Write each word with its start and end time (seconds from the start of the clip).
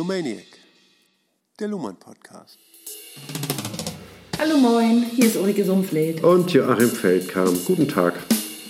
Lumaniac, 0.00 0.46
der 1.58 1.68
Luhmann 1.68 1.96
Podcast. 1.96 2.58
Hallo 4.38 4.56
moin, 4.56 5.04
hier 5.14 5.26
ist 5.26 5.36
Ulrike 5.36 5.62
Sumpfleth 5.62 6.24
Und 6.24 6.50
Joachim 6.50 6.88
Feldkam. 6.88 7.54
Guten 7.66 7.86
Tag. 7.86 8.14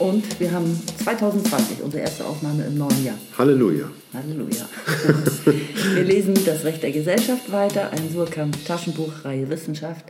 und 0.01 0.41
wir 0.41 0.51
haben 0.51 0.77
2020, 1.05 1.85
unsere 1.85 2.03
erste 2.03 2.27
Aufnahme 2.27 2.65
im 2.65 2.77
neuen 2.77 3.05
Jahr. 3.05 3.17
Halleluja. 3.39 3.89
Halleluja. 4.13 4.69
wir 5.95 6.03
lesen 6.03 6.35
Das 6.45 6.65
Recht 6.65 6.83
der 6.83 6.91
Gesellschaft 6.91 7.53
weiter, 7.53 7.93
ein 7.93 8.11
Surkamp 8.13 8.67
Taschenbuch, 8.67 9.25
Reihe 9.25 9.49
Wissenschaft. 9.51 10.07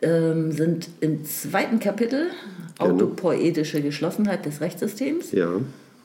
Ähm, 0.00 0.52
sind 0.52 0.88
im 1.02 1.26
zweiten 1.26 1.80
Kapitel 1.80 2.30
Autopoetische 2.78 3.82
Geschlossenheit 3.82 4.46
des 4.46 4.62
Rechtssystems 4.62 5.32
Ja, 5.32 5.60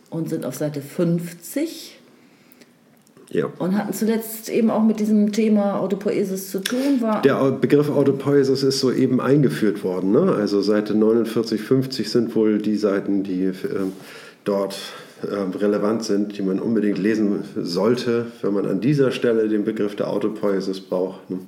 und 0.09 0.27
sind 0.27 0.45
auf 0.45 0.55
Seite 0.55 0.81
50 0.81 1.98
ja. 3.31 3.47
und 3.59 3.77
hatten 3.77 3.93
zuletzt 3.93 4.49
eben 4.49 4.69
auch 4.69 4.83
mit 4.83 4.99
diesem 4.99 5.31
Thema 5.31 5.79
Autopoesis 5.79 6.49
zu 6.51 6.59
tun. 6.59 7.01
War 7.01 7.21
Der 7.21 7.52
Begriff 7.52 7.89
Autopoiesis 7.89 8.63
ist 8.63 8.79
soeben 8.79 9.21
eingeführt 9.21 9.83
worden. 9.83 10.11
Ne? 10.11 10.33
Also 10.33 10.61
Seite 10.61 10.95
49, 10.95 11.61
50 11.61 12.09
sind 12.09 12.35
wohl 12.35 12.59
die 12.59 12.75
Seiten, 12.75 13.23
die 13.23 13.44
ähm, 13.44 13.94
dort 14.44 14.77
ähm, 15.23 15.52
relevant 15.52 16.03
sind, 16.03 16.38
die 16.38 16.41
man 16.41 16.59
unbedingt 16.59 16.97
lesen 16.97 17.44
sollte, 17.55 18.27
wenn 18.41 18.53
man 18.53 18.66
an 18.66 18.81
dieser 18.81 19.11
Stelle 19.11 19.47
den 19.47 19.63
Begriff 19.63 19.95
der 19.95 20.09
Autopoiesis 20.09 20.80
braucht. 20.80 21.30
Ne? 21.30 21.39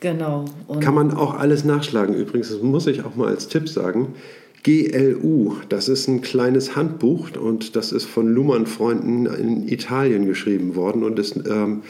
genau. 0.00 0.44
Und 0.66 0.80
Kann 0.80 0.94
man 0.94 1.12
auch 1.14 1.34
alles 1.34 1.64
nachschlagen. 1.64 2.14
Übrigens, 2.14 2.50
das 2.50 2.60
muss 2.60 2.86
ich 2.86 3.04
auch 3.04 3.16
mal 3.16 3.28
als 3.28 3.48
Tipp 3.48 3.68
sagen. 3.68 4.14
GLU, 4.62 5.56
das 5.68 5.88
ist 5.88 6.08
ein 6.08 6.20
kleines 6.20 6.76
Handbuch 6.76 7.30
und 7.36 7.76
das 7.76 7.92
ist 7.92 8.04
von 8.04 8.28
Luhmann-Freunden 8.28 9.26
in 9.26 9.68
Italien 9.68 10.26
geschrieben 10.26 10.74
worden. 10.74 11.02
Und 11.02 11.18
es, 11.18 11.34
ähm, 11.36 11.82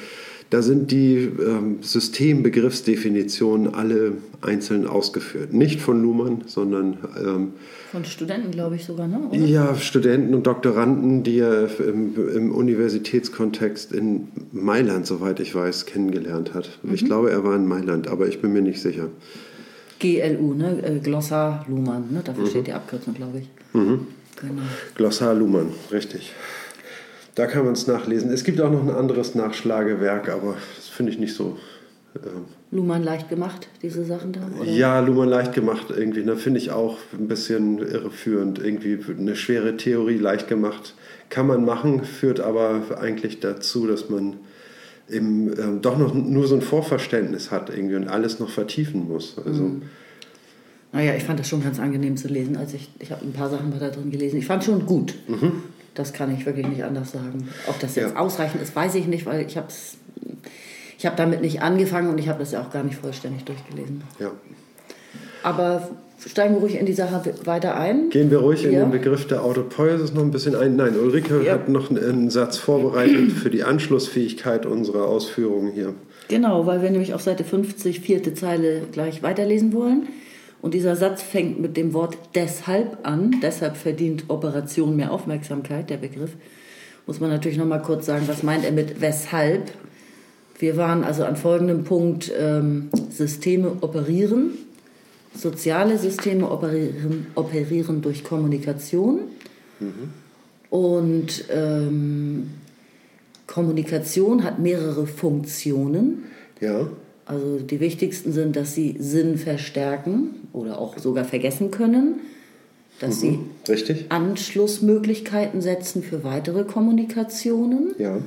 da 0.51 0.63
sind 0.63 0.91
die 0.91 1.17
ähm, 1.17 1.79
Systembegriffsdefinitionen 1.81 3.75
alle 3.75 4.13
einzeln 4.41 4.87
ausgeführt. 4.87 5.53
Nicht 5.53 5.81
von 5.81 6.01
Luhmann, 6.03 6.43
sondern 6.47 6.98
ähm, 7.19 7.53
von 7.91 8.05
Studenten, 8.05 8.53
glaube 8.53 8.77
ich 8.77 8.85
sogar, 8.85 9.09
ne? 9.09 9.19
Oder? 9.19 9.37
ja, 9.37 9.75
Studenten 9.75 10.33
und 10.33 10.47
Doktoranden, 10.47 11.25
die 11.25 11.41
er 11.41 11.69
im, 11.81 12.15
im 12.37 12.55
Universitätskontext 12.55 13.91
in 13.91 14.29
Mailand, 14.53 15.07
soweit 15.07 15.41
ich 15.41 15.57
weiß, 15.57 15.87
kennengelernt 15.87 16.55
hat. 16.55 16.79
Ich 16.93 17.05
glaube, 17.05 17.33
er 17.33 17.43
war 17.43 17.57
in 17.57 17.67
Mailand, 17.67 18.07
aber 18.07 18.29
ich 18.29 18.41
bin 18.41 18.53
mir 18.53 18.63
nicht 18.63 18.81
sicher. 18.81 19.09
GLU, 20.01 20.55
ne? 20.55 20.83
Äh, 20.83 20.98
Glossar 20.98 21.65
Luhmann, 21.69 22.12
ne? 22.12 22.23
Dafür 22.25 22.47
steht 22.47 22.67
die 22.67 22.73
Abkürzung, 22.73 23.15
glaube 23.15 23.39
ich. 23.41 23.48
Genau. 23.73 24.62
Glossar 24.97 25.34
Luhmann, 25.34 25.69
richtig. 25.92 26.33
Da 27.34 27.47
kann 27.47 27.65
man 27.65 27.75
es 27.75 27.87
nachlesen. 27.87 28.31
Es 28.33 28.42
gibt 28.42 28.61
auch 28.61 28.70
noch 28.70 28.83
ein 28.83 28.91
anderes 28.91 29.34
Nachschlagewerk, 29.34 30.29
aber 30.29 30.57
das 30.77 30.89
finde 30.89 31.12
ich 31.12 31.19
nicht 31.19 31.34
so. 31.34 31.57
ähm, 32.17 32.47
Luhmann 32.73 33.03
leicht 33.05 33.29
gemacht, 33.29 33.69
diese 33.83 34.05
Sachen 34.05 34.33
da? 34.33 34.41
Oder? 34.61 34.69
ja, 34.70 35.01
Luhmann 35.01 35.29
leicht 35.29 35.53
gemacht 35.53 35.87
irgendwie. 35.91 36.25
Da 36.25 36.37
finde 36.37 36.59
ich 36.59 36.70
auch 36.70 36.98
ein 37.12 37.29
bisschen 37.29 37.79
irreführend. 37.79 38.59
Irgendwie 38.59 38.98
eine 39.19 39.36
schwere 39.36 39.77
Theorie 39.77 40.19
leicht 40.19 40.48
gemacht. 40.48 40.95
Kann 41.29 41.47
man 41.47 41.64
machen, 41.64 42.05
führt 42.05 42.41
aber 42.41 42.83
eigentlich 43.01 43.41
dazu, 43.41 43.86
dass 43.86 44.08
man 44.08 44.36
eben 45.11 45.53
ähm, 45.59 45.83
doch 45.83 45.98
noch 45.98 46.15
nur 46.15 46.47
so 46.47 46.55
ein 46.55 46.63
Vorverständnis 46.63 47.51
hat 47.51 47.71
irgendwie 47.71 47.97
und 47.97 48.09
alles 48.09 48.39
noch 48.41 48.51
vertiefen 48.51 49.09
muss. 49.09 49.37
Also, 49.45 49.71
Naja, 50.93 51.15
ich 51.15 51.25
fand 51.25 51.39
das 51.39 51.48
schon 51.48 51.63
ganz 51.63 51.79
angenehm 51.79 52.17
zu 52.17 52.29
lesen. 52.29 52.57
als 52.57 52.75
ich 52.75 52.89
ich 52.98 53.11
habe 53.13 53.25
ein 53.25 53.33
paar 53.33 53.48
Sachen 53.51 53.73
da 53.79 53.89
drin 53.91 54.11
gelesen. 54.11 54.39
Ich 54.39 54.47
fand 54.47 54.65
schon 54.65 54.87
gut. 54.87 55.15
Das 55.95 56.13
kann 56.13 56.35
ich 56.35 56.47
wirklich 56.47 56.67
nicht 56.69 56.85
anders 56.85 57.13
sagen. 57.13 57.48
Ob 57.69 57.79
das 57.81 57.95
jetzt 57.97 58.13
Ja. 58.15 58.17
ausreichend 58.21 58.63
ist, 58.63 58.75
weiß 58.75 58.95
ich 58.97 59.07
nicht, 59.07 59.27
weil 59.27 59.47
ich 59.47 59.57
habe 59.57 59.69
ich 60.98 61.07
habe 61.07 61.17
damit 61.17 61.41
nicht 61.41 61.63
angefangen 61.63 62.09
und 62.11 62.19
ich 62.19 62.29
habe 62.29 62.39
das 62.41 62.53
ja 62.53 62.61
auch 62.63 62.71
gar 62.71 62.83
nicht 62.85 62.97
vollständig 62.97 63.45
durchgelesen. 63.45 64.03
ja. 64.19 64.31
Aber 65.42 65.89
steigen 66.27 66.55
wir 66.55 66.61
ruhig 66.61 66.78
in 66.78 66.86
die 66.86 66.92
Sache 66.92 67.23
weiter 67.45 67.77
ein. 67.77 68.11
Gehen 68.11 68.30
wir 68.30 68.39
ruhig 68.39 68.64
in 68.64 68.73
Ja. 68.73 68.80
den 68.80 68.90
Begriff 68.90 69.27
der 69.27 69.42
Autopoiesis 69.45 70.12
noch 70.12 70.23
ein 70.23 70.30
bisschen 70.30 70.55
ein. 70.55 70.77
Nein, 70.77 70.95
Ulrike 70.98 71.42
Ja. 71.45 71.55
hat 71.55 71.68
noch 71.68 71.90
einen, 71.90 72.02
einen 72.05 72.30
Satz 72.30 72.58
vorbereitet 72.58 73.33
für 73.42 73.50
die 73.50 73.62
Anschlussfähigkeit 73.62 74.67
unserer 74.67 75.05
Ausführungen 75.06 75.73
hier. 75.73 75.95
Genau, 76.29 76.67
weil 76.67 76.83
wir 76.83 76.90
nämlich 76.90 77.14
auf 77.14 77.23
Seite 77.23 77.42
50, 77.45 78.00
vierte 78.00 78.34
Zeile 78.34 78.83
gleich 78.92 79.23
weiterlesen 79.23 79.73
wollen. 79.73 80.08
Und 80.62 80.74
dieser 80.74 80.95
Satz 80.95 81.23
fängt 81.23 81.58
mit 81.58 81.77
dem 81.79 81.95
Wort 81.95 82.18
deshalb 82.34 82.98
an. 83.05 83.36
Deshalb 83.42 83.77
verdient 83.79 84.24
Operation 84.29 84.95
mehr 84.95 85.11
Aufmerksamkeit, 85.11 85.89
der 85.89 85.96
Begriff. 85.96 86.33
Muss 87.06 87.18
man 87.18 87.30
natürlich 87.30 87.56
noch 87.56 87.64
mal 87.67 87.79
kurz 87.80 88.05
sagen, 88.06 88.24
was 88.29 88.42
meint 88.42 88.64
er 88.67 88.73
mit 88.73 89.00
weshalb? 89.00 89.73
Wir 90.58 90.77
waren 90.77 91.02
also 91.02 91.24
an 91.24 91.36
folgendem 91.36 91.84
Punkt, 91.84 92.30
ähm, 92.39 92.90
Systeme 93.08 93.73
operieren. 93.80 94.50
Soziale 95.35 95.98
Systeme 95.98 96.51
operieren, 96.51 97.27
operieren 97.35 98.02
durch 98.02 98.24
Kommunikation. 98.24 99.20
Und 100.70 101.45
ähm, 101.51 102.51
Kommunikation 103.46 104.45
hat 104.45 104.58
mehrere 104.58 105.07
Funktionen. 105.07 106.24
Ja, 106.61 106.89
Also 107.27 107.58
die 107.58 107.80
wichtigsten 107.80 108.33
sind, 108.33 108.57
dass 108.57 108.74
sie 108.74 108.96
Sinn 108.98 109.39
verstärken 109.39 110.48
oder 110.52 110.79
auch 110.79 110.98
sogar 110.98 111.24
vergessen 111.24 111.70
können, 111.70 112.20
dass 113.01 113.20
sie 113.20 113.39
richtig? 113.68 114.07
Anschlussmöglichkeiten 114.11 115.61
setzen 115.62 116.02
für 116.02 116.23
weitere 116.23 116.64
Kommunikationen, 116.64 117.95
Ja, 117.98 118.18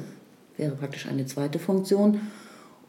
wäre 0.58 0.72
praktisch 0.76 1.06
eine 1.08 1.26
zweite 1.26 1.60
Funktion, 1.60 2.20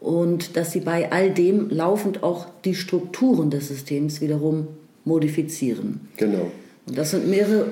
und 0.05 0.57
dass 0.57 0.73
sie 0.73 0.81
bei 0.81 1.11
all 1.11 1.31
dem 1.31 1.71
laufend 1.71 2.23
auch 2.23 2.47
die 2.65 2.75
Strukturen 2.75 3.49
des 3.51 3.69
Systems 3.69 4.21
wiederum 4.21 4.69
modifizieren. 5.05 6.09
genau. 6.17 6.51
Und 6.87 6.99
das 6.99 7.13
sind 7.13 7.31
mehrere, 7.31 7.69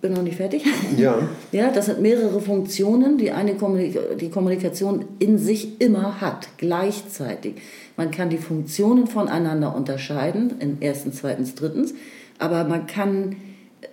bin 0.00 0.14
noch 0.14 0.22
nicht 0.22 0.36
fertig? 0.36 0.64
Ja, 0.96 1.28
Ja, 1.52 1.70
das 1.70 1.86
sind 1.86 2.00
mehrere 2.00 2.40
Funktionen, 2.40 3.16
die 3.16 3.30
eine 3.30 3.54
Kommunika 3.54 4.00
die 4.20 4.30
Kommunikation 4.30 5.04
in 5.20 5.38
sich 5.38 5.80
immer 5.80 6.20
hat, 6.20 6.48
gleichzeitig. 6.56 7.54
Man 7.96 8.10
kann 8.10 8.30
die 8.30 8.38
Funktionen 8.38 9.06
voneinander 9.06 9.76
unterscheiden, 9.76 10.54
in 10.58 10.78
erstens, 10.80 11.18
zweitens, 11.18 11.54
drittens, 11.54 11.94
aber 12.40 12.64
man 12.64 12.88
kann 12.88 13.36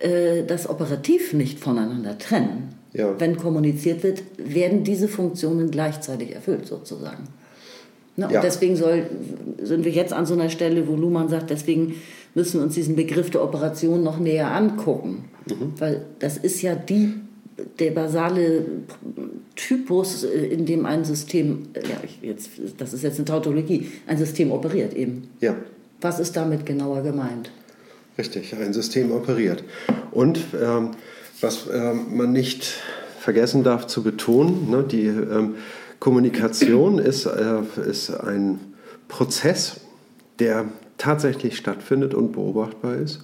äh, 0.00 0.42
das 0.44 0.68
operativ 0.68 1.32
nicht 1.32 1.60
voneinander 1.60 2.18
trennen. 2.18 2.74
Ja. 2.92 3.14
Wenn 3.20 3.36
kommuniziert 3.36 4.02
wird, 4.02 4.24
werden 4.36 4.82
diese 4.82 5.06
Funktionen 5.06 5.70
gleichzeitig 5.70 6.34
erfüllt, 6.34 6.66
sozusagen. 6.66 7.28
Ne? 8.16 8.26
Und 8.26 8.32
Ja. 8.32 8.40
deswegen 8.40 8.76
soll, 8.76 9.06
sind 9.62 9.84
wir 9.84 9.92
jetzt 9.92 10.12
an 10.12 10.26
so 10.26 10.34
einer 10.34 10.48
Stelle, 10.50 10.86
wo 10.88 10.96
Luhmann 10.96 11.28
sagt, 11.28 11.50
deswegen 11.50 11.94
müssen 12.34 12.60
wir 12.60 12.64
uns 12.64 12.74
diesen 12.74 12.96
Begriff 12.96 13.30
der 13.30 13.42
Operation 13.42 14.02
noch 14.02 14.18
näher 14.18 14.50
angucken. 14.52 15.24
Weil 15.78 16.02
das 16.18 16.36
ist 16.36 16.60
ja 16.62 16.74
die, 16.74 17.14
der 17.78 17.92
basale 17.92 18.64
Typus, 19.54 20.24
äh, 20.24 20.46
in 20.46 20.66
dem 20.66 20.84
ein 20.86 21.04
System, 21.04 21.68
äh, 21.74 21.80
ja, 21.80 21.96
ich 22.04 22.18
jetzt, 22.22 22.50
das 22.78 22.92
ist 22.92 23.02
jetzt 23.02 23.16
eine 23.16 23.24
Tautologie, 23.24 23.88
ein 24.06 24.18
System 24.18 24.50
operiert 24.52 24.94
eben. 24.94 25.28
ja, 25.40 25.54
Was 26.00 26.20
ist 26.20 26.36
damit 26.36 26.66
genauer 26.66 27.02
gemeint? 27.02 27.50
richtig. 28.18 28.54
Ein 28.56 28.72
System 28.72 29.12
operiert. 29.12 29.62
Und 30.10 30.38
ähm, 30.60 30.92
was 31.42 31.66
ähm, 31.72 32.16
man 32.16 32.32
nicht 32.32 32.74
vergessen 33.20 33.62
darf 33.62 33.86
zu 33.86 34.02
betonen, 34.02 34.70
ne, 34.70 34.82
die 34.90 35.06
ähm, 35.06 35.56
Kommunikation 36.00 36.98
ist, 36.98 37.26
äh, 37.26 37.62
ist 37.88 38.10
ein 38.10 38.60
Prozess, 39.08 39.80
der 40.38 40.66
tatsächlich 40.98 41.56
stattfindet 41.56 42.14
und 42.14 42.32
beobachtbar 42.32 42.96
ist. 42.96 43.22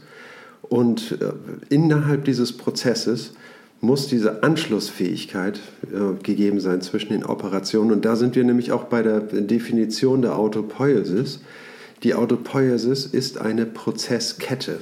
Und 0.62 1.18
äh, 1.20 1.32
innerhalb 1.68 2.24
dieses 2.24 2.56
Prozesses 2.56 3.34
muss 3.80 4.06
diese 4.06 4.42
Anschlussfähigkeit 4.42 5.60
äh, 5.92 6.22
gegeben 6.22 6.60
sein 6.60 6.80
zwischen 6.82 7.12
den 7.12 7.24
Operationen. 7.24 7.92
Und 7.92 8.04
da 8.04 8.16
sind 8.16 8.36
wir 8.36 8.44
nämlich 8.44 8.72
auch 8.72 8.84
bei 8.84 9.02
der 9.02 9.20
Definition 9.20 10.22
der 10.22 10.38
Autopoiesis. 10.38 11.40
Die 12.04 12.14
Autopoiesis 12.14 13.06
ist 13.06 13.38
eine 13.38 13.66
Prozesskette. 13.66 14.78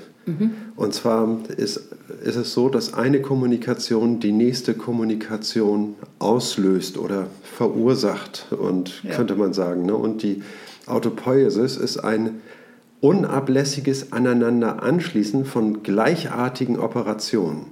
Und 0.76 0.94
zwar 0.94 1.38
ist, 1.56 1.88
ist 2.24 2.36
es 2.36 2.52
so, 2.52 2.68
dass 2.68 2.94
eine 2.94 3.20
Kommunikation 3.20 4.20
die 4.20 4.32
nächste 4.32 4.74
Kommunikation 4.74 5.94
auslöst 6.18 6.98
oder 6.98 7.26
verursacht, 7.42 8.46
und 8.50 9.02
Ja. 9.04 9.14
könnte 9.14 9.34
man 9.36 9.52
sagen. 9.52 9.86
Ne? 9.86 9.94
Und 9.94 10.22
die 10.22 10.42
Autopoiesis 10.86 11.76
ist 11.76 11.98
ein 11.98 12.40
unablässiges 13.00 14.12
Aneinanderanschließen 14.12 15.44
von 15.44 15.82
gleichartigen 15.82 16.78
Operationen. 16.78 17.66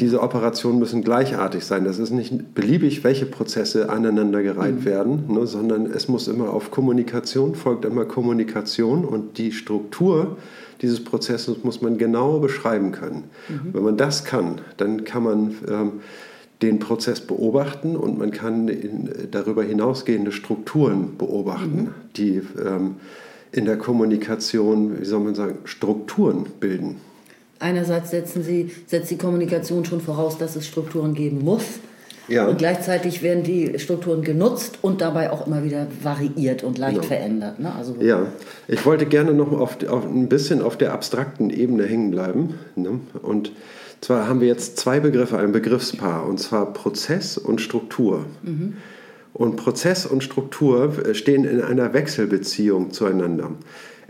Diese 0.00 0.22
Operationen 0.22 0.78
müssen 0.78 1.02
gleichartig 1.02 1.64
sein. 1.64 1.84
Das 1.84 1.98
ist 1.98 2.10
nicht 2.10 2.54
beliebig, 2.54 3.02
welche 3.02 3.26
Prozesse 3.26 3.90
aneinandergereiht 3.90 4.84
werden, 4.84 5.24
ne, 5.28 5.46
sondern 5.46 5.86
es 5.86 6.08
muss 6.08 6.28
immer 6.28 6.50
auf 6.50 6.70
Kommunikation, 6.70 7.54
folgt 7.54 7.84
immer 7.84 8.04
Kommunikation 8.04 9.04
und 9.04 9.38
die 9.38 9.52
Struktur 9.52 10.36
dieses 10.80 11.02
Prozesses 11.02 11.64
muss 11.64 11.82
man 11.82 11.98
genau 11.98 12.38
beschreiben 12.38 12.92
können. 12.92 13.24
Wenn 13.72 13.82
man 13.82 13.96
das 13.96 14.24
kann, 14.24 14.60
dann 14.76 15.02
kann 15.04 15.24
man 15.24 15.54
ähm, 15.68 15.92
den 16.62 16.78
Prozess 16.78 17.20
beobachten 17.20 17.96
und 17.96 18.18
man 18.18 18.30
kann 18.30 18.70
darüber 19.30 19.62
hinausgehende 19.62 20.32
Strukturen 20.32 21.16
beobachten, 21.16 21.82
mhm. 21.82 21.94
die 22.16 22.42
ähm, 22.64 22.96
in 23.52 23.64
der 23.64 23.78
Kommunikation, 23.78 25.00
wie 25.00 25.04
soll 25.04 25.20
man 25.20 25.34
sagen, 25.34 25.58
Strukturen 25.64 26.46
bilden. 26.60 26.96
Einerseits 27.58 28.10
setzen 28.10 28.42
Sie, 28.42 28.70
setzt 28.86 29.10
die 29.10 29.18
Kommunikation 29.18 29.84
schon 29.84 30.00
voraus, 30.00 30.38
dass 30.38 30.56
es 30.56 30.66
Strukturen 30.66 31.14
geben 31.14 31.44
muss. 31.44 31.64
Ja. 32.28 32.46
Und 32.46 32.58
gleichzeitig 32.58 33.22
werden 33.22 33.42
die 33.42 33.78
Strukturen 33.78 34.22
genutzt 34.22 34.78
und 34.82 35.00
dabei 35.00 35.30
auch 35.30 35.46
immer 35.46 35.64
wieder 35.64 35.86
variiert 36.02 36.62
und 36.62 36.76
leicht 36.76 36.96
genau. 36.96 37.06
verändert. 37.06 37.58
Ne? 37.58 37.74
Also 37.74 37.96
ja, 38.00 38.26
ich 38.68 38.84
wollte 38.84 39.06
gerne 39.06 39.32
noch 39.32 39.52
auf, 39.52 39.82
auf, 39.88 40.04
ein 40.04 40.28
bisschen 40.28 40.60
auf 40.60 40.76
der 40.76 40.92
abstrakten 40.92 41.48
Ebene 41.48 41.84
hängen 41.84 42.10
bleiben. 42.10 42.54
Ne? 42.76 43.00
Und 43.22 43.52
zwar 44.02 44.28
haben 44.28 44.40
wir 44.42 44.48
jetzt 44.48 44.78
zwei 44.78 45.00
Begriffe, 45.00 45.38
ein 45.38 45.52
Begriffspaar, 45.52 46.26
und 46.26 46.38
zwar 46.38 46.72
Prozess 46.72 47.38
und 47.38 47.62
Struktur. 47.62 48.26
Mhm. 48.42 48.74
Und 49.32 49.56
Prozess 49.56 50.04
und 50.04 50.22
Struktur 50.22 50.92
stehen 51.12 51.44
in 51.44 51.62
einer 51.62 51.94
Wechselbeziehung 51.94 52.92
zueinander. 52.92 53.52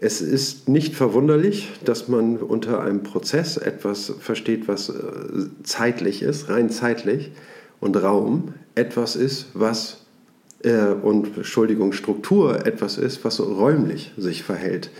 Es 0.00 0.20
ist 0.20 0.68
nicht 0.68 0.94
verwunderlich, 0.94 1.70
dass 1.84 2.06
man 2.06 2.36
unter 2.36 2.80
einem 2.80 3.02
Prozess 3.02 3.56
etwas 3.56 4.12
versteht, 4.20 4.68
was 4.68 4.90
äh, 4.90 4.92
zeitlich 5.64 6.22
ist, 6.22 6.48
rein 6.48 6.70
zeitlich, 6.70 7.32
und 7.80 7.96
Raum 7.96 8.54
etwas 8.76 9.16
ist, 9.16 9.48
was, 9.54 10.04
äh, 10.62 10.92
und 11.02 11.36
Entschuldigung, 11.36 11.92
Struktur 11.92 12.64
etwas 12.64 12.96
ist, 12.96 13.24
was 13.24 13.40
räumlich 13.40 14.12
sich 14.16 14.44
verhält. 14.44 14.90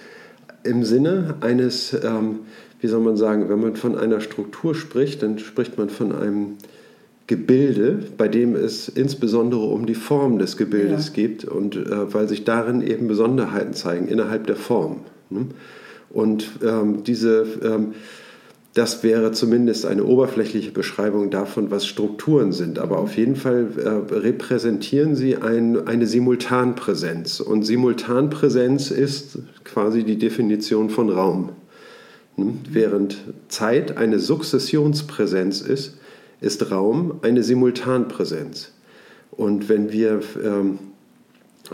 Im 0.64 0.84
Sinne 0.84 1.36
eines, 1.40 1.94
ähm, 1.94 2.40
wie 2.80 2.88
soll 2.88 3.00
man 3.00 3.16
sagen, 3.16 3.48
wenn 3.48 3.60
man 3.60 3.76
von 3.76 3.96
einer 3.96 4.20
Struktur 4.20 4.74
spricht, 4.74 5.22
dann 5.22 5.38
spricht 5.38 5.78
man 5.78 5.90
von 5.90 6.12
einem 6.12 6.56
Gebilde, 7.28 7.98
bei 8.16 8.26
dem 8.26 8.56
es 8.56 8.88
insbesondere 8.88 9.66
um 9.66 9.84
die 9.84 9.94
Form 9.94 10.38
des 10.38 10.56
Gebildes 10.56 11.08
ja. 11.08 11.12
geht 11.14 11.44
und 11.44 11.76
äh, 11.76 12.12
weil 12.12 12.26
sich 12.26 12.44
darin 12.44 12.80
eben 12.80 13.06
Besonderheiten 13.06 13.75
zeigen 13.75 14.08
innerhalb 14.08 14.46
der 14.46 14.56
Form. 14.56 15.00
Ne? 15.28 15.46
Und 16.08 16.48
ähm, 16.64 17.04
diese, 17.04 17.44
ähm, 17.62 17.92
das 18.72 19.02
wäre 19.02 19.32
zumindest 19.32 19.84
eine 19.84 20.04
oberflächliche 20.04 20.70
Beschreibung 20.70 21.28
davon, 21.28 21.70
was 21.70 21.86
Strukturen 21.86 22.52
sind. 22.52 22.78
Aber 22.78 22.98
auf 22.98 23.14
jeden 23.19 23.36
Fall 23.36 23.69
äh, 23.76 24.14
repräsentieren 24.14 25.14
sie 25.14 25.36
ein, 25.36 25.86
eine 25.86 26.06
Simultanpräsenz. 26.06 27.40
Und 27.40 27.64
Simultanpräsenz 27.64 28.90
ist 28.90 29.40
quasi 29.64 30.02
die 30.02 30.16
Definition 30.16 30.88
von 30.88 31.10
Raum. 31.10 31.50
Ne? 32.38 32.54
Während 32.70 33.19
Zeit 33.48 33.98
eine 33.98 34.19
Sukzessionspräsenz 34.19 35.60
ist, 35.60 35.97
ist 36.40 36.70
Raum 36.70 37.19
eine 37.23 37.43
Simultanpräsenz. 37.43 38.73
Und 39.31 39.69
wenn 39.69 39.93
wir 39.93 40.20
ähm, 40.43 40.79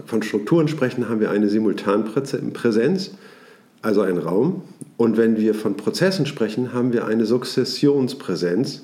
von 0.07 0.23
Strukturen 0.23 0.69
sprechen, 0.69 1.09
haben 1.09 1.21
wir 1.21 1.31
eine 1.31 1.49
Simultanpräsenz, 1.49 3.13
also 3.83 4.01
einen 4.01 4.19
Raum. 4.19 4.63
Und 4.97 5.17
wenn 5.17 5.37
wir 5.37 5.55
von 5.55 5.77
Prozessen 5.77 6.27
sprechen, 6.27 6.73
haben 6.73 6.93
wir 6.93 7.07
eine 7.07 7.27
Sukzessionspräsenz. 7.27 8.83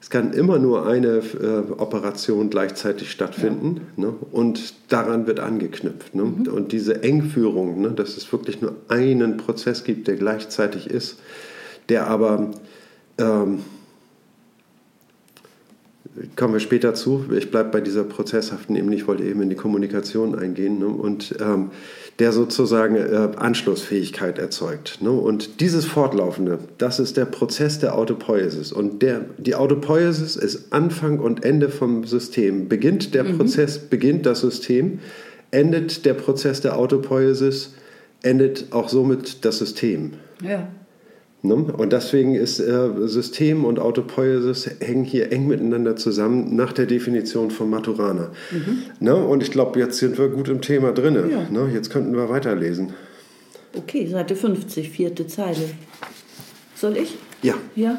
Es 0.00 0.10
kann 0.10 0.32
immer 0.32 0.58
nur 0.58 0.86
eine 0.86 1.18
äh, 1.18 1.72
Operation 1.76 2.50
gleichzeitig 2.50 3.10
stattfinden 3.10 3.80
ja. 3.96 4.04
ne? 4.04 4.14
und 4.30 4.74
daran 4.88 5.26
wird 5.26 5.40
angeknüpft. 5.40 6.14
Ne? 6.14 6.22
Mhm. 6.22 6.46
Und 6.48 6.72
diese 6.72 7.02
Engführung, 7.02 7.80
ne? 7.80 7.90
dass 7.90 8.16
es 8.16 8.30
wirklich 8.30 8.60
nur 8.60 8.76
einen 8.88 9.36
Prozess 9.38 9.82
gibt, 9.82 10.06
der 10.06 10.14
gleichzeitig 10.14 10.88
ist, 10.88 11.18
der 11.88 12.06
aber 12.06 12.50
ähm, 13.18 13.60
kommen 16.36 16.54
wir 16.54 16.60
später 16.60 16.94
zu. 16.94 17.24
Ich 17.36 17.50
bleibe 17.50 17.70
bei 17.70 17.80
dieser 17.80 18.04
prozesshaften 18.04 18.76
Ebene. 18.76 18.94
Ich 18.96 19.06
wollte 19.06 19.24
eben 19.24 19.42
in 19.42 19.50
die 19.50 19.56
Kommunikation 19.56 20.38
eingehen. 20.38 20.78
Ne? 20.78 20.86
Und 20.86 21.34
ähm, 21.40 21.70
der 22.18 22.32
sozusagen 22.32 22.96
äh, 22.96 23.30
Anschlussfähigkeit 23.36 24.38
erzeugt. 24.38 24.98
Ne? 25.00 25.10
Und 25.10 25.60
dieses 25.60 25.84
Fortlaufende, 25.84 26.58
das 26.78 26.98
ist 26.98 27.16
der 27.16 27.26
Prozess 27.26 27.78
der 27.78 27.96
Autopoiesis. 27.96 28.72
Und 28.72 29.02
der, 29.02 29.26
die 29.38 29.54
Autopoiesis 29.54 30.36
ist 30.36 30.72
Anfang 30.72 31.20
und 31.20 31.44
Ende 31.44 31.68
vom 31.68 32.04
System. 32.04 32.68
Beginnt 32.68 33.14
der 33.14 33.24
mhm. 33.24 33.38
Prozess, 33.38 33.78
beginnt 33.78 34.26
das 34.26 34.40
System, 34.40 34.98
endet 35.50 36.04
der 36.04 36.14
Prozess 36.14 36.60
der 36.60 36.76
Autopoiesis, 36.76 37.74
endet 38.22 38.72
auch 38.72 38.88
somit 38.88 39.44
das 39.44 39.58
System. 39.58 40.14
Ja. 40.42 40.68
Ne? 41.42 41.54
Und 41.54 41.92
deswegen 41.92 42.34
ist 42.34 42.58
äh, 42.58 42.88
System 43.06 43.64
und 43.64 43.78
Autopoiesis 43.78 44.68
hängen 44.80 45.04
hier 45.04 45.30
eng 45.30 45.46
miteinander 45.46 45.94
zusammen 45.94 46.56
nach 46.56 46.72
der 46.72 46.86
Definition 46.86 47.50
von 47.50 47.70
Maturana. 47.70 48.32
Mhm. 48.50 48.82
Ne? 48.98 49.14
Und 49.14 49.42
ich 49.42 49.52
glaube, 49.52 49.78
jetzt 49.78 49.98
sind 49.98 50.18
wir 50.18 50.28
gut 50.28 50.48
im 50.48 50.60
Thema 50.60 50.92
drin. 50.92 51.14
Ja. 51.14 51.48
Ne? 51.48 51.70
Jetzt 51.72 51.90
könnten 51.90 52.14
wir 52.16 52.28
weiterlesen. 52.28 52.92
Okay, 53.76 54.06
Seite 54.06 54.34
50, 54.34 54.90
vierte 54.90 55.26
Zeile. 55.26 55.70
Soll 56.74 56.96
ich? 56.96 57.16
Ja. 57.42 57.54
Ja. 57.76 57.98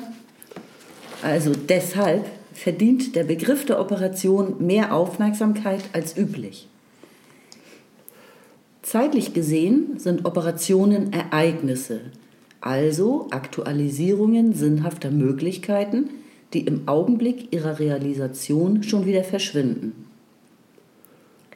Also 1.22 1.52
deshalb 1.52 2.26
verdient 2.54 3.16
der 3.16 3.24
Begriff 3.24 3.66
der 3.66 3.80
Operation 3.80 4.56
mehr 4.66 4.94
Aufmerksamkeit 4.94 5.82
als 5.94 6.18
üblich. 6.18 6.68
Zeitlich 8.82 9.34
gesehen 9.34 10.00
sind 10.00 10.26
Operationen 10.26 11.14
Ereignisse, 11.14 12.02
also 12.62 13.28
Aktualisierungen 13.32 14.54
sinnhafter 14.54 15.12
Möglichkeiten, 15.12 16.10
die 16.54 16.62
im 16.62 16.88
Augenblick 16.88 17.54
ihrer 17.54 17.80
Realisation 17.80 18.84
schon 18.84 19.06
wieder 19.06 19.24
verschwinden. 19.24 20.06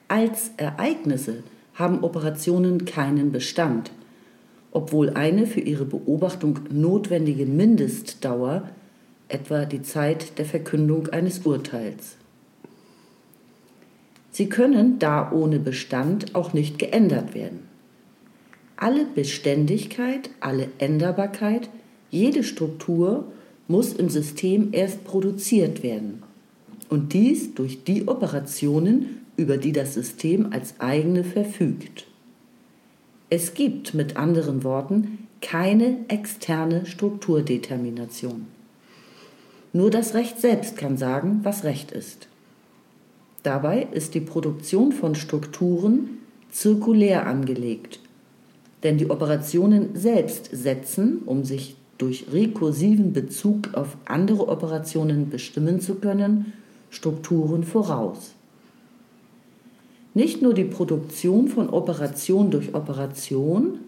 Als 0.07 0.51
Ereignisse 0.57 1.43
haben 1.73 2.03
Operationen 2.03 2.85
keinen 2.85 3.31
Bestand, 3.31 3.91
obwohl 4.71 5.11
eine 5.11 5.47
für 5.47 5.61
ihre 5.61 5.85
Beobachtung 5.85 6.59
notwendige 6.69 7.45
Mindestdauer, 7.45 8.69
etwa 9.27 9.65
die 9.65 9.81
Zeit 9.81 10.37
der 10.37 10.45
Verkündung 10.45 11.07
eines 11.09 11.39
Urteils. 11.39 12.17
Sie 14.31 14.49
können 14.49 14.99
da 14.99 15.31
ohne 15.31 15.59
Bestand 15.59 16.35
auch 16.35 16.53
nicht 16.53 16.77
geändert 16.77 17.33
werden 17.33 17.72
alle 18.75 19.05
Beständigkeit, 19.05 20.29
alle 20.39 20.69
Änderbarkeit, 20.77 21.69
jede 22.09 22.43
Struktur 22.43 23.25
muss 23.67 23.93
im 23.93 24.09
System 24.09 24.69
erst 24.71 25.03
produziert 25.03 25.83
werden. 25.83 26.23
Und 26.89 27.13
dies 27.13 27.55
durch 27.55 27.83
die 27.83 28.07
Operationen, 28.07 29.25
über 29.35 29.57
die 29.57 29.71
das 29.71 29.93
System 29.93 30.51
als 30.51 30.79
eigene 30.79 31.23
verfügt. 31.23 32.05
Es 33.29 33.55
gibt 33.55 33.93
mit 33.95 34.15
anderen 34.15 34.63
Worten 34.63 35.27
keine 35.41 36.05
externe 36.07 36.85
Strukturdetermination. 36.85 38.45
Nur 39.71 39.89
das 39.89 40.13
Recht 40.13 40.39
selbst 40.39 40.77
kann 40.77 40.97
sagen, 40.97 41.39
was 41.41 41.63
Recht 41.63 41.91
ist. 41.91 42.27
Dabei 43.41 43.87
ist 43.91 44.13
die 44.13 44.21
Produktion 44.21 44.91
von 44.91 45.15
Strukturen 45.15 46.19
zirkulär 46.51 47.25
angelegt 47.25 47.99
denn 48.83 48.97
die 48.97 49.09
Operationen 49.09 49.95
selbst 49.95 50.49
setzen, 50.51 51.21
um 51.25 51.43
sich 51.43 51.75
durch 51.97 52.25
rekursiven 52.31 53.13
Bezug 53.13 53.73
auf 53.73 53.97
andere 54.05 54.49
Operationen 54.49 55.29
bestimmen 55.29 55.79
zu 55.79 55.95
können, 55.95 56.53
Strukturen 56.89 57.63
voraus. 57.63 58.33
Nicht 60.13 60.41
nur 60.41 60.53
die 60.53 60.65
Produktion 60.65 61.47
von 61.47 61.69
Operation 61.69 62.51
durch 62.51 62.75
Operation, 62.75 63.79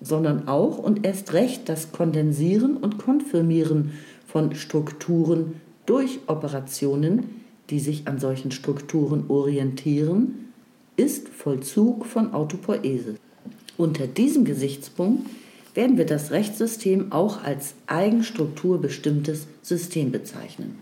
sondern 0.00 0.48
auch 0.48 0.78
und 0.78 1.04
erst 1.04 1.32
recht 1.32 1.68
das 1.68 1.92
Kondensieren 1.92 2.76
und 2.76 2.98
Konfirmieren 2.98 3.92
von 4.26 4.54
Strukturen 4.54 5.60
durch 5.84 6.20
Operationen, 6.26 7.42
die 7.70 7.80
sich 7.80 8.06
an 8.06 8.18
solchen 8.18 8.50
Strukturen 8.50 9.24
orientieren, 9.28 10.52
ist 10.96 11.28
Vollzug 11.28 12.06
von 12.06 12.32
Autopoese. 12.32 13.16
Unter 13.78 14.08
diesem 14.08 14.44
Gesichtspunkt 14.44 15.30
werden 15.72 15.98
wir 15.98 16.04
das 16.04 16.32
Rechtssystem 16.32 17.12
auch 17.12 17.44
als 17.44 17.74
eigenstrukturbestimmtes 17.86 19.46
System 19.62 20.10
bezeichnen. 20.10 20.76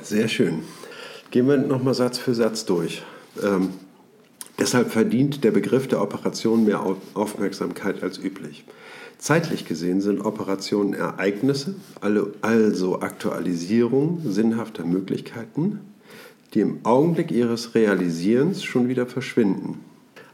Sehr 0.00 0.28
schön. 0.28 0.60
Gehen 1.30 1.46
wir 1.46 1.58
nochmal 1.58 1.92
Satz 1.92 2.16
für 2.16 2.34
Satz 2.34 2.64
durch. 2.64 3.02
Ähm, 3.42 3.68
deshalb 4.58 4.92
verdient 4.92 5.44
der 5.44 5.50
Begriff 5.50 5.86
der 5.88 6.00
Operation 6.00 6.64
mehr 6.64 6.82
Aufmerksamkeit 7.12 8.02
als 8.02 8.16
üblich. 8.16 8.64
Zeitlich 9.18 9.66
gesehen 9.66 10.00
sind 10.00 10.22
Operationen 10.22 10.94
Ereignisse, 10.94 11.74
also 12.40 13.00
Aktualisierung 13.00 14.22
sinnhafter 14.24 14.86
Möglichkeiten, 14.86 15.80
die 16.54 16.60
im 16.60 16.78
Augenblick 16.84 17.30
ihres 17.30 17.74
Realisierens 17.74 18.64
schon 18.64 18.88
wieder 18.88 19.06
verschwinden 19.06 19.80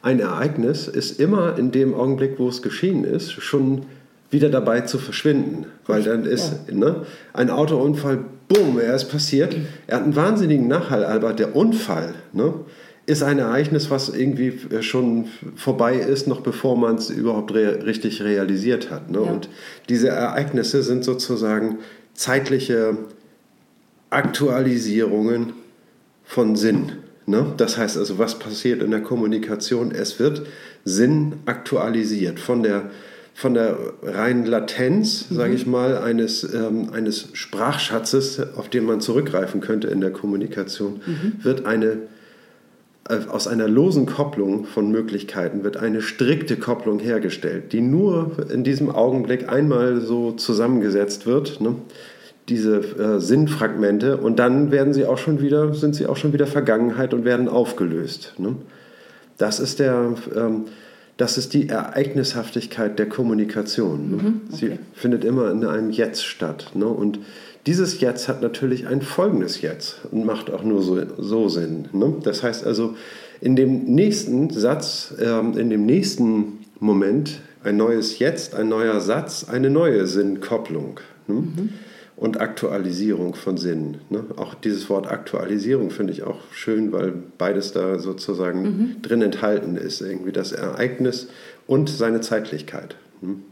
ein 0.02 0.20
Ereignis 0.20 0.88
ist 0.88 1.20
immer 1.20 1.58
in 1.58 1.70
dem 1.70 1.94
Augenblick, 1.94 2.38
wo 2.38 2.48
es 2.48 2.62
geschehen 2.62 3.04
ist, 3.04 3.32
schon 3.32 3.82
wieder 4.30 4.48
dabei 4.48 4.82
zu 4.82 4.98
verschwinden. 4.98 5.66
Weil 5.86 6.02
dann 6.02 6.24
ist 6.24 6.52
ja. 6.68 6.74
ne, 6.74 7.06
ein 7.32 7.50
Autounfall, 7.50 8.24
bumm, 8.48 8.78
er 8.78 8.94
ist 8.94 9.06
passiert. 9.10 9.56
Er 9.86 9.96
hat 9.96 10.04
einen 10.04 10.16
wahnsinnigen 10.16 10.68
Nachhall, 10.68 11.04
aber 11.04 11.32
der 11.32 11.56
Unfall 11.56 12.14
ne, 12.32 12.54
ist 13.06 13.22
ein 13.22 13.38
Ereignis, 13.38 13.90
was 13.90 14.10
irgendwie 14.10 14.52
schon 14.82 15.26
vorbei 15.56 15.96
ist, 15.96 16.28
noch 16.28 16.42
bevor 16.42 16.76
man 16.76 16.96
es 16.96 17.08
überhaupt 17.08 17.54
re 17.54 17.86
richtig 17.86 18.22
realisiert 18.22 18.90
hat. 18.90 19.10
Ne? 19.10 19.18
Ja. 19.18 19.24
Und 19.24 19.48
diese 19.88 20.08
Ereignisse 20.08 20.82
sind 20.82 21.04
sozusagen 21.04 21.78
zeitliche 22.12 22.98
Aktualisierungen 24.10 25.54
von 26.24 26.54
Sinn. 26.54 26.92
Ne? 27.28 27.52
Das 27.56 27.76
heißt 27.76 27.98
also, 27.98 28.18
was 28.18 28.38
passiert 28.38 28.82
in 28.82 28.90
der 28.90 29.02
Kommunikation? 29.02 29.92
Es 29.92 30.18
wird 30.18 30.46
Sinn 30.84 31.34
aktualisiert 31.46 32.40
von 32.40 32.62
der 32.62 32.90
von 33.34 33.54
der 33.54 33.78
reinen 34.02 34.46
Latenz, 34.46 35.26
mhm. 35.30 35.36
sage 35.36 35.54
ich 35.54 35.64
mal, 35.64 35.98
eines, 35.98 36.42
ähm, 36.42 36.88
eines 36.92 37.28
Sprachschatzes, 37.34 38.40
auf 38.56 38.68
den 38.68 38.84
man 38.84 39.00
zurückgreifen 39.00 39.60
könnte 39.60 39.86
in 39.86 40.00
der 40.00 40.10
Kommunikation, 40.10 41.00
mhm. 41.06 41.44
wird 41.44 41.64
eine 41.64 41.98
äh, 43.08 43.20
aus 43.28 43.46
einer 43.46 43.68
losen 43.68 44.06
Kopplung 44.06 44.64
von 44.64 44.90
Möglichkeiten 44.90 45.64
wird 45.64 45.76
eine 45.76 46.02
strikte 46.02 46.56
Kopplung 46.56 46.98
hergestellt, 46.98 47.72
die 47.72 47.80
nur 47.80 48.32
in 48.50 48.64
diesem 48.64 48.90
Augenblick 48.90 49.48
einmal 49.48 50.00
so 50.00 50.32
zusammengesetzt 50.32 51.26
wird. 51.26 51.60
Ne? 51.60 51.76
Diese 52.48 52.78
äh, 52.78 53.20
Sinnfragmente 53.20 54.16
und 54.16 54.38
dann 54.38 54.70
werden 54.70 54.94
sie 54.94 55.04
auch 55.04 55.18
schon 55.18 55.40
wieder, 55.40 55.74
sind 55.74 55.94
sie 55.94 56.06
auch 56.06 56.16
schon 56.16 56.32
wieder 56.32 56.46
Vergangenheit 56.46 57.12
und 57.12 57.24
werden 57.24 57.48
aufgelöst. 57.48 58.34
Ne? 58.38 58.56
Das 59.36 59.60
ist 59.60 59.78
der, 59.78 60.14
ähm, 60.34 60.64
das 61.16 61.36
ist 61.36 61.52
die 61.52 61.68
Ereignishaftigkeit 61.68 62.98
der 62.98 63.08
Kommunikation. 63.08 64.10
Ne? 64.10 64.16
Mhm, 64.16 64.40
okay. 64.52 64.56
Sie 64.56 64.78
findet 64.94 65.24
immer 65.24 65.50
in 65.50 65.64
einem 65.64 65.90
Jetzt 65.90 66.24
statt. 66.24 66.70
Ne? 66.74 66.86
Und 66.86 67.20
dieses 67.66 68.00
Jetzt 68.00 68.28
hat 68.28 68.40
natürlich 68.40 68.86
ein 68.86 69.02
folgendes 69.02 69.60
Jetzt 69.60 70.00
und 70.10 70.24
macht 70.24 70.50
auch 70.50 70.62
nur 70.62 70.82
so, 70.82 70.98
so 71.18 71.48
Sinn. 71.48 71.88
Ne? 71.92 72.14
Das 72.22 72.42
heißt 72.42 72.64
also, 72.64 72.94
in 73.40 73.56
dem 73.56 73.84
nächsten 73.84 74.50
Satz, 74.50 75.14
ähm, 75.20 75.56
in 75.58 75.70
dem 75.70 75.84
nächsten 75.84 76.64
Moment 76.80 77.40
ein 77.62 77.76
neues 77.76 78.18
Jetzt, 78.18 78.54
ein 78.54 78.68
neuer 78.68 79.00
Satz, 79.00 79.46
eine 79.48 79.70
neue 79.70 80.06
Sinnkopplung. 80.06 81.00
Ne? 81.26 81.34
Mhm 81.34 81.68
und 82.18 82.40
Aktualisierung 82.40 83.34
von 83.36 83.56
Sinn. 83.56 83.98
Ne? 84.10 84.24
Auch 84.36 84.54
dieses 84.54 84.90
Wort 84.90 85.06
Aktualisierung 85.06 85.90
finde 85.90 86.12
ich 86.12 86.24
auch 86.24 86.40
schön, 86.52 86.92
weil 86.92 87.12
beides 87.38 87.72
da 87.72 87.98
sozusagen 87.98 88.62
mhm. 88.62 89.02
drin 89.02 89.22
enthalten 89.22 89.76
ist. 89.76 90.00
Irgendwie 90.00 90.32
das 90.32 90.50
Ereignis 90.52 91.28
und 91.68 91.88
seine 91.88 92.20
Zeitlichkeit. 92.20 92.96
Hm? 93.20 93.42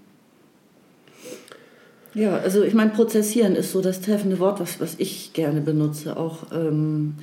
Ja, 2.15 2.39
also 2.39 2.63
ich 2.63 2.75
meine, 2.75 2.91
prozessieren 2.91 3.55
ist 3.55 3.71
so 3.71 3.83
das 3.83 4.01
treffende 4.01 4.39
Wort, 4.41 4.59
was, 4.59 4.81
was 4.81 4.95
ich 4.99 5.33
gerne 5.33 5.61
benutze. 5.61 6.17
Auch 6.17 6.51
ähm, 6.53 7.15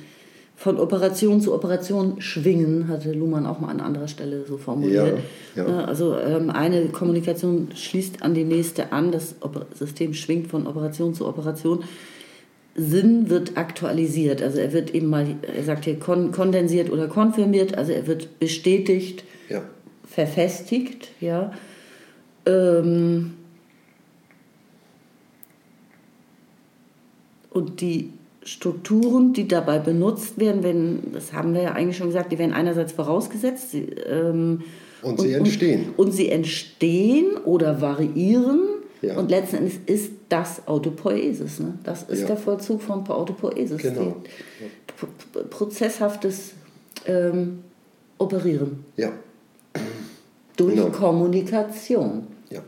von 0.56 0.78
Operation 0.78 1.40
zu 1.40 1.52
Operation 1.52 2.20
schwingen, 2.20 2.88
hatte 2.88 3.12
Luhmann 3.12 3.46
auch 3.46 3.60
mal 3.60 3.68
an 3.68 3.80
anderer 3.80 4.08
Stelle 4.08 4.44
so 4.46 4.56
formuliert. 4.56 5.18
Ja, 5.56 5.68
ja. 5.68 5.84
Also 5.84 6.16
ähm, 6.16 6.50
eine 6.50 6.86
Kommunikation 6.88 7.68
schließt 7.74 8.22
an 8.22 8.34
die 8.34 8.44
nächste 8.44 8.92
an, 8.92 9.10
das 9.10 9.34
System 9.74 10.14
schwingt 10.14 10.48
von 10.48 10.66
Operation 10.66 11.12
zu 11.12 11.26
Operation. 11.26 11.82
Sinn 12.76 13.30
wird 13.30 13.56
aktualisiert, 13.56 14.42
also 14.42 14.58
er 14.58 14.72
wird 14.72 14.94
eben 14.94 15.08
mal, 15.08 15.26
er 15.42 15.62
sagt 15.62 15.84
hier 15.84 15.98
kondensiert 15.98 16.90
oder 16.90 17.06
konfirmiert, 17.06 17.76
also 17.78 17.92
er 17.92 18.08
wird 18.08 18.40
bestätigt, 18.40 19.24
ja. 19.48 19.62
verfestigt, 20.04 21.10
ja. 21.20 21.52
Ähm, 22.46 23.34
und 27.50 27.80
die 27.80 28.10
Strukturen, 28.44 29.32
die 29.32 29.48
dabei 29.48 29.78
benutzt 29.78 30.38
werden, 30.38 30.62
wenn, 30.62 31.12
das 31.12 31.32
haben 31.32 31.54
wir 31.54 31.62
ja 31.62 31.72
eigentlich 31.72 31.96
schon 31.96 32.08
gesagt, 32.08 32.30
die 32.30 32.38
werden 32.38 32.52
einerseits 32.52 32.92
vorausgesetzt. 32.92 33.70
Sie, 33.70 33.84
ähm, 34.06 34.62
und 35.02 35.20
sie 35.20 35.28
und, 35.28 35.34
entstehen. 35.34 35.86
Und, 35.96 36.06
und, 36.06 36.12
sie 36.12 36.28
entstehen 36.28 37.36
oder 37.44 37.80
variieren. 37.80 38.60
Ja. 39.02 39.18
Und 39.18 39.30
letzten 39.30 39.56
Endes 39.56 39.74
ist 39.86 40.12
das 40.28 40.66
Autopoiesis. 40.66 41.60
Ne? 41.60 41.78
Das 41.84 42.04
ist 42.04 42.20
ja. 42.20 42.26
der 42.26 42.36
Vollzug 42.36 42.82
von 42.82 43.06
Autopoiesis. 43.06 43.82
Genau. 43.82 44.16
Ja. 44.60 45.42
Prozesshaftes 45.50 46.52
ähm, 47.06 47.60
Operieren. 48.16 48.84
Ja. 48.96 49.12
Durch 50.56 50.74
genau. 50.74 50.88
Kommunikation. 50.90 52.26
Ja. 52.48 52.60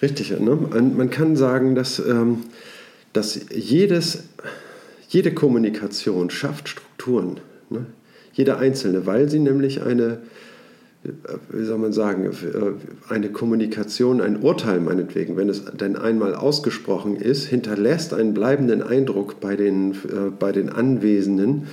Richtig. 0.00 0.30
Ne? 0.38 0.56
Man 0.56 1.10
kann 1.10 1.36
sagen, 1.36 1.74
dass. 1.74 1.98
Ähm, 1.98 2.44
dass 3.12 3.40
jedes, 3.54 4.24
jede 5.08 5.32
Kommunikation 5.32 6.30
schafft 6.30 6.68
Strukturen, 6.68 7.40
ne? 7.70 7.86
jede 8.32 8.56
einzelne, 8.56 9.06
weil 9.06 9.28
sie 9.28 9.38
nämlich 9.38 9.82
eine, 9.82 10.18
äh, 11.04 11.08
wie 11.50 11.64
soll 11.64 11.78
man 11.78 11.92
sagen, 11.92 12.26
äh, 12.26 13.12
eine 13.12 13.30
Kommunikation, 13.30 14.20
ein 14.20 14.38
Urteil 14.38 14.80
meinetwegen, 14.80 15.36
wenn 15.36 15.48
es 15.48 15.64
denn 15.64 15.96
einmal 15.96 16.34
ausgesprochen 16.34 17.16
ist, 17.16 17.44
hinterlässt 17.44 18.14
einen 18.14 18.32
bleibenden 18.32 18.82
Eindruck 18.82 19.40
bei 19.40 19.56
den, 19.56 19.92
äh, 19.92 20.30
bei 20.38 20.52
den 20.52 20.70
Anwesenden 20.70 21.66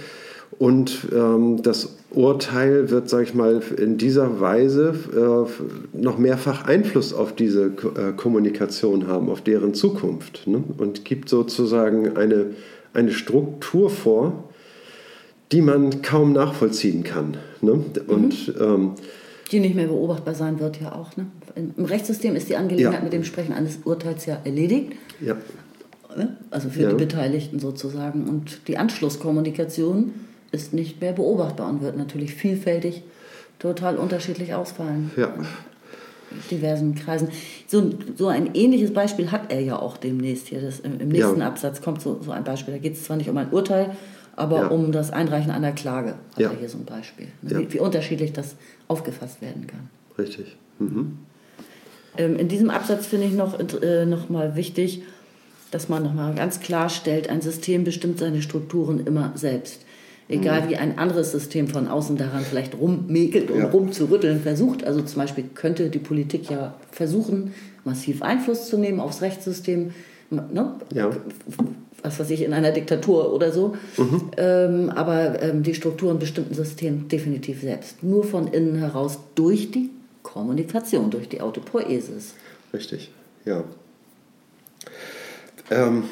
und 0.57 1.07
ähm, 1.13 1.61
das 1.61 1.95
Urteil 2.11 2.89
wird, 2.89 3.09
sage 3.09 3.23
ich 3.23 3.33
mal, 3.33 3.61
in 3.77 3.97
dieser 3.97 4.39
Weise 4.39 4.95
äh, 5.15 5.97
noch 5.97 6.17
mehrfach 6.17 6.65
Einfluss 6.65 7.13
auf 7.13 7.33
diese 7.33 7.65
äh, 7.67 8.13
Kommunikation 8.15 9.07
haben, 9.07 9.29
auf 9.29 9.41
deren 9.41 9.73
Zukunft. 9.73 10.47
Ne? 10.47 10.63
Und 10.77 11.05
gibt 11.05 11.29
sozusagen 11.29 12.17
eine, 12.17 12.47
eine 12.93 13.11
Struktur 13.11 13.89
vor, 13.89 14.49
die 15.51 15.61
man 15.61 16.01
kaum 16.01 16.33
nachvollziehen 16.33 17.03
kann. 17.03 17.37
Ne? 17.61 17.83
Und, 18.07 18.47
mhm. 18.47 18.63
ähm, 18.63 18.91
die 19.51 19.59
nicht 19.59 19.75
mehr 19.75 19.87
beobachtbar 19.87 20.35
sein 20.35 20.59
wird, 20.59 20.81
ja 20.81 20.93
auch. 20.93 21.15
Ne? 21.15 21.27
Im 21.55 21.85
Rechtssystem 21.85 22.35
ist 22.35 22.49
die 22.49 22.55
Angelegenheit 22.55 22.99
ja. 22.99 23.03
mit 23.03 23.13
dem 23.13 23.23
Sprechen 23.23 23.53
eines 23.53 23.79
Urteils 23.83 24.25
ja 24.25 24.39
erledigt. 24.43 24.93
Ja. 25.21 25.35
Ne? 26.15 26.37
Also 26.49 26.69
für 26.69 26.83
ja. 26.83 26.89
die 26.89 26.95
Beteiligten 26.95 27.59
sozusagen. 27.59 28.27
Und 28.27 28.67
die 28.67 28.77
Anschlusskommunikation 28.77 30.13
ist 30.51 30.73
nicht 30.73 31.01
mehr 31.01 31.13
beobachtbar 31.13 31.69
und 31.69 31.81
wird 31.81 31.97
natürlich 31.97 32.33
vielfältig 32.33 33.03
total 33.59 33.97
unterschiedlich 33.97 34.53
ausfallen. 34.53 35.11
Ja. 35.15 35.33
In 36.31 36.37
diversen 36.51 36.95
Kreisen. 36.95 37.29
So, 37.67 37.91
so 38.15 38.27
ein 38.27 38.53
ähnliches 38.53 38.93
Beispiel 38.93 39.31
hat 39.31 39.51
er 39.51 39.61
ja 39.61 39.79
auch 39.79 39.97
demnächst 39.97 40.47
hier. 40.47 40.61
Das, 40.61 40.79
Im 40.79 41.09
nächsten 41.09 41.39
ja. 41.39 41.47
Absatz 41.47 41.81
kommt 41.81 42.01
so, 42.01 42.19
so 42.21 42.31
ein 42.31 42.43
Beispiel. 42.43 42.73
Da 42.73 42.79
geht 42.79 42.93
es 42.93 43.03
zwar 43.03 43.17
nicht 43.17 43.29
um 43.29 43.37
ein 43.37 43.51
Urteil, 43.51 43.95
aber 44.35 44.57
ja. 44.57 44.67
um 44.67 44.91
das 44.91 45.11
Einreichen 45.11 45.51
einer 45.51 45.71
Klage 45.71 46.09
hat 46.09 46.39
ja. 46.39 46.51
er 46.51 46.57
hier 46.57 46.69
so 46.69 46.77
ein 46.77 46.85
Beispiel. 46.85 47.27
Wie, 47.41 47.73
wie, 47.73 47.79
unterschiedlich 47.79 48.31
das 48.31 48.55
aufgefasst 48.87 49.41
werden 49.41 49.67
kann. 49.67 49.89
Richtig. 50.17 50.55
Mhm. 50.77 51.17
Ähm, 52.17 52.37
in 52.37 52.47
diesem 52.47 52.69
Absatz 52.69 53.07
finde 53.07 53.27
ich 53.27 53.33
noch, 53.33 53.59
äh, 53.81 54.05
noch 54.05 54.29
mal 54.29 54.55
wichtig, 54.55 55.01
dass 55.71 55.89
man 55.89 56.03
noch 56.03 56.13
mal 56.13 56.33
ganz 56.35 56.59
klar 56.59 56.89
stellt, 56.89 57.29
ein 57.29 57.41
System 57.41 57.83
bestimmt 57.83 58.19
seine 58.19 58.41
Strukturen 58.41 59.05
immer 59.05 59.31
selbst. 59.35 59.85
Egal 60.29 60.61
mhm. 60.61 60.69
wie 60.69 60.75
ein 60.75 60.99
anderes 60.99 61.31
System 61.31 61.67
von 61.67 61.87
außen 61.87 62.15
daran 62.15 62.43
vielleicht 62.43 62.77
rummäkelt 62.77 63.49
und 63.49 63.59
ja. 63.59 63.69
rumzurütteln 63.69 64.39
versucht. 64.41 64.83
Also 64.83 65.01
zum 65.01 65.21
Beispiel 65.21 65.45
könnte 65.55 65.89
die 65.89 65.97
Politik 65.97 66.51
ja 66.51 66.75
versuchen, 66.91 67.55
massiv 67.83 68.21
Einfluss 68.21 68.69
zu 68.69 68.77
nehmen 68.77 68.99
aufs 68.99 69.23
Rechtssystem. 69.23 69.91
Ne? 70.29 70.75
Ja. 70.93 71.09
Was 72.03 72.19
weiß 72.19 72.29
ich, 72.29 72.43
in 72.43 72.53
einer 72.53 72.71
Diktatur 72.71 73.33
oder 73.33 73.51
so. 73.51 73.75
Mhm. 73.97 74.21
Ähm, 74.37 74.89
aber 74.91 75.41
ähm, 75.41 75.63
die 75.63 75.73
Strukturen 75.73 76.19
bestimmten 76.19 76.53
Systemen 76.53 77.07
definitiv 77.07 77.61
selbst. 77.61 78.03
Nur 78.03 78.23
von 78.23 78.47
innen 78.47 78.75
heraus 78.75 79.17
durch 79.33 79.71
die 79.71 79.89
Kommunikation, 80.21 81.09
durch 81.09 81.27
die 81.27 81.41
Autopoiesis. 81.41 82.35
Richtig, 82.71 83.09
ja. 83.45 83.63
Ähm, 85.71 86.03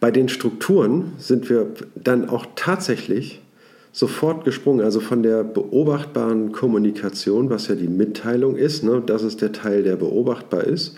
bei 0.00 0.10
den 0.10 0.28
Strukturen 0.28 1.12
sind 1.18 1.50
wir 1.50 1.66
dann 1.94 2.28
auch 2.28 2.46
tatsächlich 2.56 3.42
sofort 3.92 4.44
gesprungen, 4.44 4.84
also 4.84 5.00
von 5.00 5.22
der 5.22 5.44
beobachtbaren 5.44 6.52
Kommunikation, 6.52 7.50
was 7.50 7.68
ja 7.68 7.74
die 7.74 7.88
Mitteilung 7.88 8.56
ist, 8.56 8.82
ne, 8.82 9.02
das 9.04 9.22
ist 9.22 9.42
der 9.42 9.52
Teil, 9.52 9.82
der 9.82 9.96
beobachtbar 9.96 10.64
ist, 10.64 10.96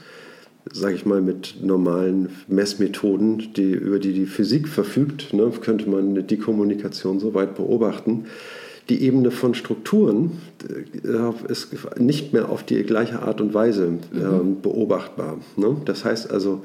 sage 0.71 0.95
ich 0.95 1.07
mal 1.07 1.21
mit 1.21 1.57
normalen 1.63 2.29
Messmethoden, 2.49 3.55
die, 3.57 3.73
über 3.73 3.99
die 3.99 4.13
die 4.13 4.27
Physik 4.27 4.69
verfügt, 4.69 5.33
ne, 5.33 5.51
könnte 5.61 5.89
man 5.89 6.27
die 6.27 6.39
Kommunikation 6.39 7.19
so 7.19 7.35
weit 7.35 7.57
beobachten. 7.57 8.27
Die 8.89 9.03
Ebene 9.03 9.31
von 9.31 9.55
Strukturen 9.55 10.39
äh, 11.05 11.51
ist 11.51 11.69
nicht 11.99 12.33
mehr 12.33 12.51
auf 12.51 12.63
die 12.65 12.83
gleiche 12.83 13.23
Art 13.23 13.41
und 13.41 13.55
Weise 13.55 13.99
äh, 14.13 14.19
mhm. 14.19 14.61
beobachtbar. 14.61 15.39
Ne? 15.57 15.77
Das 15.85 16.05
heißt 16.05 16.31
also, 16.31 16.63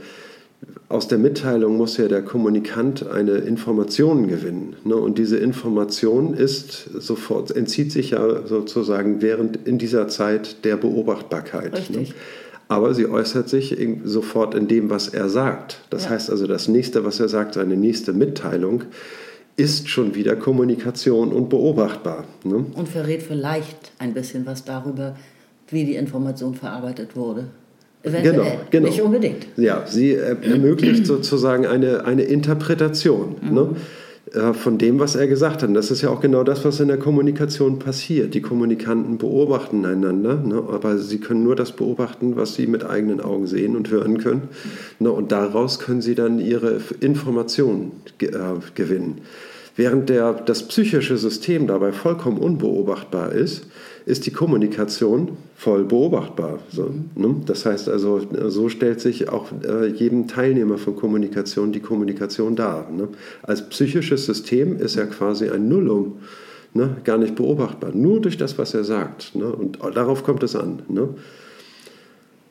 aus 0.89 1.09
der 1.09 1.17
Mitteilung 1.17 1.75
muss 1.75 1.97
ja 1.97 2.07
der 2.07 2.21
Kommunikant 2.21 3.05
eine 3.07 3.33
Information 3.33 4.27
gewinnen. 4.27 4.77
Ne? 4.85 4.95
Und 4.95 5.17
diese 5.17 5.37
Information 5.37 6.33
ist 6.33 6.89
sofort, 6.97 7.53
entzieht 7.53 7.91
sich 7.91 8.11
ja 8.11 8.47
sozusagen 8.47 9.21
während 9.21 9.67
in 9.67 9.77
dieser 9.77 10.07
Zeit 10.07 10.63
der 10.63 10.77
Beobachtbarkeit. 10.77 11.89
Ne? 11.89 12.07
Aber 12.69 12.93
sie 12.93 13.07
äußert 13.07 13.49
sich 13.49 13.77
sofort 14.05 14.55
in 14.55 14.67
dem, 14.69 14.89
was 14.89 15.09
er 15.09 15.27
sagt. 15.27 15.81
Das 15.89 16.05
ja. 16.05 16.11
heißt 16.11 16.29
also, 16.29 16.47
das 16.47 16.69
nächste, 16.69 17.03
was 17.03 17.19
er 17.19 17.27
sagt, 17.27 17.55
seine 17.55 17.75
nächste 17.75 18.13
Mitteilung, 18.13 18.83
ist 19.57 19.89
schon 19.89 20.15
wieder 20.15 20.35
Kommunikation 20.35 21.33
und 21.33 21.49
beobachtbar. 21.49 22.23
Ne? 22.43 22.65
Und 22.75 22.87
verrät 22.87 23.23
vielleicht 23.23 23.91
ein 23.99 24.13
bisschen 24.13 24.45
was 24.45 24.63
darüber, 24.63 25.17
wie 25.69 25.83
die 25.83 25.95
Information 25.95 26.55
verarbeitet 26.55 27.15
wurde. 27.15 27.47
Eventuell. 28.07 28.33
Genau, 28.33 28.61
genau. 28.69 28.87
Nicht 28.87 29.01
unbedingt. 29.01 29.47
Ja, 29.57 29.85
sie 29.85 30.15
ermöglicht 30.15 31.05
sozusagen 31.05 31.65
eine, 31.65 32.05
eine 32.05 32.23
Interpretation 32.23 33.35
mhm. 33.41 33.53
ne, 33.53 33.69
äh, 34.33 34.53
von 34.53 34.77
dem, 34.77 34.99
was 34.99 35.15
er 35.15 35.27
gesagt 35.27 35.63
hat. 35.63 35.75
Das 35.75 35.91
ist 35.91 36.01
ja 36.01 36.09
auch 36.09 36.19
genau 36.19 36.43
das, 36.43 36.65
was 36.65 36.79
in 36.79 36.89
der 36.89 36.97
Kommunikation 36.97 37.79
passiert. 37.79 38.33
Die 38.33 38.41
Kommunikanten 38.41 39.17
beobachten 39.17 39.85
einander, 39.85 40.35
ne, 40.35 40.63
aber 40.69 40.97
sie 40.97 41.19
können 41.19 41.43
nur 41.43 41.55
das 41.55 41.71
beobachten, 41.71 42.35
was 42.35 42.55
sie 42.55 42.67
mit 42.67 42.85
eigenen 42.85 43.21
Augen 43.21 43.47
sehen 43.47 43.75
und 43.75 43.89
hören 43.89 44.17
können. 44.17 44.49
Ne, 44.99 45.11
und 45.11 45.31
daraus 45.31 45.79
können 45.79 46.01
sie 46.01 46.15
dann 46.15 46.39
ihre 46.39 46.79
Informationen 46.99 47.91
äh, 48.19 48.27
gewinnen. 48.75 49.21
Während 49.77 50.09
der, 50.09 50.33
das 50.33 50.63
psychische 50.63 51.17
System 51.17 51.67
dabei 51.67 51.91
vollkommen 51.91 52.39
unbeobachtbar 52.39 53.31
ist, 53.31 53.67
ist 54.07 54.25
die 54.25 54.31
Kommunikation 54.31 55.33
voll 55.57 55.83
beobachtbar. 55.83 56.59
So, 56.71 56.93
ne? 57.15 57.35
Das 57.45 57.65
heißt 57.65 57.89
also, 57.89 58.21
so 58.47 58.69
stellt 58.69 59.01
sich 59.01 59.27
auch 59.27 59.47
äh, 59.67 59.87
jedem 59.87 60.29
Teilnehmer 60.29 60.77
von 60.77 60.95
Kommunikation 60.95 61.73
die 61.73 61.81
Kommunikation 61.81 62.55
dar. 62.55 62.89
Ne? 62.89 63.09
Als 63.43 63.67
psychisches 63.67 64.25
System 64.25 64.77
ist 64.77 64.95
er 64.95 65.07
quasi 65.07 65.49
ein 65.49 65.67
Nullum, 65.67 66.19
ne? 66.73 66.95
gar 67.03 67.17
nicht 67.17 67.35
beobachtbar, 67.35 67.91
nur 67.93 68.21
durch 68.21 68.37
das, 68.37 68.57
was 68.57 68.73
er 68.73 68.85
sagt. 68.85 69.35
Ne? 69.35 69.51
Und 69.51 69.77
darauf 69.95 70.23
kommt 70.23 70.41
es 70.41 70.55
an. 70.55 70.83
Ne? 70.87 71.09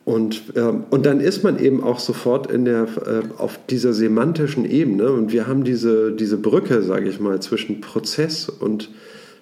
Und, 0.05 0.43
ähm, 0.57 0.85
und 0.91 1.07
dann 1.07 1.21
ist 1.21 1.43
man 1.43 1.59
eben 1.59 1.83
auch 1.83 2.01
sofort 2.01 2.51
in 2.51 2.67
der, 2.67 2.83
äh, 2.83 3.23
auf 3.39 3.59
dieser 3.71 3.95
semantischen 3.95 4.71
Ebene 4.71 5.11
und 5.11 5.33
wir 5.33 5.47
haben 5.47 5.65
diese, 5.65 6.13
diese 6.13 6.37
Brücke, 6.37 6.83
sage 6.83 7.09
ich 7.09 7.19
mal, 7.19 7.41
zwischen 7.41 7.81
Prozess 7.81 8.51
und 8.51 8.91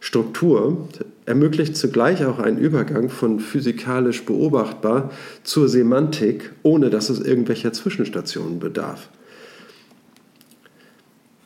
Struktur 0.04 0.87
ermöglicht 1.25 1.78
zugleich 1.78 2.26
auch 2.26 2.38
einen 2.38 2.58
Übergang 2.58 3.08
von 3.08 3.40
physikalisch 3.40 4.26
beobachtbar 4.26 5.11
zur 5.44 5.66
Semantik, 5.66 6.52
ohne 6.62 6.90
dass 6.90 7.08
es 7.08 7.20
irgendwelcher 7.20 7.73
Zwischenstationen 7.73 8.58
bedarf. 8.58 9.08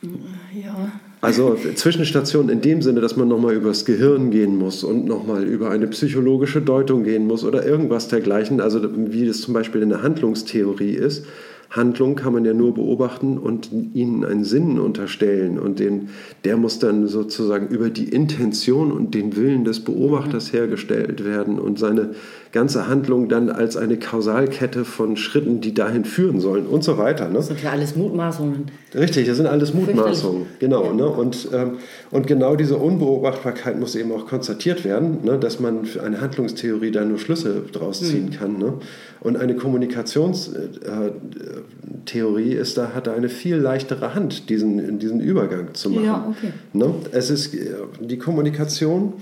Ja. 0.01 0.91
Also 1.21 1.55
Zwischenstationen 1.75 2.49
in 2.49 2.59
dem 2.59 2.81
Sinne, 2.81 2.99
dass 2.99 3.15
man 3.15 3.29
nochmal 3.29 3.53
übers 3.53 3.85
Gehirn 3.85 4.29
gehen 4.29 4.57
muss 4.57 4.83
und 4.83 5.05
nochmal 5.05 5.45
über 5.45 5.69
eine 5.69 5.87
psychologische 5.87 6.61
Deutung 6.61 7.05
gehen 7.05 7.27
muss 7.27 7.45
oder 7.45 7.65
irgendwas 7.65 8.09
dergleichen, 8.09 8.59
also 8.59 8.81
wie 8.93 9.25
das 9.25 9.39
zum 9.39 9.53
Beispiel 9.53 9.81
in 9.81 9.89
der 9.89 10.03
Handlungstheorie 10.03 10.95
ist, 10.95 11.25
Handlung 11.69 12.15
kann 12.15 12.33
man 12.33 12.45
ja 12.45 12.53
nur 12.53 12.73
beobachten 12.73 13.37
und 13.37 13.69
ihnen 13.71 14.25
einen 14.25 14.43
Sinn 14.43 14.79
unterstellen. 14.79 15.59
Und 15.59 15.79
den, 15.79 16.09
der 16.43 16.57
muss 16.57 16.79
dann 16.79 17.07
sozusagen 17.07 17.67
über 17.67 17.89
die 17.89 18.09
Intention 18.09 18.91
und 18.91 19.13
den 19.13 19.35
Willen 19.35 19.65
des 19.65 19.81
Beobachters 19.81 20.51
hergestellt 20.51 21.23
werden 21.23 21.59
und 21.59 21.77
seine 21.77 22.15
ganze 22.51 22.87
Handlung 22.87 23.29
dann 23.29 23.49
als 23.49 23.77
eine 23.77 23.97
Kausalkette 23.97 24.83
von 24.83 25.15
Schritten, 25.17 25.61
die 25.61 25.75
dahin 25.75 26.03
führen 26.03 26.39
sollen 26.39 26.65
und 26.65 26.83
so 26.83 26.97
weiter. 26.97 27.27
Ne? 27.27 27.35
Das 27.35 27.45
sind 27.47 27.61
ja 27.61 27.69
alles 27.71 27.95
Mutmaßungen. 27.95 28.71
Richtig, 28.95 29.27
das 29.27 29.37
sind 29.37 29.45
alles 29.45 29.75
Mutmaßungen, 29.75 30.47
genau. 30.57 30.91
Ne? 30.93 31.07
Und, 31.07 31.49
ähm, 31.53 31.73
und 32.09 32.25
genau 32.25 32.55
diese 32.55 32.77
Unbeobachtbarkeit 32.77 33.79
muss 33.79 33.93
eben 33.95 34.11
auch 34.11 34.25
konstatiert 34.25 34.83
werden, 34.83 35.19
ne? 35.23 35.37
dass 35.37 35.59
man 35.59 35.85
für 35.85 36.01
eine 36.01 36.21
Handlungstheorie 36.21 36.89
da 36.89 37.05
nur 37.05 37.19
Schlüsse 37.19 37.61
draus 37.71 37.99
ziehen 37.99 38.27
mhm. 38.27 38.31
kann. 38.31 38.57
Ne? 38.57 38.73
Und 39.19 39.37
eine 39.37 39.55
Kommunikationstheorie 39.55 42.53
ist 42.53 42.77
da, 42.77 42.93
hat 42.95 43.05
da 43.05 43.13
eine 43.13 43.29
viel 43.29 43.57
leichtere 43.57 44.15
Hand, 44.15 44.49
diesen, 44.49 44.97
diesen 44.97 45.19
Übergang 45.19 45.75
zu 45.75 45.91
machen. 45.91 46.05
Ja, 46.05 46.25
okay. 46.27 46.53
Ne? 46.73 46.95
Es 47.11 47.29
ist 47.29 47.53
äh, 47.53 47.75
die 47.99 48.17
Kommunikation 48.17 49.13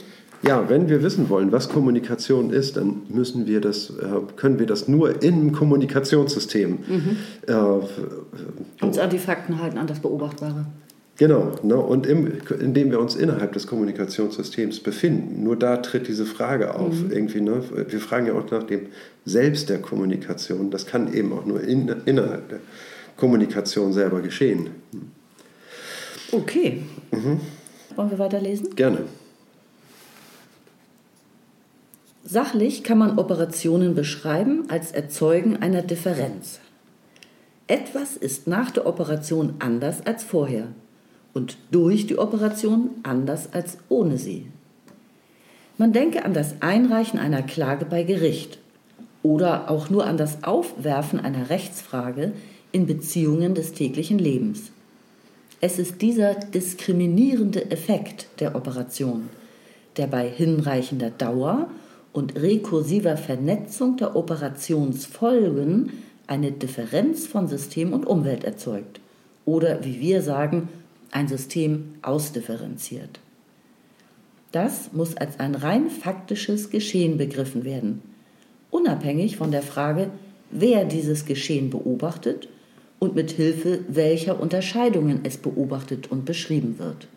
ja, 0.44 0.70
wenn 0.70 0.88
wir 0.88 1.04
wissen 1.04 1.30
wollen, 1.30 1.52
was 1.52 1.70
Kommunikation 1.70 2.52
ist, 2.52 2.78
dann 2.78 3.04
müssen 3.10 3.48
wir 3.48 3.62
das, 3.62 3.90
äh, 3.90 4.06
können 4.36 4.60
wir 4.60 4.66
das 4.66 4.88
nur 4.88 5.22
im 5.24 5.52
Kommunikationssystem. 5.52 6.78
Mhm. 6.88 7.18
Äh, 7.48 8.86
uns 8.86 8.98
an 9.00 9.10
die 9.10 9.18
Fakten 9.18 9.62
halten, 9.62 9.78
an 9.78 9.88
das 9.88 10.00
Beobachtbare. 10.00 10.66
Genau, 11.18 11.52
ne? 11.64 11.76
und 11.76 12.06
im, 12.06 12.32
indem 12.60 12.92
wir 12.92 13.00
uns 13.00 13.16
innerhalb 13.16 13.54
des 13.54 13.66
Kommunikationssystems 13.66 14.82
befinden, 14.82 15.44
nur 15.44 15.56
da 15.56 15.78
tritt 15.78 16.08
diese 16.08 16.28
Frage 16.28 16.76
auf. 16.76 16.94
Mhm. 16.94 17.12
Irgendwie, 17.12 17.42
ne? 17.42 17.64
Wir 17.90 18.00
fragen 18.00 18.28
ja 18.28 18.34
auch 18.34 18.50
nach 18.52 18.64
dem 18.64 18.82
Selbst 19.26 19.70
der 19.70 19.80
Kommunikation. 19.80 20.70
Das 20.70 20.86
kann 20.86 21.12
eben 21.12 21.34
auch 21.34 21.46
nur 21.46 21.62
in, 21.62 21.92
innerhalb 22.06 22.50
der 22.50 22.60
Kommunikation 23.16 23.94
selber 23.94 24.22
geschehen. 24.22 24.70
Okay. 26.32 26.84
Mhm. 27.12 27.40
Wollen 27.96 28.12
wir 28.12 28.20
weiterlesen? 28.20 28.76
Gerne. 28.76 29.00
Sachlich 32.30 32.84
kann 32.84 32.98
man 32.98 33.20
Operationen 33.20 33.96
beschreiben 33.96 34.66
als 34.68 34.92
Erzeugen 34.92 35.56
einer 35.56 35.82
Differenz. 35.82 36.60
Etwas 37.68 38.18
ist 38.18 38.48
nach 38.48 38.70
der 38.70 38.86
Operation 38.86 39.54
anders 39.60 40.06
als 40.06 40.26
vorher 40.26 40.68
und 41.34 41.58
durch 41.72 42.06
die 42.06 42.18
Operation 42.18 42.90
anders 43.04 43.54
als 43.54 43.78
ohne 43.88 44.18
sie. 44.18 44.46
Man 45.78 45.94
denke 45.94 46.26
an 46.26 46.34
das 46.34 46.56
Einreichen 46.60 47.18
einer 47.18 47.44
Klage 47.44 47.86
bei 47.86 48.04
Gericht 48.04 48.60
oder 49.24 49.72
auch 49.72 49.90
nur 49.90 50.06
an 50.06 50.18
das 50.18 50.44
Aufwerfen 50.44 51.22
einer 51.22 51.50
Rechtsfrage 51.50 52.34
in 52.74 52.88
Beziehungen 52.88 53.56
des 53.56 53.72
täglichen 53.72 54.20
Lebens. 54.20 54.72
Es 55.62 55.80
ist 55.80 56.02
dieser 56.02 56.34
diskriminierende 56.34 57.72
Effekt 57.72 58.28
der 58.42 58.54
Operation, 58.54 59.30
der 59.96 60.08
bei 60.08 60.28
hinreichender 60.28 61.10
Dauer 61.10 61.70
und 62.18 62.36
rekursiver 62.36 63.16
Vernetzung 63.16 63.96
der 63.98 64.16
Operationsfolgen 64.16 65.94
eine 66.26 66.52
Differenz 66.52 67.28
von 67.28 67.48
System 67.48 67.94
und 67.94 68.08
Umwelt 68.08 68.44
erzeugt 68.44 69.00
oder, 69.46 69.86
wie 69.86 70.00
wir 70.02 70.24
sagen, 70.24 70.68
ein 71.12 71.28
System 71.28 71.94
ausdifferenziert. 72.02 73.20
Das 74.52 74.94
muss 74.94 75.16
als 75.16 75.40
ein 75.40 75.54
rein 75.54 75.92
faktisches 75.92 76.72
Geschehen 76.72 77.20
begriffen 77.20 77.64
werden, 77.64 78.02
unabhängig 78.72 79.38
von 79.38 79.52
der 79.52 79.62
Frage, 79.62 80.10
wer 80.50 80.86
dieses 80.86 81.26
Geschehen 81.26 81.70
beobachtet 81.70 82.50
und 82.98 83.14
mit 83.14 83.30
Hilfe 83.30 83.82
welcher 83.90 84.40
Unterscheidungen 84.40 85.20
es 85.22 85.38
beobachtet 85.38 86.10
und 86.10 86.26
beschrieben 86.26 86.80
wird. 86.80 87.08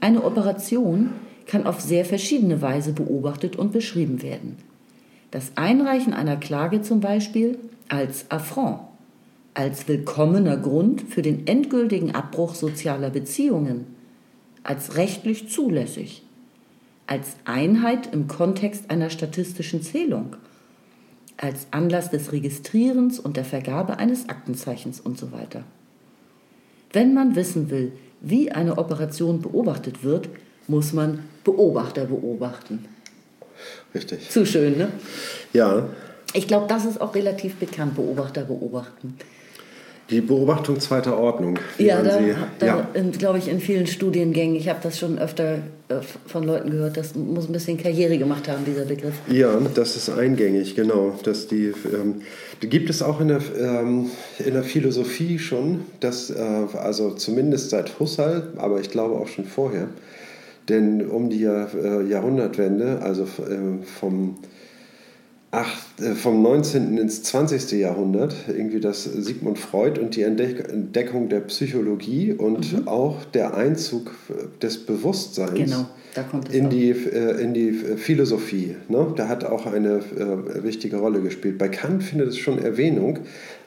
Eine 0.00 0.24
Operation 0.24 1.10
kann 1.46 1.66
auf 1.66 1.80
sehr 1.80 2.04
verschiedene 2.04 2.62
Weise 2.62 2.92
beobachtet 2.92 3.56
und 3.56 3.72
beschrieben 3.72 4.22
werden. 4.22 4.56
Das 5.30 5.52
Einreichen 5.56 6.14
einer 6.14 6.36
Klage 6.36 6.82
zum 6.82 7.00
Beispiel 7.00 7.58
als 7.88 8.30
Affront, 8.30 8.80
als 9.52 9.88
willkommener 9.88 10.56
Grund 10.56 11.02
für 11.02 11.22
den 11.22 11.46
endgültigen 11.46 12.14
Abbruch 12.14 12.54
sozialer 12.54 13.10
Beziehungen, 13.10 13.86
als 14.62 14.96
rechtlich 14.96 15.48
zulässig, 15.48 16.22
als 17.06 17.36
Einheit 17.44 18.12
im 18.12 18.28
Kontext 18.28 18.90
einer 18.90 19.10
statistischen 19.10 19.82
Zählung, 19.82 20.36
als 21.36 21.66
Anlass 21.70 22.10
des 22.10 22.32
Registrierens 22.32 23.18
und 23.18 23.36
der 23.36 23.44
Vergabe 23.44 23.98
eines 23.98 24.28
Aktenzeichens 24.28 25.00
und 25.00 25.18
so 25.18 25.32
weiter. 25.32 25.64
Wenn 26.92 27.12
man 27.12 27.34
wissen 27.34 27.70
will, 27.70 27.92
wie 28.20 28.52
eine 28.52 28.78
Operation 28.78 29.42
beobachtet 29.42 30.04
wird, 30.04 30.28
muss 30.68 30.92
man 30.92 31.20
Beobachter 31.44 32.04
beobachten. 32.04 32.86
Richtig. 33.94 34.28
Zu 34.30 34.44
schön, 34.46 34.76
ne? 34.76 34.88
Ja. 35.52 35.88
Ich 36.32 36.48
glaube, 36.48 36.66
das 36.68 36.84
ist 36.84 37.00
auch 37.00 37.14
relativ 37.14 37.56
bekannt, 37.56 37.94
Beobachter 37.94 38.42
beobachten. 38.42 39.16
Die 40.10 40.20
Beobachtung 40.20 40.80
zweiter 40.80 41.16
Ordnung. 41.16 41.58
Ja, 41.78 42.02
da, 42.02 42.20
da 42.58 42.66
ja. 42.66 42.88
glaube 43.16 43.38
ich 43.38 43.48
in 43.48 43.58
vielen 43.58 43.86
Studiengängen, 43.86 44.54
ich 44.54 44.68
habe 44.68 44.80
das 44.82 44.98
schon 44.98 45.18
öfter 45.18 45.60
äh, 45.88 46.00
von 46.26 46.44
Leuten 46.44 46.70
gehört, 46.70 46.98
das 46.98 47.14
muss 47.14 47.48
ein 47.48 47.52
bisschen 47.52 47.78
Karriere 47.78 48.18
gemacht 48.18 48.46
haben, 48.46 48.66
dieser 48.66 48.84
Begriff. 48.84 49.14
Ja, 49.28 49.58
das 49.74 49.96
ist 49.96 50.10
eingängig, 50.10 50.74
genau. 50.74 51.18
Dass 51.22 51.46
die, 51.46 51.72
ähm, 51.86 52.20
die 52.60 52.68
gibt 52.68 52.90
es 52.90 53.02
auch 53.02 53.18
in 53.20 53.28
der, 53.28 53.40
ähm, 53.58 54.10
in 54.44 54.52
der 54.52 54.62
Philosophie 54.62 55.38
schon, 55.38 55.84
dass, 56.00 56.28
äh, 56.28 56.66
also 56.74 57.12
zumindest 57.12 57.70
seit 57.70 57.98
Husserl, 57.98 58.52
aber 58.56 58.80
ich 58.80 58.90
glaube 58.90 59.14
auch 59.14 59.28
schon 59.28 59.46
vorher, 59.46 59.88
denn 60.68 61.06
um 61.06 61.30
die 61.30 61.44
äh, 61.44 62.02
Jahrhundertwende, 62.08 63.00
also 63.02 63.24
äh, 63.24 63.84
vom 63.84 64.36
ach, 65.50 65.76
äh, 66.00 66.14
vom 66.14 66.42
19. 66.42 66.98
ins 66.98 67.22
20. 67.22 67.72
Jahrhundert, 67.72 68.34
irgendwie 68.48 68.80
das 68.80 69.04
Sigmund 69.04 69.58
Freud 69.58 70.00
und 70.00 70.16
die 70.16 70.22
Entdeckung 70.22 71.28
der 71.28 71.40
Psychologie 71.40 72.32
und 72.32 72.72
mhm. 72.72 72.88
auch 72.88 73.24
der 73.26 73.54
Einzug 73.54 74.12
des 74.62 74.84
Bewusstseins 74.84 75.54
genau, 75.54 75.86
in, 76.50 76.70
die, 76.70 76.90
in 76.90 77.54
die 77.54 77.72
Philosophie. 77.72 78.76
Ne? 78.88 79.12
Da 79.16 79.28
hat 79.28 79.44
auch 79.44 79.66
eine 79.66 80.02
wichtige 80.62 80.96
Rolle 80.96 81.20
gespielt. 81.20 81.58
Bei 81.58 81.68
Kant 81.68 82.02
findet 82.02 82.28
es 82.28 82.38
schon 82.38 82.58
Erwähnung, 82.58 83.20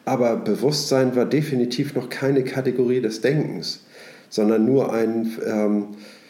aber 0.04 0.36
Bewusstsein 0.36 1.16
war 1.16 1.26
definitiv 1.26 1.96
noch 1.96 2.10
keine 2.10 2.44
Kategorie 2.44 3.02
des 3.02 3.22
Denkens, 3.22 3.86
sondern 4.30 4.66
nur 4.66 4.92
ein... 4.92 5.32
Ähm, 5.46 5.86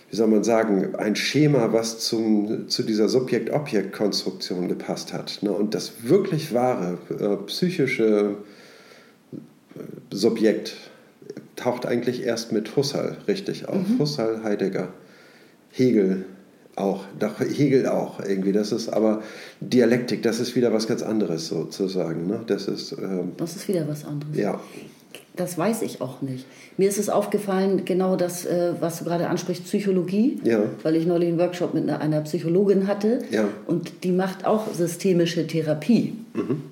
wie 0.10 0.16
soll 0.16 0.28
man 0.28 0.44
sagen, 0.44 0.96
ein 0.96 1.16
Schema, 1.16 1.74
was 1.74 2.00
zum, 2.00 2.70
zu 2.70 2.84
dieser 2.84 3.10
Subjekt-Objekt-Konstruktion 3.10 4.70
gepasst 4.70 5.12
hat. 5.14 5.40
Ne? 5.42 5.52
Und 5.52 5.74
das 5.74 6.04
wirklich 6.04 6.54
wahre 6.54 6.98
äh, 7.20 7.36
psychische 7.48 8.38
äh, 9.34 9.80
Subjekt 10.12 10.76
taucht 11.58 11.86
eigentlich 11.86 12.24
erst 12.24 12.52
mit 12.52 12.76
Husserl 12.76 13.18
richtig 13.28 13.68
auf. 13.68 13.88
Mhm. 13.88 14.00
Husserl, 14.00 14.44
Heidegger, 14.44 14.94
Hegel 15.72 16.26
auch, 16.78 17.04
doch 17.20 17.40
Hegel 17.40 17.88
auch 17.88 18.20
irgendwie. 18.20 18.54
Das 18.54 18.72
ist 18.72 18.88
aber 18.88 19.24
Dialektik, 19.60 20.22
das 20.22 20.40
ist 20.40 20.56
wieder 20.56 20.72
was 20.72 20.88
ganz 20.88 21.02
anderes 21.02 21.48
sozusagen. 21.48 22.28
Ne? 22.28 22.44
Das, 22.48 22.68
ist, 22.68 22.94
ähm, 22.94 23.34
das 23.36 23.56
ist 23.58 23.68
wieder 23.68 23.88
was 23.88 24.06
anderes. 24.06 24.38
Ja 24.38 24.62
das 25.38 25.58
weiß 25.58 25.82
ich 25.84 26.02
auch 26.02 26.22
nicht. 26.22 26.46
Mir 26.78 26.90
ist 26.90 26.98
es 26.98 27.10
aufgefallen, 27.10 27.86
genau 27.86 28.16
das, 28.16 28.46
äh, 28.46 28.74
was 28.80 29.00
du 29.00 29.06
gerade 29.06 29.28
ansprichst, 29.28 29.64
Psychologie, 29.66 30.40
ja. 30.44 30.62
weil 30.84 30.96
ich 30.96 31.06
neulich 31.06 31.30
einen 31.30 31.40
Workshop 31.40 31.74
mit 31.74 31.90
einer 31.90 32.22
Psychologin 32.22 32.88
hatte 32.88 33.20
ja. 33.32 33.46
und 33.66 34.04
die 34.04 34.12
macht 34.12 34.46
auch 34.46 34.74
systemische 34.74 35.48
Therapie. 35.48 36.14
Mhm. 36.34 36.64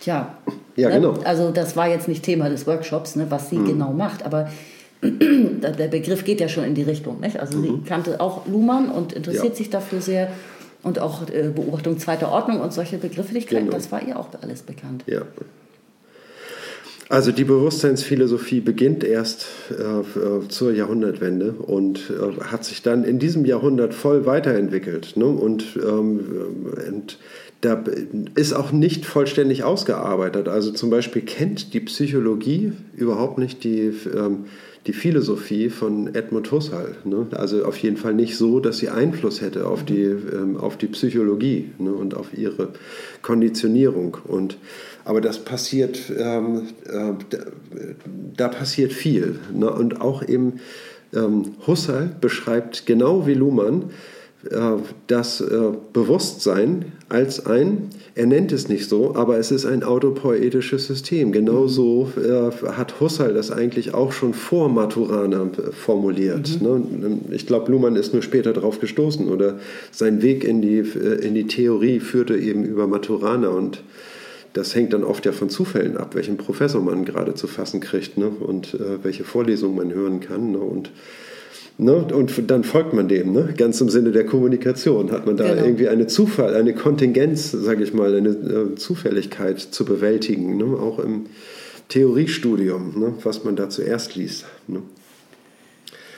Tja, 0.00 0.36
ja, 0.76 0.88
ne? 0.88 0.96
genau. 0.96 1.14
also 1.24 1.50
das 1.50 1.76
war 1.76 1.88
jetzt 1.88 2.08
nicht 2.08 2.22
Thema 2.22 2.48
des 2.48 2.66
Workshops, 2.66 3.16
ne, 3.16 3.26
was 3.28 3.50
sie 3.50 3.56
mhm. 3.56 3.66
genau 3.66 3.92
macht, 3.92 4.24
aber 4.24 4.50
der 5.02 5.88
Begriff 5.88 6.24
geht 6.24 6.40
ja 6.40 6.48
schon 6.48 6.64
in 6.64 6.74
die 6.74 6.82
Richtung. 6.82 7.20
Nicht? 7.20 7.38
Also 7.38 7.58
mhm. 7.58 7.62
sie 7.62 7.88
kannte 7.88 8.20
auch 8.20 8.46
Luhmann 8.46 8.90
und 8.90 9.12
interessiert 9.12 9.50
ja. 9.50 9.54
sich 9.54 9.70
dafür 9.70 10.00
sehr 10.00 10.28
und 10.82 10.98
auch 10.98 11.28
äh, 11.30 11.48
Beobachtung 11.48 11.98
zweiter 11.98 12.30
Ordnung 12.30 12.60
und 12.60 12.72
solche 12.72 12.98
Begrifflichkeiten, 12.98 13.66
genau. 13.66 13.76
das 13.76 13.90
war 13.90 14.06
ihr 14.06 14.18
auch 14.18 14.28
alles 14.40 14.62
bekannt. 14.62 15.04
Ja. 15.06 15.22
Also 17.10 17.32
die 17.32 17.44
Bewusstseinsphilosophie 17.44 18.60
beginnt 18.60 19.04
erst 19.04 19.46
äh, 19.70 19.82
äh, 19.82 20.48
zur 20.48 20.72
Jahrhundertwende 20.72 21.52
und 21.52 22.10
äh, 22.10 22.40
hat 22.44 22.64
sich 22.64 22.82
dann 22.82 23.04
in 23.04 23.18
diesem 23.18 23.44
Jahrhundert 23.44 23.92
voll 23.92 24.24
weiterentwickelt. 24.24 25.16
Ne? 25.16 25.26
Und, 25.26 25.76
ähm, 25.76 26.20
und 26.88 27.18
da 27.60 27.82
ist 28.34 28.52
auch 28.54 28.72
nicht 28.72 29.04
vollständig 29.04 29.64
ausgearbeitet. 29.64 30.48
Also 30.48 30.70
zum 30.70 30.90
Beispiel 30.90 31.22
kennt 31.22 31.74
die 31.74 31.80
Psychologie 31.80 32.72
überhaupt 32.96 33.38
nicht 33.38 33.64
die, 33.64 33.92
ähm, 34.14 34.46
die 34.86 34.92
Philosophie 34.92 35.70
von 35.70 36.14
Edmund 36.14 36.50
Husserl. 36.52 36.96
Ne? 37.04 37.26
Also 37.32 37.64
auf 37.64 37.78
jeden 37.78 37.96
Fall 37.96 38.14
nicht 38.14 38.36
so, 38.36 38.60
dass 38.60 38.78
sie 38.78 38.90
Einfluss 38.90 39.40
hätte 39.40 39.66
auf 39.66 39.84
die, 39.84 40.02
ähm, 40.02 40.56
auf 40.58 40.76
die 40.76 40.88
Psychologie 40.88 41.70
ne? 41.78 41.92
und 41.92 42.14
auf 42.14 42.36
ihre 42.36 42.68
Konditionierung. 43.22 44.18
Und 44.24 44.58
aber 45.04 45.20
das 45.20 45.38
passiert, 45.38 45.98
ähm, 46.16 46.68
äh, 46.86 47.12
da 48.36 48.48
passiert 48.48 48.92
viel. 48.92 49.38
Ne? 49.52 49.70
Und 49.70 50.00
auch 50.00 50.26
eben 50.26 50.60
ähm, 51.14 51.54
Husserl 51.66 52.10
beschreibt 52.20 52.86
genau 52.86 53.26
wie 53.26 53.34
Luhmann 53.34 53.90
äh, 54.50 54.58
das 55.06 55.40
äh, 55.40 55.72
Bewusstsein 55.92 56.92
als 57.08 57.46
ein, 57.46 57.90
er 58.16 58.26
nennt 58.26 58.52
es 58.52 58.68
nicht 58.68 58.88
so, 58.88 59.16
aber 59.16 59.38
es 59.38 59.50
ist 59.50 59.66
ein 59.66 59.82
autopoetisches 59.82 60.86
System. 60.86 61.32
Genauso 61.32 62.12
äh, 62.16 62.68
hat 62.68 63.00
Husserl 63.00 63.34
das 63.34 63.50
eigentlich 63.50 63.92
auch 63.92 64.12
schon 64.12 64.34
vor 64.34 64.68
Maturana 64.68 65.42
äh, 65.42 65.72
formuliert. 65.72 66.60
Mhm. 66.60 66.66
Ne? 67.00 67.18
Ich 67.32 67.46
glaube, 67.46 67.72
Luhmann 67.72 67.96
ist 67.96 68.12
nur 68.12 68.22
später 68.22 68.52
darauf 68.52 68.78
gestoßen 68.78 69.28
oder 69.28 69.58
sein 69.90 70.22
Weg 70.22 70.44
in 70.44 70.62
die, 70.62 70.78
äh, 70.78 71.26
in 71.26 71.34
die 71.34 71.48
Theorie 71.48 71.98
führte 71.98 72.36
eben 72.36 72.64
über 72.64 72.86
Maturana 72.86 73.48
und 73.48 73.82
das 74.52 74.76
hängt 74.76 74.92
dann 74.92 75.02
oft 75.02 75.26
ja 75.26 75.32
von 75.32 75.50
Zufällen 75.50 75.96
ab, 75.96 76.14
welchen 76.14 76.36
Professor 76.36 76.80
man 76.80 77.04
gerade 77.04 77.34
zu 77.34 77.48
fassen 77.48 77.80
kriegt 77.80 78.16
ne? 78.16 78.28
und 78.28 78.74
äh, 78.74 79.02
welche 79.02 79.24
Vorlesungen 79.24 79.76
man 79.76 79.92
hören 79.92 80.20
kann. 80.20 80.52
Ne? 80.52 80.58
Und, 80.58 80.92
ne? 81.78 81.92
und 81.92 82.50
dann 82.50 82.64
folgt 82.64 82.92
man 82.92 83.08
dem, 83.08 83.32
ne? 83.32 83.54
ganz 83.56 83.80
im 83.80 83.88
Sinne 83.88 84.12
der 84.12 84.26
Kommunikation. 84.26 85.10
Hat 85.10 85.26
man 85.26 85.36
da 85.36 85.48
genau. 85.48 85.64
irgendwie 85.64 85.88
eine 85.88 86.06
Zufall, 86.06 86.54
eine 86.54 86.74
Kontingenz, 86.74 87.52
sage 87.52 87.84
ich 87.84 87.92
mal, 87.94 88.14
eine 88.14 88.28
äh, 88.30 88.74
Zufälligkeit 88.76 89.60
zu 89.60 89.84
bewältigen, 89.84 90.56
ne? 90.56 90.64
auch 90.64 90.98
im 90.98 91.26
Theoriestudium, 91.88 92.98
ne? 92.98 93.14
was 93.22 93.44
man 93.44 93.56
da 93.56 93.68
zuerst 93.70 94.16
liest. 94.16 94.46
Ne? 94.66 94.82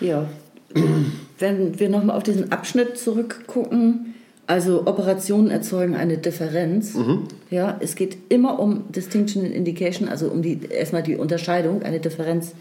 Ja, 0.01 0.29
wenn 1.39 1.79
wir 1.79 1.89
nochmal 1.89 2.17
auf 2.17 2.23
diesen 2.23 2.53
Abschnitt 2.53 2.99
zurückgucken, 2.99 4.15
also 4.47 4.87
Operationen 4.87 5.51
erzeugen 5.51 5.97
eine 5.97 6.19
Differenz. 6.19 6.95
Mhm. 6.95 7.25
Ja, 7.51 7.77
es 7.81 7.97
geht 7.97 8.17
immer 8.29 8.61
um 8.61 8.85
Distinction 8.93 9.45
and 9.45 9.53
Indication, 9.53 10.09
also 10.09 10.29
um 10.29 10.43
die 10.43 10.61
erstmal 10.71 11.03
die 11.03 11.17
Unterscheidung, 11.17 11.83
eine 11.83 11.99
Differenz 11.99 12.53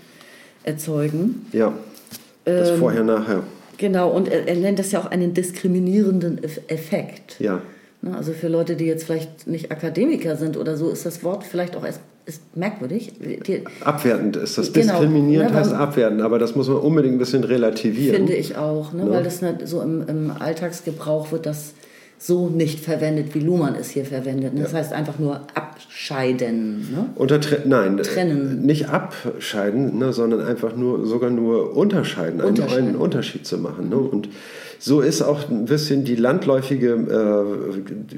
erzeugen. 0.64 1.46
Ja. 1.52 1.74
Das 2.46 2.70
ähm, 2.70 2.80
vorher 2.80 3.04
nachher. 3.04 3.44
Genau, 3.78 4.10
und 4.10 4.28
er, 4.30 4.48
er, 4.48 4.56
nennt 4.56 4.80
das 4.80 4.92
ja 4.92 5.00
auch 5.00 5.08
einen 5.08 5.34
diskriminierenden 5.34 6.42
Effekt. 6.68 7.40
Ja. 7.40 7.62
Ne, 8.02 8.16
also 8.16 8.32
für 8.32 8.48
Leute, 8.48 8.76
die 8.76 8.86
jetzt 8.86 9.04
vielleicht 9.04 9.48
nicht 9.48 9.72
Akademiker 9.72 10.36
sind 10.38 10.56
oder 10.56 10.78
so, 10.78 10.90
ist 10.90 11.06
das 11.06 11.24
Wort 11.24 11.44
vielleicht 11.44 11.76
auch 11.76 11.86
erst 11.86 12.00
ist 12.26 12.58
merkwürdig. 12.58 13.14
Die, 13.20 13.64
abwertend 13.84 14.36
ist 14.36 14.58
das. 14.58 14.74
Genau, 14.74 14.94
Diskriminierend 14.94 15.52
ne, 15.52 15.58
heißt 15.58 15.74
abwertend, 15.74 16.22
aber 16.22 16.40
das 16.40 16.56
muss 16.56 16.68
man 16.68 16.78
unbedingt 16.78 17.16
ein 17.16 17.20
bisschen 17.20 17.44
relativieren. 17.44 18.16
Finde 18.16 18.34
ich 18.34 18.58
auch, 18.58 18.94
ne, 18.94 19.06
ne? 19.06 19.12
weil 19.12 19.24
das 19.24 19.42
nicht 19.42 19.68
so 19.68 19.82
im, 19.82 20.08
im, 20.08 20.32
Alltagsgebrauch 20.32 21.32
wird 21.32 21.46
das 21.46 21.74
so 22.18 22.50
nicht 22.50 22.80
verwendet, 22.80 23.36
wie 23.36 23.40
Luhmann 23.40 23.76
es 23.76 23.90
hier 23.90 24.06
verwendet. 24.06 24.54
Das 24.56 24.74
heißt 24.74 24.94
einfach 24.94 25.20
nur 25.20 25.42
abscheiden. 25.54 26.88
Ne? 26.92 27.10
Unter, 27.16 27.40
nein, 27.66 27.98
Trennen. 27.98 28.66
nicht 28.66 28.90
abscheiden, 28.90 30.00
ne, 30.00 30.14
sondern 30.14 30.42
einfach 30.42 30.76
nur 30.76 31.06
sogar 31.06 31.30
nur 31.30 31.76
unterscheiden, 31.76 32.42
unterscheiden. 32.42 32.88
einen, 32.90 32.96
Unterschied 32.96 33.46
zu 33.46 33.58
machen. 33.58 33.90
Ne? 33.90 33.98
Und 33.98 34.30
so 34.80 35.02
ist 35.02 35.22
auch 35.22 35.50
ein 35.50 35.66
bisschen 35.66 36.06
die 36.06 36.16
landläufige, 36.16 36.94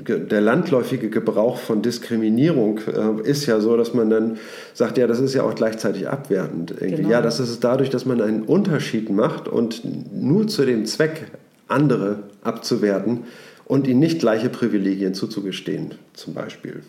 äh, 0.06 0.18
der 0.20 0.42
landläufige 0.42 1.10
Gebrauch 1.10 1.58
von 1.58 1.82
Diskriminierung 1.82 2.80
äh, 2.88 3.28
ist 3.30 3.46
ja 3.46 3.60
so, 3.60 3.78
dass 3.78 3.94
man 3.94 4.10
dann 4.10 4.38
sagt, 4.74 4.98
ja, 4.98 5.08
das 5.08 5.20
ist 5.20 5.34
ja 5.34 5.44
auch 5.44 5.56
gleichzeitig 5.56 6.08
abwertend. 6.08 6.76
Genau. 6.80 7.10
Ja, 7.10 7.22
das 7.22 7.40
ist 7.40 7.64
dadurch, 7.64 7.90
dass 7.90 8.06
man 8.06 8.22
einen 8.22 8.44
Unterschied 8.44 9.10
macht 9.10 9.48
und 9.48 9.82
nur 10.14 10.48
zu 10.48 10.66
dem 10.66 10.86
Zweck, 10.86 11.26
andere 11.68 12.20
abzuwerten 12.44 13.24
und 13.68 13.88
ihnen 13.88 14.00
nicht 14.00 14.20
gleiche 14.20 14.50
Privilegien 14.50 15.14
zuzugestehen, 15.14 15.96
zum 16.14 16.34
Beispiel. 16.34 16.82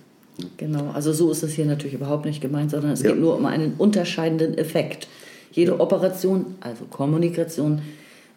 Genau, 0.56 0.92
also 0.94 1.12
so 1.12 1.30
ist 1.32 1.42
es 1.42 1.54
hier 1.54 1.66
natürlich 1.66 1.94
überhaupt 1.94 2.24
nicht 2.24 2.40
gemeint, 2.40 2.70
sondern 2.70 2.92
es 2.92 3.02
ja. 3.02 3.10
geht 3.10 3.20
nur 3.20 3.36
um 3.36 3.46
einen 3.46 3.74
unterscheidenden 3.76 4.56
Effekt. 4.56 5.08
Jede 5.50 5.72
ja. 5.72 5.80
Operation, 5.80 6.54
also 6.60 6.84
Kommunikation, 6.84 7.82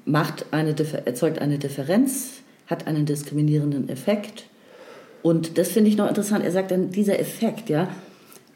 macht 0.05 0.47
eine, 0.49 0.73
erzeugt 1.05 1.39
eine 1.39 1.59
Differenz, 1.59 2.41
hat 2.65 2.87
einen 2.87 3.05
diskriminierenden 3.05 3.87
Effekt. 3.89 4.45
Und 5.21 5.59
das 5.59 5.69
finde 5.69 5.91
ich 5.91 5.97
noch 5.97 6.09
interessant. 6.09 6.43
Er 6.43 6.51
sagt 6.51 6.71
dann, 6.71 6.89
dieser 6.89 7.19
Effekt, 7.19 7.69
ja, 7.69 7.89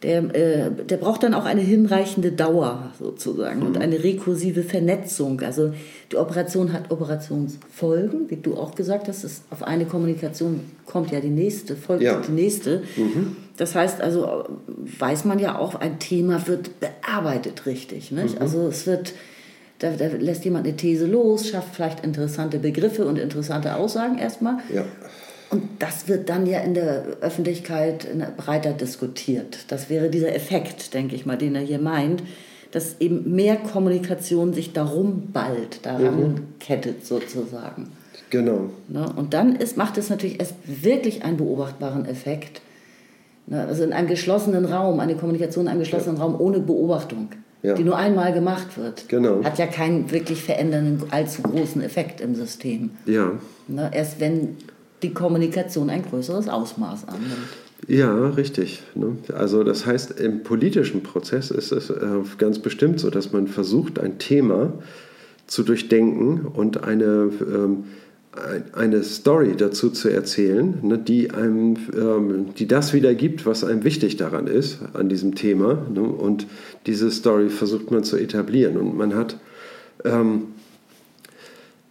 der, 0.05 0.35
äh, 0.35 0.71
der 0.71 0.97
braucht 0.97 1.23
dann 1.23 1.33
auch 1.33 1.45
eine 1.45 1.61
hinreichende 1.61 2.31
Dauer 2.31 2.91
sozusagen 2.99 3.61
mhm. 3.61 3.67
und 3.67 3.77
eine 3.77 4.03
rekursive 4.03 4.63
Vernetzung. 4.63 5.41
Also 5.41 5.73
die 6.11 6.17
Operation 6.17 6.73
hat 6.73 6.91
Operationsfolgen, 6.91 8.29
wie 8.29 8.37
du 8.37 8.55
auch 8.55 8.75
gesagt 8.75 9.07
hast. 9.07 9.23
Ist, 9.23 9.43
auf 9.49 9.63
eine 9.63 9.85
Kommunikation 9.85 10.61
kommt 10.85 11.11
ja 11.11 11.19
die 11.19 11.29
nächste, 11.29 11.75
folgt 11.75 12.03
ja. 12.03 12.21
die 12.21 12.31
nächste. 12.31 12.83
Mhm. 12.95 13.35
Das 13.57 13.73
heißt 13.73 14.01
also, 14.01 14.45
weiß 14.67 15.25
man 15.25 15.39
ja 15.39 15.57
auch, 15.57 15.75
ein 15.75 15.97
Thema 15.99 16.47
wird 16.47 16.79
bearbeitet 16.79 17.65
richtig. 17.65 18.11
Nicht? 18.11 18.35
Mhm. 18.35 18.41
Also 18.41 18.67
es 18.67 18.85
wird 18.85 19.13
da, 19.79 19.89
da, 19.89 20.07
lässt 20.07 20.45
jemand 20.45 20.67
eine 20.67 20.77
These 20.77 21.05
los, 21.05 21.49
schafft 21.49 21.75
vielleicht 21.75 22.05
interessante 22.05 22.59
Begriffe 22.59 23.05
und 23.05 23.17
interessante 23.17 23.75
Aussagen 23.75 24.17
erstmal. 24.17 24.59
Ja. 24.73 24.85
Und 25.49 25.63
das 25.79 26.07
wird 26.07 26.29
dann 26.29 26.45
ja 26.45 26.59
in 26.59 26.73
der 26.73 27.03
Öffentlichkeit 27.21 28.07
breiter 28.37 28.73
diskutiert. 28.73 29.59
Das 29.67 29.89
wäre 29.89 30.09
dieser 30.09 30.33
Effekt, 30.33 30.93
denke 30.93 31.15
ich 31.15 31.25
mal, 31.25 31.37
den 31.37 31.55
er 31.55 31.61
hier 31.61 31.79
meint, 31.79 32.23
dass 32.71 32.99
eben 32.99 33.35
mehr 33.35 33.55
Kommunikation 33.55 34.53
sich 34.53 34.73
darum 34.73 35.31
ballt, 35.31 35.85
daran 35.85 36.17
mhm. 36.17 36.35
kettet 36.59 37.05
sozusagen. 37.05 37.91
Genau. 38.31 38.69
Ne? 38.89 39.05
Und 39.15 39.33
dann 39.33 39.55
ist, 39.55 39.77
macht 39.77 39.97
es 39.97 40.09
natürlich 40.09 40.39
erst 40.39 40.55
wirklich 40.65 41.23
einen 41.23 41.37
beobachtbaren 41.37 42.05
Effekt. 42.05 42.61
Ne? 43.47 43.65
Also 43.65 43.83
in 43.83 43.93
einem 43.93 44.07
geschlossenen 44.07 44.65
Raum, 44.65 44.99
eine 44.99 45.15
Kommunikation 45.15 45.65
in 45.65 45.71
einem 45.71 45.79
geschlossenen 45.79 46.17
ja. 46.17 46.23
Raum 46.23 46.39
ohne 46.39 46.59
Beobachtung 46.59 47.29
ja. 47.65 47.73
die 47.73 47.83
nur 47.83 47.97
einmal 47.97 48.31
gemacht 48.33 48.77
wird, 48.77 49.09
genau. 49.09 49.43
hat 49.43 49.57
ja 49.57 49.65
keinen 49.65 50.11
wirklich 50.11 50.43
verändernden, 50.43 51.03
allzu 51.11 51.41
großen 51.41 51.81
Effekt 51.81 52.21
im 52.21 52.35
System. 52.35 52.91
Ja. 53.05 53.31
Ne, 53.67 53.89
erst 53.93 54.19
wenn 54.19 54.57
die 55.05 55.13
Kommunikation 55.13 55.89
ein 55.89 56.03
größeres 56.03 56.49
Ausmaß 56.49 57.07
annimmt. 57.07 57.47
Ja, 57.87 58.29
richtig. 58.29 58.81
Ne? 58.95 59.17
Also 59.33 59.63
das 59.63 59.85
heißt, 59.85 60.19
im 60.19 60.43
politischen 60.43 61.03
Prozess 61.03 61.51
ist 61.51 61.71
es 61.71 61.89
äh, 61.89 62.07
ganz 62.37 62.59
bestimmt 62.59 62.99
so, 62.99 63.09
dass 63.11 63.31
man 63.31 63.47
versucht, 63.47 63.99
ein 63.99 64.17
Thema 64.17 64.73
zu 65.45 65.61
durchdenken 65.61 66.41
und 66.45 66.83
eine, 66.83 67.29
ähm, 67.41 67.83
eine 68.73 69.03
Story 69.03 69.53
dazu 69.55 69.91
zu 69.91 70.09
erzählen, 70.09 70.79
ne, 70.81 70.97
die, 70.97 71.29
einem, 71.29 71.77
ähm, 71.95 72.55
die 72.57 72.67
das 72.67 72.93
wiedergibt, 72.93 73.45
was 73.45 73.63
einem 73.63 73.83
wichtig 73.83 74.17
daran 74.17 74.47
ist, 74.47 74.79
an 74.93 75.07
diesem 75.07 75.35
Thema. 75.35 75.85
Ne? 75.93 76.01
Und 76.01 76.47
diese 76.87 77.11
Story 77.11 77.49
versucht 77.49 77.91
man 77.91 78.03
zu 78.03 78.17
etablieren. 78.17 78.77
Und 78.77 78.97
man 78.97 79.13
hat 79.13 79.37
ähm, 80.03 80.54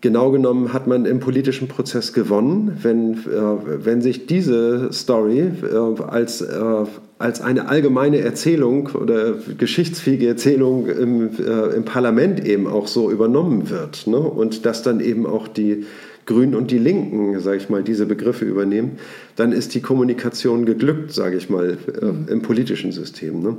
genau 0.05 0.31
genommen 0.31 0.75
hat 0.75 0.87
man 0.87 1.07
im 1.07 1.19
politischen 1.19 1.67
Prozess 1.67 2.13
gewonnen, 2.13 2.79
wenn, 2.83 3.15
äh, 3.15 3.85
wenn 3.85 4.03
sich 4.03 4.27
diese 4.27 4.93
Story 4.93 5.51
äh, 5.63 6.03
als, 6.03 6.43
äh, 6.43 6.85
als 7.19 7.41
eine 7.41 7.69
allgemeine 7.69 8.19
Erzählung 8.19 8.91
oder 8.91 9.33
geschichtsfähige 9.57 10.29
Erzählung 10.29 10.87
im, 10.89 11.31
äh, 11.39 11.75
im 11.75 11.87
Parlament 11.87 12.47
eben 12.47 12.67
auch 12.67 12.87
so 12.87 13.11
übernommen 13.11 13.71
wird. 13.71 14.07
Ne? 14.07 14.19
Und 14.19 14.67
dass 14.67 14.83
dann 14.83 15.01
eben 15.01 15.25
auch 15.25 15.49
die 15.49 15.87
Grünen 16.27 16.55
und 16.55 16.71
die 16.71 16.79
Linken, 16.79 17.41
sage 17.41 17.57
ich 17.57 17.71
mal, 17.71 17.83
diese 17.83 18.05
Begriffe 18.05 18.45
übernehmen, 18.45 18.99
dann 19.37 19.53
ist 19.53 19.75
die 19.75 19.81
Kommunikation 19.81 20.67
geglückt, 20.67 21.15
sage 21.15 21.39
ich 21.39 21.49
mal, 21.49 21.79
äh, 22.01 22.05
mhm. 22.05 22.29
im 22.29 22.43
politischen 22.43 22.93
System. 22.93 23.41
Ne? 23.43 23.57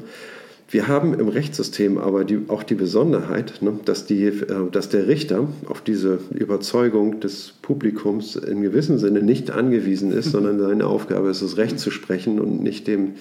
Wir 0.67 0.88
haben 0.88 1.13
im 1.13 1.28
Rechtssystem 1.28 1.97
aber 1.97 2.23
die, 2.23 2.39
auch 2.47 2.63
die 2.63 2.75
Besonderheit, 2.75 3.62
ne, 3.62 3.80
dass, 3.86 4.06
die, 4.06 4.25
äh, 4.25 4.43
dass 4.71 4.89
der 4.89 5.08
Richter 5.08 5.47
auf 5.67 5.82
diese 5.82 6.19
Überzeugung 6.32 7.19
des 7.19 7.54
Publikums 7.62 8.36
in 8.36 8.62
gewissem 8.62 8.97
Sinne 8.97 9.21
nicht 9.21 9.51
angewiesen 9.51 10.12
ist, 10.12 10.25
sondern 10.32 10.60
seine 10.60 10.88
Aufgabe 10.88 11.30
ist 11.30 11.41
es, 11.41 11.58
Recht 11.58 11.80
zu 11.80 11.91
sprechen 11.91 12.39
und 12.39 12.63
nicht 12.63 12.88
dem, 12.88 13.13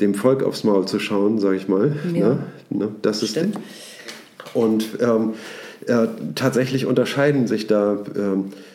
dem 0.00 0.14
Volk 0.14 0.42
aufs 0.42 0.64
Maul 0.64 0.86
zu 0.86 0.98
schauen, 0.98 1.38
sage 1.38 1.56
ich 1.56 1.68
mal. 1.68 1.96
Ja, 2.14 2.28
ne, 2.28 2.38
ne, 2.70 2.88
das 3.02 3.28
stimmt. 3.28 3.56
Ist, 3.56 3.62
und 4.54 4.86
ähm, 5.00 5.34
äh, 5.86 6.06
tatsächlich 6.34 6.86
unterscheiden 6.86 7.46
sich 7.46 7.66
da 7.66 7.98
ähm, 8.16 8.46
äh, 8.46 8.69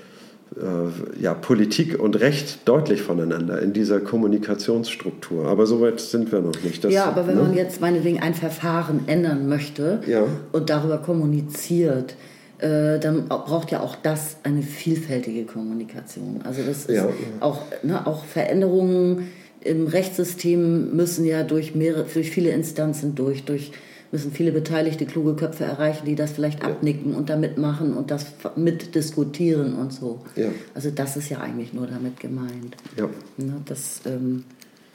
ja, 1.20 1.34
Politik 1.34 2.00
und 2.00 2.20
Recht 2.20 2.60
deutlich 2.66 3.02
voneinander 3.02 3.62
in 3.62 3.74
dieser 3.74 4.00
Kommunikationsstruktur. 4.00 5.48
Aber 5.48 5.66
so 5.66 5.82
weit 5.82 6.00
sind 6.00 6.32
wir 6.32 6.40
noch 6.40 6.64
nicht. 6.64 6.84
Das, 6.84 6.94
ja, 6.94 7.06
aber 7.06 7.28
wenn 7.28 7.36
ne? 7.36 7.42
man 7.44 7.54
jetzt 7.54 7.82
meinetwegen 7.82 8.22
ein 8.22 8.34
Verfahren 8.34 9.02
ändern 9.08 9.50
möchte 9.50 10.02
ja. 10.08 10.24
und 10.54 10.70
darüber 10.70 11.00
kommuniziert, 11.00 12.16
äh, 12.60 13.00
dann 13.00 13.28
braucht 13.28 13.72
ja 13.72 13.82
auch 13.82 13.96
das 13.96 14.38
eine 14.44 14.62
vielfältige 14.62 15.44
Kommunikation. 15.44 16.40
Also 16.46 16.62
das 16.64 16.86
ist 16.86 16.96
ja. 16.96 17.10
auch, 17.42 17.62
ne, 17.84 18.08
auch 18.08 18.24
Veränderungen 18.24 19.28
im 19.60 19.88
Rechtssystem 19.88 20.96
müssen 20.96 21.26
ja 21.26 21.44
durch, 21.44 21.76
mehrere, 21.76 22.06
durch 22.06 22.32
viele 22.32 22.52
Instanzen 22.52 23.16
durch, 23.16 23.44
durch 23.44 23.72
müssen 24.12 24.32
viele 24.32 24.52
beteiligte, 24.52 25.06
kluge 25.06 25.36
Köpfe 25.36 25.64
erreichen, 25.64 26.06
die 26.06 26.16
das 26.16 26.32
vielleicht 26.32 26.62
ja. 26.62 26.70
abnicken 26.70 27.16
und 27.16 27.30
da 27.30 27.36
mitmachen 27.36 27.94
und 27.94 28.12
das 28.12 28.28
mitdiskutieren 28.56 29.76
und 29.76 29.94
so. 29.94 30.22
Ja. 30.36 30.50
Also 30.74 30.92
das 30.92 31.18
ist 31.18 31.30
ja 31.30 31.40
eigentlich 31.40 31.74
nur 31.74 31.88
damit 31.88 32.20
gemeint. 32.20 32.78
Ja. 32.98 33.10
Ne, 33.38 33.62
das, 33.66 34.02
ähm, 34.06 34.44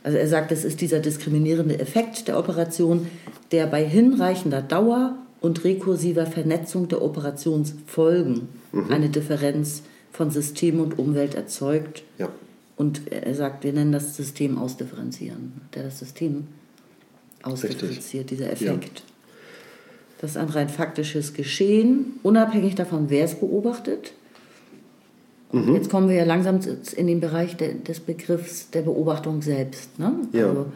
also 0.02 0.16
er 0.16 0.28
sagt, 0.28 0.52
es 0.52 0.64
ist 0.64 0.80
dieser 0.80 1.00
diskriminierende 1.00 1.78
Effekt 1.78 2.28
der 2.28 2.38
Operation, 2.38 3.06
der 3.52 3.66
bei 3.66 3.84
hinreichender 3.84 4.62
Dauer 4.62 5.16
und 5.40 5.64
rekursiver 5.64 6.26
Vernetzung 6.26 6.88
der 6.88 7.02
Operationsfolgen 7.02 8.48
mhm. 8.72 8.90
eine 8.90 9.08
Differenz 9.08 9.82
von 10.12 10.30
System 10.30 10.80
und 10.80 10.98
Umwelt 10.98 11.34
erzeugt. 11.34 12.02
Ja. 12.18 12.28
Und 12.76 13.12
er 13.12 13.34
sagt, 13.34 13.64
wir 13.64 13.72
nennen 13.72 13.92
das 13.92 14.16
System 14.16 14.56
ausdifferenzieren, 14.56 15.60
der 15.74 15.82
das 15.82 15.98
System 15.98 16.46
ausdifferenziert, 17.42 18.30
dieser 18.30 18.50
Effekt. 18.50 18.98
Ja. 18.98 19.04
Das 20.20 20.32
ist 20.32 20.36
ein 20.36 20.48
rein 20.48 20.68
faktisches 20.68 21.32
Geschehen, 21.32 22.18
unabhängig 22.22 22.74
davon, 22.74 23.08
wer 23.08 23.24
es 23.24 23.34
beobachtet. 23.34 24.12
Mhm. 25.52 25.74
Jetzt 25.74 25.90
kommen 25.90 26.08
wir 26.08 26.16
ja 26.16 26.24
langsam 26.24 26.60
in 26.96 27.06
den 27.06 27.20
Bereich 27.20 27.56
de, 27.56 27.80
des 27.80 28.00
Begriffs 28.00 28.70
der 28.70 28.82
Beobachtung 28.82 29.42
selbst. 29.42 29.98
Ne? 29.98 30.12
Ja. 30.32 30.48
Also 30.48 30.66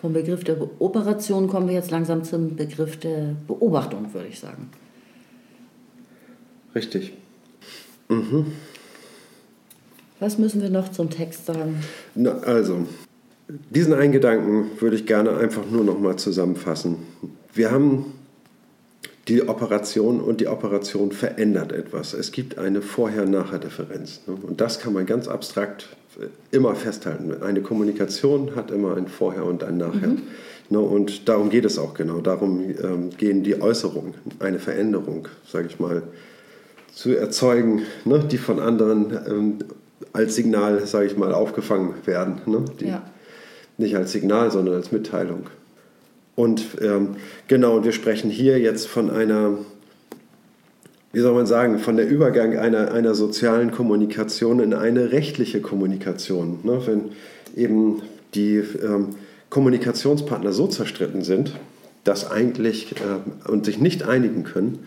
vom 0.00 0.12
Begriff 0.12 0.44
der 0.44 0.58
Operation 0.80 1.48
kommen 1.48 1.68
wir 1.68 1.74
jetzt 1.74 1.90
langsam 1.90 2.22
zum 2.24 2.56
Begriff 2.56 2.98
der 2.98 3.34
Beobachtung, 3.46 4.12
würde 4.12 4.28
ich 4.28 4.38
sagen. 4.38 4.70
Richtig. 6.74 7.14
Mhm. 8.08 8.52
Was 10.20 10.38
müssen 10.38 10.62
wir 10.62 10.70
noch 10.70 10.90
zum 10.90 11.10
Text 11.10 11.46
sagen? 11.46 11.82
Na, 12.14 12.32
also, 12.40 12.86
diesen 13.48 13.94
einen 13.94 14.12
Gedanken 14.12 14.70
würde 14.80 14.96
ich 14.96 15.06
gerne 15.06 15.36
einfach 15.36 15.62
nur 15.70 15.84
noch 15.84 15.98
mal 15.98 16.16
zusammenfassen. 16.16 16.96
Wir 17.54 17.70
haben 17.70 18.12
die 19.28 19.48
Operation 19.48 20.20
und 20.20 20.40
die 20.40 20.48
Operation 20.48 21.12
verändert 21.12 21.72
etwas. 21.72 22.12
Es 22.12 22.32
gibt 22.32 22.58
eine 22.58 22.82
Vorher-Nachher-Differenz. 22.82 24.22
Ne? 24.26 24.36
Und 24.42 24.60
das 24.60 24.78
kann 24.78 24.92
man 24.92 25.06
ganz 25.06 25.26
abstrakt 25.28 25.96
immer 26.50 26.74
festhalten. 26.74 27.42
Eine 27.42 27.60
Kommunikation 27.60 28.56
hat 28.56 28.70
immer 28.70 28.96
ein 28.96 29.08
Vorher 29.08 29.44
und 29.44 29.62
ein 29.64 29.76
Nachher. 29.76 30.08
Mhm. 30.08 30.22
Ne? 30.70 30.80
Und 30.80 31.28
darum 31.28 31.50
geht 31.50 31.64
es 31.64 31.78
auch 31.78 31.94
genau. 31.94 32.20
Darum 32.20 32.62
ähm, 32.82 33.10
gehen 33.16 33.42
die 33.42 33.60
Äußerungen, 33.60 34.14
eine 34.38 34.58
Veränderung, 34.58 35.28
sage 35.46 35.66
ich 35.68 35.78
mal, 35.78 36.02
zu 36.92 37.16
erzeugen, 37.16 37.82
ne? 38.04 38.24
die 38.30 38.38
von 38.38 38.60
anderen 38.60 39.18
ähm, 39.28 39.58
als 40.12 40.36
Signal, 40.36 40.86
sage 40.86 41.06
ich 41.06 41.16
mal, 41.16 41.34
aufgefangen 41.34 41.94
werden. 42.06 42.40
Die, 42.80 42.86
ja 42.86 43.02
nicht 43.78 43.96
als 43.96 44.12
Signal, 44.12 44.50
sondern 44.50 44.74
als 44.74 44.92
Mitteilung. 44.92 45.46
Und 46.34 46.62
ähm, 46.82 47.16
genau, 47.48 47.82
wir 47.84 47.92
sprechen 47.92 48.30
hier 48.30 48.58
jetzt 48.58 48.86
von 48.88 49.10
einer, 49.10 49.58
wie 51.12 51.20
soll 51.20 51.34
man 51.34 51.46
sagen, 51.46 51.78
von 51.78 51.96
der 51.96 52.08
Übergang 52.08 52.56
einer, 52.58 52.92
einer 52.92 53.14
sozialen 53.14 53.70
Kommunikation 53.70 54.60
in 54.60 54.74
eine 54.74 55.12
rechtliche 55.12 55.60
Kommunikation. 55.60 56.58
Ne? 56.62 56.82
Wenn 56.86 57.00
eben 57.56 58.02
die 58.34 58.56
ähm, 58.56 59.16
Kommunikationspartner 59.48 60.52
so 60.52 60.66
zerstritten 60.66 61.22
sind, 61.22 61.52
dass 62.04 62.30
eigentlich 62.30 62.92
äh, 62.92 63.50
und 63.50 63.64
sich 63.64 63.78
nicht 63.78 64.02
einigen 64.02 64.44
können, 64.44 64.80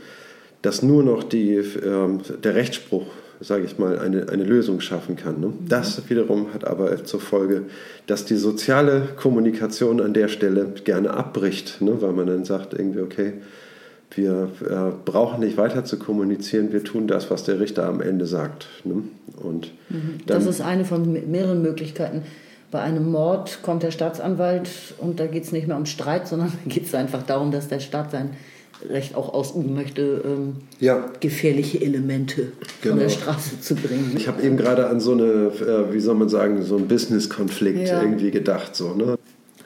dass 0.62 0.84
nur 0.84 1.04
noch 1.04 1.23
die, 1.23 1.56
äh, 1.56 2.08
der 2.43 2.56
Rechtsspruch 2.56 3.08
sage 3.41 3.63
ich 3.63 3.78
mal, 3.78 3.99
eine, 3.99 4.30
eine 4.30 4.43
Lösung 4.43 4.82
schaffen 4.82 5.15
kann. 5.15 5.39
Ne? 5.39 5.47
Mhm. 5.47 5.67
Das 5.67 6.10
wiederum 6.10 6.54
hat 6.54 6.65
aber 6.65 7.04
zur 7.06 7.21
Folge, 7.21 7.63
dass 8.08 8.25
die 8.25 8.36
soziale 8.36 9.10
Kommunikation 9.15 10.02
an 10.02 10.13
der 10.13 10.28
Stelle 10.28 10.73
gerne 10.84 11.12
abbricht, 11.12 11.82
ne? 11.82 12.02
weil 12.02 12.12
man 12.12 12.28
dann 12.28 12.45
sagt 12.45 12.73
irgendwie, 12.73 13.02
okay, 13.02 13.34
wir 14.12 14.49
äh, 14.67 14.91
brauchen 15.06 15.41
nicht 15.41 15.58
weiter 15.58 15.86
zu 15.86 15.99
kommunizieren, 15.99 16.73
wir 16.73 16.84
tun 16.84 17.08
das, 17.08 17.30
was 17.30 17.43
der 17.43 17.60
Richter 17.60 17.86
am 17.86 18.02
Ende 18.02 18.25
sagt. 18.25 18.67
Ne? 18.84 19.04
Und 19.41 19.71
mhm. 19.89 20.19
das 20.25 20.45
ist 20.45 20.62
eine 20.62 20.84
von 20.84 21.30
mehreren 21.30 21.62
Möglichkeiten. 21.62 22.23
Bei 22.71 22.82
einem 22.82 23.10
Mord 23.10 23.60
kommt 23.62 23.84
der 23.84 23.91
Staatsanwalt 23.91 24.69
und 24.97 25.19
da 25.19 25.28
geht 25.28 25.43
es 25.43 25.52
nicht 25.52 25.67
mehr 25.67 25.78
um 25.78 25.86
Streit, 25.86 26.28
sondern 26.28 26.52
geht 26.67 26.86
es 26.86 26.95
einfach 26.95 27.23
darum, 27.23 27.52
dass 27.52 27.67
der 27.67 27.80
Staat 27.80 28.12
sein 28.12 28.32
Recht 28.88 29.15
auch 29.15 29.34
ausüben 29.34 29.74
möchte, 29.74 30.22
ähm, 30.24 30.56
ja. 30.80 31.10
gefährliche 31.20 31.82
Elemente 31.82 32.54
genau. 32.82 32.96
von 32.96 33.00
der 33.00 33.10
Straße 33.10 33.60
zu 33.60 33.76
bringen. 33.76 34.13
Ich 34.15 34.28
habe 34.28 34.42
eben 34.42 34.56
gerade 34.56 34.88
an 34.88 35.00
so 35.00 35.12
eine, 35.12 35.24
äh, 35.24 35.94
wie 35.94 36.00
soll 36.00 36.15
man 36.15 36.30
sagen, 36.30 36.63
so 36.63 36.78
einen 36.78 36.88
Business-Konflikt 36.88 37.89
ja. 37.89 38.02
irgendwie 38.02 38.32
gedacht. 38.32 38.76
So, 38.76 38.94
ne? 38.94 39.18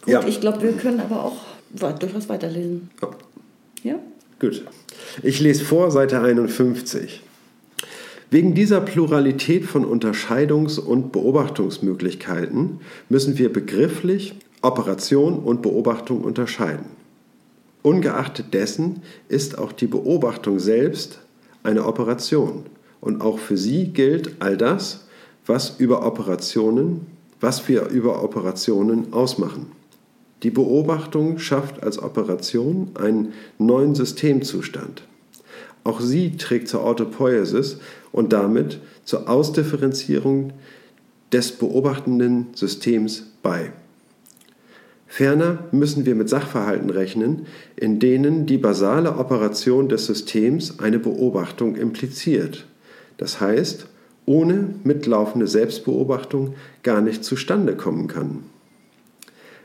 Gut, 0.01 0.13
ja. 0.13 0.25
ich 0.27 0.41
glaube, 0.41 0.63
wir 0.63 0.73
können 0.73 0.99
aber 0.99 1.25
auch 1.25 1.37
durchaus 1.99 2.27
weiterlesen. 2.27 2.89
Ja. 3.01 3.09
ja? 3.83 3.99
Gut. 4.39 4.63
Ich 5.21 5.39
lese 5.39 5.63
vor, 5.63 5.91
Seite 5.91 6.19
51. 6.21 7.21
Wegen 8.31 8.55
dieser 8.55 8.81
Pluralität 8.81 9.63
von 9.65 9.85
Unterscheidungs- 9.85 10.79
und 10.79 11.11
Beobachtungsmöglichkeiten 11.11 12.79
müssen 13.07 13.37
wir 13.37 13.53
begrifflich 13.53 14.33
Operation 14.63 15.37
und 15.39 15.61
Beobachtung 15.61 16.21
unterscheiden. 16.21 17.02
Ungeachtet 17.83 18.53
dessen 18.53 19.01
ist 19.27 19.57
auch 19.57 19.73
die 19.73 19.87
Beobachtung 19.87 20.59
selbst 20.59 21.19
eine 21.63 21.85
Operation. 21.85 22.65
Und 23.01 23.21
auch 23.21 23.37
für 23.37 23.57
sie 23.57 23.87
gilt 23.89 24.41
all 24.41 24.55
das, 24.55 25.05
was 25.45 25.75
über 25.79 26.05
Operationen, 26.05 27.05
was 27.41 27.67
wir 27.67 27.87
über 27.89 28.23
Operationen 28.23 29.11
ausmachen. 29.11 29.73
Die 30.43 30.49
Beobachtung 30.49 31.39
schafft 31.39 31.83
als 31.83 31.99
Operation 32.01 32.91
einen 32.95 33.33
neuen 33.57 33.95
Systemzustand. 33.95 35.03
Auch 35.83 35.99
sie 35.99 36.37
trägt 36.37 36.69
zur 36.69 36.85
Autopoiesis 36.85 37.79
und 38.13 38.31
damit 38.31 38.79
zur 39.03 39.29
Ausdifferenzierung 39.29 40.53
des 41.33 41.51
beobachtenden 41.51 42.47
Systems 42.53 43.23
bei. 43.41 43.73
Ferner 45.15 45.59
müssen 45.71 46.07
wir 46.07 46.15
mit 46.15 46.27
Sachverhalten 46.27 46.89
rechnen, 46.89 47.45
in 47.75 47.99
denen 47.99 48.47
die 48.47 48.57
basale 48.57 49.17
Operation 49.17 49.87
des 49.87 50.07
Systems 50.07 50.79
eine 50.79 50.97
Beobachtung 50.97 51.75
impliziert. 51.75 52.65
Das 53.17 53.39
heißt, 53.39 53.85
ohne 54.25 54.73
mitlaufende 54.83 55.45
Selbstbeobachtung 55.45 56.55
gar 56.81 57.01
nicht 57.01 57.23
zustande 57.23 57.77
kommen 57.77 58.07
kann. 58.07 58.39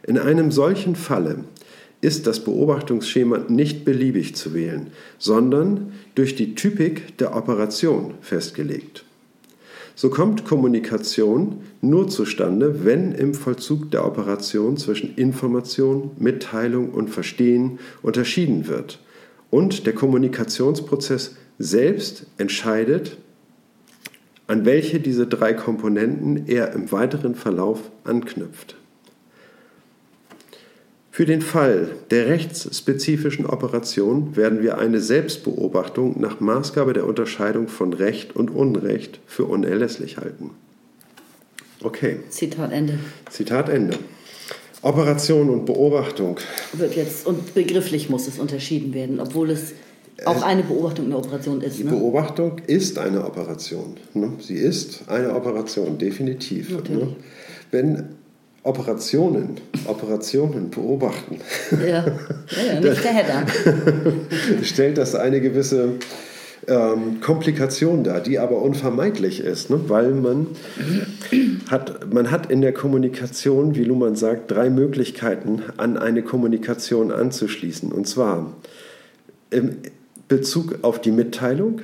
In 0.06 0.18
einem 0.18 0.50
solchen 0.50 0.96
Falle 0.96 1.36
ist 2.02 2.26
das 2.26 2.44
Beobachtungsschema 2.44 3.46
nicht 3.48 3.86
beliebig 3.86 4.36
zu 4.36 4.52
wählen, 4.52 4.88
sondern 5.16 5.94
durch 6.14 6.36
die 6.36 6.56
Typik 6.56 7.16
der 7.16 7.34
Operation 7.34 8.12
festgelegt. 8.20 9.06
So 10.00 10.10
kommt 10.10 10.44
Kommunikation 10.44 11.56
nur 11.80 12.06
zustande, 12.06 12.84
wenn 12.84 13.10
im 13.10 13.34
Vollzug 13.34 13.90
der 13.90 14.06
Operation 14.06 14.76
zwischen 14.76 15.16
Information, 15.16 16.12
Mitteilung 16.20 16.90
und 16.90 17.10
Verstehen 17.10 17.80
unterschieden 18.00 18.68
wird 18.68 19.00
und 19.50 19.86
der 19.86 19.94
Kommunikationsprozess 19.94 21.34
selbst 21.58 22.28
entscheidet, 22.36 23.16
an 24.46 24.64
welche 24.64 25.00
diese 25.00 25.26
drei 25.26 25.52
Komponenten 25.52 26.46
er 26.46 26.74
im 26.74 26.92
weiteren 26.92 27.34
Verlauf 27.34 27.90
anknüpft. 28.04 28.77
Für 31.18 31.26
den 31.26 31.42
Fall 31.42 31.88
der 32.12 32.28
rechtsspezifischen 32.28 33.44
Operation 33.44 34.36
werden 34.36 34.62
wir 34.62 34.78
eine 34.78 35.00
Selbstbeobachtung 35.00 36.20
nach 36.20 36.38
Maßgabe 36.38 36.92
der 36.92 37.08
Unterscheidung 37.08 37.66
von 37.66 37.92
Recht 37.92 38.36
und 38.36 38.52
Unrecht 38.52 39.18
für 39.26 39.46
unerlässlich 39.46 40.18
halten. 40.18 40.50
Okay. 41.82 42.20
Zitat 42.30 42.70
Ende. 42.70 43.00
Zitat 43.30 43.68
Ende. 43.68 43.98
Operation 44.82 45.50
und 45.50 45.66
Beobachtung. 45.66 46.38
Wird 46.74 46.94
jetzt, 46.94 47.26
und 47.26 47.52
begrifflich 47.52 48.08
muss 48.08 48.28
es 48.28 48.38
unterschieden 48.38 48.94
werden, 48.94 49.18
obwohl 49.18 49.50
es 49.50 49.72
auch 50.24 50.42
eine 50.42 50.62
Beobachtung 50.62 51.06
eine 51.06 51.16
Operation 51.16 51.62
ist. 51.62 51.80
Die 51.80 51.84
ne? 51.84 51.90
Beobachtung 51.90 52.60
ist 52.68 52.96
eine 52.96 53.24
Operation. 53.24 53.96
Ne? 54.14 54.34
Sie 54.38 54.54
ist 54.54 55.02
eine 55.08 55.34
Operation, 55.34 55.98
definitiv. 55.98 56.70
Ne? 56.88 57.16
Wenn 57.72 58.17
Operationen, 58.62 59.56
Operationen 59.86 60.70
beobachten, 60.70 61.38
Ja, 61.72 62.04
ja, 62.06 62.80
nicht 62.80 63.04
der 63.04 63.12
Header. 63.12 63.46
stellt 64.62 64.98
das 64.98 65.14
eine 65.14 65.40
gewisse 65.40 65.94
ähm, 66.66 67.20
Komplikation 67.20 68.04
dar, 68.04 68.20
die 68.20 68.38
aber 68.38 68.60
unvermeidlich 68.60 69.40
ist, 69.40 69.70
ne? 69.70 69.80
weil 69.88 70.10
man 70.10 70.48
hat, 71.70 72.12
man 72.12 72.30
hat 72.30 72.50
in 72.50 72.60
der 72.60 72.72
Kommunikation, 72.72 73.74
wie 73.74 73.84
Luhmann 73.84 74.16
sagt, 74.16 74.50
drei 74.50 74.70
Möglichkeiten, 74.70 75.62
an 75.76 75.96
eine 75.96 76.22
Kommunikation 76.22 77.10
anzuschließen. 77.10 77.92
Und 77.92 78.06
zwar 78.06 78.52
im 79.50 79.76
Bezug 80.28 80.80
auf 80.82 81.00
die 81.00 81.12
Mitteilung, 81.12 81.80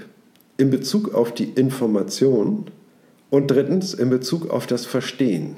in 0.57 0.71
Bezug 0.71 1.15
auf 1.15 1.33
die 1.33 1.51
Information 1.55 2.67
und 3.31 3.51
drittens 3.51 3.95
in 3.95 4.11
Bezug 4.11 4.51
auf 4.51 4.67
das 4.67 4.87
Verstehen. 4.87 5.57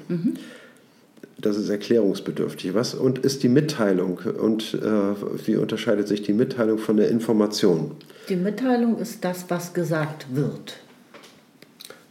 Das 1.39 1.55
ist 1.55 1.69
erklärungsbedürftig. 1.69 2.73
Was 2.73 2.95
und 2.95 3.19
ist 3.19 3.43
die 3.43 3.49
Mitteilung 3.49 4.19
und 4.41 4.73
äh, 4.73 5.45
wie 5.45 5.55
unterscheidet 5.55 6.07
sich 6.07 6.23
die 6.23 6.33
Mitteilung 6.33 6.79
von 6.79 6.97
der 6.97 7.09
Information? 7.09 7.91
Die 8.27 8.35
Mitteilung 8.35 8.97
ist 8.97 9.23
das, 9.23 9.45
was 9.49 9.73
gesagt 9.73 10.25
wird. 10.33 10.77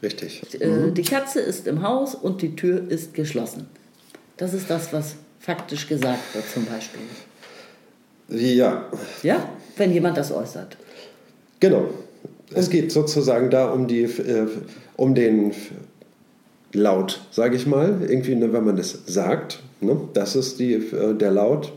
Richtig. 0.03 0.43
Äh, 0.61 0.93
Die 0.93 1.03
Katze 1.03 1.41
ist 1.41 1.67
im 1.67 1.83
Haus 1.83 2.15
und 2.15 2.41
die 2.43 2.55
Tür 2.55 2.83
ist 2.89 3.15
geschlossen. 3.15 3.67
Das 4.37 4.55
ist 4.55 4.71
das, 4.71 4.93
was 4.93 5.17
faktisch 5.41 5.89
gesagt 5.89 6.35
wird, 6.35 6.45
zum 6.53 6.65
Beispiel. 6.67 7.01
Ja, 8.29 8.89
Ja, 9.23 9.49
wenn 9.77 9.93
jemand 9.93 10.17
das 10.17 10.33
äußert. 10.33 10.77
genau. 11.61 11.89
Es 12.55 12.71
geht 12.71 12.93
sozusagen 12.93 13.51
da 13.51 13.71
um, 13.73 13.89
die, 13.89 14.03
äh, 14.05 14.47
um 14.97 15.17
den 15.17 15.53
Laut, 16.73 17.21
sage 17.31 17.57
ich 17.57 17.67
mal. 17.67 17.99
Irgendwie, 18.07 18.35
ne, 18.35 18.53
wenn 18.53 18.65
man 18.65 18.77
das 18.77 18.99
sagt, 19.07 19.61
ne, 19.81 19.97
das 20.13 20.37
ist 20.37 20.59
die, 20.59 20.75
äh, 20.75 21.15
der 21.15 21.31
Laut, 21.31 21.73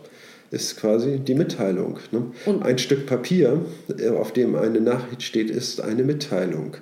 ist 0.52 0.78
quasi 0.78 1.19
die 1.19 1.36
Mitteilung. 1.36 1.99
Ne? 2.12 2.23
Und- 2.45 2.63
Ein 2.63 2.78
Stück 2.80 3.06
Papier, 3.06 3.62
äh, 3.99 4.10
auf 4.10 4.34
dem 4.34 4.56
eine 4.56 4.82
Nachricht 4.82 5.21
steht, 5.23 5.49
ist 5.49 5.80
eine 5.82 6.04
Mitteilung. 6.04 6.75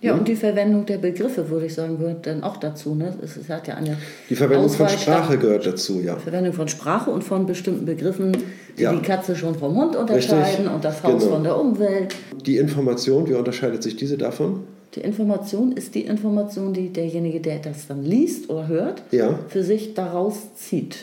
Ja, 0.00 0.14
und 0.14 0.28
die 0.28 0.36
Verwendung 0.36 0.86
der 0.86 0.98
Begriffe, 0.98 1.50
würde 1.50 1.66
ich 1.66 1.74
sagen, 1.74 1.98
gehört 1.98 2.24
dann 2.24 2.44
auch 2.44 2.58
dazu. 2.58 2.94
Ne? 2.94 3.12
Es, 3.20 3.36
hat 3.48 3.66
ja 3.66 3.74
eine 3.74 3.96
Die 4.30 4.36
Verwendung 4.36 4.68
von 4.68 4.86
Auswahl- 4.86 4.96
Sprache 4.98 5.38
gehört 5.38 5.66
dazu, 5.66 6.00
ja. 6.00 6.16
Verwendung 6.16 6.52
von 6.52 6.68
Sprache 6.68 7.10
und 7.10 7.24
von 7.24 7.46
bestimmten 7.46 7.84
Begriffen, 7.84 8.36
die 8.78 8.82
Ja. 8.84 8.92
die 8.94 9.02
Katze 9.02 9.36
schon 9.36 9.54
vom 9.54 9.74
Hund 9.76 9.96
unterscheiden 9.96 10.44
Richtig, 10.44 10.70
und 10.74 10.84
das 10.84 11.02
Haus 11.02 11.22
genau. 11.22 11.34
von 11.34 11.44
der 11.44 11.58
Umwelt. 11.60 12.14
Die 12.46 12.56
Information, 12.56 13.28
wie 13.28 13.34
unterscheidet 13.34 13.82
sich 13.82 13.96
diese 13.96 14.16
davon? 14.16 14.60
Die 14.94 15.00
Information 15.00 15.72
ist 15.72 15.94
die 15.94 16.02
Information, 16.06 16.72
die 16.72 16.88
derjenige, 16.92 17.40
der 17.40 17.58
das 17.58 17.86
dann 17.86 18.04
liest 18.04 18.48
oder 18.48 18.66
hört, 18.68 19.02
Ja. 19.10 19.38
für 19.48 19.62
sich 19.62 19.94
daraus 19.94 20.54
zieht. 20.54 20.96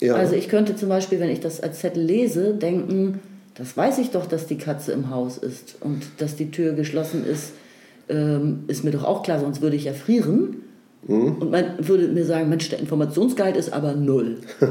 Ja. 0.00 0.14
Also 0.14 0.34
ich 0.34 0.48
könnte 0.48 0.76
zum 0.76 0.88
Beispiel, 0.88 1.18
wenn 1.20 1.30
ich 1.30 1.40
das 1.40 1.60
als 1.60 1.80
Zettel 1.80 2.02
lese, 2.02 2.54
denken, 2.54 3.20
das 3.54 3.76
weiß 3.76 3.98
ich 3.98 4.10
doch, 4.10 4.26
dass 4.26 4.46
die 4.46 4.56
Katze 4.56 4.92
im 4.92 5.10
Haus 5.10 5.36
ist 5.36 5.76
und 5.80 6.02
dass 6.18 6.36
die 6.36 6.50
Tür 6.50 6.72
geschlossen 6.72 7.24
ist, 7.26 7.52
ähm, 8.08 8.60
ist 8.68 8.84
mir 8.84 8.90
doch 8.92 9.04
auch 9.04 9.22
klar, 9.22 9.40
sonst 9.40 9.60
würde 9.60 9.76
ich 9.76 9.84
ja 9.84 9.92
frieren. 9.92 10.62
Mhm. 11.06 11.36
Und 11.40 11.50
man 11.50 11.64
würde 11.78 12.08
mir 12.08 12.24
sagen, 12.24 12.48
Mensch, 12.48 12.68
der 12.70 12.78
Informationsgehalt 12.78 13.56
ist 13.56 13.72
aber 13.72 13.94
null. 13.94 14.38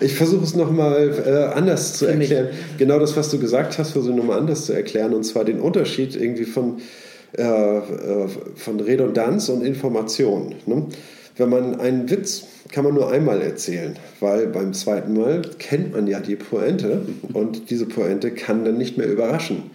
Ich 0.00 0.14
versuche 0.14 0.44
es 0.44 0.54
nochmal 0.54 1.12
äh, 1.26 1.56
anders 1.56 1.94
zu 1.94 2.06
Für 2.06 2.14
mich. 2.14 2.30
erklären. 2.30 2.56
Genau 2.78 2.98
das, 2.98 3.16
was 3.16 3.30
du 3.30 3.38
gesagt 3.38 3.78
hast, 3.78 3.92
versuche 3.92 4.12
ich 4.12 4.16
nochmal 4.16 4.38
anders 4.38 4.66
zu 4.66 4.72
erklären. 4.72 5.14
Und 5.14 5.24
zwar 5.24 5.44
den 5.44 5.60
Unterschied 5.60 6.16
irgendwie 6.16 6.44
von, 6.44 6.80
äh, 7.36 7.42
äh, 7.42 8.28
von 8.56 8.80
Redundanz 8.80 9.48
und 9.48 9.64
Information. 9.64 10.54
Ne? 10.66 10.86
Wenn 11.36 11.48
man 11.48 11.80
einen 11.80 12.08
Witz 12.10 12.44
kann 12.74 12.82
man 12.84 12.94
nur 12.94 13.08
einmal 13.08 13.40
erzählen, 13.40 13.96
weil 14.18 14.48
beim 14.48 14.72
zweiten 14.72 15.12
Mal 15.12 15.42
kennt 15.60 15.92
man 15.92 16.08
ja 16.08 16.18
die 16.18 16.34
Pointe 16.34 17.02
und 17.32 17.70
diese 17.70 17.86
Pointe 17.86 18.32
kann 18.32 18.64
dann 18.64 18.78
nicht 18.78 18.98
mehr 18.98 19.06
überraschen. 19.06 19.70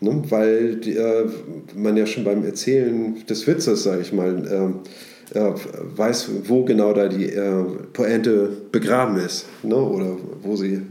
Ne? 0.00 0.22
Weil 0.30 0.76
die, 0.76 0.96
äh, 0.96 1.26
man 1.74 1.96
ja 1.98 2.06
schon 2.06 2.24
beim 2.24 2.44
Erzählen 2.46 3.16
des 3.28 3.46
Witzes, 3.46 3.82
sage 3.82 4.00
ich 4.00 4.14
mal, 4.14 4.48
ähm, 4.50 4.74
äh, 5.34 5.52
weiß, 5.96 6.30
wo 6.44 6.64
genau 6.64 6.92
da 6.92 7.08
die 7.08 7.26
äh, 7.26 7.64
Pointe 7.92 8.50
begraben 8.72 9.16
ist 9.16 9.46
ne? 9.62 9.76
oder 9.76 10.16
wo 10.42 10.56
sie 10.56 10.82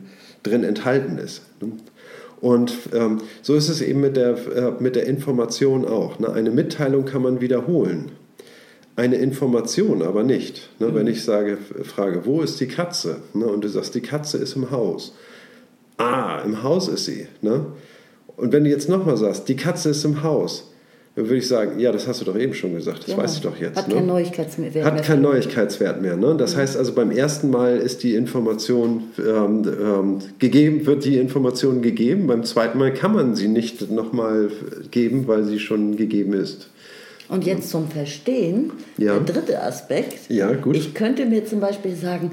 drin 0.43 0.63
enthalten 0.63 1.17
ist. 1.17 1.41
Ne? 1.61 1.71
Und 2.39 2.73
ähm, 2.93 3.19
so 3.41 3.55
ist 3.55 3.69
es 3.69 3.81
eben 3.81 4.01
mit 4.01 4.15
der, 4.15 4.37
äh, 4.55 4.71
mit 4.79 4.95
der 4.95 5.07
Information 5.07 5.85
auch. 5.85 6.19
Ne? 6.19 6.31
Eine 6.31 6.51
Mitteilung 6.51 7.05
kann 7.05 7.23
man 7.23 7.41
wiederholen, 7.41 8.11
eine 8.95 9.15
Information 9.15 10.01
aber 10.01 10.23
nicht. 10.23 10.69
Ne? 10.79 10.93
Wenn 10.93 11.07
ich 11.07 11.23
sage, 11.23 11.57
frage, 11.83 12.25
wo 12.25 12.41
ist 12.41 12.59
die 12.59 12.67
Katze? 12.67 13.17
Ne? 13.33 13.45
Und 13.45 13.63
du 13.63 13.69
sagst, 13.69 13.95
die 13.95 14.01
Katze 14.01 14.37
ist 14.37 14.55
im 14.55 14.71
Haus. 14.71 15.15
Ah, 15.97 16.41
im 16.45 16.61
Haus 16.61 16.87
ist 16.87 17.05
sie. 17.05 17.27
Ne? 17.41 17.65
Und 18.35 18.51
wenn 18.53 18.63
du 18.63 18.69
jetzt 18.69 18.87
nochmal 18.87 19.17
sagst, 19.17 19.49
die 19.49 19.55
Katze 19.55 19.89
ist 19.89 20.05
im 20.05 20.21
Haus, 20.21 20.71
dann 21.17 21.25
würde 21.25 21.37
ich 21.37 21.47
sagen, 21.47 21.79
ja, 21.79 21.91
das 21.91 22.07
hast 22.07 22.21
du 22.21 22.25
doch 22.25 22.37
eben 22.37 22.53
schon 22.53 22.75
gesagt, 22.75 22.99
das 22.99 23.07
Ja. 23.07 23.17
weiß 23.17 23.37
ich 23.37 23.41
doch 23.41 23.57
jetzt. 23.59 23.75
Hat 23.75 23.87
ne? 23.87 23.95
keinen 23.95 24.05
Neuigkeitswert 24.05 24.75
mehr. 24.75 24.85
Hat 24.85 25.03
keinen 25.03 25.23
Neuigkeitswert 25.23 25.99
mehr. 25.99 26.15
Ne? 26.15 26.35
Das 26.37 26.55
heißt 26.55 26.77
also, 26.77 26.93
beim 26.93 27.09
ersten 27.09 27.49
Mal 27.49 27.77
ist 27.77 28.03
die 28.03 28.13
Information 28.13 29.05
ähm, 29.17 29.63
ähm, 29.65 30.19
gegeben, 30.37 30.85
wird 30.85 31.05
die 31.05 31.17
Information 31.17 31.81
gegeben. 31.81 32.27
Beim 32.27 32.43
zweiten 32.43 32.77
Mal 32.77 32.93
kann 32.93 33.15
man 33.15 33.35
sie 33.35 33.47
nicht 33.47 33.89
nochmal 33.89 34.51
geben, 34.91 35.27
weil 35.27 35.43
sie 35.43 35.57
schon 35.57 35.97
gegeben 35.97 36.33
ist. 36.33 36.69
Und 37.29 37.47
jetzt 37.47 37.71
zum 37.71 37.89
Verstehen, 37.89 38.71
Ja. 38.99 39.17
der 39.17 39.33
dritte 39.33 39.63
Aspekt. 39.63 40.29
Ja, 40.29 40.53
gut. 40.53 40.75
Ich 40.77 40.93
könnte 40.93 41.25
mir 41.25 41.47
zum 41.47 41.59
Beispiel 41.59 41.95
sagen, 41.95 42.29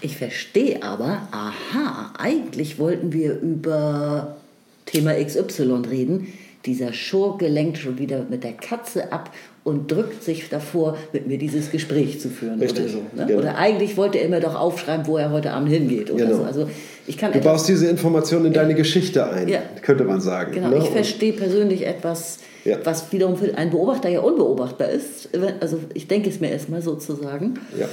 ich 0.00 0.16
verstehe 0.16 0.82
aber, 0.82 1.28
aha, 1.30 2.14
eigentlich 2.18 2.78
wollten 2.78 3.12
wir 3.12 3.38
über 3.38 4.38
Thema 4.86 5.12
XY 5.12 5.82
reden. 5.90 6.28
Dieser 6.66 6.92
Schurke 6.92 7.46
lenkt 7.48 7.78
schon 7.78 7.98
wieder 7.98 8.24
mit 8.28 8.42
der 8.42 8.52
Katze 8.54 9.12
ab 9.12 9.30
und 9.64 9.90
drückt 9.90 10.22
sich 10.22 10.48
davor, 10.48 10.96
mit 11.12 11.26
mir 11.26 11.36
dieses 11.38 11.70
Gespräch 11.70 12.20
zu 12.20 12.28
führen 12.30 12.58
Richtig, 12.58 12.84
oder 12.84 12.92
so. 12.92 12.98
Ne? 13.14 13.26
genau. 13.26 13.38
Oder 13.40 13.56
eigentlich 13.58 13.96
wollte 13.96 14.18
er 14.18 14.28
mir 14.28 14.40
doch 14.40 14.54
aufschreiben, 14.54 15.06
wo 15.06 15.16
er 15.18 15.30
heute 15.30 15.52
Abend 15.52 15.68
hingeht 15.70 16.10
oder 16.10 16.24
Genau. 16.26 16.38
so. 16.38 16.44
Also 16.44 16.70
ich 17.06 17.18
kann 17.18 17.32
Du 17.32 17.40
baust 17.40 17.68
diese 17.68 17.86
Information 17.88 18.44
in 18.46 18.52
deine 18.52 18.74
Geschichte 18.74 19.28
ein, 19.30 19.48
Ja. 19.48 19.60
könnte 19.82 20.04
man 20.04 20.20
sagen. 20.20 20.52
Genau, 20.52 20.68
ne? 20.70 20.78
ich 20.78 20.88
verstehe 20.88 21.32
persönlich 21.34 21.86
etwas, 21.86 22.38
Ja. 22.64 22.78
was 22.84 23.12
wiederum 23.12 23.36
für 23.36 23.56
einen 23.56 23.70
Beobachter 23.70 24.08
ja 24.08 24.20
unbeobachtbar 24.20 24.88
ist. 24.88 25.28
Also 25.60 25.80
ich 25.92 26.08
denke 26.08 26.30
es 26.30 26.40
mir 26.40 26.50
erstmal 26.50 26.80
sozusagen. 26.82 27.54
Ja. 27.78 27.88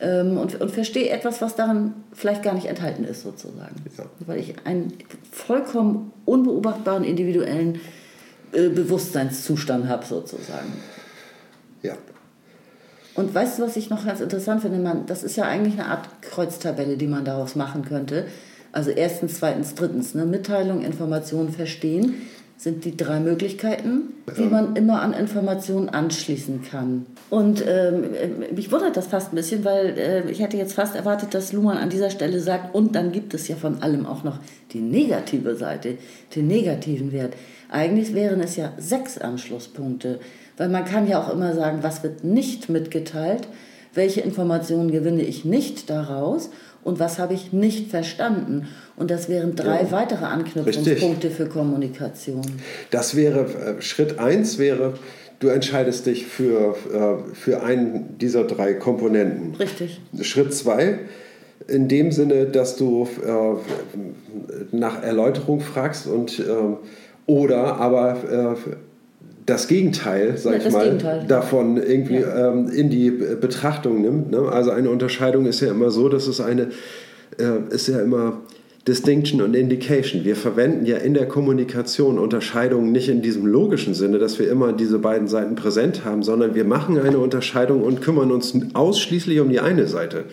Ähm, 0.00 0.36
und, 0.38 0.60
und 0.60 0.70
verstehe 0.70 1.08
etwas, 1.10 1.40
was 1.40 1.54
daran 1.56 1.94
vielleicht 2.12 2.42
gar 2.42 2.54
nicht 2.54 2.66
enthalten 2.66 3.04
ist 3.04 3.22
sozusagen. 3.22 3.76
Ja. 3.96 4.04
Weil 4.26 4.40
ich 4.40 4.54
einen 4.64 4.92
vollkommen 5.30 6.12
unbeobachtbaren 6.24 7.04
individuellen 7.04 7.80
äh, 8.54 8.68
Bewusstseinszustand 8.68 9.88
habe 9.88 10.04
sozusagen. 10.04 10.72
ja. 11.82 11.94
Und 13.14 13.32
weißt 13.32 13.58
du, 13.58 13.62
was 13.62 13.76
ich 13.76 13.90
noch 13.90 14.04
ganz 14.04 14.20
interessant 14.20 14.62
finde? 14.62 14.78
Man, 14.78 15.06
das 15.06 15.22
ist 15.22 15.36
ja 15.36 15.44
eigentlich 15.44 15.74
eine 15.74 15.88
Art 15.88 16.08
Kreuztabelle, 16.20 16.96
die 16.96 17.06
man 17.06 17.24
daraus 17.24 17.54
machen 17.54 17.84
könnte. 17.84 18.26
Also 18.72 18.90
erstens, 18.90 19.38
zweitens, 19.38 19.74
drittens. 19.76 20.14
Ne? 20.14 20.26
Mitteilung, 20.26 20.82
Information, 20.82 21.50
Verstehen 21.50 22.14
sind 22.56 22.84
die 22.84 22.96
drei 22.96 23.20
Möglichkeiten, 23.20 24.14
wie 24.34 24.44
man 24.46 24.74
immer 24.74 25.02
an 25.02 25.12
Informationen 25.12 25.88
anschließen 25.88 26.62
kann. 26.62 27.06
Und 27.28 27.64
ähm, 27.66 28.04
mich 28.54 28.70
wundert 28.72 28.96
das 28.96 29.08
fast 29.08 29.32
ein 29.32 29.36
bisschen, 29.36 29.64
weil 29.64 29.98
äh, 29.98 30.30
ich 30.30 30.40
hätte 30.40 30.56
jetzt 30.56 30.72
fast 30.72 30.94
erwartet, 30.94 31.34
dass 31.34 31.52
Luhmann 31.52 31.76
an 31.76 31.90
dieser 31.90 32.10
Stelle 32.10 32.40
sagt, 32.40 32.74
und 32.74 32.94
dann 32.94 33.12
gibt 33.12 33.34
es 33.34 33.48
ja 33.48 33.56
von 33.56 33.82
allem 33.82 34.06
auch 34.06 34.24
noch 34.24 34.38
die 34.72 34.80
negative 34.80 35.56
Seite, 35.56 35.98
den 36.34 36.46
negativen 36.46 37.12
Wert. 37.12 37.34
Eigentlich 37.74 38.14
wären 38.14 38.40
es 38.40 38.54
ja 38.54 38.72
sechs 38.78 39.18
Anschlusspunkte, 39.18 40.20
weil 40.56 40.68
man 40.68 40.84
kann 40.84 41.08
ja 41.08 41.20
auch 41.20 41.32
immer 41.32 41.54
sagen, 41.56 41.78
was 41.82 42.04
wird 42.04 42.22
nicht 42.22 42.68
mitgeteilt, 42.68 43.48
welche 43.94 44.20
Informationen 44.20 44.92
gewinne 44.92 45.22
ich 45.22 45.44
nicht 45.44 45.90
daraus 45.90 46.50
und 46.84 47.00
was 47.00 47.18
habe 47.18 47.34
ich 47.34 47.52
nicht 47.52 47.90
verstanden. 47.90 48.68
Und 48.94 49.10
das 49.10 49.28
wären 49.28 49.56
drei 49.56 49.82
ja. 49.82 49.90
weitere 49.90 50.24
Anknüpfungspunkte 50.24 51.28
Richtig. 51.28 51.32
für 51.32 51.46
Kommunikation. 51.46 52.42
Das 52.92 53.16
wäre, 53.16 53.40
äh, 53.40 53.82
Schritt 53.82 54.20
eins 54.20 54.58
wäre, 54.58 54.94
du 55.40 55.48
entscheidest 55.48 56.06
dich 56.06 56.26
für, 56.26 56.76
äh, 56.92 57.34
für 57.34 57.64
einen 57.64 58.18
dieser 58.18 58.44
drei 58.44 58.74
Komponenten. 58.74 59.56
Richtig. 59.56 60.00
Schritt 60.20 60.54
zwei, 60.54 61.00
in 61.66 61.88
dem 61.88 62.12
Sinne, 62.12 62.46
dass 62.46 62.76
du 62.76 63.08
äh, 63.26 64.76
nach 64.76 65.02
Erläuterung 65.02 65.60
fragst 65.60 66.06
und 66.06 66.40
oder 67.26 67.76
aber 67.76 68.56
das 69.46 69.68
Gegenteil, 69.68 70.36
sag 70.36 70.60
ja, 70.60 70.66
ich 70.66 70.72
mal, 70.72 70.84
Gegenteil. 70.84 71.24
davon 71.28 71.76
irgendwie 71.76 72.20
ja. 72.20 72.50
ähm, 72.50 72.68
in 72.68 72.88
die 72.88 73.10
Betrachtung 73.10 74.00
nimmt. 74.00 74.30
Ne? 74.30 74.48
Also 74.50 74.70
eine 74.70 74.88
Unterscheidung 74.90 75.46
ist 75.46 75.60
ja 75.60 75.70
immer 75.70 75.90
so, 75.90 76.08
dass 76.08 76.26
es 76.26 76.40
eine, 76.40 76.68
äh, 77.38 77.74
ist 77.74 77.88
ja 77.88 78.00
immer 78.00 78.40
Distinction 78.88 79.42
und 79.42 79.54
Indication. 79.54 80.24
Wir 80.24 80.36
verwenden 80.36 80.86
ja 80.86 80.98
in 80.98 81.14
der 81.14 81.26
Kommunikation 81.26 82.18
Unterscheidungen 82.18 82.92
nicht 82.92 83.08
in 83.08 83.22
diesem 83.22 83.46
logischen 83.46 83.94
Sinne, 83.94 84.18
dass 84.18 84.38
wir 84.38 84.50
immer 84.50 84.72
diese 84.72 84.98
beiden 84.98 85.28
Seiten 85.28 85.56
präsent 85.56 86.04
haben, 86.04 86.22
sondern 86.22 86.54
wir 86.54 86.64
machen 86.64 86.98
eine 86.98 87.18
Unterscheidung 87.18 87.82
und 87.82 88.00
kümmern 88.00 88.30
uns 88.30 88.54
ausschließlich 88.74 89.40
um 89.40 89.50
die 89.50 89.60
eine 89.60 89.86
Seite. 89.86 90.24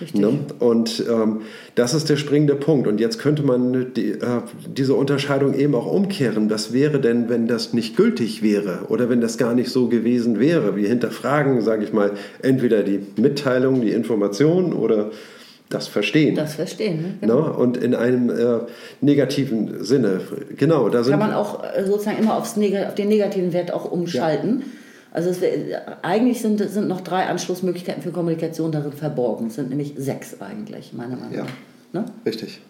Richtig. 0.00 0.20
Ne? 0.20 0.38
Und 0.58 1.04
ähm, 1.08 1.42
das 1.74 1.94
ist 1.94 2.08
der 2.08 2.16
springende 2.16 2.54
Punkt. 2.54 2.86
Und 2.86 3.00
jetzt 3.00 3.18
könnte 3.18 3.42
man 3.42 3.92
die, 3.94 4.12
äh, 4.12 4.42
diese 4.66 4.94
Unterscheidung 4.94 5.54
eben 5.54 5.74
auch 5.74 5.86
umkehren. 5.86 6.50
Was 6.50 6.72
wäre 6.72 7.00
denn, 7.00 7.28
wenn 7.28 7.46
das 7.46 7.72
nicht 7.72 7.96
gültig 7.96 8.42
wäre 8.42 8.86
oder 8.88 9.10
wenn 9.10 9.20
das 9.20 9.38
gar 9.38 9.54
nicht 9.54 9.70
so 9.70 9.88
gewesen 9.88 10.40
wäre? 10.40 10.76
Wir 10.76 10.88
hinterfragen, 10.88 11.60
sage 11.60 11.84
ich 11.84 11.92
mal, 11.92 12.12
entweder 12.42 12.82
die 12.82 13.00
Mitteilung, 13.16 13.80
die 13.82 13.90
Information 13.90 14.72
oder 14.72 15.10
das 15.70 15.86
Verstehen. 15.86 16.34
Das 16.34 16.54
Verstehen, 16.54 17.00
ne? 17.00 17.14
Genau. 17.20 17.42
Ne? 17.42 17.52
Und 17.52 17.76
in 17.76 17.94
einem 17.94 18.28
äh, 18.28 18.60
negativen 19.00 19.84
Sinne. 19.84 20.20
Genau, 20.56 20.88
da 20.88 21.02
Kann 21.02 21.18
man 21.18 21.32
auch 21.32 21.62
äh, 21.62 21.84
sozusagen 21.84 22.18
immer 22.18 22.36
aufs 22.36 22.56
Neg 22.56 22.76
auf 22.86 22.96
den 22.96 23.08
negativen 23.08 23.52
Wert 23.52 23.72
auch 23.72 23.90
umschalten. 23.90 24.60
Ja. 24.60 24.66
Also 25.12 25.40
wär, 25.40 26.04
eigentlich 26.04 26.40
sind, 26.40 26.58
sind 26.58 26.88
noch 26.88 27.00
drei 27.00 27.26
Anschlussmöglichkeiten 27.26 28.02
für 28.02 28.12
Kommunikation 28.12 28.70
darin 28.70 28.92
verborgen. 28.92 29.48
Es 29.48 29.56
sind 29.56 29.70
nämlich 29.70 29.94
sechs 29.96 30.40
eigentlich, 30.40 30.92
meiner 30.92 31.16
Meinung 31.16 31.36
nach. 31.36 31.46
Ja, 31.92 32.00
ne? 32.00 32.04
richtig. 32.24 32.60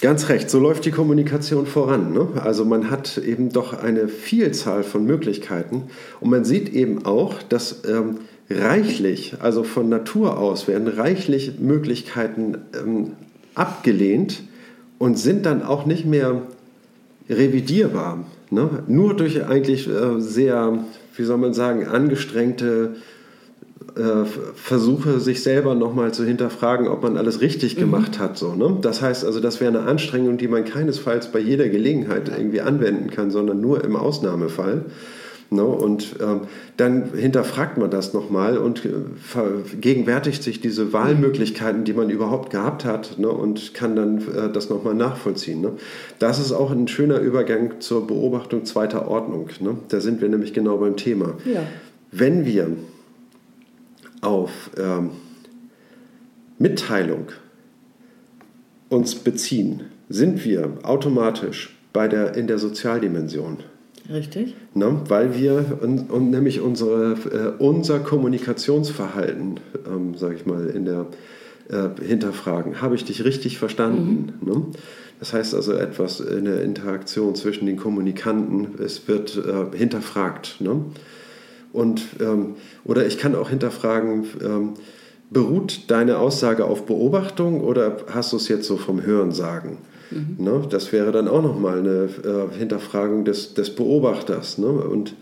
Ganz 0.00 0.28
recht, 0.28 0.48
so 0.48 0.60
läuft 0.60 0.84
die 0.84 0.92
Kommunikation 0.92 1.66
voran. 1.66 2.12
Ne? 2.12 2.28
Also 2.42 2.64
man 2.64 2.88
hat 2.88 3.18
eben 3.18 3.50
doch 3.50 3.74
eine 3.74 4.06
Vielzahl 4.06 4.84
von 4.84 5.04
Möglichkeiten 5.04 5.84
und 6.20 6.30
man 6.30 6.44
sieht 6.44 6.72
eben 6.72 7.04
auch, 7.04 7.42
dass 7.42 7.82
ähm, 7.84 8.18
reichlich, 8.48 9.34
also 9.40 9.64
von 9.64 9.88
Natur 9.88 10.38
aus 10.38 10.68
werden 10.68 10.86
reichlich 10.86 11.58
Möglichkeiten 11.58 12.58
ähm, 12.80 13.12
abgelehnt 13.56 14.42
und 14.98 15.18
sind 15.18 15.46
dann 15.46 15.62
auch 15.62 15.84
nicht 15.84 16.06
mehr 16.06 16.42
revidierbar. 17.28 18.24
Ne? 18.50 18.82
Nur 18.86 19.14
durch 19.14 19.44
eigentlich 19.46 19.88
äh, 19.88 20.20
sehr, 20.20 20.78
wie 21.16 21.24
soll 21.24 21.38
man 21.38 21.54
sagen, 21.54 21.86
angestrengte 21.86 22.96
äh, 23.96 24.24
Versuche, 24.54 25.20
sich 25.20 25.42
selber 25.42 25.74
nochmal 25.74 26.12
zu 26.12 26.24
hinterfragen, 26.24 26.88
ob 26.88 27.02
man 27.02 27.16
alles 27.16 27.40
richtig 27.40 27.76
mhm. 27.76 27.80
gemacht 27.80 28.18
hat. 28.18 28.38
So, 28.38 28.54
ne? 28.54 28.78
Das 28.80 29.02
heißt 29.02 29.24
also, 29.24 29.40
das 29.40 29.60
wäre 29.60 29.76
eine 29.76 29.88
Anstrengung, 29.88 30.38
die 30.38 30.48
man 30.48 30.64
keinesfalls 30.64 31.32
bei 31.32 31.38
jeder 31.40 31.68
Gelegenheit 31.68 32.28
irgendwie 32.28 32.60
anwenden 32.60 33.10
kann, 33.10 33.30
sondern 33.30 33.60
nur 33.60 33.84
im 33.84 33.96
Ausnahmefall. 33.96 34.86
Ne? 35.50 35.64
Und 35.64 36.16
ähm, 36.20 36.42
dann 36.76 37.12
hinterfragt 37.14 37.78
man 37.78 37.90
das 37.90 38.12
nochmal 38.12 38.58
und 38.58 38.84
äh, 38.84 38.90
vergegenwärtigt 39.22 40.42
sich 40.42 40.60
diese 40.60 40.92
Wahlmöglichkeiten, 40.92 41.84
die 41.84 41.94
man 41.94 42.10
überhaupt 42.10 42.50
gehabt 42.50 42.84
hat 42.84 43.18
ne? 43.18 43.28
und 43.28 43.72
kann 43.72 43.96
dann 43.96 44.18
äh, 44.18 44.52
das 44.52 44.68
nochmal 44.68 44.94
nachvollziehen. 44.94 45.62
Ne? 45.62 45.72
Das 46.18 46.38
ist 46.38 46.52
auch 46.52 46.70
ein 46.70 46.86
schöner 46.86 47.18
Übergang 47.20 47.80
zur 47.80 48.06
Beobachtung 48.06 48.66
zweiter 48.66 49.08
Ordnung. 49.08 49.48
Ne? 49.60 49.78
Da 49.88 50.00
sind 50.00 50.20
wir 50.20 50.28
nämlich 50.28 50.52
genau 50.52 50.76
beim 50.76 50.96
Thema. 50.96 51.34
Ja. 51.46 51.62
Wenn 52.12 52.44
wir 52.44 52.76
auf 54.20 54.70
ähm, 54.76 55.10
Mitteilung 56.58 57.28
uns 58.90 59.14
beziehen, 59.14 59.84
sind 60.10 60.44
wir 60.44 60.78
automatisch 60.82 61.78
bei 61.92 62.08
der, 62.08 62.34
in 62.34 62.46
der 62.46 62.58
Sozialdimension. 62.58 63.58
Richtig. 64.10 64.54
Ne? 64.74 65.02
Weil 65.08 65.38
wir 65.38 65.78
und, 65.82 66.10
und 66.10 66.30
nämlich 66.30 66.60
unsere, 66.60 67.12
äh, 67.12 67.62
unser 67.62 67.98
Kommunikationsverhalten, 67.98 69.60
ähm, 69.86 70.14
sage 70.16 70.36
ich 70.36 70.46
mal, 70.46 70.66
in 70.68 70.84
der 70.84 71.06
äh, 71.68 71.88
hinterfragen. 72.02 72.80
Habe 72.80 72.94
ich 72.94 73.04
dich 73.04 73.24
richtig 73.24 73.58
verstanden? 73.58 74.32
Mhm. 74.40 74.48
Ne? 74.48 74.62
Das 75.20 75.32
heißt 75.32 75.54
also 75.54 75.72
etwas 75.72 76.20
in 76.20 76.44
der 76.44 76.62
Interaktion 76.62 77.34
zwischen 77.34 77.66
den 77.66 77.76
Kommunikanten, 77.76 78.82
es 78.82 79.08
wird 79.08 79.36
äh, 79.36 79.76
hinterfragt. 79.76 80.60
Ne? 80.60 80.84
Und, 81.72 82.02
ähm, 82.20 82.54
oder 82.84 83.06
ich 83.06 83.18
kann 83.18 83.34
auch 83.34 83.50
hinterfragen, 83.50 84.26
ähm, 84.42 84.74
beruht 85.30 85.90
deine 85.90 86.18
Aussage 86.18 86.64
auf 86.64 86.86
Beobachtung 86.86 87.60
oder 87.60 87.98
hast 88.10 88.32
du 88.32 88.36
es 88.38 88.48
jetzt 88.48 88.66
so 88.66 88.76
vom 88.76 89.02
Hören 89.02 89.32
sagen? 89.32 89.78
Mhm. 90.10 90.36
Ne? 90.38 90.62
Das 90.70 90.92
wäre 90.92 91.12
dann 91.12 91.28
auch 91.28 91.42
nochmal 91.42 91.78
eine 91.78 92.08
äh, 92.24 92.58
Hinterfragung 92.58 93.24
des, 93.24 93.54
des 93.54 93.70
Beobachters. 93.70 94.58
Ne? 94.58 94.68
Und 94.68 95.14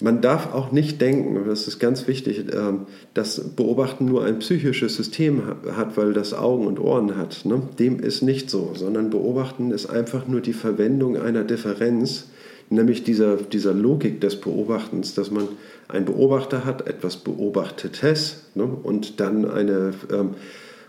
man 0.00 0.20
darf 0.20 0.52
auch 0.52 0.72
nicht 0.72 1.00
denken, 1.00 1.46
das 1.46 1.66
ist 1.66 1.78
ganz 1.78 2.06
wichtig, 2.06 2.52
äh, 2.52 2.72
dass 3.14 3.54
Beobachten 3.54 4.04
nur 4.04 4.24
ein 4.24 4.38
psychisches 4.40 4.96
System 4.96 5.42
hat, 5.72 5.96
weil 5.96 6.12
das 6.12 6.34
Augen 6.34 6.66
und 6.66 6.78
Ohren 6.78 7.16
hat. 7.16 7.44
Ne? 7.44 7.62
Dem 7.78 8.00
ist 8.00 8.22
nicht 8.22 8.50
so, 8.50 8.72
sondern 8.74 9.10
Beobachten 9.10 9.70
ist 9.70 9.86
einfach 9.86 10.26
nur 10.26 10.40
die 10.40 10.52
Verwendung 10.52 11.16
einer 11.16 11.44
Differenz, 11.44 12.26
nämlich 12.68 13.04
dieser, 13.04 13.36
dieser 13.36 13.72
Logik 13.72 14.20
des 14.20 14.36
Beobachtens, 14.36 15.14
dass 15.14 15.30
man 15.30 15.48
einen 15.88 16.04
Beobachter 16.04 16.64
hat, 16.64 16.86
etwas 16.86 17.16
Beobachtetes 17.16 18.42
ne? 18.54 18.64
und 18.64 19.20
dann 19.20 19.48
eine 19.48 19.94
ähm, 20.12 20.34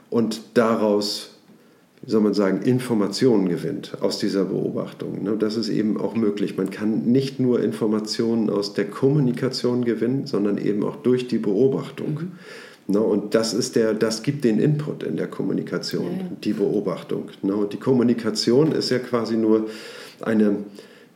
und 0.09 0.41
daraus 0.53 1.36
wie 2.07 2.11
soll 2.11 2.21
man 2.21 2.33
sagen, 2.33 2.61
Informationen 2.61 3.49
gewinnt 3.49 3.97
aus 3.99 4.17
dieser 4.17 4.45
Beobachtung. 4.45 5.23
Ne? 5.23 5.35
Das 5.37 5.57
ist 5.57 5.67
eben 5.67 5.99
auch 5.99 6.15
möglich. 6.15 6.55
Man 6.55 6.69
kann 6.69 7.01
nicht 7.01 7.37
nur 7.37 7.61
Informationen 7.61 8.49
aus 8.49 8.73
der 8.73 8.85
Kommunikation 8.85 9.83
gewinnen, 9.83 10.25
sondern 10.25 10.57
eben 10.57 10.85
auch 10.85 10.95
durch 10.95 11.27
die 11.27 11.37
Beobachtung. 11.37 12.31
Mhm. 12.87 12.93
Ne? 12.93 13.01
Und 13.01 13.35
das, 13.35 13.53
ist 13.53 13.75
der, 13.75 13.93
das 13.93 14.23
gibt 14.23 14.45
den 14.45 14.57
Input 14.57 15.03
in 15.03 15.17
der 15.17 15.27
Kommunikation, 15.27 16.05
ja, 16.05 16.23
ja. 16.23 16.31
die 16.45 16.53
Beobachtung. 16.53 17.25
Ne? 17.41 17.53
Und 17.53 17.73
die 17.73 17.77
Kommunikation 17.77 18.71
ist 18.71 18.89
ja 18.89 18.99
quasi 18.99 19.35
nur 19.35 19.67
eine, 20.21 20.59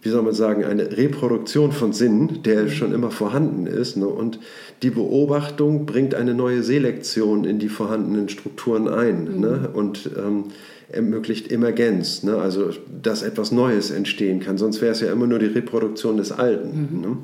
wie 0.01 0.09
soll 0.09 0.23
man 0.23 0.33
sagen, 0.33 0.65
eine 0.65 0.97
Reproduktion 0.97 1.71
von 1.71 1.93
Sinn, 1.93 2.43
der 2.43 2.63
mhm. 2.63 2.69
schon 2.69 2.93
immer 2.93 3.11
vorhanden 3.11 3.65
ist. 3.65 3.95
Und 3.95 4.39
die 4.83 4.89
Beobachtung 4.89 5.85
bringt 5.85 6.15
eine 6.15 6.33
neue 6.33 6.63
Selektion 6.63 7.45
in 7.45 7.59
die 7.59 7.69
vorhandenen 7.69 8.27
Strukturen 8.27 8.89
ein. 8.89 9.39
Mhm. 9.39 9.69
Und 9.73 10.09
ähm, 10.17 10.43
ermöglicht 10.91 11.51
Emergenz, 11.51 12.23
ne? 12.23 12.37
also 12.37 12.71
dass 13.01 13.23
etwas 13.23 13.51
Neues 13.51 13.91
entstehen 13.91 14.39
kann. 14.39 14.57
Sonst 14.57 14.81
wäre 14.81 14.91
es 14.91 15.01
ja 15.01 15.11
immer 15.11 15.27
nur 15.27 15.39
die 15.39 15.47
Reproduktion 15.47 16.17
des 16.17 16.31
Alten. 16.31 16.89
Mhm. 16.91 17.01
Ne? 17.01 17.17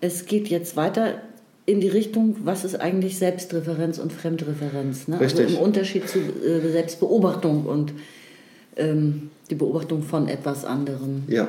Es 0.00 0.26
geht 0.26 0.48
jetzt 0.48 0.76
weiter 0.76 1.22
in 1.66 1.80
die 1.80 1.88
Richtung, 1.88 2.36
was 2.44 2.64
ist 2.64 2.76
eigentlich 2.76 3.18
Selbstreferenz 3.18 3.98
und 3.98 4.12
Fremdreferenz? 4.12 5.08
Ne? 5.08 5.18
Also 5.18 5.42
im 5.42 5.56
Unterschied 5.56 6.08
zu 6.08 6.18
äh, 6.18 6.70
Selbstbeobachtung 6.70 7.64
und 7.64 7.92
ähm, 8.76 9.30
die 9.50 9.54
Beobachtung 9.54 10.02
von 10.02 10.28
etwas 10.28 10.64
anderem. 10.64 11.24
Ja. 11.28 11.48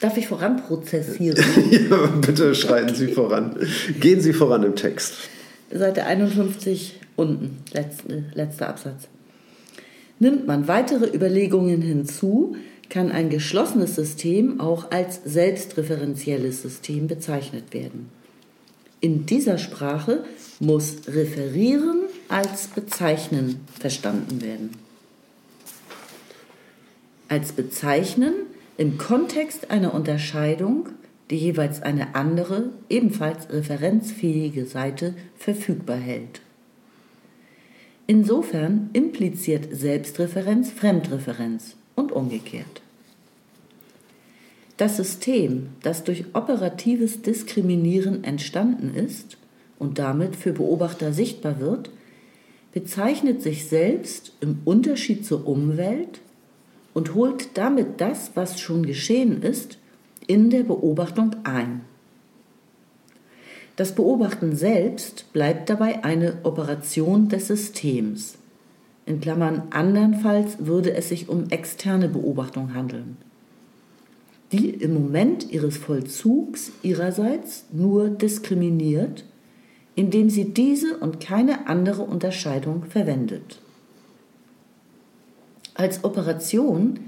Darf 0.00 0.16
ich 0.16 0.28
voranprozessieren? 0.28 1.36
ja, 1.90 2.06
bitte 2.06 2.54
schreiten 2.54 2.94
Sie 2.94 3.08
voran. 3.08 3.56
Gehen 4.00 4.20
Sie 4.20 4.32
voran 4.32 4.62
im 4.62 4.74
Text. 4.74 5.14
Seite 5.72 6.06
51 6.06 6.98
unten, 7.16 7.58
letzte, 7.72 8.24
letzter 8.34 8.68
Absatz. 8.68 9.08
Nimmt 10.20 10.46
man 10.46 10.68
weitere 10.68 11.06
Überlegungen 11.06 11.80
hinzu, 11.80 12.54
kann 12.90 13.10
ein 13.10 13.30
geschlossenes 13.30 13.96
System 13.96 14.60
auch 14.60 14.90
als 14.90 15.20
selbstreferenzielles 15.24 16.60
System 16.60 17.06
bezeichnet 17.06 17.72
werden. 17.72 18.10
In 19.00 19.24
dieser 19.24 19.56
Sprache 19.56 20.24
muss 20.58 21.08
referieren 21.08 22.02
als 22.28 22.66
bezeichnen 22.66 23.60
verstanden 23.78 24.42
werden. 24.42 24.72
Als 27.28 27.52
bezeichnen 27.52 28.34
im 28.76 28.98
Kontext 28.98 29.70
einer 29.70 29.94
Unterscheidung, 29.94 30.90
die 31.30 31.38
jeweils 31.38 31.80
eine 31.80 32.14
andere, 32.14 32.70
ebenfalls 32.90 33.48
referenzfähige 33.50 34.66
Seite 34.66 35.14
verfügbar 35.38 35.96
hält. 35.96 36.42
Insofern 38.10 38.90
impliziert 38.92 39.68
Selbstreferenz 39.70 40.72
Fremdreferenz 40.72 41.76
und 41.94 42.10
umgekehrt. 42.10 42.82
Das 44.78 44.96
System, 44.96 45.68
das 45.84 46.02
durch 46.02 46.24
operatives 46.32 47.22
Diskriminieren 47.22 48.24
entstanden 48.24 48.96
ist 48.96 49.36
und 49.78 50.00
damit 50.00 50.34
für 50.34 50.52
Beobachter 50.52 51.12
sichtbar 51.12 51.60
wird, 51.60 51.90
bezeichnet 52.72 53.42
sich 53.42 53.66
selbst 53.68 54.32
im 54.40 54.58
Unterschied 54.64 55.24
zur 55.24 55.46
Umwelt 55.46 56.20
und 56.94 57.14
holt 57.14 57.50
damit 57.54 58.00
das, 58.00 58.32
was 58.34 58.58
schon 58.58 58.84
geschehen 58.84 59.40
ist, 59.40 59.78
in 60.26 60.50
der 60.50 60.64
Beobachtung 60.64 61.36
ein. 61.44 61.82
Das 63.80 63.94
Beobachten 63.94 64.54
selbst 64.54 65.32
bleibt 65.32 65.70
dabei 65.70 66.04
eine 66.04 66.34
Operation 66.42 67.30
des 67.30 67.46
Systems. 67.46 68.36
In 69.06 69.22
Klammern 69.22 69.62
andernfalls 69.70 70.58
würde 70.66 70.92
es 70.92 71.08
sich 71.08 71.30
um 71.30 71.48
externe 71.48 72.10
Beobachtung 72.10 72.74
handeln, 72.74 73.16
die 74.52 74.68
im 74.68 74.92
Moment 74.92 75.50
ihres 75.50 75.78
Vollzugs 75.78 76.72
ihrerseits 76.82 77.64
nur 77.72 78.10
diskriminiert 78.10 79.24
indem 79.94 80.28
sie 80.28 80.52
diese 80.52 80.98
und 80.98 81.18
keine 81.20 81.66
andere 81.66 82.02
Unterscheidung 82.02 82.84
verwendet. 82.84 83.60
Als 85.72 86.04
Operation 86.04 87.00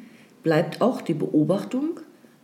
bleibt 0.43 0.81
auch 0.81 1.03
die 1.03 1.12
Beobachtung 1.12 2.01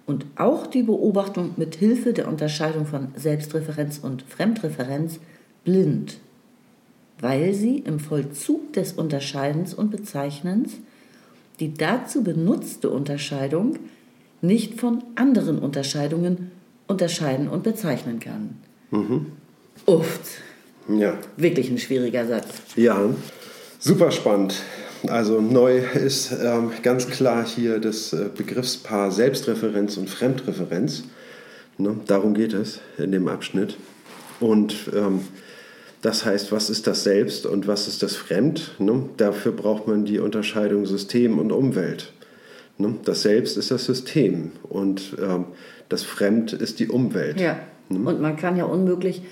und 0.09 0.25
auch 0.37 0.67
die 0.67 0.83
Beobachtung 0.83 1.53
mit 1.59 1.77
Hilfe 1.77 2.15
der 2.15 2.29
Unterscheidung 2.29 2.87
von 2.87 3.09
Selbstreferenz 3.15 3.99
und 3.99 4.23
Fremdreferenz 4.23 5.21
blind, 5.65 6.17
weil 7.21 7.53
sie 7.53 7.79
im 7.81 8.01
Vollzug 8.01 8.73
des 8.73 8.95
Unterscheidens 8.95 9.75
und 9.75 9.91
Bezeichnens 9.91 10.79
die 11.61 11.75
dazu 11.75 12.23
benutzte 12.23 12.89
Unterscheidung 12.89 13.79
nicht 14.41 14.81
von 14.81 15.03
anderen 15.15 15.59
Unterscheidungen 15.59 16.53
unterscheiden 16.87 17.49
und 17.49 17.63
bezeichnen 17.63 18.19
kann. 18.19 18.57
Mhm. 18.91 19.27
Uft. 19.85 20.23
Ja. 20.89 21.19
Wirklich 21.37 21.69
ein 21.71 21.79
schwieriger 21.79 22.27
Satz. 22.27 22.47
Ja, 22.77 23.11
super 23.79 24.11
spannend. 24.11 24.55
Also 25.07 25.41
neu 25.41 25.79
ist 25.95 26.33
ähm, 26.33 26.73
ganz 26.83 27.07
klar 27.09 27.47
hier 27.47 27.79
das 27.79 28.13
äh, 28.13 28.27
Begriffspaar 28.37 29.13
Selbstreferenz 29.13 29.97
und 29.97 30.11
Fremdreferenz. 30.11 31.05
Ne? 31.77 31.97
Darum 32.07 32.35
geht 32.35 32.53
es 32.53 32.81
in 32.99 33.13
dem 33.13 33.29
Abschnitt. 33.29 33.77
Und 34.41 34.91
ähm, 34.95 35.21
das 36.03 36.25
heißt, 36.25 36.53
was 36.53 36.71
ist 36.71 36.87
das 36.87 37.05
Selbst 37.05 37.47
und 37.47 37.67
was 37.67 37.89
ist 37.89 38.03
das 38.03 38.17
Fremd? 38.17 38.75
Ne? 38.79 39.09
Dafür 39.17 39.53
braucht 39.53 39.87
man 39.87 40.05
die 40.05 40.19
Unterscheidung 40.19 40.87
System 40.87 41.39
und 41.39 41.53
Umwelt. 41.53 42.13
Ne? 42.77 42.97
Das 43.05 43.23
Selbst 43.23 43.57
ist 43.57 43.71
das 43.71 43.85
System 43.85 44.53
und 44.69 45.17
ähm, 45.21 45.47
das 45.89 46.03
Fremd 46.03 46.53
ist 46.53 46.81
die 46.81 46.89
Umwelt. 46.89 47.41
Ja. 47.41 47.59
Ne? 47.89 47.99
Und 47.99 48.21
man 48.21 48.37
kann 48.37 48.57
ja 48.57 48.65
unmöglich 48.65 49.23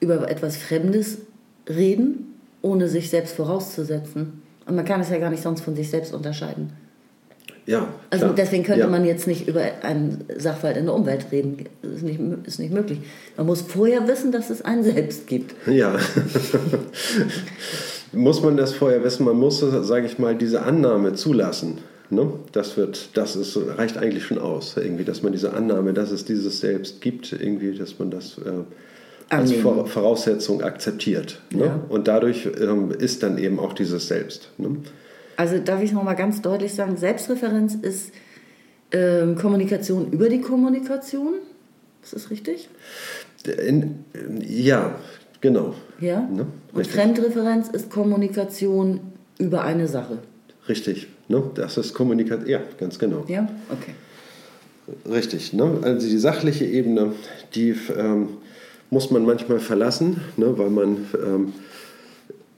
über 0.00 0.30
etwas 0.30 0.56
Fremdes 0.56 1.18
reden, 1.68 2.34
ohne 2.62 2.88
sich 2.88 3.10
selbst 3.10 3.36
vorauszusetzen. 3.36 4.42
Und 4.66 4.76
man 4.76 4.84
kann 4.84 5.00
es 5.00 5.10
ja 5.10 5.18
gar 5.18 5.30
nicht 5.30 5.42
sonst 5.42 5.62
von 5.62 5.76
sich 5.76 5.90
selbst 5.90 6.12
unterscheiden. 6.12 6.72
Ja. 7.66 7.88
Also 8.10 8.26
klar. 8.26 8.36
deswegen 8.36 8.62
könnte 8.62 8.82
ja. 8.82 8.86
man 8.86 9.04
jetzt 9.04 9.26
nicht 9.26 9.48
über 9.48 9.62
einen 9.82 10.24
Sachverhalt 10.36 10.76
in 10.76 10.86
der 10.86 10.94
Umwelt 10.94 11.26
reden. 11.32 11.64
Das 11.82 11.92
ist 11.94 12.02
nicht, 12.02 12.20
ist 12.44 12.58
nicht 12.60 12.72
möglich. 12.72 13.00
Man 13.36 13.46
muss 13.46 13.62
vorher 13.62 14.06
wissen, 14.06 14.30
dass 14.30 14.50
es 14.50 14.62
einen 14.62 14.84
selbst 14.84 15.26
gibt. 15.26 15.54
Ja. 15.66 15.96
muss 18.12 18.42
man 18.42 18.56
das 18.56 18.72
vorher 18.72 19.02
wissen? 19.02 19.24
Man 19.24 19.36
muss, 19.36 19.60
sage 19.60 20.06
ich 20.06 20.18
mal, 20.18 20.36
diese 20.36 20.62
Annahme 20.62 21.14
zulassen. 21.14 21.78
Ne? 22.08 22.32
Das 22.52 22.76
wird, 22.76 23.16
das 23.16 23.34
ist, 23.34 23.58
reicht 23.76 23.98
eigentlich 23.98 24.24
schon 24.24 24.38
aus, 24.38 24.76
irgendwie, 24.76 25.04
dass 25.04 25.24
man 25.24 25.32
diese 25.32 25.52
Annahme, 25.52 25.92
dass 25.92 26.12
es 26.12 26.24
dieses 26.24 26.60
Selbst 26.60 27.00
gibt, 27.00 27.32
irgendwie, 27.32 27.76
dass 27.76 27.98
man 27.98 28.12
das 28.12 28.38
äh, 28.38 28.62
als 29.28 29.52
Voraussetzung 29.52 30.62
akzeptiert. 30.62 31.42
Ne? 31.50 31.64
Ja. 31.64 31.80
Und 31.88 32.08
dadurch 32.08 32.48
ähm, 32.60 32.92
ist 32.92 33.22
dann 33.22 33.38
eben 33.38 33.58
auch 33.58 33.72
dieses 33.72 34.08
Selbst. 34.08 34.50
Ne? 34.58 34.76
Also 35.36 35.58
darf 35.58 35.82
ich 35.82 35.92
nochmal 35.92 36.16
ganz 36.16 36.42
deutlich 36.42 36.74
sagen, 36.74 36.96
Selbstreferenz 36.96 37.74
ist 37.74 38.12
ähm, 38.92 39.36
Kommunikation 39.36 40.12
über 40.12 40.28
die 40.28 40.40
Kommunikation. 40.40 41.34
Ist 42.02 42.14
das 42.14 42.30
richtig? 42.30 42.68
In, 43.66 44.04
ja, 44.40 44.94
genau. 45.40 45.74
Ja? 46.00 46.20
Ne? 46.20 46.46
Und 46.72 46.86
Fremdreferenz 46.86 47.68
ist 47.68 47.90
Kommunikation 47.90 49.00
über 49.38 49.62
eine 49.62 49.88
Sache. 49.88 50.18
Richtig. 50.68 51.08
Ne? 51.28 51.42
Das 51.54 51.76
ist 51.76 51.94
Kommunikation. 51.94 52.48
Ja, 52.48 52.60
ganz 52.78 52.98
genau. 52.98 53.24
Ja, 53.28 53.48
okay. 53.70 53.92
Richtig. 55.08 55.52
Ne? 55.52 55.80
Also 55.82 56.08
die 56.08 56.18
sachliche 56.18 56.64
Ebene, 56.64 57.12
die 57.54 57.74
ähm, 57.96 58.28
muss 58.90 59.10
man 59.10 59.24
manchmal 59.24 59.58
verlassen, 59.58 60.20
ne, 60.36 60.56
weil 60.58 60.70
man 60.70 61.06
ähm, 61.14 61.52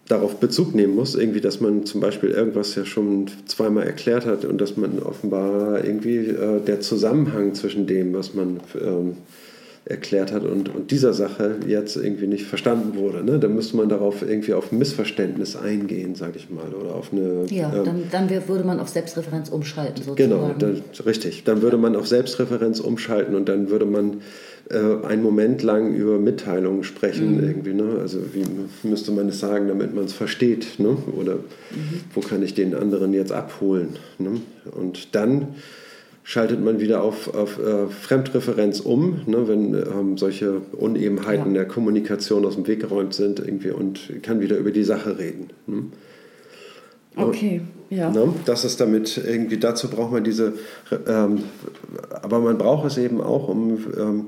darauf 0.09 0.37
Bezug 0.37 0.74
nehmen 0.74 0.95
muss, 0.95 1.14
irgendwie, 1.14 1.41
dass 1.41 1.61
man 1.61 1.85
zum 1.85 2.01
Beispiel 2.01 2.31
irgendwas 2.31 2.74
ja 2.74 2.85
schon 2.85 3.26
zweimal 3.47 3.87
erklärt 3.87 4.26
hat 4.26 4.45
und 4.45 4.61
dass 4.61 4.76
man 4.76 4.99
offenbar 5.01 5.85
irgendwie 5.85 6.16
äh, 6.16 6.61
der 6.61 6.81
Zusammenhang 6.81 7.55
zwischen 7.55 7.87
dem, 7.87 8.14
was 8.14 8.35
man 8.35 8.61
ähm, 8.81 9.16
erklärt 9.89 10.32
hat 10.32 10.45
und, 10.45 10.74
und 10.74 10.91
dieser 10.91 11.14
Sache 11.14 11.57
jetzt 11.66 11.97
irgendwie 11.97 12.26
nicht 12.26 12.45
verstanden 12.45 12.99
wurde. 12.99 13.24
Ne? 13.24 13.39
Dann 13.39 13.55
müsste 13.55 13.76
man 13.76 13.89
darauf 13.89 14.20
irgendwie 14.20 14.53
auf 14.53 14.70
ein 14.70 14.78
Missverständnis 14.78 15.57
eingehen, 15.57 16.14
sage 16.14 16.34
ich 16.36 16.51
mal, 16.51 16.74
oder 16.74 16.95
auf 16.95 17.11
eine... 17.11 17.47
Ja, 17.49 17.74
ähm, 17.74 17.84
dann, 18.11 18.28
dann 18.28 18.49
würde 18.49 18.64
man 18.64 18.80
auf 18.80 18.89
Selbstreferenz 18.89 19.49
umschalten 19.49 20.05
sozusagen. 20.05 20.30
Genau, 20.30 20.55
dann, 20.59 20.82
richtig. 21.07 21.45
Dann 21.45 21.62
würde 21.62 21.78
man 21.78 21.97
auf 21.97 22.07
Selbstreferenz 22.07 22.80
umschalten 22.80 23.34
und 23.34 23.49
dann 23.49 23.70
würde 23.70 23.86
man 23.86 24.20
äh, 24.70 25.07
einen 25.07 25.22
Moment 25.22 25.62
lang 25.62 25.95
über 25.95 26.18
Mitteilungen 26.18 26.84
sprechen 26.84 27.36
mhm. 27.36 27.49
irgendwie. 27.49 27.72
Ne? 27.72 27.97
Also 27.99 28.18
wie 28.34 28.45
müsste 28.86 29.11
man 29.12 29.30
es 29.30 29.41
sagen, 29.41 29.68
damit 29.68 29.95
man 29.95 30.05
es 30.05 30.12
versteht? 30.12 30.78
Ne? 30.78 30.99
Oder 31.16 31.36
mhm. 31.36 32.01
wo 32.12 32.20
kann 32.20 32.43
ich 32.43 32.53
den 32.53 32.74
anderen 32.74 33.14
jetzt 33.14 33.32
abholen? 33.32 33.97
Ne? 34.18 34.43
Und 34.70 35.14
dann 35.14 35.55
schaltet 36.29 36.62
man 36.62 36.79
wieder 36.79 37.03
auf, 37.03 37.35
auf 37.35 37.59
äh, 37.59 37.87
Fremdreferenz 37.87 38.81
um, 38.81 39.22
ne, 39.24 39.49
wenn 39.49 39.72
ähm, 39.72 40.18
solche 40.18 40.61
Unebenheiten 40.72 41.55
ja. 41.55 41.62
der 41.62 41.64
Kommunikation 41.68 42.45
aus 42.45 42.57
dem 42.57 42.66
Weg 42.66 42.81
geräumt 42.81 43.14
sind 43.14 43.41
irgendwie 43.41 43.70
und 43.70 44.22
kann 44.22 44.43
wieder 44.43 44.59
über 44.59 44.70
die 44.70 44.85
Sache 44.85 45.18
reden. 45.18 45.49
Ne? 45.66 45.85
Okay, 47.16 47.62
ja. 47.89 48.11
Ne, 48.11 48.35
das 48.45 48.66
ist 48.66 48.79
damit 48.79 49.16
irgendwie, 49.16 49.57
dazu 49.57 49.89
braucht 49.89 50.12
man 50.12 50.22
diese, 50.22 50.53
ähm, 51.07 51.45
aber 52.20 52.41
man 52.41 52.59
braucht 52.59 52.87
es 52.89 52.99
eben 52.99 53.22
auch, 53.22 53.49
um 53.49 53.79
ähm, 53.99 54.26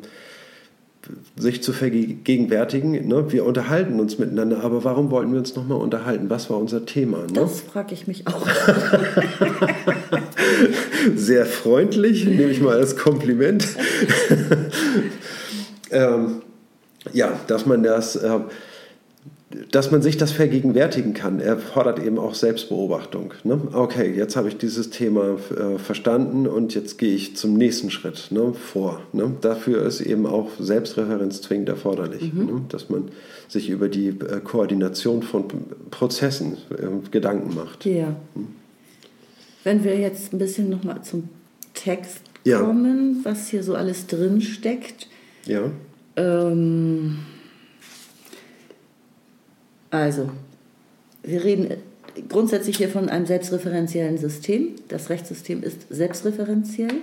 sich 1.36 1.62
zu 1.62 1.72
vergegenwärtigen. 1.72 3.06
Ne? 3.06 3.32
Wir 3.32 3.44
unterhalten 3.44 4.00
uns 4.00 4.18
miteinander, 4.18 4.62
aber 4.62 4.84
warum 4.84 5.10
wollten 5.10 5.32
wir 5.32 5.38
uns 5.38 5.54
nochmal 5.56 5.78
unterhalten? 5.78 6.30
Was 6.30 6.50
war 6.50 6.58
unser 6.58 6.86
Thema? 6.86 7.18
Ne? 7.18 7.32
Das 7.34 7.60
frage 7.60 7.94
ich 7.94 8.06
mich 8.06 8.26
auch. 8.26 8.46
Sehr 11.16 11.46
freundlich, 11.46 12.26
nehme 12.26 12.50
ich 12.50 12.60
mal 12.60 12.76
als 12.76 12.96
Kompliment. 12.96 13.66
ähm, 15.90 16.42
ja, 17.12 17.32
dass 17.46 17.66
man 17.66 17.82
das. 17.82 18.16
Äh, 18.16 18.40
dass 19.72 19.90
man 19.90 20.00
sich 20.00 20.16
das 20.16 20.30
vergegenwärtigen 20.30 21.12
kann. 21.12 21.40
Er 21.40 21.58
fordert 21.58 21.98
eben 21.98 22.18
auch 22.18 22.34
Selbstbeobachtung. 22.34 23.34
Ne? 23.42 23.60
Okay, 23.72 24.14
jetzt 24.16 24.36
habe 24.36 24.48
ich 24.48 24.58
dieses 24.58 24.90
Thema 24.90 25.38
äh, 25.50 25.78
verstanden 25.78 26.46
und 26.46 26.74
jetzt 26.74 26.98
gehe 26.98 27.14
ich 27.14 27.36
zum 27.36 27.54
nächsten 27.54 27.90
Schritt 27.90 28.28
ne, 28.30 28.54
vor. 28.54 29.00
Ne? 29.12 29.32
Dafür 29.40 29.84
ist 29.84 30.02
eben 30.02 30.26
auch 30.26 30.50
Selbstreferenz 30.60 31.42
zwingend 31.42 31.68
erforderlich, 31.68 32.32
mhm. 32.32 32.46
Ne? 32.46 32.60
dass 32.68 32.90
man 32.90 33.08
sich 33.48 33.70
über 33.70 33.88
die 33.88 34.08
äh, 34.08 34.40
Koordination 34.42 35.24
von 35.24 35.44
Prozessen 35.90 36.56
äh, 36.70 37.10
Gedanken 37.10 37.54
macht. 37.54 37.84
Ja. 37.84 38.14
Hm? 38.34 38.48
Wenn 39.64 39.82
wir 39.82 39.98
jetzt 39.98 40.32
ein 40.32 40.38
bisschen 40.38 40.70
nochmal 40.70 41.02
zum 41.02 41.28
Text 41.74 42.20
kommen, 42.44 43.16
ja. 43.16 43.30
was 43.30 43.48
hier 43.48 43.64
so 43.64 43.74
alles 43.74 44.06
drin 44.06 44.40
steckt. 44.40 45.08
Ja. 45.44 45.70
Ähm, 46.16 47.18
also, 49.90 50.30
wir 51.22 51.44
reden 51.44 51.76
grundsätzlich 52.28 52.76
hier 52.76 52.88
von 52.88 53.08
einem 53.08 53.26
selbstreferenziellen 53.26 54.18
System. 54.18 54.76
Das 54.88 55.10
Rechtssystem 55.10 55.62
ist 55.62 55.82
selbstreferenziell. 55.90 56.94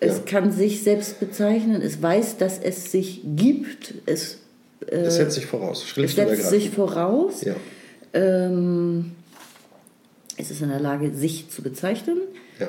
Es 0.00 0.18
ja. 0.18 0.22
kann 0.24 0.52
sich 0.52 0.82
selbst 0.82 1.20
bezeichnen, 1.20 1.80
es 1.80 2.02
weiß, 2.02 2.36
dass 2.36 2.58
es 2.58 2.90
sich 2.90 3.20
gibt. 3.24 3.94
Es, 4.06 4.38
äh, 4.86 4.96
es 4.96 5.16
setzt 5.16 5.34
sich 5.36 5.46
voraus. 5.46 5.84
Es 5.96 6.14
setzt 6.16 6.50
sich 6.50 6.70
voraus. 6.70 7.42
Ja. 7.42 7.54
Ähm, 8.12 9.12
es 10.36 10.50
ist 10.50 10.60
in 10.60 10.70
der 10.70 10.80
Lage, 10.80 11.14
sich 11.14 11.50
zu 11.50 11.62
bezeichnen. 11.62 12.18
Ja. 12.58 12.68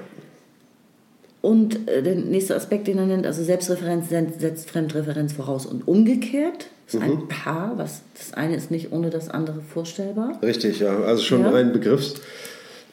Und 1.44 1.90
äh, 1.90 2.02
der 2.02 2.16
nächste 2.16 2.56
Aspekt, 2.56 2.88
den 2.88 2.98
er 2.98 3.06
nennt, 3.06 3.26
also 3.26 3.44
Selbstreferenz 3.44 4.08
setzt 4.08 4.70
Fremdreferenz 4.70 5.34
voraus 5.34 5.66
und 5.66 5.86
umgekehrt. 5.86 6.68
Das 6.86 6.96
ist 6.96 7.02
mhm. 7.02 7.12
ein 7.12 7.28
Paar, 7.28 7.74
was 7.76 8.02
das 8.18 8.34
eine 8.34 8.56
ist 8.56 8.72
nicht 8.72 8.94
ohne 8.94 9.10
das 9.10 9.28
andere 9.28 9.60
vorstellbar. 9.62 10.40
Richtig, 10.42 10.80
ja. 10.80 11.02
Also 11.02 11.22
schon 11.22 11.42
ja. 11.42 11.52
ein 11.52 11.74
Begriffs 11.74 12.16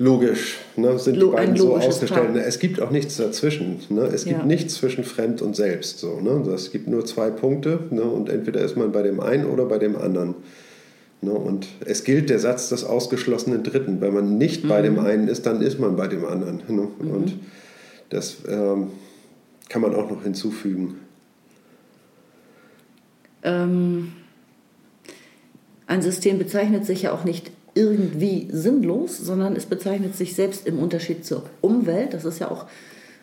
logisch, 0.01 0.59
ne, 0.75 0.99
sind 0.99 1.17
Lo 1.17 1.31
die 1.31 1.37
beiden 1.37 1.57
so 1.57 1.77
ausgestellt. 1.77 2.33
Paar. 2.35 2.45
Es 2.45 2.59
gibt 2.59 2.81
auch 2.81 2.91
nichts 2.91 3.19
dazwischen. 3.19 3.79
Ne? 3.89 4.09
Es 4.13 4.25
gibt 4.25 4.41
ja. 4.41 4.45
nichts 4.45 4.75
zwischen 4.75 5.05
Fremd 5.05 5.43
und 5.43 5.55
Selbst. 5.55 6.01
So, 6.01 6.21
ne? 6.21 6.43
Es 6.53 6.73
gibt 6.73 6.89
nur 6.89 7.07
zwei 7.07 7.31
Punkte 7.31 7.79
ne? 7.91 8.03
und 8.03 8.29
entweder 8.31 8.63
ist 8.63 8.77
man 8.77 8.91
bei 8.91 9.03
dem 9.03 9.21
einen 9.21 9.47
oder 9.47 9.67
bei 9.67 9.79
dem 9.79 9.95
anderen. 9.95 10.35
Ne? 11.21 11.31
Und 11.31 11.69
es 11.85 12.03
gilt 12.03 12.31
der 12.31 12.41
Satz 12.41 12.69
des 12.71 12.83
ausgeschlossenen 12.83 13.63
Dritten. 13.63 14.01
Wenn 14.01 14.13
man 14.13 14.39
nicht 14.39 14.65
mhm. 14.65 14.69
bei 14.69 14.83
dem 14.83 14.99
einen 14.99 15.29
ist, 15.29 15.47
dann 15.47 15.63
ist 15.63 15.79
man 15.79 15.95
bei 15.95 16.09
dem 16.09 16.25
anderen. 16.25 16.63
Ne? 16.67 16.89
Mhm. 16.99 17.11
Und 17.13 17.35
das 18.11 18.39
ähm, 18.47 18.91
kann 19.69 19.83
man 19.83 19.95
auch 19.95 20.11
noch 20.11 20.23
hinzufügen. 20.23 20.97
Ähm, 23.43 24.13
ein 25.87 26.03
System 26.03 26.39
bezeichnet 26.39 26.85
sich 26.85 27.03
ja 27.03 27.13
auch 27.13 27.25
nicht 27.25 27.51
irgendwie 27.75 28.49
sinnlos, 28.51 29.17
sondern 29.17 29.57
es 29.57 29.67
bezeichnet 29.67 30.17
sich 30.17 30.35
selbst 30.35 30.67
im 30.67 30.79
Unterschied 30.79 31.25
zur 31.25 31.45
Umwelt. 31.61 32.13
Das 32.13 32.25
ist 32.25 32.41
ja 32.41 32.51
auch 32.51 32.67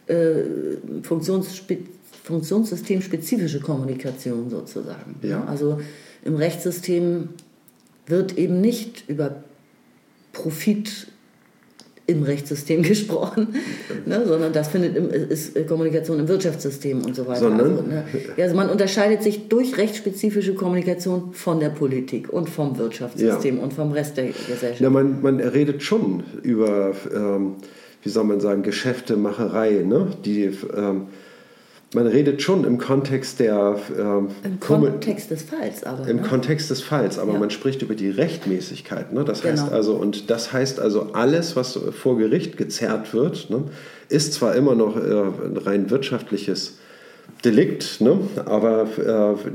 äh, 0.07 0.43
Funktionsspe 1.03 1.79
funktionssystemspezifische 2.23 3.61
Kommunikation 3.61 4.49
sozusagen. 4.49 5.15
Ja. 5.21 5.45
Also 5.45 5.79
im 6.25 6.35
Rechtssystem 6.35 7.29
wird 8.05 8.38
eben 8.38 8.59
nicht 8.59 9.05
über 9.07 9.43
Profit 10.33 11.07
im 12.08 12.24
Rechtssystem 12.24 12.82
gesprochen, 12.84 13.49
ne, 14.05 14.26
sondern 14.26 14.53
das 14.53 14.70
findet 14.70 14.95
im, 14.95 15.10
ist 15.10 15.68
Kommunikation 15.68 16.20
im 16.20 16.28
Wirtschaftssystem 16.28 17.05
und 17.05 17.16
so 17.16 17.28
weiter. 17.28 17.41
Sondern? 17.41 17.72
Also, 17.72 17.84
ne, 17.84 18.03
also 18.38 18.55
man 18.55 18.70
unterscheidet 18.70 19.22
sich 19.22 19.49
durch 19.49 19.78
rechtsspezifische 19.78 20.55
Kommunikation 20.55 21.34
von 21.34 21.60
der 21.60 21.70
Politik 21.70 22.32
und 22.32 22.49
vom 22.49 22.78
Wirtschaftssystem 22.78 23.58
ja. 23.58 23.64
und 23.64 23.74
vom 23.74 23.91
Rest 23.91 24.18
der 24.18 24.28
Gesellschaft. 24.28 24.80
Ja, 24.80 24.89
man, 24.89 25.22
man 25.22 25.39
redet 25.39 25.84
schon 25.84 26.24
über, 26.41 26.93
ähm, 27.14 27.55
wie 28.01 28.10
soll 28.10 28.24
man 28.24 28.39
sagen, 28.39 28.64
Geschäftemacherei, 28.64 29.84
ne? 29.86 30.08
die 30.24 30.45
ähm, 30.76 31.08
man 31.93 32.07
redet 32.07 32.41
schon 32.41 32.65
im 32.65 32.77
Kontext 32.77 33.39
der. 33.39 33.79
Ähm, 33.97 34.29
Im 34.43 34.59
Kontext 34.59 35.31
des 35.31 35.43
Falls, 35.43 35.83
aber. 35.83 36.07
Im 36.07 36.17
ne? 36.17 36.21
Kontext 36.21 36.69
des 36.69 36.81
Falls, 36.81 37.17
aber 37.17 37.33
ja. 37.33 37.39
man 37.39 37.49
spricht 37.49 37.81
über 37.81 37.95
die 37.95 38.09
Rechtmäßigkeit. 38.09 39.13
Ne? 39.13 39.23
Das 39.23 39.41
genau. 39.41 39.53
heißt 39.53 39.71
also, 39.71 39.93
und 39.93 40.29
das 40.29 40.51
heißt 40.51 40.79
also, 40.79 41.13
alles, 41.13 41.55
was 41.55 41.79
vor 41.91 42.17
Gericht 42.17 42.57
gezerrt 42.57 43.13
wird, 43.13 43.49
ne, 43.49 43.63
ist 44.09 44.33
zwar 44.33 44.55
immer 44.55 44.75
noch 44.75 44.97
äh, 44.97 44.99
ein 44.99 45.57
rein 45.57 45.89
wirtschaftliches 45.89 46.77
Delikt, 47.45 48.01
ne? 48.01 48.19
aber 48.45 48.88
äh, 48.97 49.49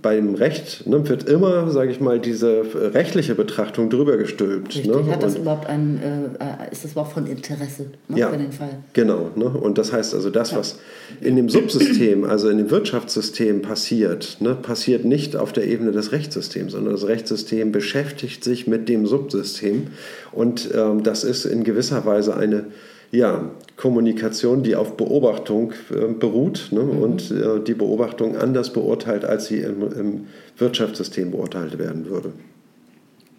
beim 0.00 0.34
Recht 0.34 0.86
ne, 0.86 1.06
wird 1.06 1.28
immer, 1.28 1.70
sage 1.70 1.90
ich 1.90 2.00
mal, 2.00 2.18
diese 2.18 2.62
rechtliche 2.74 3.34
Betrachtung 3.34 3.90
drüber 3.90 4.16
gestülpt. 4.16 4.68
Richtig. 4.68 4.86
Ne? 4.86 5.04
Hat 5.12 5.22
das 5.22 5.34
und, 5.34 5.42
überhaupt 5.42 5.68
ein, 5.68 6.00
äh, 6.02 6.72
ist 6.72 6.84
das 6.84 6.92
überhaupt 6.92 7.12
von 7.12 7.26
Interesse 7.26 7.86
ne, 8.08 8.18
ja, 8.18 8.30
für 8.30 8.38
den 8.38 8.52
Fall? 8.52 8.78
Genau. 8.94 9.30
Ne? 9.36 9.44
Und 9.44 9.76
das 9.76 9.92
heißt 9.92 10.14
also, 10.14 10.30
das, 10.30 10.52
ja. 10.52 10.58
was 10.58 10.78
in 11.20 11.36
dem 11.36 11.50
Subsystem, 11.50 12.24
also 12.24 12.48
in 12.48 12.56
dem 12.56 12.70
Wirtschaftssystem 12.70 13.60
passiert, 13.60 14.38
ne, 14.40 14.54
passiert 14.54 15.04
nicht 15.04 15.36
auf 15.36 15.52
der 15.52 15.66
Ebene 15.66 15.92
des 15.92 16.12
Rechtssystems, 16.12 16.72
sondern 16.72 16.94
das 16.94 17.06
Rechtssystem 17.06 17.70
beschäftigt 17.70 18.42
sich 18.44 18.66
mit 18.66 18.88
dem 18.88 19.06
Subsystem 19.06 19.88
und 20.32 20.70
ähm, 20.74 21.02
das 21.02 21.24
ist 21.24 21.44
in 21.44 21.64
gewisser 21.64 22.06
Weise 22.06 22.34
eine 22.34 22.64
ja, 23.12 23.50
Kommunikation, 23.76 24.62
die 24.62 24.76
auf 24.76 24.96
Beobachtung 24.96 25.72
äh, 25.90 26.12
beruht 26.12 26.68
ne, 26.70 26.80
mhm. 26.80 27.02
und 27.02 27.30
äh, 27.30 27.62
die 27.66 27.74
Beobachtung 27.74 28.36
anders 28.36 28.72
beurteilt, 28.72 29.24
als 29.24 29.46
sie 29.46 29.58
im, 29.58 29.82
im, 29.92 30.26
Wirtschaftssystem 30.58 31.30
beurteilt 31.30 31.78
werden 31.78 32.06
würde. 32.06 32.32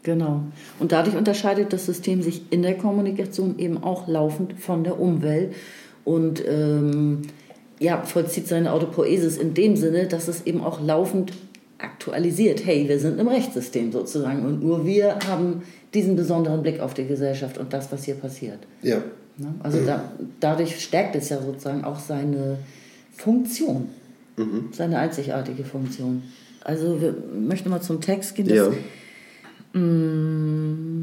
Genau. 0.01 0.41
Und 0.80 0.91
dadurch 0.91 1.15
unterscheidet 1.15 1.72
das 1.72 1.86
System 1.86 2.24
sich 2.24 2.41
in 2.49 2.63
der 2.63 2.76
Kommunikation 2.76 3.59
eben 3.59 3.84
auch 3.84 4.07
laufend 4.07 4.59
von 4.59 4.84
der 4.84 4.99
Umwelt 4.99 5.53
und 6.03 6.43
ähm, 6.47 7.22
ja, 7.80 8.01
vollzieht 8.01 8.47
seine 8.47 8.74
Autopoesis 8.74 9.38
in 9.38 9.53
dem 9.53 9.76
Sinne, 9.76 10.07
dass 10.07 10.28
es 10.28 10.47
eben 10.47 10.61
auch 10.61 10.82
laufend 10.82 11.34
aktualisiert. 11.78 12.65
Hey, 12.65 12.89
wir 12.89 12.99
sind 12.99 13.19
im 13.19 13.28
Rechtssystem 13.28 13.91
sozusagen 13.91 14.45
und 14.45 14.63
nur 14.63 14.86
wir 14.88 15.19
haben 15.28 15.61
diesen 15.93 16.15
besonderen 16.15 16.63
Blick 16.63 16.80
auf 16.80 16.95
die 16.95 17.05
Gesellschaft 17.05 17.59
und 17.59 17.74
das, 17.74 17.91
was 17.91 18.03
hier 18.03 18.15
passiert. 18.15 18.59
Ja. 18.82 19.03
Ne? 19.42 19.56
Also 19.60 19.86
da, 19.86 20.12
dadurch 20.39 20.80
stärkt 20.82 21.16
es 21.16 21.30
ja 21.30 21.42
sozusagen 21.42 21.84
auch 21.84 22.00
seine 22.00 22.60
Funktion, 23.16 23.89
mhm. 24.38 24.70
seine 24.72 25.00
einzigartige 25.00 25.64
Funktion. 25.64 26.24
Also 26.64 27.02
wir 27.02 27.16
möchten 27.34 27.70
mal 27.70 27.82
zum 27.82 28.02
Text 28.02 28.36
gehen. 28.36 28.50
Ja. 28.50 28.72
Mm, 29.80 31.02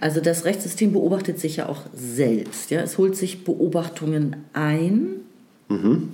also 0.00 0.20
das 0.20 0.44
Rechtssystem 0.44 0.92
beobachtet 0.92 1.38
sich 1.38 1.56
ja 1.56 1.68
auch 1.68 1.82
selbst. 1.94 2.70
Ja? 2.70 2.80
Es 2.80 2.98
holt 2.98 3.16
sich 3.16 3.44
Beobachtungen 3.44 4.36
ein. 4.52 5.20
Mhm. 5.68 6.08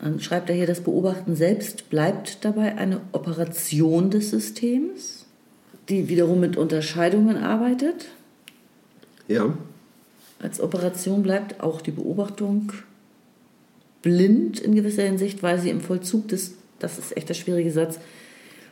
Dann 0.00 0.20
schreibt 0.20 0.50
er 0.50 0.56
hier, 0.56 0.66
das 0.66 0.80
Beobachten 0.80 1.34
selbst 1.34 1.88
bleibt 1.88 2.44
dabei 2.44 2.76
eine 2.76 3.00
Operation 3.12 4.10
des 4.10 4.30
Systems, 4.30 5.24
die 5.88 6.08
wiederum 6.08 6.40
mit 6.40 6.56
Unterscheidungen 6.56 7.38
arbeitet. 7.38 8.08
Ja. 9.28 9.56
Als 10.40 10.60
Operation 10.60 11.22
bleibt 11.22 11.62
auch 11.62 11.80
die 11.80 11.90
Beobachtung 11.90 12.72
blind 14.02 14.60
in 14.60 14.74
gewisser 14.74 15.04
Hinsicht, 15.04 15.42
weil 15.42 15.58
sie 15.58 15.70
im 15.70 15.80
Vollzug 15.80 16.28
des, 16.28 16.54
das 16.78 16.98
ist 16.98 17.16
echt 17.16 17.28
der 17.28 17.34
schwierige 17.34 17.70
Satz, 17.70 17.98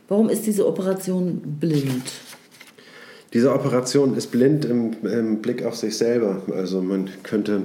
warum 0.09 0.29
ist 0.29 0.47
diese 0.47 0.67
Operation 0.67 1.41
blind? 1.59 2.05
Diese 3.33 3.55
Operation 3.55 4.15
ist 4.15 4.31
blind 4.31 4.67
im, 4.67 4.95
im 5.05 5.41
Blick 5.41 5.65
auf 5.65 5.75
sich 5.77 5.97
selber. 5.97 6.43
Also 6.55 6.83
man 6.83 7.09
könnte 7.23 7.63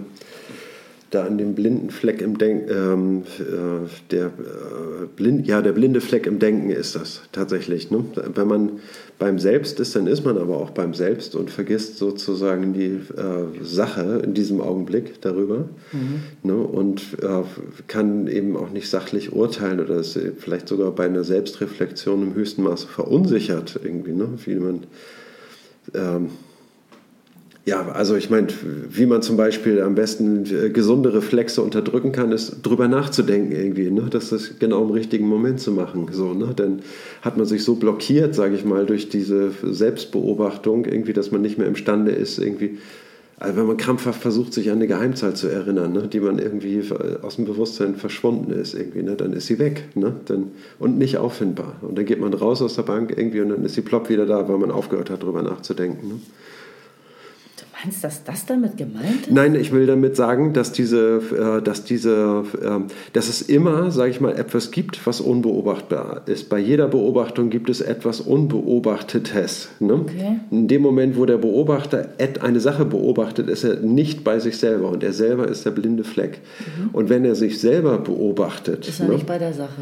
da 1.10 1.26
an 1.26 1.38
dem 1.38 1.56
blinden 1.56 1.90
Fleck 1.90 2.22
im 2.22 2.38
Denken, 2.38 2.70
ähm, 2.70 3.24
äh, 3.40 3.88
der, 4.12 4.26
äh, 4.26 5.06
blind, 5.16 5.48
ja, 5.48 5.62
der 5.62 5.72
blinde 5.72 6.02
Fleck 6.02 6.28
im 6.28 6.40
Denken 6.40 6.70
ist 6.70 6.96
das 6.96 7.22
tatsächlich. 7.32 7.92
Ne? 7.92 8.04
Wenn 8.36 8.48
man 8.48 8.72
beim 9.18 9.40
Selbst 9.40 9.80
ist, 9.80 9.96
dann 9.96 10.06
ist 10.06 10.26
man 10.26 10.38
aber 10.38 10.58
auch 10.58 10.72
beim 10.72 10.94
Selbst 10.94 11.36
und 11.36 11.50
vergisst 11.50 11.98
sozusagen 11.98 12.74
die 12.74 13.00
äh, 13.16 13.64
Sache 13.64 14.22
in 14.24 14.34
diesem 14.34 14.60
Augenblick 14.60 15.22
darüber 15.22 15.70
mhm. 15.94 16.22
ne? 16.44 16.56
und 16.56 17.02
äh, 17.22 17.44
kann 17.88 18.28
eben 18.28 18.58
auch 18.58 18.72
nicht 18.72 18.90
sachlich 18.90 19.34
urteilen 19.34 19.80
oder 19.80 19.98
ist 19.98 20.20
vielleicht 20.38 20.68
sogar 20.68 20.92
bei 20.92 21.06
einer 21.06 21.24
Selbstreflexion 21.24 22.22
im 22.22 22.36
höchsten 22.36 22.64
Maße 22.64 22.88
verunsichert 22.88 23.80
irgendwie, 23.82 24.14
ne? 24.14 24.28
wie 24.46 24.56
man 24.56 24.84
ähm, 25.94 26.30
ja, 27.68 27.86
also 27.90 28.16
ich 28.16 28.30
meine, 28.30 28.48
wie 28.90 29.06
man 29.06 29.22
zum 29.22 29.36
Beispiel 29.36 29.82
am 29.82 29.94
besten 29.94 30.46
äh, 30.46 30.70
gesunde 30.70 31.14
Reflexe 31.14 31.62
unterdrücken 31.62 32.14
kann, 32.14 32.32
ist 32.32 32.62
drüber 32.62 32.88
nachzudenken 32.88 33.52
irgendwie, 33.52 33.92
ne? 33.92 34.08
das 34.10 34.32
ist 34.32 34.62
genau 34.62 34.86
im 34.86 34.92
richtigen 34.92 35.28
Moment 35.28 35.60
zu 35.60 35.74
machen. 35.74 36.08
So, 36.14 36.34
ne? 36.34 36.54
Dann 36.56 36.80
hat 37.22 37.36
man 37.36 37.46
sich 37.46 37.66
so 37.66 37.76
blockiert, 37.76 38.36
sage 38.36 38.56
ich 38.56 38.64
mal, 38.64 38.86
durch 38.86 39.10
diese 39.10 39.52
Selbstbeobachtung, 39.64 40.86
irgendwie, 40.86 41.12
dass 41.12 41.32
man 41.32 41.42
nicht 41.42 41.58
mehr 41.58 41.68
imstande 41.68 42.12
ist, 42.12 42.40
irgendwie, 42.40 42.78
also 43.38 43.58
wenn 43.58 43.68
man 43.68 43.76
krampfhaft 43.76 44.22
versucht, 44.22 44.54
sich 44.54 44.70
an 44.70 44.78
eine 44.78 44.88
Geheimzahl 44.88 45.36
zu 45.36 45.50
erinnern, 45.50 45.92
ne? 45.92 46.08
die 46.08 46.22
man 46.22 46.40
irgendwie 46.40 46.82
aus 47.22 47.36
dem 47.36 47.44
Bewusstsein 47.44 47.96
verschwunden 47.96 48.54
ist, 48.54 48.76
irgendwie, 48.76 49.04
ne? 49.04 49.18
dann 49.18 49.34
ist 49.34 49.48
sie 49.48 49.60
weg 49.60 49.90
ne? 49.94 50.16
dann, 50.28 50.52
und 50.80 50.98
nicht 50.98 51.18
auffindbar. 51.18 51.76
Und 51.82 51.98
dann 51.98 52.06
geht 52.06 52.22
man 52.22 52.34
raus 52.34 52.62
aus 52.62 52.76
der 52.76 52.84
Bank 52.84 53.14
irgendwie 53.14 53.42
und 53.42 53.50
dann 53.50 53.66
ist 53.66 53.76
sie 53.76 53.82
plopp 53.82 54.08
wieder 54.08 54.26
da, 54.26 54.48
weil 54.48 54.58
man 54.58 54.72
aufgehört 54.72 55.10
hat, 55.10 55.22
drüber 55.22 55.44
nachzudenken. 55.44 56.08
Ne? 56.08 56.20
Meinst 57.84 58.04
du, 58.04 58.08
dass 58.08 58.24
das 58.24 58.46
damit 58.46 58.76
gemeint 58.78 59.28
ist? 59.28 59.32
Nein, 59.32 59.54
ich 59.54 59.72
will 59.72 59.86
damit 59.86 60.16
sagen, 60.16 60.54
dass 60.54 60.72
diese, 60.72 61.22
äh, 61.60 61.62
dass 61.62 61.84
diese, 61.84 62.44
äh, 62.60 62.80
dass 63.14 63.30
es 63.30 63.44
immer, 63.44 63.92
sage 63.92 64.10
ich 64.10 64.20
mal, 64.20 64.36
etwas 64.36 64.72
gibt, 64.72 65.06
was 65.06 65.22
unbeobachtbar 65.22 66.22
ist. 66.26 66.50
Bei 66.50 66.58
jeder 66.58 66.88
Beobachtung 66.88 67.50
gibt 67.50 67.70
es 67.70 67.82
etwas 67.82 68.22
Unbeobachtetes. 68.22 69.70
Ne? 69.80 69.94
Okay. 69.94 70.40
In 70.50 70.68
dem 70.68 70.82
Moment, 70.82 71.18
wo 71.18 71.26
der 71.26 71.38
Beobachter 71.38 72.10
eine 72.42 72.60
Sache 72.60 72.86
beobachtet, 72.86 73.48
ist 73.48 73.64
er 73.64 73.80
nicht 73.82 74.24
bei 74.24 74.40
sich 74.40 74.58
selber 74.58 74.90
und 74.90 75.04
er 75.04 75.14
selber 75.14 75.48
ist 75.48 75.66
der 75.66 75.72
blinde 75.72 76.04
Fleck. 76.04 76.40
Mhm. 76.60 76.90
Und 76.94 77.10
wenn 77.10 77.26
er 77.26 77.36
sich 77.36 77.60
selber 77.60 78.00
beobachtet, 78.00 78.88
ist 78.88 79.00
er 79.00 79.08
ne? 79.08 79.14
nicht 79.16 79.28
bei 79.28 79.38
der 79.38 79.54
Sache 79.54 79.82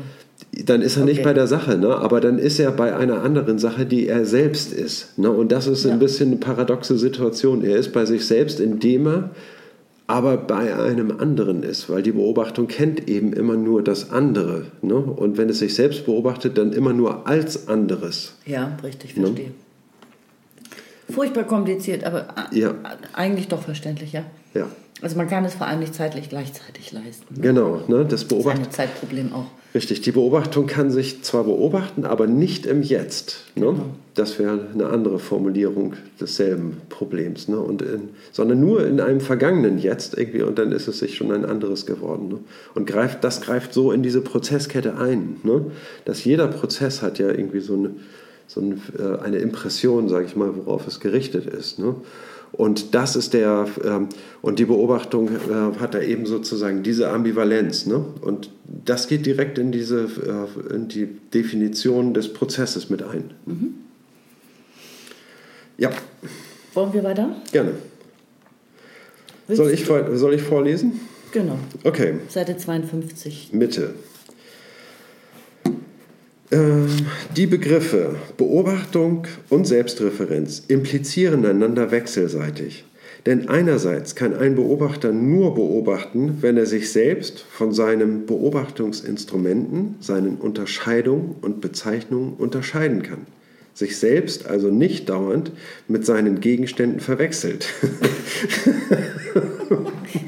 dann 0.63 0.81
ist 0.81 0.95
er 0.95 1.03
okay. 1.03 1.11
nicht 1.11 1.23
bei 1.23 1.33
der 1.33 1.47
Sache, 1.47 1.77
ne? 1.77 1.95
aber 1.95 2.21
dann 2.21 2.37
ist 2.37 2.59
er 2.59 2.71
bei 2.71 2.95
einer 2.95 3.21
anderen 3.23 3.59
Sache, 3.59 3.85
die 3.85 4.07
er 4.07 4.25
selbst 4.25 4.71
ist. 4.71 5.17
Ne? 5.17 5.29
Und 5.29 5.51
das 5.51 5.67
ist 5.67 5.85
ja. 5.85 5.91
ein 5.91 5.99
bisschen 5.99 6.29
eine 6.29 6.37
paradoxe 6.37 6.97
Situation. 6.97 7.63
Er 7.63 7.75
ist 7.75 7.91
bei 7.91 8.05
sich 8.05 8.25
selbst, 8.25 8.59
indem 8.59 9.07
er 9.07 9.29
aber 10.07 10.37
bei 10.37 10.75
einem 10.75 11.19
anderen 11.19 11.63
ist, 11.63 11.89
weil 11.89 12.03
die 12.03 12.11
Beobachtung 12.11 12.67
kennt 12.67 13.09
eben 13.09 13.33
immer 13.33 13.55
nur 13.55 13.83
das 13.83 14.11
andere. 14.11 14.67
Ne? 14.81 14.95
Und 14.95 15.37
wenn 15.37 15.49
es 15.49 15.59
sich 15.59 15.73
selbst 15.73 16.05
beobachtet, 16.05 16.57
dann 16.57 16.73
immer 16.73 16.93
nur 16.93 17.27
als 17.27 17.67
anderes. 17.67 18.35
Ja, 18.45 18.77
richtig, 18.83 19.17
ne? 19.17 19.25
verstehe. 19.25 19.47
Ne? 19.47 19.53
Furchtbar 21.13 21.43
kompliziert, 21.43 22.03
aber 22.03 22.27
ja. 22.51 22.75
eigentlich 23.13 23.47
doch 23.47 23.61
verständlich, 23.61 24.13
ja. 24.13 24.23
Ja. 24.53 24.67
Also 25.01 25.17
man 25.17 25.27
kann 25.27 25.43
es 25.45 25.53
vor 25.53 25.67
allem 25.67 25.79
nicht 25.79 25.93
zeitlich 25.93 26.29
gleichzeitig 26.29 26.91
leisten. 26.91 27.35
Ne? 27.35 27.41
Genau, 27.41 27.81
ne, 27.87 28.05
das 28.05 28.25
beobachtet. 28.25 28.67
Das 28.67 28.73
ist 28.73 28.79
ein 28.79 28.87
Zeitproblem 28.87 29.33
auch. 29.33 29.45
Richtig, 29.75 29.99
die 29.99 30.13
Beobachtung 30.13 30.67
kann 30.67 30.89
sich 30.89 31.21
zwar 31.23 31.43
beobachten, 31.43 32.05
aber 32.05 32.27
nicht 32.27 32.65
im 32.65 32.81
Jetzt. 32.81 33.43
Ne? 33.55 33.65
Genau. 33.65 33.85
Das 34.13 34.39
wäre 34.39 34.69
eine 34.73 34.87
andere 34.87 35.19
Formulierung 35.19 35.95
desselben 36.17 36.77
Problems. 36.87 37.49
Ne? 37.49 37.59
Und 37.59 37.81
in, 37.81 38.09
sondern 38.31 38.61
nur 38.61 38.87
in 38.87 39.01
einem 39.01 39.19
vergangenen 39.19 39.77
Jetzt 39.77 40.17
irgendwie 40.17 40.43
und 40.43 40.57
dann 40.57 40.71
ist 40.71 40.87
es 40.87 40.99
sich 40.99 41.17
schon 41.17 41.29
ein 41.33 41.43
anderes 41.43 41.85
geworden. 41.85 42.29
Ne? 42.29 42.37
Und 42.73 42.87
greift, 42.87 43.25
das 43.25 43.41
greift 43.41 43.73
so 43.73 43.91
in 43.91 44.01
diese 44.01 44.21
Prozesskette 44.21 44.97
ein. 44.97 45.41
Ne? 45.43 45.65
Dass 46.05 46.23
jeder 46.23 46.47
Prozess 46.47 47.01
hat 47.01 47.19
ja 47.19 47.27
irgendwie 47.27 47.59
so 47.59 47.73
eine, 47.73 47.89
so 48.47 48.61
eine, 48.61 48.75
äh, 48.97 49.21
eine 49.21 49.39
Impression, 49.39 50.07
sage 50.07 50.25
ich 50.25 50.37
mal, 50.37 50.55
worauf 50.55 50.87
es 50.87 51.01
gerichtet 51.01 51.47
ist. 51.47 51.79
Ne? 51.79 51.95
Und 52.57 52.95
das 52.95 53.15
ist 53.17 53.33
der, 53.33 53.67
ähm, 53.83 54.07
und 54.41 54.59
die 54.59 54.65
Beobachtung 54.65 55.29
äh, 55.29 55.79
hat 55.79 55.93
da 55.93 56.01
eben 56.01 56.25
sozusagen 56.25 56.83
diese 56.83 57.09
Ambivalenz. 57.09 57.85
Ne? 57.85 58.05
Und 58.21 58.49
das 58.85 59.07
geht 59.07 59.25
direkt 59.25 59.57
in, 59.57 59.71
diese, 59.71 60.03
äh, 60.03 60.73
in 60.73 60.87
die 60.87 61.05
Definition 61.33 62.13
des 62.13 62.31
Prozesses 62.31 62.89
mit 62.89 63.03
ein. 63.03 63.31
Mhm. 63.45 63.73
Ja. 65.77 65.89
Wollen 66.73 66.93
wir 66.93 67.03
weiter? 67.03 67.35
Gerne. 67.51 67.71
soll 69.49 69.71
ich, 69.71 69.85
soll 69.85 70.33
ich 70.33 70.41
vorlesen? 70.41 71.01
Genau. 71.33 71.59
Okay. 71.83 72.15
Seite 72.29 72.55
52. 72.55 73.49
Mitte. 73.51 73.95
Ähm, 76.51 76.87
die 77.35 77.47
Begriffe 77.47 78.15
Beobachtung 78.37 79.25
und 79.49 79.65
Selbstreferenz 79.65 80.63
implizieren 80.67 81.45
einander 81.45 81.91
wechselseitig. 81.91 82.85
Denn 83.25 83.49
einerseits 83.49 84.13
kann 84.13 84.35
ein 84.35 84.53
Beobachter 84.53 85.11
nur 85.11 85.55
beobachten, 85.55 86.37
wenn 86.41 86.57
er 86.57 86.67
sich 86.67 86.91
selbst 86.91 87.39
von 87.39 87.73
seinen 87.73 88.27
Beobachtungsinstrumenten, 88.27 89.95
seinen 89.99 90.35
Unterscheidungen 90.35 91.35
und 91.41 91.59
Bezeichnungen 91.59 92.33
unterscheiden 92.33 93.01
kann. 93.01 93.25
Sich 93.73 93.97
selbst 93.97 94.45
also 94.45 94.69
nicht 94.69 95.09
dauernd 95.09 95.51
mit 95.87 96.05
seinen 96.05 96.39
Gegenständen 96.39 96.99
verwechselt. 96.99 97.67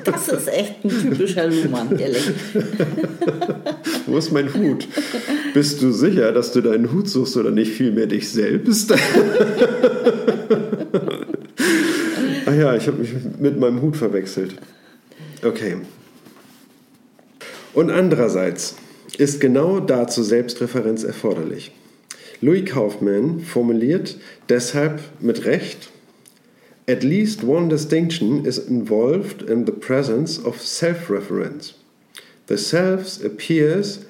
Das 0.04 0.28
ist 0.30 0.48
echt 0.48 0.84
ein 0.84 0.90
typischer 0.90 1.48
Luhmann, 1.48 1.98
ehrlich. 1.98 2.32
Wo 4.06 4.18
ist 4.18 4.32
mein 4.32 4.54
Hut? 4.54 4.88
Bist 5.58 5.82
du 5.82 5.92
sicher, 5.92 6.32
dass 6.34 6.52
du 6.52 6.62
deinen 6.62 6.94
Hut 6.94 7.10
suchst 7.10 7.36
oder 7.36 7.50
nicht 7.50 7.72
vielmehr 7.72 8.06
dich 8.06 8.30
selbst? 8.30 8.94
Ach 12.46 12.54
ja, 12.56 12.76
ich 12.76 12.86
habe 12.86 13.00
mich 13.00 13.10
mit 13.40 13.60
meinem 13.60 13.82
Hut 13.82 13.98
verwechselt. 13.98 14.54
Okay. 15.44 15.78
Und 17.74 17.90
andererseits 17.90 18.76
ist 19.18 19.42
genau 19.42 19.80
dazu 19.80 20.22
Selbstreferenz 20.22 21.04
erforderlich. 21.04 21.72
Louis 22.40 22.70
Kaufmann 22.70 23.40
formuliert 23.40 24.16
deshalb 24.50 25.00
mit 25.22 25.46
Recht, 25.46 25.90
At 26.88 27.02
least 27.02 27.44
one 27.44 27.68
distinction 27.68 28.46
is 28.46 28.60
involved 28.60 29.42
in 29.42 29.66
the 29.66 29.72
presence 29.72 30.38
of 30.38 30.62
self-reference. 30.62 31.74
The 32.46 32.58
self 32.60 33.26
appears 33.26 34.02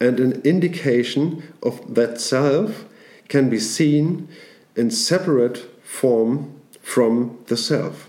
and 0.00 0.18
an 0.18 0.40
indication 0.42 1.42
of 1.62 1.94
that 1.94 2.20
self 2.20 2.84
can 3.28 3.50
be 3.50 3.60
seen 3.60 4.28
in 4.74 4.90
separate 4.90 5.58
form 5.84 6.60
from 6.80 7.38
the 7.46 7.56
self. 7.56 8.08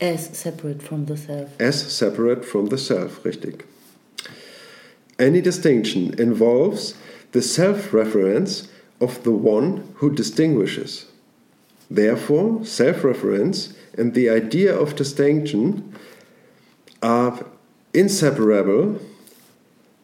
As 0.00 0.36
separate 0.36 0.82
from 0.82 1.06
the 1.06 1.16
self. 1.16 1.60
As 1.60 1.92
separate 1.92 2.44
from 2.44 2.66
the 2.66 2.78
self, 2.78 3.22
richtig. 3.24 3.62
Any 5.18 5.40
distinction 5.40 6.14
involves 6.18 6.94
the 7.32 7.42
self 7.42 7.92
reference 7.92 8.68
of 9.00 9.22
the 9.24 9.32
one 9.32 9.94
who 9.96 10.14
distinguishes. 10.14 11.06
Therefore, 11.90 12.64
self 12.64 13.04
reference 13.04 13.74
and 13.98 14.14
the 14.14 14.30
idea 14.30 14.74
of 14.74 14.96
distinction 14.96 15.94
are 17.02 17.44
inseparable, 17.92 18.98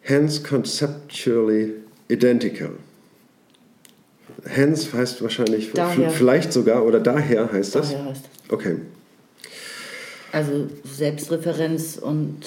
hence 0.08 0.42
conceptually 0.42 1.74
identical. 2.08 2.70
Hence 4.46 4.92
heißt 4.92 5.22
wahrscheinlich 5.22 5.72
daher. 5.72 6.10
vielleicht 6.10 6.52
sogar 6.52 6.84
oder 6.84 7.00
daher 7.00 7.52
heißt 7.52 7.74
das. 7.74 7.90
Daher 7.90 8.04
heißt. 8.06 8.24
Okay. 8.48 8.76
Also 10.32 10.68
Selbstreferenz 10.84 11.98
und 11.98 12.40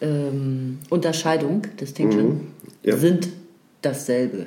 ähm, 0.00 0.78
Unterscheidung, 0.88 1.62
Distinction, 1.80 2.28
mhm. 2.28 2.46
ja. 2.82 2.96
sind 2.96 3.28
dasselbe 3.82 4.46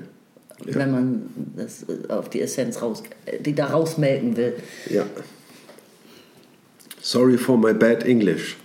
ja. 0.65 0.75
wenn 0.75 0.91
man 0.91 1.29
das 1.55 1.85
auf 2.09 2.29
die 2.29 2.41
Essenz 2.41 2.81
raus, 2.81 3.03
die 3.39 3.53
da 3.53 3.67
rausmelden 3.67 4.37
will. 4.37 4.53
Ja. 4.89 5.05
Sorry 7.03 7.37
for 7.37 7.57
my 7.57 7.73
bad 7.73 8.07
English. 8.07 8.55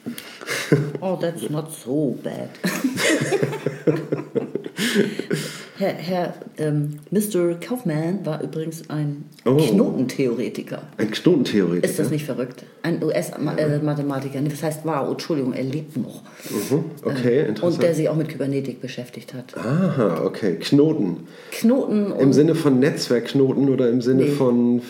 oh, 1.03 1.17
that's 1.17 1.51
not 1.51 1.73
so 1.73 2.17
bad. 2.23 2.51
Herr, 5.77 5.93
Herr 5.93 6.35
ähm, 6.57 7.01
Mr. 7.11 7.55
Kaufman 7.55 8.25
war 8.25 8.41
übrigens 8.43 8.89
ein 8.91 9.25
oh. 9.45 9.57
Knotentheoretiker. 9.57 10.83
Ein 10.97 11.11
Knotentheoretiker? 11.11 11.85
Ist 11.85 11.99
das 11.99 12.11
nicht 12.11 12.25
verrückt? 12.25 12.65
Ein 12.83 13.03
US-Mathematiker. 13.03 14.41
Das 14.41 14.63
heißt, 14.63 14.81
wow, 14.85 15.11
Entschuldigung, 15.11 15.53
er 15.53 15.65
lebt 15.65 15.97
noch. 15.97 16.23
Mhm. 16.49 16.85
Okay, 17.05 17.41
ähm, 17.41 17.49
interessant. 17.49 17.75
Und 17.75 17.83
der 17.83 17.95
sich 17.95 18.09
auch 18.09 18.17
mit 18.17 18.29
Kybernetik 18.29 18.81
beschäftigt 18.81 19.35
hat. 19.35 19.57
Aha, 19.57 20.23
okay. 20.25 20.57
Knoten. 20.61 21.29
Knoten. 21.51 22.13
Im 22.19 22.33
Sinne 22.33 22.55
von 22.55 22.79
Netzwerkknoten 22.79 23.69
oder 23.69 23.89
im 23.89 24.01
Sinne 24.01 24.25
nee. 24.25 24.31
von 24.31 24.83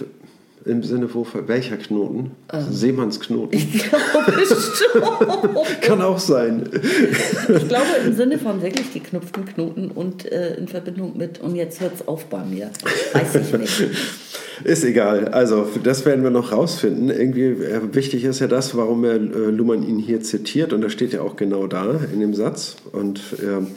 im 0.65 0.83
Sinne 0.83 1.13
wo, 1.13 1.27
welcher 1.47 1.77
Knoten? 1.77 2.33
Ähm, 2.53 2.67
Seemannsknoten? 2.71 3.59
Ich 3.59 3.73
glaube 3.73 4.47
schon. 4.47 5.03
Kann 5.81 6.03
auch 6.03 6.19
sein. 6.19 6.69
ich 6.73 7.69
glaube 7.69 7.87
im 8.05 8.15
Sinne 8.15 8.39
von 8.39 8.63
wirklich 8.63 8.93
geknüpften 8.93 9.45
Knoten 9.47 9.91
und 9.91 10.31
äh, 10.31 10.57
in 10.57 10.69
Verbindung 10.69 11.17
mit, 11.17 11.41
und 11.41 11.57
jetzt 11.57 11.81
hört 11.81 11.95
es 11.95 12.09
auf 12.09 12.27
bei 12.27 12.45
mir. 12.45 12.71
Weiß 13.13 13.35
ich 13.37 13.59
nicht. 13.59 13.83
Ist 14.65 14.85
egal. 14.85 15.29
Also, 15.29 15.69
das 15.85 16.05
werden 16.05 16.25
wir 16.25 16.31
noch 16.31 16.51
rausfinden. 16.51 17.11
Irgendwie 17.11 17.45
äh, 17.45 17.95
wichtig 17.95 18.25
ist 18.25 18.41
ja 18.41 18.49
das, 18.49 18.77
warum 18.77 19.05
er 19.05 19.15
äh, 19.15 19.51
Luhmann 19.51 19.87
ihn 19.87 20.01
hier 20.01 20.21
zitiert. 20.21 20.73
Und 20.73 20.81
das 20.81 20.93
steht 20.93 21.13
ja 21.13 21.23
auch 21.23 21.37
genau 21.37 21.69
da 21.69 22.01
in 22.13 22.19
dem 22.19 22.35
Satz. 22.35 22.75
Und 22.91 23.21
ähm, 23.41 23.69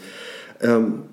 ähm, 0.60 1.04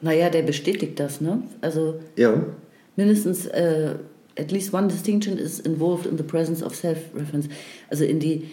naja, 0.00 0.30
der 0.30 0.40
bestätigt 0.40 0.98
das, 0.98 1.20
ne? 1.20 1.42
Also. 1.60 2.00
Ja 2.16 2.32
mindestens 2.96 3.46
uh, 3.46 3.98
at 4.36 4.50
least 4.50 4.72
one 4.72 4.88
distinction 4.88 5.38
is 5.38 5.60
involved 5.60 6.06
in 6.06 6.16
the 6.16 6.24
presence 6.24 6.62
of 6.62 6.74
self-reference. 6.74 7.48
Also 7.90 8.04
in 8.04 8.20
die 8.20 8.48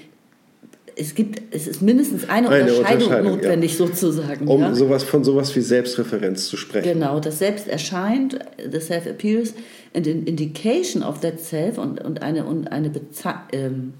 es 0.96 1.16
gibt, 1.16 1.41
es 1.52 1.68
ist 1.68 1.82
mindestens 1.82 2.30
eine, 2.30 2.50
eine 2.50 2.72
Unterscheidung, 2.72 3.08
Unterscheidung, 3.08 3.36
notwendig 3.38 3.72
ja. 3.72 3.88
sozusagen. 3.88 4.48
Um 4.48 4.62
ja? 4.62 4.76
sowas 4.76 5.04
von 5.04 5.24
sowas 5.24 5.56
wie 5.56 5.62
Selbstreferenz 5.62 6.48
zu 6.48 6.58
sprechen. 6.58 6.94
Genau, 6.94 7.20
das 7.20 7.39
Selbst 7.39 7.68
erscheint, 7.68 8.38
the 8.72 8.80
self 8.80 9.08
appears, 9.08 9.54
and 9.96 10.08
an 10.08 10.24
indication 10.26 11.04
of 11.04 11.20
that 11.22 11.39
self 11.39 11.78
und, 11.78 12.04
und 12.04 12.22
eine, 12.22 12.46
und 12.46 12.68
eine 12.72 12.89
Beze 12.89 13.34
ähm, 13.54 13.94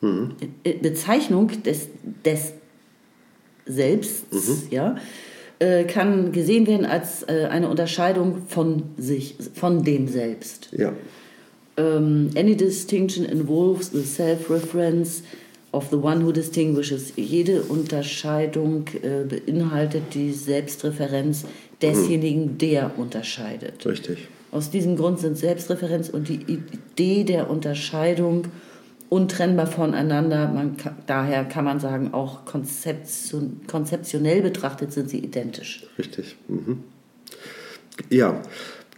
mhm. 0.00 0.36
Bezeichnung 0.82 1.50
des, 1.64 1.88
des 2.24 2.52
Selbsts, 3.66 4.24
mhm. 4.30 4.68
ja, 4.70 4.96
äh, 5.58 5.84
kann 5.84 6.32
gesehen 6.32 6.66
werden 6.66 6.86
als 6.86 7.22
äh, 7.24 7.48
eine 7.50 7.68
Unterscheidung 7.68 8.42
von 8.46 8.82
sich, 8.96 9.34
von 9.54 9.82
dem 9.82 10.08
Selbst. 10.08 10.68
Ja. 10.76 10.92
Um, 11.76 11.84
ähm, 11.84 12.30
any 12.36 12.56
distinction 12.56 13.24
involves 13.24 13.90
the 13.92 14.02
self-reference 14.02 15.22
of 15.72 15.88
the 15.90 15.96
one 15.96 16.24
who 16.24 16.32
distinguishes. 16.32 17.12
Jede 17.16 17.62
Unterscheidung 17.62 18.86
äh, 19.02 19.24
beinhaltet 19.24 20.14
die 20.14 20.32
Selbstreferenz 20.32 21.44
desjenigen, 21.80 22.52
mhm. 22.52 22.58
der 22.58 22.98
unterscheidet. 22.98 23.86
Richtig. 23.86 24.28
Aus 24.50 24.70
diesem 24.70 24.96
Grund 24.96 25.20
sind 25.20 25.36
Selbstreferenz 25.36 26.08
und 26.08 26.28
die 26.28 26.40
Idee 26.46 27.24
der 27.24 27.50
Unterscheidung 27.50 28.44
untrennbar 29.08 29.66
voneinander. 29.66 30.48
Man 30.48 30.76
kann, 30.76 30.96
daher 31.06 31.44
kann 31.44 31.64
man 31.64 31.80
sagen, 31.80 32.12
auch 32.12 32.44
konzeption, 32.44 33.60
konzeptionell 33.66 34.42
betrachtet 34.42 34.92
sind 34.92 35.08
sie 35.08 35.18
identisch. 35.18 35.86
Richtig. 35.98 36.36
Mhm. 36.48 36.84
Ja, 38.10 38.42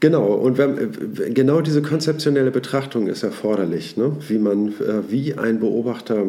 genau. 0.00 0.26
Und 0.34 0.58
wenn, 0.58 1.34
genau 1.34 1.60
diese 1.60 1.82
konzeptionelle 1.82 2.50
Betrachtung 2.50 3.06
ist 3.06 3.22
erforderlich, 3.22 3.96
ne? 3.96 4.16
wie 4.28 4.38
man, 4.38 4.68
äh, 4.68 5.10
wie 5.10 5.34
ein 5.34 5.60
Beobachter 5.60 6.26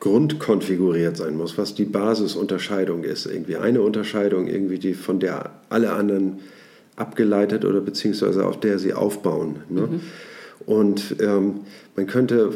grundkonfiguriert 0.00 1.16
sein 1.16 1.36
muss, 1.36 1.56
was 1.56 1.74
die 1.74 1.86
Basisunterscheidung 1.86 3.04
ist. 3.04 3.26
Irgendwie 3.26 3.56
eine 3.56 3.80
Unterscheidung, 3.80 4.48
irgendwie 4.48 4.78
die 4.78 4.92
von 4.92 5.18
der 5.18 5.50
alle 5.70 5.92
anderen 5.92 6.40
abgeleitet 6.96 7.64
oder 7.64 7.80
beziehungsweise 7.80 8.46
auf 8.46 8.60
der 8.60 8.78
sie 8.78 8.92
aufbauen. 8.92 9.56
Ne? 9.70 9.82
Mhm. 9.82 10.00
Und 10.66 11.16
ähm, 11.20 11.60
man 11.96 12.06
könnte 12.06 12.50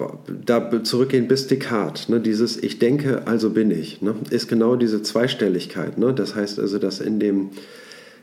da 0.45 0.83
zurückgehen 0.83 1.29
bis 1.29 1.47
Descartes. 1.47 2.09
Ne? 2.09 2.21
Dieses 2.21 2.57
Ich 2.57 2.79
denke, 2.79 3.27
also 3.27 3.51
bin 3.51 3.71
ich, 3.71 4.03
ne? 4.03 4.15
ist 4.31 4.49
genau 4.49 4.77
diese 4.77 5.03
Zweistelligkeit. 5.03 5.99
Ne? 5.99 6.13
Das 6.15 6.35
heißt 6.35 6.59
also, 6.59 6.79
dass 6.79 7.01
in 7.01 7.21
dem 7.21 7.51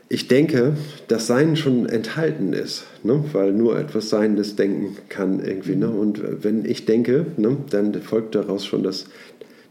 Ich 0.08 0.28
denke, 0.28 0.74
das 1.08 1.26
Sein 1.26 1.56
schon 1.56 1.86
enthalten 1.86 2.52
ist, 2.52 2.84
ne? 3.02 3.24
weil 3.32 3.52
nur 3.52 3.78
etwas 3.78 4.10
Seiendes 4.10 4.56
denken 4.56 4.96
kann 5.08 5.44
irgendwie. 5.44 5.76
Ne? 5.76 5.88
Und 5.88 6.20
wenn 6.42 6.64
ich 6.64 6.84
denke, 6.84 7.26
ne? 7.36 7.56
dann 7.70 7.94
folgt 8.02 8.34
daraus 8.34 8.66
schon, 8.66 8.82
dass, 8.82 9.06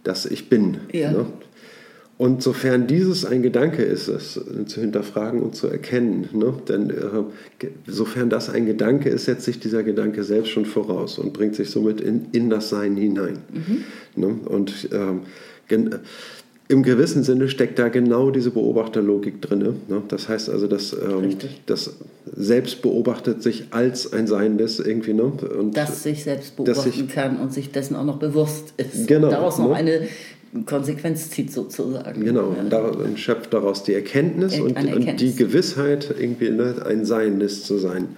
dass 0.03 0.25
ich 0.25 0.49
bin. 0.49 0.77
Ja. 0.93 1.11
Ne? 1.11 1.25
Und 2.17 2.41
sofern 2.41 2.87
dieses 2.87 3.25
ein 3.25 3.41
Gedanke 3.41 3.83
ist, 3.83 4.07
es 4.07 4.39
zu 4.67 4.79
hinterfragen 4.79 5.41
und 5.41 5.55
zu 5.55 5.67
erkennen, 5.67 6.29
ne, 6.31 6.53
denn 6.67 6.89
äh, 6.89 7.67
sofern 7.87 8.29
das 8.29 8.49
ein 8.49 8.65
Gedanke 8.65 9.09
ist, 9.09 9.25
setzt 9.25 9.43
sich 9.43 9.59
dieser 9.59 9.83
Gedanke 9.83 10.23
selbst 10.23 10.51
schon 10.51 10.65
voraus 10.65 11.19
und 11.19 11.33
bringt 11.33 11.55
sich 11.55 11.69
somit 11.69 11.99
in, 11.99 12.27
in 12.31 12.49
das 12.49 12.69
Sein 12.69 12.95
hinein. 12.95 13.39
Mhm. 13.51 13.83
Ne, 14.15 14.27
und 14.45 14.89
ähm, 14.93 15.23
im 16.67 16.81
gewissen 16.81 17.23
Sinne 17.23 17.47
steckt 17.47 17.77
da 17.77 17.89
genau 17.89 18.31
diese 18.31 18.49
Beobachterlogik 18.49 19.39
drin. 19.39 19.59
Ne? 19.87 20.01
Das 20.07 20.27
heißt 20.27 20.49
also, 20.49 20.67
dass 20.67 20.93
ähm, 20.93 21.35
das 21.67 21.97
selbst 22.25 22.81
beobachtet 22.81 23.43
sich 23.43 23.65
als 23.69 24.13
ein 24.13 24.25
Seiendes 24.25 24.79
irgendwie. 24.79 25.13
Ne? 25.13 25.25
Und 25.25 25.77
das 25.77 26.01
sich 26.01 26.23
selbst 26.23 26.55
beobachten 26.55 26.91
sich, 26.91 27.07
kann 27.09 27.39
und 27.39 27.53
sich 27.53 27.71
dessen 27.71 27.95
auch 27.95 28.03
noch 28.03 28.17
bewusst 28.17 28.73
ist. 28.77 29.07
Genau. 29.07 29.27
Und 29.27 29.33
daraus 29.33 29.59
noch 29.59 29.69
ne? 29.69 29.75
eine 29.75 30.07
Konsequenz 30.63 31.29
zieht 31.29 31.51
sozusagen. 31.51 32.23
Genau, 32.23 32.55
und, 32.57 32.69
da, 32.69 32.87
und 32.87 33.19
schöpft 33.19 33.53
daraus 33.53 33.83
die 33.83 33.93
Erkenntnis, 33.93 34.59
und, 34.59 34.75
Erkenntnis. 34.75 35.07
und, 35.07 35.19
die 35.19 35.35
Gewissheit, 35.35 36.13
irgendwie 36.17 36.49
ne, 36.51 36.75
ein 36.85 37.05
Seiendes 37.05 37.63
zu 37.63 37.77
sein. 37.77 38.15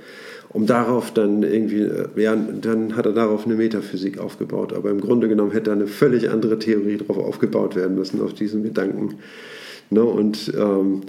Um 0.50 0.66
darauf 0.66 1.12
dann 1.12 1.44
irgendwie, 1.44 1.82
äh, 1.82 2.08
ja, 2.16 2.36
dann 2.36 2.96
hat 2.96 3.06
er 3.06 3.14
darauf 3.14 3.46
eine 3.46 3.56
Metaphysik 3.56 4.20
aufgebaut. 4.20 4.74
Aber 4.74 4.92
im 4.92 5.02
Grunde 5.02 5.28
genommen 5.28 5.52
hätte 5.52 5.72
eine 5.72 5.88
völlig 5.88 6.30
andere 6.30 6.60
Theorie 6.60 6.98
darauf 6.98 7.18
aufgebaut 7.18 7.76
werden 7.76 7.96
müssen, 7.96 8.22
auf 8.22 8.34
diesen 8.34 8.64
Gedanken. 8.64 9.16
Ne, 9.90 10.04
und 10.04 10.54
ähm, 10.58 11.04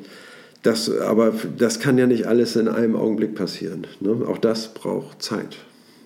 das, 0.63 0.91
aber 0.91 1.33
das 1.57 1.81
kann 1.81 1.99
ja 1.99 2.07
nicht 2.07 2.27
alles 2.27 2.57
in 2.57 2.69
einem 2.69 2.97
Augenblick 2.97 3.35
passieren. 3.35 3.87
Ne? 4.01 4.25
Auch 4.27 4.39
das 4.39 4.75
braucht 4.75 5.23
Zeit. 5.23 5.57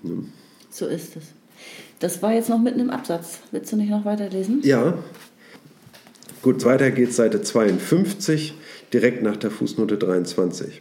Ne? 0.03 0.25
So 0.71 0.87
ist 0.87 1.17
es. 1.17 1.25
Das 2.03 2.21
war 2.21 2.33
jetzt 2.33 2.49
noch 2.49 2.59
mitten 2.59 2.81
im 2.81 2.91
Absatz. 2.91 3.39
Willst 3.53 3.71
du 3.71 3.77
nicht 3.77 3.91
noch 3.91 4.05
weiterlesen? 4.05 4.61
Ja. 4.65 4.99
Gut, 6.43 6.65
weiter 6.65 6.91
geht's 6.91 7.15
Seite 7.15 7.43
52, 7.43 8.55
direkt 8.93 9.23
nach 9.23 9.37
der 9.37 9.53
Fußnote 9.53 9.97
23. 9.99 10.81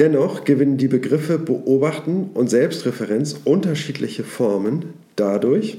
Dennoch 0.00 0.42
gewinnen 0.42 0.76
die 0.76 0.88
Begriffe 0.88 1.38
Beobachten 1.38 2.30
und 2.34 2.50
Selbstreferenz 2.50 3.36
unterschiedliche 3.44 4.24
Formen 4.24 4.86
dadurch, 5.14 5.78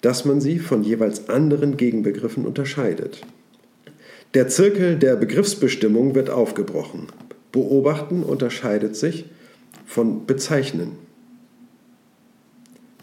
dass 0.00 0.24
man 0.24 0.40
sie 0.40 0.60
von 0.60 0.84
jeweils 0.84 1.28
anderen 1.28 1.76
Gegenbegriffen 1.76 2.46
unterscheidet. 2.46 3.22
Der 4.34 4.46
Zirkel 4.46 4.96
der 4.96 5.16
Begriffsbestimmung 5.16 6.14
wird 6.14 6.30
aufgebrochen. 6.30 7.08
Beobachten 7.50 8.22
unterscheidet 8.22 8.94
sich 8.94 9.24
von 9.86 10.24
Bezeichnen. 10.26 11.09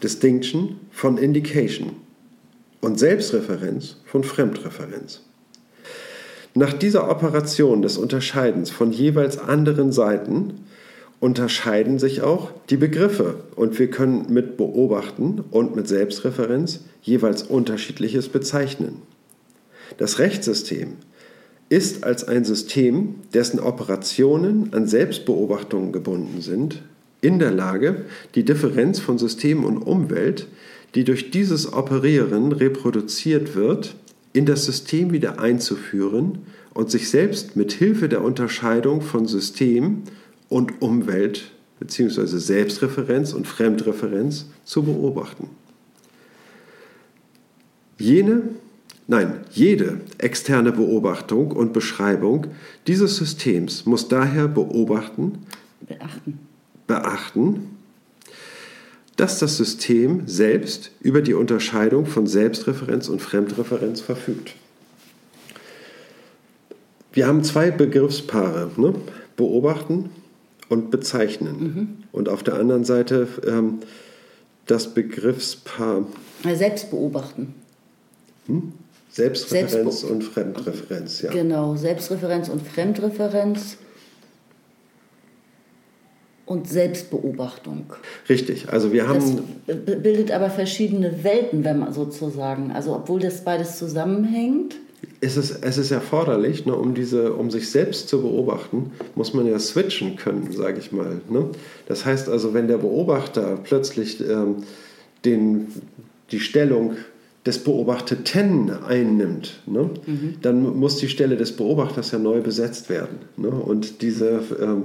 Distinction 0.02 0.80
von 0.90 1.18
Indication 1.18 1.96
und 2.80 2.98
Selbstreferenz 2.98 3.96
von 4.04 4.24
Fremdreferenz. 4.24 5.22
Nach 6.54 6.72
dieser 6.72 7.10
Operation 7.10 7.82
des 7.82 7.98
Unterscheidens 7.98 8.70
von 8.70 8.92
jeweils 8.92 9.38
anderen 9.38 9.92
Seiten 9.92 10.64
unterscheiden 11.20 11.98
sich 11.98 12.22
auch 12.22 12.52
die 12.70 12.76
Begriffe 12.76 13.44
und 13.56 13.78
wir 13.78 13.90
können 13.90 14.26
mit 14.28 14.56
Beobachten 14.56 15.44
und 15.50 15.74
mit 15.74 15.88
Selbstreferenz 15.88 16.80
jeweils 17.02 17.42
unterschiedliches 17.42 18.28
bezeichnen. 18.28 19.02
Das 19.96 20.18
Rechtssystem 20.18 20.96
ist 21.68 22.04
als 22.04 22.24
ein 22.24 22.44
System, 22.44 23.16
dessen 23.34 23.60
Operationen 23.60 24.72
an 24.72 24.86
Selbstbeobachtungen 24.86 25.92
gebunden 25.92 26.40
sind, 26.40 26.82
in 27.20 27.38
der 27.38 27.50
Lage, 27.50 28.04
die 28.34 28.44
Differenz 28.44 29.00
von 29.00 29.18
System 29.18 29.64
und 29.64 29.78
Umwelt, 29.78 30.48
die 30.94 31.04
durch 31.04 31.30
dieses 31.30 31.72
Operieren 31.72 32.52
reproduziert 32.52 33.54
wird, 33.54 33.96
in 34.32 34.46
das 34.46 34.64
System 34.64 35.12
wieder 35.12 35.40
einzuführen 35.40 36.38
und 36.74 36.90
sich 36.90 37.10
selbst 37.10 37.56
mit 37.56 37.72
Hilfe 37.72 38.08
der 38.08 38.22
Unterscheidung 38.22 39.00
von 39.02 39.26
System 39.26 40.02
und 40.48 40.80
Umwelt 40.80 41.50
bzw. 41.80 42.26
Selbstreferenz 42.38 43.32
und 43.32 43.46
Fremdreferenz 43.46 44.46
zu 44.64 44.82
beobachten. 44.82 45.50
Jene, 47.98 48.42
nein, 49.08 49.40
jede 49.50 50.00
externe 50.18 50.70
Beobachtung 50.70 51.50
und 51.50 51.72
Beschreibung 51.72 52.46
dieses 52.86 53.16
Systems 53.16 53.86
muss 53.86 54.08
daher 54.08 54.46
beobachten, 54.46 55.46
beachten 55.86 56.47
beachten, 56.88 57.76
dass 59.14 59.38
das 59.38 59.56
System 59.56 60.26
selbst 60.26 60.90
über 61.00 61.22
die 61.22 61.34
Unterscheidung 61.34 62.06
von 62.06 62.26
Selbstreferenz 62.26 63.08
und 63.08 63.22
Fremdreferenz 63.22 64.00
verfügt. 64.00 64.54
Wir 67.12 67.26
haben 67.26 67.42
zwei 67.44 67.70
Begriffspaare, 67.70 68.70
ne? 68.76 68.94
beobachten 69.36 70.10
und 70.68 70.90
bezeichnen. 70.90 71.60
Mhm. 71.60 71.88
Und 72.12 72.28
auf 72.28 72.42
der 72.42 72.54
anderen 72.54 72.84
Seite 72.84 73.28
ähm, 73.46 73.78
das 74.66 74.94
Begriffspaar 74.94 76.06
Selbstbeobachten. 76.44 77.54
Hm? 78.46 78.72
Selbstreferenz 79.10 79.72
Selbstbe 79.72 80.12
und 80.12 80.22
Fremdreferenz, 80.22 81.22
ja. 81.22 81.32
Genau, 81.32 81.76
Selbstreferenz 81.76 82.48
und 82.48 82.62
Fremdreferenz 82.62 83.78
und 86.48 86.66
Selbstbeobachtung. 86.66 87.92
Richtig, 88.28 88.70
also 88.70 88.92
wir 88.92 89.06
haben. 89.06 89.40
Das 89.66 89.76
bildet 89.76 90.30
aber 90.30 90.48
verschiedene 90.48 91.22
Welten, 91.22 91.62
wenn 91.62 91.78
man 91.78 91.92
sozusagen. 91.92 92.72
Also 92.72 92.94
obwohl 92.94 93.20
das 93.20 93.44
beides 93.44 93.78
zusammenhängt. 93.78 94.76
Ist 95.20 95.36
es, 95.36 95.50
es 95.50 95.78
ist 95.78 95.90
erforderlich, 95.90 96.64
ne, 96.64 96.74
um, 96.74 96.94
diese, 96.94 97.34
um 97.34 97.50
sich 97.50 97.70
selbst 97.70 98.08
zu 98.08 98.22
beobachten, 98.22 98.92
muss 99.14 99.34
man 99.34 99.46
ja 99.46 99.58
switchen 99.58 100.16
können, 100.16 100.50
sage 100.52 100.78
ich 100.78 100.90
mal. 100.90 101.20
Ne? 101.28 101.50
Das 101.86 102.04
heißt 102.04 102.28
also, 102.28 102.54
wenn 102.54 102.66
der 102.66 102.78
Beobachter 102.78 103.58
plötzlich 103.62 104.20
ähm, 104.20 104.56
den, 105.24 105.68
die 106.30 106.40
Stellung 106.40 106.96
des 107.44 107.58
Beobachteten 107.58 108.70
einnimmt, 108.70 109.60
ne, 109.66 109.90
mhm. 110.06 110.34
dann 110.40 110.76
muss 110.78 110.96
die 110.96 111.08
Stelle 111.08 111.36
des 111.36 111.52
Beobachters 111.52 112.10
ja 112.12 112.18
neu 112.18 112.40
besetzt 112.40 112.88
werden. 112.88 113.18
Ne? 113.36 113.50
Und 113.50 114.00
diese. 114.02 114.40
Ähm, 114.60 114.84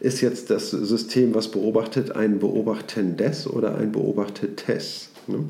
ist 0.00 0.20
jetzt 0.20 0.50
das 0.50 0.70
System, 0.70 1.34
was 1.34 1.48
beobachtet, 1.48 2.14
ein 2.14 2.38
Beobachtendes 2.38 3.46
oder 3.46 3.76
ein 3.76 3.92
Beobachtetes? 3.92 5.10
Ne? 5.26 5.44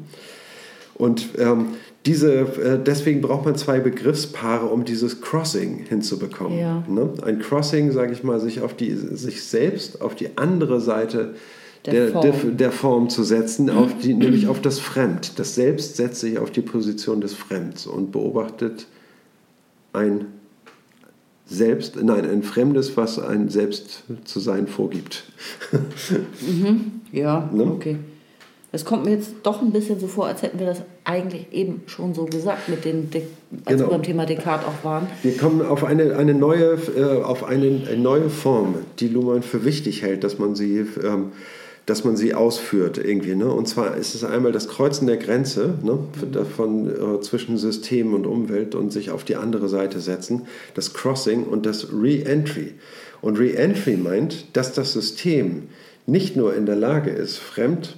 Und 0.95 1.29
ähm, 1.39 1.69
diese, 2.07 2.33
äh, 2.41 2.79
deswegen 2.85 3.21
braucht 3.21 3.45
man 3.45 3.57
zwei 3.57 3.81
Begriffspaare, 3.81 4.67
um 4.67 4.85
dieses 4.85 5.21
Crossing 5.21 5.85
hinzubekommen. 5.89 6.59
Ja. 6.59 6.85
Ne? 6.89 7.13
Ein 7.23 7.39
Crossing, 7.39 7.93
sage 7.93 8.13
ich 8.13 8.25
mal, 8.25 8.41
sich 8.41 8.61
auf 8.63 8.75
die, 8.75 8.95
sich 8.95 9.45
selbst 9.45 10.01
auf 10.01 10.15
die 10.15 10.37
andere 10.37 10.81
Seite 10.81 11.35
der, 11.87 11.93
der, 11.93 12.09
Form. 12.11 12.23
Der, 12.23 12.51
der 12.51 12.73
Form. 12.73 13.09
zu 13.09 13.23
setzen, 13.23 13.71
auf 13.71 13.99
die, 14.03 14.15
nämlich 14.15 14.49
auf 14.49 14.61
das 14.61 14.79
Fremd. 14.79 15.39
Das 15.39 15.55
Selbst 15.55 15.97
setzt 15.97 16.21
sich 16.21 16.39
auf 16.39 16.51
die 16.51 16.63
Position 16.63 17.21
des 17.21 17.35
Fremds 17.35 17.87
und 17.87 18.11
beobachtet 18.11 18.87
ein 19.93 20.27
selbst, 21.49 21.97
nein, 21.97 22.29
ein 22.29 22.43
Fremdes, 22.43 22.97
was 22.97 23.19
ein 23.19 23.49
Selbst 23.49 24.05
zu 24.25 24.39
sein 24.39 24.67
vorgibt. 24.67 25.25
mhm. 26.41 27.01
Ja, 27.11 27.49
ne? 27.53 27.65
okay. 27.65 27.97
Es 28.71 28.85
kommt 28.85 29.07
mir 29.07 29.13
jetzt 29.13 29.31
doch 29.45 29.63
ein 29.63 29.73
bisschen 29.73 29.99
so 29.99 30.07
vor, 30.07 30.27
als 30.27 30.43
hätten 30.43 30.59
wir 30.59 30.67
das 30.67 30.83
eigentlich 31.05 31.47
eben 31.53 31.83
schon 31.87 32.13
so 32.13 32.27
gesagt, 32.27 32.69
mit 32.69 32.85
den, 32.85 33.09
als 33.65 33.79
genau. 33.79 33.87
wir 33.87 33.97
beim 33.97 34.03
Thema 34.03 34.27
Descartes 34.27 34.69
auch 34.69 34.85
waren. 34.85 35.07
Wir 35.23 35.35
kommen 35.39 35.63
auf 35.63 35.85
eine, 35.85 36.17
eine, 36.17 36.35
neue, 36.35 36.79
äh, 36.95 37.23
auf 37.23 37.45
eine, 37.45 37.87
eine 37.89 37.97
neue 37.97 38.29
Form, 38.29 38.75
die 38.99 39.09
Luhmann 39.09 39.43
für 39.43 39.65
wichtig 39.65 40.03
hält, 40.03 40.23
dass 40.23 40.39
man 40.39 40.55
sie 40.55 40.85
ähm, 41.03 41.33
dass 41.89 42.05
man 42.05 42.19
sie 42.19 42.35
ausführt 42.35 42.99
irgendwie. 42.99 43.35
Ne? 43.35 43.51
Und 43.51 43.67
zwar 43.67 43.97
ist 43.97 44.15
es 44.15 44.23
einmal 44.23 44.53
das 44.53 44.69
Kreuzen 44.69 45.07
der 45.07 45.17
Grenze 45.17 45.75
ne? 45.83 45.99
von, 46.55 46.89
äh, 46.89 47.21
zwischen 47.23 47.57
System 47.57 48.13
und 48.13 48.27
Umwelt 48.27 48.75
und 48.75 48.93
sich 48.93 49.11
auf 49.11 49.25
die 49.25 49.37
andere 49.37 49.71
Seite 49.71 50.01
setzen, 50.01 50.47
das 50.75 50.93
Crossing 50.93 51.45
und 51.45 51.65
das 51.65 51.89
Re-Entry. 51.91 52.75
Und 53.23 53.39
Re-Entry 53.39 53.97
meint, 53.97 54.55
dass 54.55 54.75
das 54.75 54.93
System 54.93 55.69
nicht 56.07 56.37
nur 56.37 56.55
in 56.55 56.67
der 56.67 56.77
Lage 56.77 57.11
ist, 57.11 57.39
fremd 57.39 57.97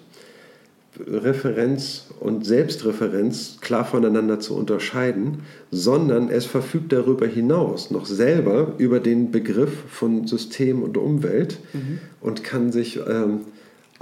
Referenz 1.06 2.08
und 2.20 2.44
Selbstreferenz 2.44 3.58
klar 3.60 3.84
voneinander 3.84 4.38
zu 4.38 4.54
unterscheiden, 4.54 5.42
sondern 5.70 6.28
es 6.28 6.46
verfügt 6.46 6.92
darüber 6.92 7.26
hinaus 7.26 7.90
noch 7.90 8.06
selber 8.06 8.74
über 8.78 9.00
den 9.00 9.30
Begriff 9.30 9.72
von 9.88 10.26
System 10.26 10.82
und 10.82 10.96
Umwelt 10.96 11.58
mhm. 11.72 11.98
und 12.20 12.44
kann 12.44 12.70
sich 12.70 12.98
ähm, 13.08 13.40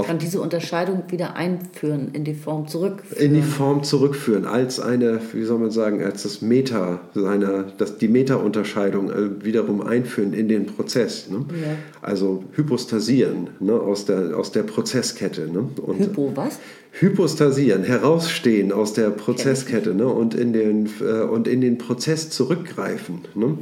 kann 0.07 0.19
diese 0.19 0.41
Unterscheidung 0.41 1.03
wieder 1.09 1.35
einführen, 1.35 2.11
in 2.13 2.23
die 2.23 2.35
Form 2.35 2.69
zurückführen. 2.69 3.25
In 3.25 3.35
die 3.35 3.43
Form 3.43 3.83
zurückführen, 3.83 4.45
als 4.45 4.79
eine, 4.79 5.21
wie 5.33 5.43
soll 5.43 5.59
man 5.59 5.73
sagen, 5.73 6.05
als 6.05 6.23
das 6.23 6.41
Meta, 6.41 7.01
seiner, 7.15 7.65
das, 7.65 7.99
die 7.99 8.07
Meta-Unterscheidung 8.07 9.11
äh, 9.11 9.45
wiederum 9.45 9.81
einführen 9.81 10.35
in 10.35 10.49
den 10.49 10.67
Prozess. 10.67 11.29
Ne? 11.29 11.45
Ja. 11.51 11.75
Also 12.01 12.45
hypostasieren 12.53 13.51
ne? 13.59 13.73
aus, 13.73 14.05
der, 14.05 14.39
aus 14.39 14.53
der 14.53 14.63
Prozesskette. 14.63 15.49
Ne? 15.49 15.69
Und 15.83 15.99
Hypo 15.99 16.31
was? 16.37 16.61
Hypostasieren, 16.93 17.83
herausstehen 17.83 18.71
aus 18.71 18.93
der 18.93 19.11
Prozesskette 19.11 19.95
ne? 19.95 20.07
und, 20.07 20.35
in 20.35 20.53
den, 20.53 20.89
äh, 21.01 21.23
und 21.23 21.49
in 21.49 21.61
den 21.61 21.77
Prozess 21.77 22.31
zurückgreifen. 22.31 23.23
Ne? 23.35 23.59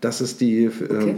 Das 0.00 0.20
ist 0.20 0.40
die... 0.40 0.64
Äh, 0.64 0.68
okay. 0.68 1.14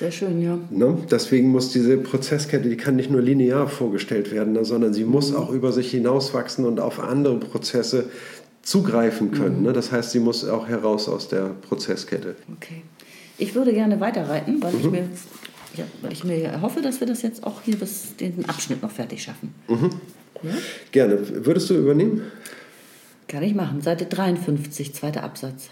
Sehr 0.00 0.10
schön, 0.10 0.40
ja. 0.40 0.58
Ne? 0.70 0.96
Deswegen 1.10 1.50
muss 1.50 1.72
diese 1.72 1.98
Prozesskette, 1.98 2.70
die 2.70 2.78
kann 2.78 2.96
nicht 2.96 3.10
nur 3.10 3.20
linear 3.20 3.68
vorgestellt 3.68 4.32
werden, 4.32 4.54
ne? 4.54 4.64
sondern 4.64 4.94
sie 4.94 5.04
muss 5.04 5.32
mhm. 5.32 5.36
auch 5.36 5.50
über 5.50 5.72
sich 5.72 5.90
hinauswachsen 5.90 6.64
und 6.64 6.80
auf 6.80 7.00
andere 7.00 7.38
Prozesse 7.38 8.08
zugreifen 8.62 9.30
können. 9.30 9.58
Mhm. 9.58 9.64
Ne? 9.64 9.72
Das 9.74 9.92
heißt, 9.92 10.12
sie 10.12 10.20
muss 10.20 10.48
auch 10.48 10.66
heraus 10.66 11.06
aus 11.06 11.28
der 11.28 11.50
Prozesskette. 11.68 12.34
Okay. 12.56 12.80
Ich 13.36 13.54
würde 13.54 13.74
gerne 13.74 14.00
weiterreiten, 14.00 14.62
weil, 14.62 14.72
mhm. 14.72 14.80
ich, 14.80 14.90
mir, 14.90 15.08
ja, 15.76 15.84
weil 16.00 16.12
ich 16.14 16.24
mir 16.24 16.62
hoffe, 16.62 16.80
dass 16.80 17.00
wir 17.00 17.06
das 17.06 17.20
jetzt 17.20 17.44
auch 17.44 17.60
hier 17.60 17.76
bis 17.76 18.16
den 18.16 18.48
Abschnitt 18.48 18.80
noch 18.80 18.90
fertig 18.90 19.22
schaffen. 19.22 19.54
Mhm. 19.68 19.90
Ja? 20.42 20.54
Gerne. 20.92 21.44
Würdest 21.44 21.68
du 21.68 21.74
übernehmen? 21.74 22.22
Kann 23.28 23.42
ich 23.42 23.54
machen. 23.54 23.82
Seite 23.82 24.06
53, 24.06 24.94
zweiter 24.94 25.24
Absatz. 25.24 25.68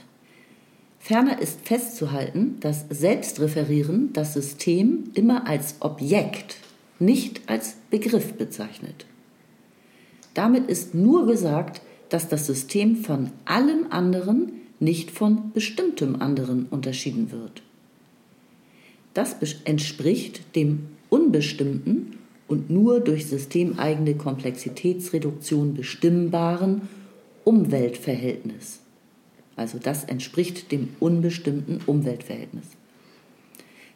Ferner 1.09 1.41
ist 1.41 1.67
festzuhalten, 1.67 2.59
dass 2.61 2.85
Selbstreferieren 2.91 4.13
das 4.13 4.35
System 4.35 5.05
immer 5.15 5.47
als 5.47 5.77
Objekt, 5.81 6.57
nicht 6.99 7.41
als 7.47 7.77
Begriff 7.89 8.35
bezeichnet. 8.35 9.07
Damit 10.35 10.69
ist 10.69 10.95
nur 10.95 11.27
gesagt, 11.27 11.81
dass 12.11 12.29
das 12.29 12.47
System 12.47 12.95
von 12.97 13.31
allem 13.47 13.87
anderen, 13.89 14.53
nicht 14.81 15.11
von 15.11 15.51
bestimmtem 15.53 16.21
anderen 16.21 16.67
unterschieden 16.67 17.33
wird. 17.33 17.63
Das 19.15 19.35
entspricht 19.65 20.55
dem 20.57 20.89
unbestimmten 21.09 22.19
und 22.49 22.69
nur 22.69 23.01
durch 23.01 23.29
systemeigene 23.29 24.15
Komplexitätsreduktion 24.15 25.73
bestimmbaren 25.73 26.83
Umweltverhältnis. 27.45 28.81
Also 29.59 29.79
das 29.83 30.05
entspricht 30.05 30.71
dem 30.73 30.91
unbestimmten 31.01 31.81
Umweltverhältnis. 31.87 32.65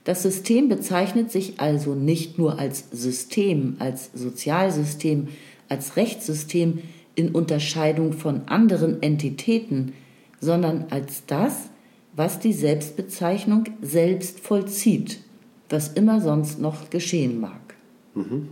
Das 0.05 0.23
System 0.23 0.69
bezeichnet 0.69 1.31
sich 1.31 1.61
also 1.61 1.95
nicht 1.95 2.37
nur 2.37 2.59
als 2.59 2.89
System, 2.91 3.77
als 3.79 4.11
Sozialsystem, 4.13 5.29
als 5.69 5.97
Rechtssystem 5.97 6.81
in 7.15 7.31
Unterscheidung 7.31 8.13
von 8.13 8.43
anderen 8.47 9.03
Entitäten, 9.03 9.93
sondern 10.41 10.87
als 10.91 11.25
das, 11.27 11.71
was 12.15 12.41
die 12.41 12.53
Selbstbezeichnung 12.53 13.65
selbst 13.81 14.41
vollzieht, 14.41 15.21
was 15.69 15.93
immer 15.93 16.21
sonst 16.21 16.59
noch 16.59 16.91
geschehen 16.91 17.41
mag. 17.41 17.77
Mhm. 18.15 18.49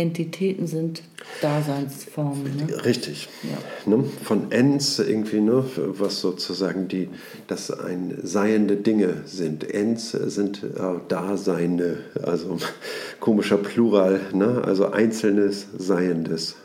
Entitäten 0.00 0.66
sind 0.66 1.02
Daseinsformen. 1.42 2.56
Ne? 2.56 2.84
Richtig. 2.84 3.28
Ja. 3.42 3.96
Ne? 3.96 4.04
Von 4.24 4.50
Ens 4.50 4.98
irgendwie, 4.98 5.40
ne? 5.40 5.64
was 5.76 6.20
sozusagen 6.20 6.88
die, 6.88 7.08
das 7.46 7.70
ein 7.70 8.18
seiende 8.22 8.76
Dinge 8.76 9.22
sind. 9.26 9.68
Ens 9.72 10.12
sind 10.12 10.62
äh, 10.62 10.78
Daseine, 11.08 11.98
also 12.22 12.56
komischer 13.20 13.58
Plural, 13.58 14.20
ne? 14.32 14.62
also 14.64 14.86
einzelnes 14.86 15.66
Seiendes. 15.76 16.56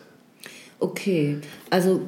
Okay, 0.79 1.37
also 1.69 2.01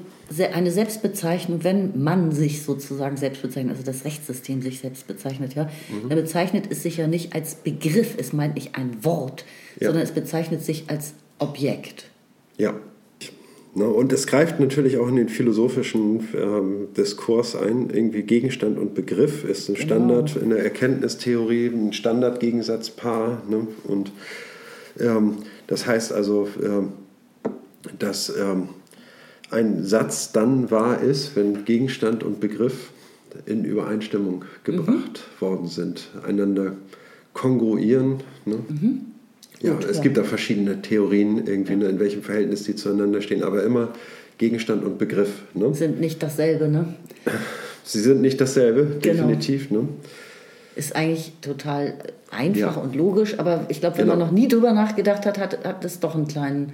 eine 0.53 0.71
Selbstbezeichnung, 0.71 1.63
wenn 1.63 2.03
man 2.03 2.31
sich 2.31 2.63
sozusagen 2.63 3.17
selbst 3.17 3.41
bezeichnet, 3.41 3.71
also 3.77 3.83
das 3.83 4.03
Rechtssystem 4.03 4.61
sich 4.61 4.79
selbst 4.79 5.07
bezeichnet, 5.07 5.55
ja, 5.55 5.69
mhm. 5.89 6.09
dann 6.09 6.17
bezeichnet 6.17 6.65
es 6.69 6.83
sich 6.83 6.97
ja 6.97 7.07
nicht 7.07 7.33
als 7.33 7.55
Begriff, 7.55 8.15
es 8.17 8.33
meint 8.33 8.55
nicht 8.55 8.75
ein 8.75 9.03
Wort, 9.03 9.45
ja. 9.79 9.87
sondern 9.87 10.03
es 10.03 10.11
bezeichnet 10.11 10.63
sich 10.63 10.85
als 10.89 11.13
Objekt. 11.39 12.09
Ja. 12.57 12.73
Und 13.73 14.11
es 14.11 14.25
greift 14.25 14.59
natürlich 14.59 14.97
auch 14.97 15.07
in 15.07 15.17
den 15.17 15.29
philosophischen 15.29 16.27
ähm, 16.35 16.87
Diskurs 16.97 17.55
ein. 17.55 17.91
Irgendwie 17.91 18.23
Gegenstand 18.23 18.79
und 18.79 18.95
Begriff 18.95 19.43
ist 19.43 19.69
ein 19.69 19.75
genau. 19.75 19.85
Standard 19.85 20.33
genau. 20.33 20.43
in 20.43 20.49
der 20.49 20.63
Erkenntnistheorie, 20.63 21.67
ein 21.67 21.93
Standardgegensatzpaar. 21.93 23.43
Ne? 23.47 23.67
Und 23.83 24.11
ähm, 24.99 25.37
das 25.67 25.85
heißt 25.85 26.11
also, 26.11 26.47
ähm, 26.63 26.93
dass 27.99 28.35
ähm, 28.35 28.69
ein 29.51 29.83
Satz 29.83 30.31
dann 30.31 30.71
wahr 30.71 31.01
ist, 31.01 31.35
wenn 31.35 31.63
Gegenstand 31.63 32.23
und 32.23 32.39
Begriff 32.39 32.91
in 33.45 33.63
Übereinstimmung 33.63 34.45
gebracht 34.63 35.23
mhm. 35.39 35.41
worden 35.41 35.67
sind, 35.67 36.09
einander 36.25 36.73
kongruieren. 37.33 38.23
Ne? 38.45 38.55
Mhm. 38.67 39.01
Ja, 39.61 39.73
Gut, 39.73 39.85
es 39.85 39.97
ja. 39.97 40.03
gibt 40.03 40.17
da 40.17 40.23
verschiedene 40.23 40.81
Theorien, 40.81 41.47
irgendwie, 41.47 41.75
ne, 41.75 41.85
in 41.85 41.99
welchem 41.99 42.21
Verhältnis 42.21 42.63
die 42.63 42.75
zueinander 42.75 43.21
stehen, 43.21 43.43
aber 43.43 43.63
immer 43.63 43.89
Gegenstand 44.37 44.83
und 44.83 44.99
Begriff. 44.99 45.43
Ne? 45.53 45.73
Sind 45.73 45.99
nicht 45.99 46.21
dasselbe, 46.21 46.67
ne? 46.67 46.93
Sie 47.83 48.01
sind 48.01 48.21
nicht 48.21 48.39
dasselbe, 48.39 48.97
genau. 49.01 49.27
definitiv. 49.27 49.71
Ne? 49.71 49.87
Ist 50.75 50.95
eigentlich 50.95 51.31
total 51.41 51.95
einfach 52.29 52.75
ja. 52.75 52.81
und 52.81 52.95
logisch, 52.95 53.39
aber 53.39 53.65
ich 53.69 53.79
glaube, 53.79 53.97
wenn 53.97 54.05
genau. 54.05 54.17
man 54.17 54.27
noch 54.27 54.31
nie 54.31 54.47
drüber 54.47 54.73
nachgedacht 54.73 55.25
hat, 55.25 55.39
hat, 55.39 55.65
hat 55.65 55.83
das 55.83 55.99
doch 55.99 56.13
einen 56.13 56.27
kleinen, 56.27 56.73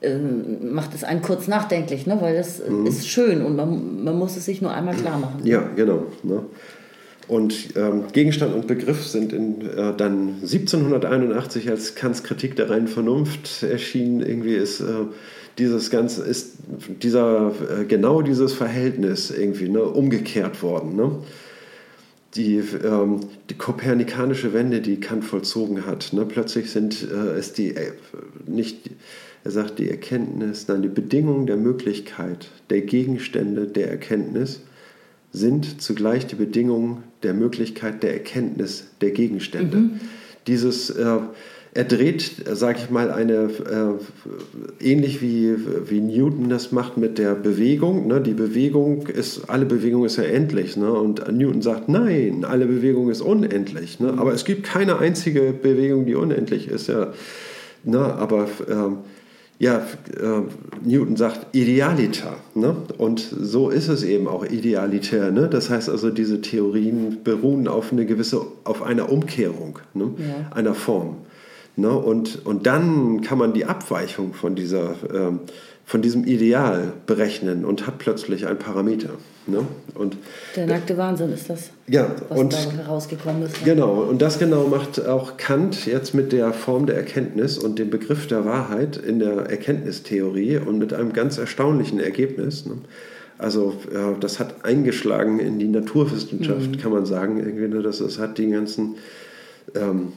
äh, 0.00 0.16
macht 0.16 0.94
es 0.94 1.04
einen 1.04 1.20
kurz 1.20 1.48
nachdenklich, 1.48 2.06
ne? 2.06 2.16
weil 2.20 2.36
das 2.36 2.62
mhm. 2.66 2.86
ist 2.86 3.08
schön 3.08 3.44
und 3.44 3.56
man, 3.56 4.04
man 4.04 4.16
muss 4.16 4.36
es 4.36 4.46
sich 4.46 4.62
nur 4.62 4.72
einmal 4.72 4.94
klar 4.94 5.18
machen. 5.18 5.40
Ja, 5.44 5.68
genau. 5.74 6.04
Ne? 6.22 6.44
Und 7.28 7.76
ähm, 7.76 8.04
Gegenstand 8.12 8.54
und 8.54 8.68
Begriff 8.68 9.04
sind 9.04 9.32
in, 9.32 9.62
äh, 9.62 9.96
dann 9.96 10.36
1781 10.42 11.68
als 11.68 11.96
Kants 11.96 12.22
Kritik 12.22 12.54
der 12.54 12.70
reinen 12.70 12.86
Vernunft 12.86 13.64
erschienen. 13.64 14.20
Irgendwie 14.20 14.54
ist 14.54 14.80
äh, 14.80 15.06
dieses 15.58 15.90
ganze, 15.90 16.22
ist 16.22 16.54
dieser, 17.02 17.52
äh, 17.80 17.84
genau 17.84 18.22
dieses 18.22 18.52
Verhältnis 18.52 19.32
irgendwie 19.32 19.68
ne, 19.68 19.82
umgekehrt 19.82 20.62
worden. 20.62 20.94
Ne? 20.94 21.18
Die, 22.36 22.62
ähm, 22.84 23.20
die 23.50 23.54
kopernikanische 23.54 24.52
Wende, 24.52 24.80
die 24.80 25.00
Kant 25.00 25.24
vollzogen 25.24 25.84
hat. 25.84 26.12
Ne? 26.12 26.26
Plötzlich 26.26 26.70
sind, 26.70 27.08
äh, 27.10 27.38
ist 27.38 27.58
die, 27.58 27.74
äh, 27.74 27.92
nicht, 28.46 28.90
er 29.42 29.50
sagt, 29.50 29.80
die 29.80 29.90
Erkenntnis, 29.90 30.68
nein, 30.68 30.82
die 30.82 30.88
Bedingung 30.88 31.46
der 31.46 31.56
Möglichkeit, 31.56 32.50
der 32.70 32.82
Gegenstände 32.82 33.66
der 33.66 33.90
Erkenntnis 33.90 34.60
sind 35.36 35.82
zugleich 35.82 36.26
die 36.26 36.34
Bedingungen 36.34 37.02
der 37.22 37.34
Möglichkeit 37.34 38.02
der 38.02 38.14
Erkenntnis 38.14 38.84
der 39.02 39.10
Gegenstände. 39.10 39.76
Mhm. 39.76 40.00
Dieses, 40.46 40.88
äh, 40.90 41.18
er 41.74 41.84
dreht, 41.84 42.42
sage 42.52 42.78
ich 42.82 42.88
mal, 42.88 43.10
eine, 43.10 43.50
äh, 43.50 44.82
ähnlich 44.82 45.20
wie, 45.20 45.54
wie 45.90 46.00
Newton 46.00 46.48
das 46.48 46.72
macht 46.72 46.96
mit 46.96 47.18
der 47.18 47.34
Bewegung. 47.34 48.06
Ne? 48.06 48.22
Die 48.22 48.32
Bewegung 48.32 49.08
ist, 49.08 49.50
alle 49.50 49.66
Bewegung 49.66 50.06
ist 50.06 50.16
ja 50.16 50.24
endlich. 50.24 50.78
Ne? 50.78 50.90
Und 50.90 51.30
Newton 51.30 51.60
sagt, 51.60 51.90
nein, 51.90 52.46
alle 52.46 52.64
Bewegung 52.64 53.10
ist 53.10 53.20
unendlich. 53.20 54.00
Ne? 54.00 54.14
Aber 54.16 54.32
es 54.32 54.46
gibt 54.46 54.64
keine 54.64 54.98
einzige 54.98 55.52
Bewegung, 55.52 56.06
die 56.06 56.14
unendlich 56.14 56.68
ist. 56.68 56.86
Ja. 56.86 57.12
Ne? 57.84 57.98
Aber 57.98 58.44
äh, 58.66 58.96
ja, 59.58 59.78
äh, 59.78 60.42
Newton 60.84 61.16
sagt 61.16 61.54
Idealita. 61.54 62.34
Ne? 62.54 62.76
Und 62.98 63.20
so 63.20 63.70
ist 63.70 63.88
es 63.88 64.02
eben 64.02 64.28
auch 64.28 64.44
idealitär. 64.44 65.30
Ne? 65.30 65.48
Das 65.48 65.70
heißt 65.70 65.88
also, 65.88 66.10
diese 66.10 66.40
Theorien 66.40 67.18
beruhen 67.24 67.66
auf 67.66 67.92
eine 67.92 68.04
gewisse, 68.04 68.42
auf 68.64 68.82
einer 68.82 69.10
Umkehrung 69.10 69.78
ne? 69.94 70.10
Ja. 70.18 70.54
einer 70.54 70.74
Form. 70.74 71.16
Ne? 71.76 71.90
Und, 71.90 72.44
und 72.44 72.66
dann 72.66 73.22
kann 73.22 73.38
man 73.38 73.54
die 73.54 73.64
Abweichung 73.64 74.34
von 74.34 74.56
dieser 74.56 74.96
ähm, 75.12 75.40
von 75.86 76.02
diesem 76.02 76.24
Ideal 76.24 76.92
berechnen 77.06 77.64
und 77.64 77.86
hat 77.86 77.98
plötzlich 77.98 78.48
ein 78.48 78.58
Parameter. 78.58 79.10
Ne? 79.46 79.64
Und, 79.94 80.16
Der 80.56 80.66
nackte 80.66 80.96
Wahnsinn 80.98 81.32
ist 81.32 81.48
das, 81.48 81.70
ja, 81.86 82.10
was 82.28 82.38
und, 82.38 82.52
da 82.52 82.58
herausgekommen 82.72 83.44
ist. 83.44 83.64
Genau, 83.64 84.02
und 84.02 84.20
das 84.20 84.40
genau 84.40 84.66
macht 84.66 85.06
auch 85.06 85.36
Kant 85.36 85.86
jetzt 85.86 86.12
mit 86.12 86.32
der 86.32 86.52
Form 86.52 86.86
der 86.86 86.96
Erkenntnis 86.96 87.56
und 87.56 87.78
dem 87.78 87.88
Begriff 87.88 88.26
der 88.26 88.44
Wahrheit 88.44 88.96
in 88.96 89.20
der 89.20 89.48
Erkenntnistheorie 89.48 90.58
und 90.58 90.78
mit 90.78 90.92
einem 90.92 91.12
ganz 91.12 91.38
erstaunlichen 91.38 92.00
Ergebnis. 92.00 92.66
Ne? 92.66 92.78
Also 93.38 93.74
das 94.18 94.40
hat 94.40 94.64
eingeschlagen 94.64 95.38
in 95.38 95.60
die 95.60 95.68
Naturwissenschaft, 95.68 96.72
mhm. 96.72 96.78
kann 96.78 96.90
man 96.90 97.06
sagen. 97.06 97.38
Irgendwie, 97.38 97.68
ne? 97.68 97.82
das, 97.82 97.98
das 97.98 98.18
hat 98.18 98.38
die 98.38 98.50
ganzen... 98.50 98.96
Ähm, 99.76 100.12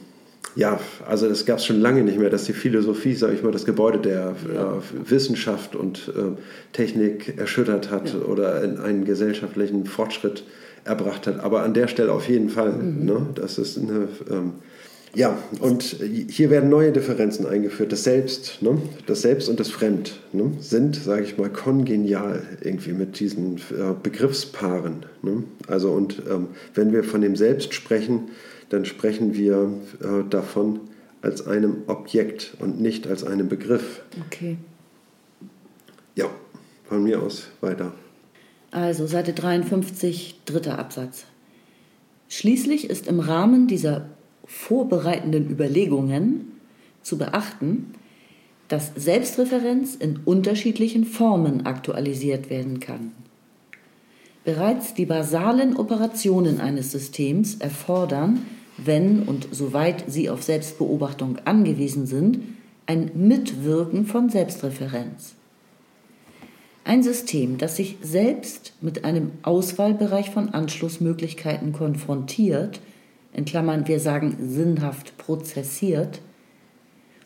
ja, 0.56 0.80
also 1.06 1.26
es 1.26 1.46
gab 1.46 1.58
es 1.58 1.66
schon 1.66 1.80
lange 1.80 2.02
nicht 2.02 2.18
mehr, 2.18 2.30
dass 2.30 2.44
die 2.44 2.52
Philosophie, 2.52 3.14
sage 3.14 3.34
ich 3.34 3.42
mal, 3.42 3.52
das 3.52 3.64
Gebäude 3.64 3.98
der 3.98 4.34
ja. 4.52 4.76
äh, 4.76 5.10
Wissenschaft 5.10 5.76
und 5.76 6.12
äh, 6.16 6.36
Technik 6.72 7.38
erschüttert 7.38 7.90
hat 7.90 8.12
ja. 8.12 8.20
oder 8.20 8.60
einen 8.60 9.04
gesellschaftlichen 9.04 9.86
Fortschritt 9.86 10.44
erbracht 10.84 11.26
hat. 11.26 11.40
Aber 11.40 11.62
an 11.62 11.74
der 11.74 11.88
Stelle 11.88 12.12
auf 12.12 12.28
jeden 12.28 12.48
Fall. 12.48 12.72
Mhm. 12.72 13.04
Ne? 13.04 13.26
Das 13.34 13.58
ist 13.58 13.78
eine 13.78 14.08
ähm, 14.30 14.52
ja, 15.12 15.36
und 15.58 15.82
hier 15.82 16.50
werden 16.50 16.70
neue 16.70 16.92
Differenzen 16.92 17.44
eingeführt. 17.44 17.90
Das 17.90 18.04
Selbst, 18.04 18.62
ne? 18.62 18.80
das 19.06 19.22
Selbst 19.22 19.48
und 19.48 19.58
das 19.58 19.68
Fremd 19.68 20.20
ne? 20.32 20.52
sind, 20.60 20.94
sage 20.94 21.24
ich 21.24 21.36
mal, 21.36 21.50
kongenial 21.50 22.44
irgendwie 22.60 22.92
mit 22.92 23.18
diesen 23.18 23.56
äh, 23.56 23.92
Begriffspaaren. 24.00 25.06
Ne? 25.22 25.42
Also 25.66 25.90
und 25.90 26.22
ähm, 26.30 26.48
wenn 26.74 26.92
wir 26.92 27.02
von 27.02 27.22
dem 27.22 27.34
Selbst 27.34 27.74
sprechen, 27.74 28.28
dann 28.70 28.84
sprechen 28.84 29.34
wir 29.34 29.70
äh, 30.00 30.28
davon 30.28 30.80
als 31.22 31.46
einem 31.46 31.82
Objekt 31.86 32.56
und 32.60 32.80
nicht 32.80 33.06
als 33.06 33.24
einem 33.24 33.48
Begriff. 33.48 34.00
Okay. 34.26 34.56
Ja, 36.14 36.30
von 36.88 37.02
mir 37.02 37.22
aus 37.22 37.48
weiter. 37.60 37.92
Also 38.70 39.06
Seite 39.06 39.32
53, 39.32 40.40
dritter 40.44 40.78
Absatz. 40.78 41.24
Schließlich 42.28 42.88
ist 42.88 43.08
im 43.08 43.20
Rahmen 43.20 43.66
dieser 43.66 44.06
vorbereitenden 44.44 45.50
Überlegungen 45.50 46.52
zu 47.02 47.18
beachten, 47.18 47.94
dass 48.68 48.92
Selbstreferenz 48.94 49.96
in 49.96 50.20
unterschiedlichen 50.24 51.04
Formen 51.04 51.66
aktualisiert 51.66 52.50
werden 52.50 52.78
kann. 52.78 53.12
Bereits 54.44 54.94
die 54.94 55.06
basalen 55.06 55.76
Operationen 55.76 56.60
eines 56.60 56.92
Systems 56.92 57.56
erfordern, 57.56 58.46
wenn 58.84 59.22
und 59.22 59.48
soweit 59.50 60.04
sie 60.08 60.30
auf 60.30 60.42
Selbstbeobachtung 60.42 61.38
angewiesen 61.44 62.06
sind, 62.06 62.40
ein 62.86 63.10
Mitwirken 63.14 64.06
von 64.06 64.30
Selbstreferenz. 64.30 65.34
Ein 66.84 67.02
System, 67.02 67.58
das 67.58 67.76
sich 67.76 67.98
selbst 68.02 68.72
mit 68.80 69.04
einem 69.04 69.32
Auswahlbereich 69.42 70.30
von 70.30 70.48
Anschlussmöglichkeiten 70.54 71.72
konfrontiert, 71.72 72.80
in 73.32 73.44
Klammern 73.44 73.86
wir 73.86 74.00
sagen 74.00 74.36
sinnhaft 74.40 75.16
prozessiert, 75.18 76.20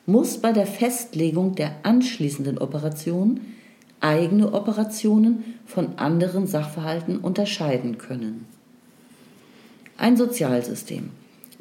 muss 0.07 0.37
bei 0.39 0.53
der 0.53 0.67
Festlegung 0.67 1.55
der 1.55 1.77
anschließenden 1.83 2.59
Operation 2.59 3.41
eigene 4.01 4.53
Operationen 4.53 5.45
von 5.65 5.97
anderen 5.97 6.47
Sachverhalten 6.47 7.19
unterscheiden 7.19 7.97
können. 7.97 8.45
Ein 9.97 10.19
Sozialsystem 10.19 11.09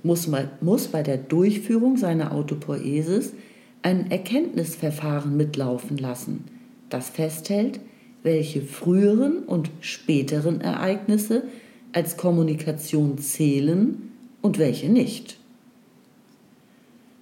muss, 0.03 0.29
muss 0.61 0.87
bei 0.87 1.01
der 1.01 1.17
Durchführung 1.17 1.97
seiner 1.97 2.33
Autopoiesis 2.33 3.33
ein 3.81 4.11
Erkenntnisverfahren 4.11 5.35
mitlaufen 5.35 5.97
lassen, 5.97 6.45
das 6.89 7.09
festhält, 7.09 7.79
welche 8.21 8.61
früheren 8.61 9.39
und 9.39 9.69
späteren 9.81 10.61
Ereignisse 10.61 11.43
als 11.91 12.17
Kommunikation 12.17 13.17
zählen 13.17 14.11
und 14.41 14.59
welche 14.59 14.89
nicht. 14.89 15.37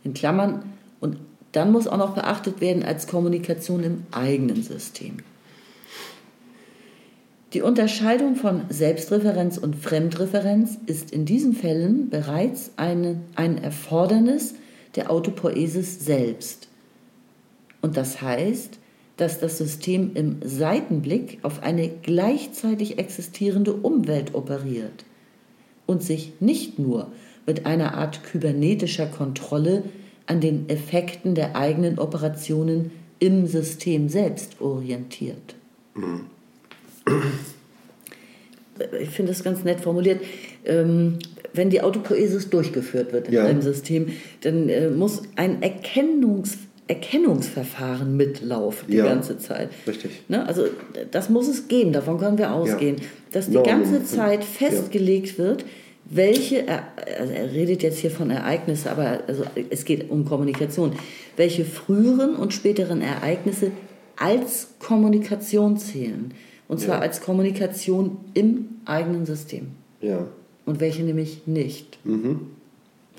In 0.03 0.13
Klammern, 0.13 0.63
und 0.99 1.17
dann 1.51 1.71
muss 1.71 1.88
auch 1.88 1.97
noch 1.97 2.15
beachtet 2.15 2.61
werden 2.61 2.84
als 2.84 3.07
Kommunikation 3.07 3.84
im 3.84 4.03
eigenen 4.11 4.63
System. 4.63 5.17
Die 7.53 7.61
Unterscheidung 7.61 8.35
von 8.35 8.61
Selbstreferenz 8.69 9.57
und 9.57 9.75
Fremdreferenz 9.75 10.77
ist 10.85 11.11
in 11.11 11.25
diesen 11.25 11.53
Fällen 11.53 12.09
bereits 12.09 12.71
eine, 12.77 13.19
ein 13.35 13.61
Erfordernis 13.61 14.55
der 14.95 15.11
Autopoesis 15.11 16.05
selbst. 16.05 16.69
Und 17.81 17.97
das 17.97 18.21
heißt, 18.21 18.79
dass 19.17 19.39
das 19.39 19.57
System 19.57 20.11
im 20.13 20.37
Seitenblick 20.45 21.39
auf 21.41 21.61
eine 21.61 21.89
gleichzeitig 21.89 22.97
existierende 22.97 23.73
Umwelt 23.73 24.33
operiert 24.33 25.03
und 25.85 26.01
sich 26.01 26.31
nicht 26.39 26.79
nur 26.79 27.11
mit 27.45 27.65
einer 27.65 27.95
Art 27.95 28.23
kybernetischer 28.23 29.07
Kontrolle 29.07 29.83
an 30.25 30.39
den 30.39 30.69
Effekten 30.69 31.35
der 31.35 31.57
eigenen 31.57 31.99
Operationen 31.99 32.91
im 33.19 33.45
System 33.45 34.07
selbst 34.07 34.61
orientiert. 34.61 35.55
Ich 39.01 39.09
finde 39.09 39.32
das 39.32 39.43
ganz 39.43 39.64
nett 39.64 39.82
formuliert. 39.82 40.22
Ähm, 40.66 41.20
wenn 41.53 41.70
die 41.70 41.82
Autopoesis 41.82 42.49
durchgeführt 42.49 43.14
wird 43.14 43.28
in 43.28 43.34
ja. 43.34 43.45
einem 43.45 43.62
System, 43.62 44.14
dann 44.41 44.70
äh, 44.70 44.89
muss 44.89 45.24
ein 45.36 45.62
Erkennungs 45.62 46.57
Erkennungsverfahren 46.88 48.18
mitlaufen 48.18 48.89
die 48.89 48.97
ja, 48.97 49.05
ganze 49.05 49.38
Zeit. 49.38 49.70
Richtig. 49.88 50.12
Ne? 50.28 50.45
Also 50.45 50.66
das 51.12 51.30
muss 51.30 51.47
es 51.47 51.70
geben, 51.70 51.93
davon 51.93 52.18
können 52.18 52.38
wir 52.38 52.51
ausgehen, 52.51 52.97
ja. 52.97 53.03
dass 53.32 53.49
die 53.49 53.64
ganze 53.64 54.03
Zeit 54.03 54.43
festgelegt 54.43 55.38
wird, 55.38 55.64
welche, 56.03 56.66
also 56.68 57.34
er 57.34 57.53
redet 57.53 57.82
jetzt 57.84 57.99
hier 57.99 58.12
von 58.12 58.30
Ereignissen, 58.30 58.89
aber 58.89 59.22
also 59.26 59.45
es 59.70 59.86
geht 59.86 60.09
um 60.09 60.26
Kommunikation, 60.26 60.91
welche 61.38 61.64
früheren 61.64 62.36
und 62.36 62.53
späteren 62.53 63.01
Ereignisse 63.01 63.72
als 64.18 64.72
Kommunikation 64.80 65.78
zählen. 65.78 66.34
Und 66.72 66.80
zwar 66.80 66.95
ja. 66.95 67.01
als 67.01 67.19
Kommunikation 67.19 68.19
im 68.34 68.69
eigenen 68.86 69.26
System. 69.26 69.72
Ja. 69.99 70.26
Und 70.65 70.80
welche 70.80 71.03
nämlich 71.03 71.41
nicht. 71.45 71.99
Mhm. 72.05 72.47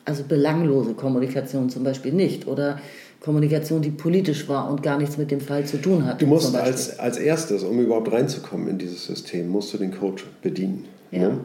Also 0.07 0.25
belanglose 0.27 0.95
Kommunikation 0.95 1.69
zum 1.69 1.85
Beispiel 1.85 2.15
nicht. 2.15 2.49
Oder 2.49 2.81
Kommunikation, 3.21 3.83
die 3.83 3.91
politisch 3.91 4.49
war 4.49 4.71
und 4.71 4.83
gar 4.83 4.97
nichts 4.97 5.19
mit 5.19 5.31
dem 5.31 5.43
Fall 5.43 5.67
zu 5.67 5.77
tun 5.77 6.07
hat. 6.07 6.23
Du 6.23 6.27
musst 6.27 6.57
als, 6.57 6.99
als 6.99 7.19
erstes, 7.19 7.63
um 7.63 7.79
überhaupt 7.79 8.11
reinzukommen 8.11 8.69
in 8.69 8.79
dieses 8.79 9.05
System, 9.05 9.51
musst 9.51 9.75
du 9.75 9.77
den 9.77 9.93
Code 9.93 10.23
bedienen. 10.41 10.87
Ja. 11.11 11.29
Ne? 11.29 11.41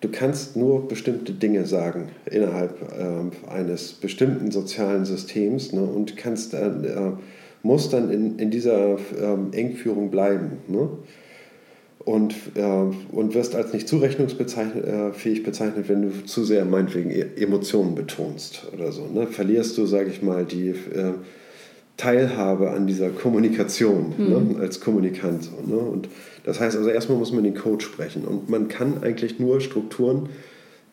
Du 0.00 0.08
kannst 0.08 0.56
nur 0.56 0.88
bestimmte 0.88 1.34
Dinge 1.34 1.66
sagen 1.66 2.08
innerhalb 2.24 2.80
äh, 2.90 3.50
eines 3.50 3.92
bestimmten 3.92 4.50
sozialen 4.50 5.04
Systems 5.04 5.74
ne, 5.74 5.82
und 5.82 6.16
kannst, 6.16 6.54
äh, 6.54 6.70
musst 7.62 7.92
dann 7.92 8.10
in, 8.10 8.38
in 8.38 8.50
dieser 8.50 8.94
äh, 8.94 8.98
Engführung 9.52 10.10
bleiben. 10.10 10.52
Ne? 10.68 10.88
Und, 12.02 12.34
äh, 12.54 12.62
und 13.12 13.34
wirst 13.34 13.54
als 13.54 13.74
nicht 13.74 13.86
zurechnungsfähig 13.86 15.38
äh, 15.38 15.42
bezeichnet, 15.42 15.88
wenn 15.88 16.02
du 16.02 16.24
zu 16.24 16.44
sehr 16.44 16.64
meinetwegen 16.64 17.10
e-, 17.10 17.26
Emotionen 17.36 17.94
betonst 17.94 18.66
oder 18.72 18.90
so. 18.90 19.06
Ne? 19.06 19.26
Verlierst 19.26 19.76
du, 19.76 19.84
sage 19.84 20.08
ich 20.08 20.22
mal, 20.22 20.46
die 20.46 20.68
äh, 20.68 21.12
Teilhabe 21.98 22.70
an 22.70 22.86
dieser 22.86 23.10
Kommunikation 23.10 24.14
mhm. 24.16 24.54
ne? 24.54 24.60
als 24.60 24.80
Kommunikant. 24.80 25.44
So, 25.44 25.50
ne? 25.66 25.76
Und 25.76 26.08
das 26.44 26.58
heißt 26.58 26.76
also, 26.76 26.88
erstmal 26.88 27.18
muss 27.18 27.32
man 27.32 27.44
den 27.44 27.54
Code 27.54 27.84
sprechen 27.84 28.24
und 28.24 28.48
man 28.48 28.68
kann 28.68 29.02
eigentlich 29.02 29.38
nur 29.38 29.60
Strukturen 29.60 30.30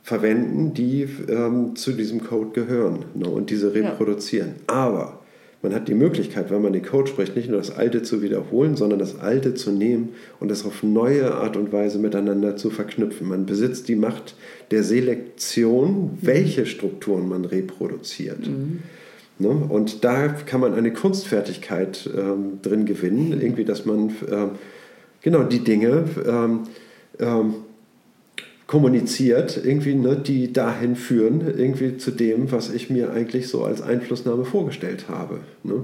verwenden, 0.03 0.73
die 0.73 1.07
ähm, 1.29 1.77
zu 1.77 1.93
diesem 1.93 2.23
Code 2.23 2.51
gehören 2.51 3.05
ne? 3.15 3.29
und 3.29 3.49
diese 3.49 3.73
reproduzieren. 3.73 4.55
Ja. 4.67 4.75
Aber 4.75 5.16
man 5.61 5.73
hat 5.73 5.87
die 5.87 5.95
Möglichkeit, 5.95 6.51
wenn 6.51 6.61
man 6.61 6.73
den 6.73 6.83
Code 6.83 7.09
spricht, 7.09 7.35
nicht 7.35 7.49
nur 7.49 7.57
das 7.57 7.75
Alte 7.75 8.03
zu 8.03 8.21
wiederholen, 8.21 8.75
sondern 8.75 8.99
das 8.99 9.19
Alte 9.19 9.55
zu 9.55 9.71
nehmen 9.71 10.09
und 10.39 10.51
es 10.51 10.65
auf 10.65 10.83
neue 10.83 11.33
Art 11.33 11.57
und 11.57 11.73
Weise 11.73 11.97
miteinander 11.97 12.55
zu 12.55 12.69
verknüpfen. 12.69 13.27
Man 13.27 13.45
besitzt 13.47 13.87
die 13.87 13.95
Macht 13.95 14.35
der 14.69 14.83
Selektion, 14.83 16.17
welche 16.21 16.65
Strukturen 16.67 17.27
man 17.27 17.43
reproduziert. 17.45 18.47
Mhm. 18.47 18.83
Ne? 19.39 19.49
Und 19.49 20.03
da 20.03 20.27
kann 20.27 20.61
man 20.61 20.75
eine 20.75 20.93
Kunstfertigkeit 20.93 22.09
ähm, 22.15 22.59
drin 22.61 22.85
gewinnen, 22.85 23.39
irgendwie, 23.39 23.65
dass 23.65 23.85
man 23.85 24.11
ähm, 24.31 24.51
genau 25.21 25.43
die 25.43 25.63
Dinge 25.63 26.05
ähm, 26.27 26.61
ähm, 27.19 27.55
kommuniziert, 28.67 29.59
irgendwie, 29.63 29.95
ne, 29.95 30.17
die 30.17 30.51
dahin 30.51 30.97
führen, 30.97 31.41
irgendwie 31.57 31.97
zu 31.97 32.11
dem, 32.11 32.51
was 32.51 32.69
ich 32.69 32.89
mir 32.89 33.11
eigentlich 33.11 33.47
so 33.47 33.63
als 33.63 33.81
Einflussnahme 33.81 34.43
vorgestellt 34.43 35.05
habe. 35.07 35.39
Ne? 35.63 35.83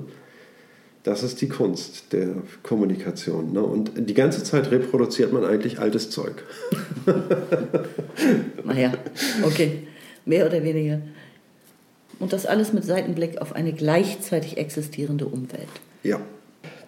Das 1.03 1.23
ist 1.23 1.41
die 1.41 1.47
Kunst 1.47 2.11
der 2.11 2.29
Kommunikation. 2.61 3.53
Ne? 3.53 3.63
Und 3.63 3.91
die 3.95 4.13
ganze 4.13 4.43
Zeit 4.43 4.69
reproduziert 4.69 5.31
man 5.31 5.45
eigentlich 5.45 5.79
altes 5.79 6.09
Zeug. 6.09 6.43
naja, 8.65 8.93
okay, 9.43 9.87
mehr 10.25 10.45
oder 10.45 10.61
weniger. 10.63 11.01
Und 12.19 12.33
das 12.33 12.45
alles 12.45 12.73
mit 12.73 12.83
Seitenblick 12.83 13.41
auf 13.41 13.53
eine 13.53 13.73
gleichzeitig 13.73 14.57
existierende 14.57 15.25
Umwelt. 15.25 15.67
Ja. 16.03 16.19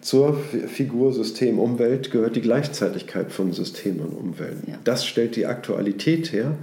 Zur 0.06 0.36
Figur 0.36 1.12
System 1.12 1.58
Umwelt 1.58 2.12
gehört 2.12 2.36
die 2.36 2.40
Gleichzeitigkeit 2.40 3.32
von 3.32 3.50
System 3.52 3.98
und 3.98 4.12
Umwelt. 4.16 4.58
Ja. 4.68 4.78
Das 4.84 5.04
stellt 5.04 5.34
die 5.34 5.46
Aktualität 5.46 6.30
her, 6.30 6.56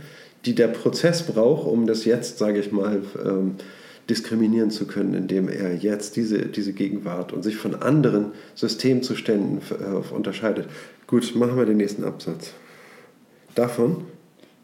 die 0.45 0.56
der 0.56 0.70
Prozess 0.70 1.24
braucht, 1.24 1.68
um 1.68 1.86
das 1.86 2.06
jetzt, 2.06 2.38
sage 2.38 2.61
ich 2.61 2.72
mal, 2.72 3.02
ähm, 3.22 3.56
diskriminieren 4.10 4.72
zu 4.72 4.88
können, 4.88 5.14
indem 5.14 5.49
er 5.49 5.76
jetzt 5.76 6.15
diese, 6.15 6.45
diese 6.45 6.72
Gegenwart 6.72 7.34
und 7.34 7.44
sich 7.44 7.57
von 7.57 7.76
anderen 7.76 8.28
Systemzuständen 8.56 9.60
äh, 9.72 10.14
unterscheidet. 10.15 10.70
Gut, 11.06 11.36
machen 11.36 11.57
wir 11.57 11.65
den 11.65 11.76
nächsten 11.76 12.06
Absatz. 12.06 12.53
Davon? 13.56 14.06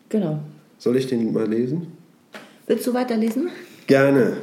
Genau. 0.07 0.39
Soll 0.77 0.95
ich 0.95 1.07
den 1.07 1.33
mal 1.33 1.49
lesen? 1.49 1.87
Willst 2.65 2.87
du 2.87 2.93
weiterlesen? 2.93 3.49
Gerne. 3.87 4.37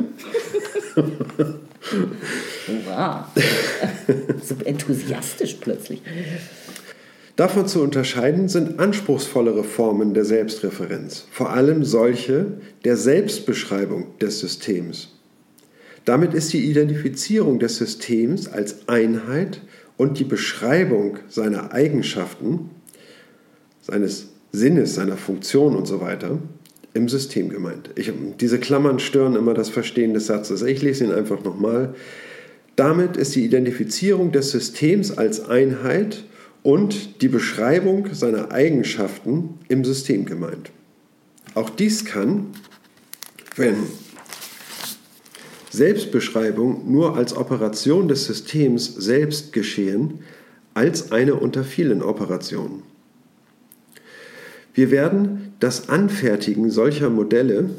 So 4.43 4.55
enthusiastisch 4.65 5.57
plötzlich. 5.61 6.03
Davon 7.37 7.69
zu 7.69 7.83
unterscheiden 7.83 8.49
sind 8.49 8.79
anspruchsvollere 8.79 9.63
Formen 9.63 10.15
der 10.15 10.25
Selbstreferenz, 10.25 11.27
vor 11.31 11.51
allem 11.51 11.85
solche 11.85 12.47
der 12.85 12.97
Selbstbeschreibung 12.97 14.17
des 14.19 14.41
Systems. 14.41 15.13
Damit 16.07 16.33
ist 16.35 16.53
die 16.53 16.71
Identifizierung 16.71 17.59
des 17.59 17.77
Systems 17.77 18.49
als 18.49 18.89
Einheit 18.89 19.61
und 19.97 20.19
die 20.19 20.25
Beschreibung 20.25 21.19
seiner 21.29 21.73
Eigenschaften, 21.73 22.71
seines 23.83 24.29
Sinnes, 24.53 24.95
seiner 24.95 25.17
Funktion 25.17 25.77
und 25.77 25.87
so 25.87 26.01
weiter 26.01 26.39
im 26.95 27.09
System 27.09 27.51
gemeint. 27.51 27.91
Ich, 27.97 28.11
diese 28.41 28.59
Klammern 28.59 28.99
stören 28.99 29.37
immer 29.37 29.53
das 29.53 29.69
Verstehen 29.69 30.15
des 30.15 30.27
Satzes. 30.27 30.63
Ich 30.63 30.81
lese 30.81 31.05
ihn 31.05 31.13
einfach 31.13 31.45
nochmal. 31.45 31.95
Damit 32.77 33.17
ist 33.17 33.35
die 33.35 33.45
Identifizierung 33.45 34.33
des 34.33 34.51
Systems 34.51 35.11
als 35.11 35.49
Einheit 35.49 36.25
und 36.63 37.23
die 37.23 37.29
Beschreibung 37.29 38.13
seiner 38.13 38.53
Eigenschaften 38.53 39.59
im 39.69 39.85
System 39.85 40.27
gemeint. 40.27 40.71
Auch 41.55 41.71
dies 41.71 42.05
kann, 42.05 42.49
wenn 43.57 43.77
Selbstbeschreibung 45.71 46.91
nur 46.91 47.17
als 47.17 47.35
Operation 47.35 48.09
des 48.09 48.27
Systems 48.27 48.95
selbst 48.95 49.55
geschehen, 49.55 50.21
als 50.75 51.13
eine 51.13 51.37
unter 51.37 51.65
vielen 51.65 52.03
Operationen. 52.03 52.83
Wir 54.75 54.91
werden 54.91 55.55
das 55.61 55.89
Anfertigen 55.89 56.71
solcher 56.71 57.09
Modelle 57.09 57.71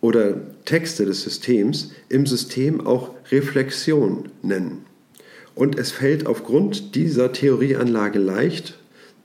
oder 0.00 0.40
Texte 0.64 1.04
des 1.04 1.22
Systems 1.22 1.92
im 2.08 2.26
System 2.26 2.86
auch 2.86 3.10
Reflexion 3.30 4.30
nennen. 4.42 4.84
Und 5.54 5.78
es 5.78 5.90
fällt 5.90 6.26
aufgrund 6.26 6.94
dieser 6.94 7.32
Theorieanlage 7.32 8.18
leicht 8.18 8.78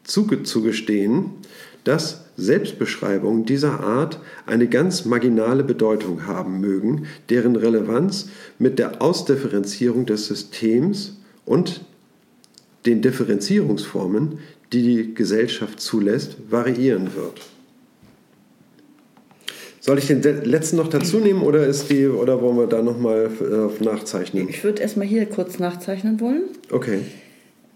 zugestehen, 0.03 1.31
dass 1.83 2.25
Selbstbeschreibungen 2.37 3.45
dieser 3.45 3.79
Art 3.79 4.19
eine 4.45 4.67
ganz 4.67 5.05
marginale 5.05 5.63
Bedeutung 5.63 6.25
haben 6.25 6.59
mögen, 6.59 7.05
deren 7.29 7.55
Relevanz 7.55 8.29
mit 8.59 8.79
der 8.79 9.01
Ausdifferenzierung 9.01 10.05
des 10.05 10.27
Systems 10.27 11.17
und 11.45 11.81
den 12.85 13.01
Differenzierungsformen, 13.01 14.39
die 14.73 14.81
die 14.81 15.13
Gesellschaft 15.13 15.79
zulässt, 15.79 16.37
variieren 16.49 17.15
wird. 17.15 17.41
Soll 19.85 19.99
ich 19.99 20.07
den 20.07 20.23
letzten 20.45 20.77
noch 20.77 20.87
dazu 20.87 21.19
nehmen 21.19 21.43
oder 21.43 21.63
ist 21.67 21.91
die 21.91 22.07
oder 22.07 22.41
wollen 22.41 22.57
wir 22.57 22.65
da 22.65 22.81
nochmal 22.81 23.29
äh, 23.39 23.83
nachzeichnen? 23.83 24.49
Ich 24.49 24.63
würde 24.63 24.81
erstmal 24.81 25.05
hier 25.05 25.27
kurz 25.27 25.59
nachzeichnen 25.59 26.19
wollen. 26.19 26.41
Okay. 26.71 27.01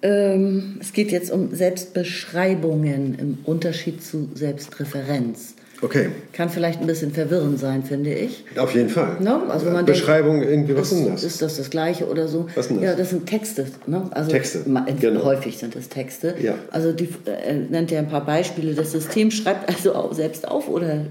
Ähm, 0.02 0.80
es 0.81 0.91
geht 0.91 1.11
jetzt 1.11 1.31
um 1.31 1.53
Selbstbeschreibungen 1.53 3.15
im 3.19 3.38
Unterschied 3.44 4.03
zu 4.03 4.27
Selbstreferenz. 4.34 5.53
Okay. 5.84 6.10
Kann 6.34 6.49
vielleicht 6.49 6.81
ein 6.81 6.88
bisschen 6.88 7.11
verwirrend 7.11 7.60
sein, 7.60 7.84
finde 7.84 8.11
ich. 8.15 8.44
Auf 8.57 8.73
jeden 8.73 8.90
Fall. 8.90 9.18
Ne? 9.19 9.44
Also 9.48 9.69
man 9.69 9.86
Beschreibung 9.86 10.40
denkt, 10.40 10.52
irgendwie, 10.52 10.76
was 10.76 10.91
ist, 10.91 10.98
sind 10.98 11.14
das? 11.14 11.23
Ist 11.23 11.41
das 11.44 11.57
das 11.57 11.69
Gleiche 11.69 12.07
oder 12.07 12.27
so? 12.27 12.48
Was 12.56 12.69
sind 12.69 12.77
das? 12.77 12.86
Ja, 12.86 12.95
das 12.95 13.11
sind 13.11 13.27
Texte. 13.27 13.68
Ne? 13.86 14.10
Also 14.10 14.31
Texte, 14.31 14.65
genau. 14.99 15.23
Häufig 15.26 15.60
sind 15.60 15.76
es 15.76 15.90
Texte. 15.90 16.34
Ja. 16.41 16.56
Also 16.72 16.91
die, 16.91 17.07
er 17.26 17.53
nennt 17.53 17.91
ja 17.91 17.99
ein 17.99 18.10
paar 18.10 18.26
Beispiele. 18.26 18.73
Das 18.73 18.94
System 18.94 19.30
schreibt 19.30 19.69
also 19.69 19.94
auch 19.94 20.11
selbst 20.11 20.48
auf 20.48 20.68
oder 20.68 21.06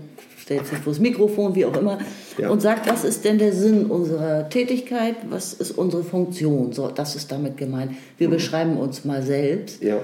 stellt 0.49 0.67
sich 0.67 0.79
vor 0.79 0.95
das 0.95 1.01
Mikrofon, 1.01 1.55
wie 1.55 1.67
auch 1.67 1.77
immer, 1.77 1.99
Ja. 2.39 2.49
und 2.49 2.63
sagt, 2.63 2.89
was 2.89 3.05
ist 3.05 3.23
denn 3.27 3.37
der 3.37 3.53
Sinn 3.53 3.85
unserer 3.87 4.49
Tätigkeit, 4.49 5.17
was 5.29 5.53
ist 5.53 5.73
unsere 5.73 6.03
Funktion. 6.03 6.73
So, 6.73 6.89
das 6.89 7.17
ist 7.17 7.31
damit 7.31 7.59
gemeint. 7.59 7.93
Wir 8.17 8.31
beschreiben 8.31 8.79
uns 8.79 9.05
mal 9.05 9.23
selbst. 9.23 9.83
Ja. 9.83 10.01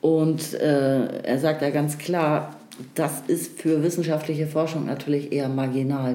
Und 0.00 0.54
äh, 0.54 1.22
er 1.22 1.38
sagt 1.38 1.60
ja 1.60 1.68
ganz 1.68 1.98
klar, 1.98 2.56
das 2.94 3.12
ist 3.26 3.60
für 3.60 3.82
wissenschaftliche 3.82 4.46
Forschung 4.46 4.86
natürlich 4.86 5.32
eher 5.32 5.50
marginal. 5.50 6.14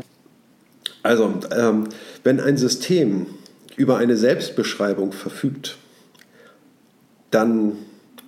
Also, 1.03 1.35
ähm, 1.55 1.89
wenn 2.23 2.39
ein 2.39 2.57
System 2.57 3.27
über 3.77 3.97
eine 3.97 4.17
Selbstbeschreibung 4.17 5.11
verfügt, 5.11 5.77
dann 7.29 7.73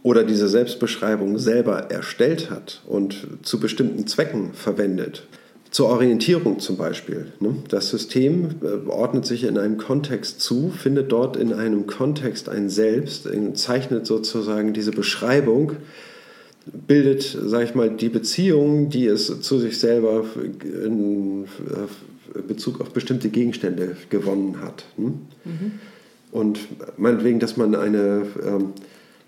oder 0.03 0.23
diese 0.23 0.47
Selbstbeschreibung 0.47 1.37
selber 1.37 1.91
erstellt 1.91 2.49
hat 2.49 2.81
und 2.87 3.27
zu 3.43 3.59
bestimmten 3.59 4.07
Zwecken 4.07 4.53
verwendet, 4.53 5.27
zur 5.69 5.87
Orientierung 5.87 6.59
zum 6.59 6.75
Beispiel. 6.75 7.31
Ne? 7.39 7.55
Das 7.69 7.89
System 7.89 8.49
äh, 8.61 8.89
ordnet 8.89 9.25
sich 9.25 9.45
in 9.45 9.57
einem 9.57 9.77
Kontext 9.77 10.41
zu, 10.41 10.69
findet 10.69 11.11
dort 11.11 11.37
in 11.37 11.53
einem 11.53 11.87
Kontext 11.87 12.49
ein 12.49 12.69
Selbst, 12.69 13.27
zeichnet 13.53 14.05
sozusagen 14.05 14.73
diese 14.73 14.91
Beschreibung, 14.91 15.73
bildet, 16.65 17.23
sage 17.23 17.63
ich 17.63 17.75
mal, 17.75 17.89
die 17.89 18.09
Beziehung, 18.09 18.89
die 18.89 19.07
es 19.07 19.41
zu 19.41 19.59
sich 19.59 19.79
selber 19.79 20.25
in 20.61 21.43
äh, 21.43 22.41
Bezug 22.47 22.81
auf 22.81 22.91
bestimmte 22.91 23.29
Gegenstände 23.29 23.95
gewonnen 24.09 24.61
hat. 24.61 24.85
Ne? 24.97 25.13
Und 26.31 26.59
meinetwegen, 26.97 27.39
dass 27.39 27.57
man 27.57 27.75
eine, 27.75 28.25
ähm, 28.45 28.73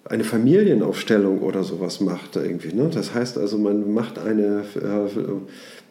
eine 0.05 0.23
Familienaufstellung 0.25 1.39
oder 1.39 1.63
sowas 1.63 2.01
macht 2.01 2.35
irgendwie. 2.35 2.73
Ne? 2.73 2.89
Das 2.93 3.13
heißt 3.13 3.38
also, 3.38 3.57
man 3.57 3.93
macht 3.93 4.19
eine, 4.19 4.65
äh, 4.75 5.07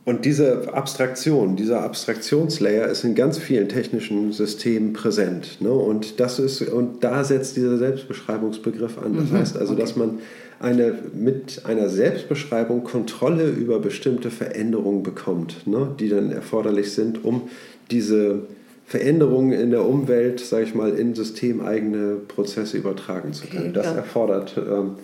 Und 0.05 0.23
diese 0.23 0.73
Abstraktion, 0.73 1.57
dieser 1.57 1.83
Abstraktionslayer 1.83 2.87
ist 2.87 3.03
in 3.03 3.13
ganz 3.13 3.37
vielen 3.37 3.67
technischen 3.67 4.31
Systemen 4.31 4.93
präsent. 4.93 5.57
Ne? 5.59 5.69
Und, 5.69 6.19
das 6.19 6.39
ist, 6.39 6.61
und 6.61 7.03
da 7.03 7.23
setzt 7.25 7.57
dieser 7.57 7.77
Selbstbeschreibungsbegriff 7.77 8.97
an. 8.97 9.17
Das 9.17 9.31
heißt 9.31 9.57
also, 9.57 9.75
dass 9.75 9.97
man 9.97 10.19
eine, 10.59 10.93
mit 11.13 11.65
einer 11.65 11.89
Selbstbeschreibung 11.89 12.83
Kontrolle 12.85 13.49
über 13.49 13.79
bestimmte 13.79 14.31
Veränderungen 14.31 15.03
bekommt, 15.03 15.67
ne? 15.67 15.93
die 15.99 16.09
dann 16.09 16.31
erforderlich 16.31 16.93
sind, 16.93 17.25
um 17.25 17.49
diese 17.91 18.43
Veränderungen 18.88 19.51
in 19.51 19.69
der 19.69 19.85
Umwelt, 19.85 20.39
sage 20.39 20.64
ich 20.64 20.73
mal, 20.73 20.91
in 20.91 21.14
systemeigene 21.14 22.15
Prozesse 22.15 22.77
übertragen 22.77 23.34
zu 23.34 23.45
können. 23.45 23.65
Okay, 23.65 23.73
das, 23.73 23.85
ja. 23.85 23.91
erfordert, 23.91 24.57
ähm, 24.57 24.95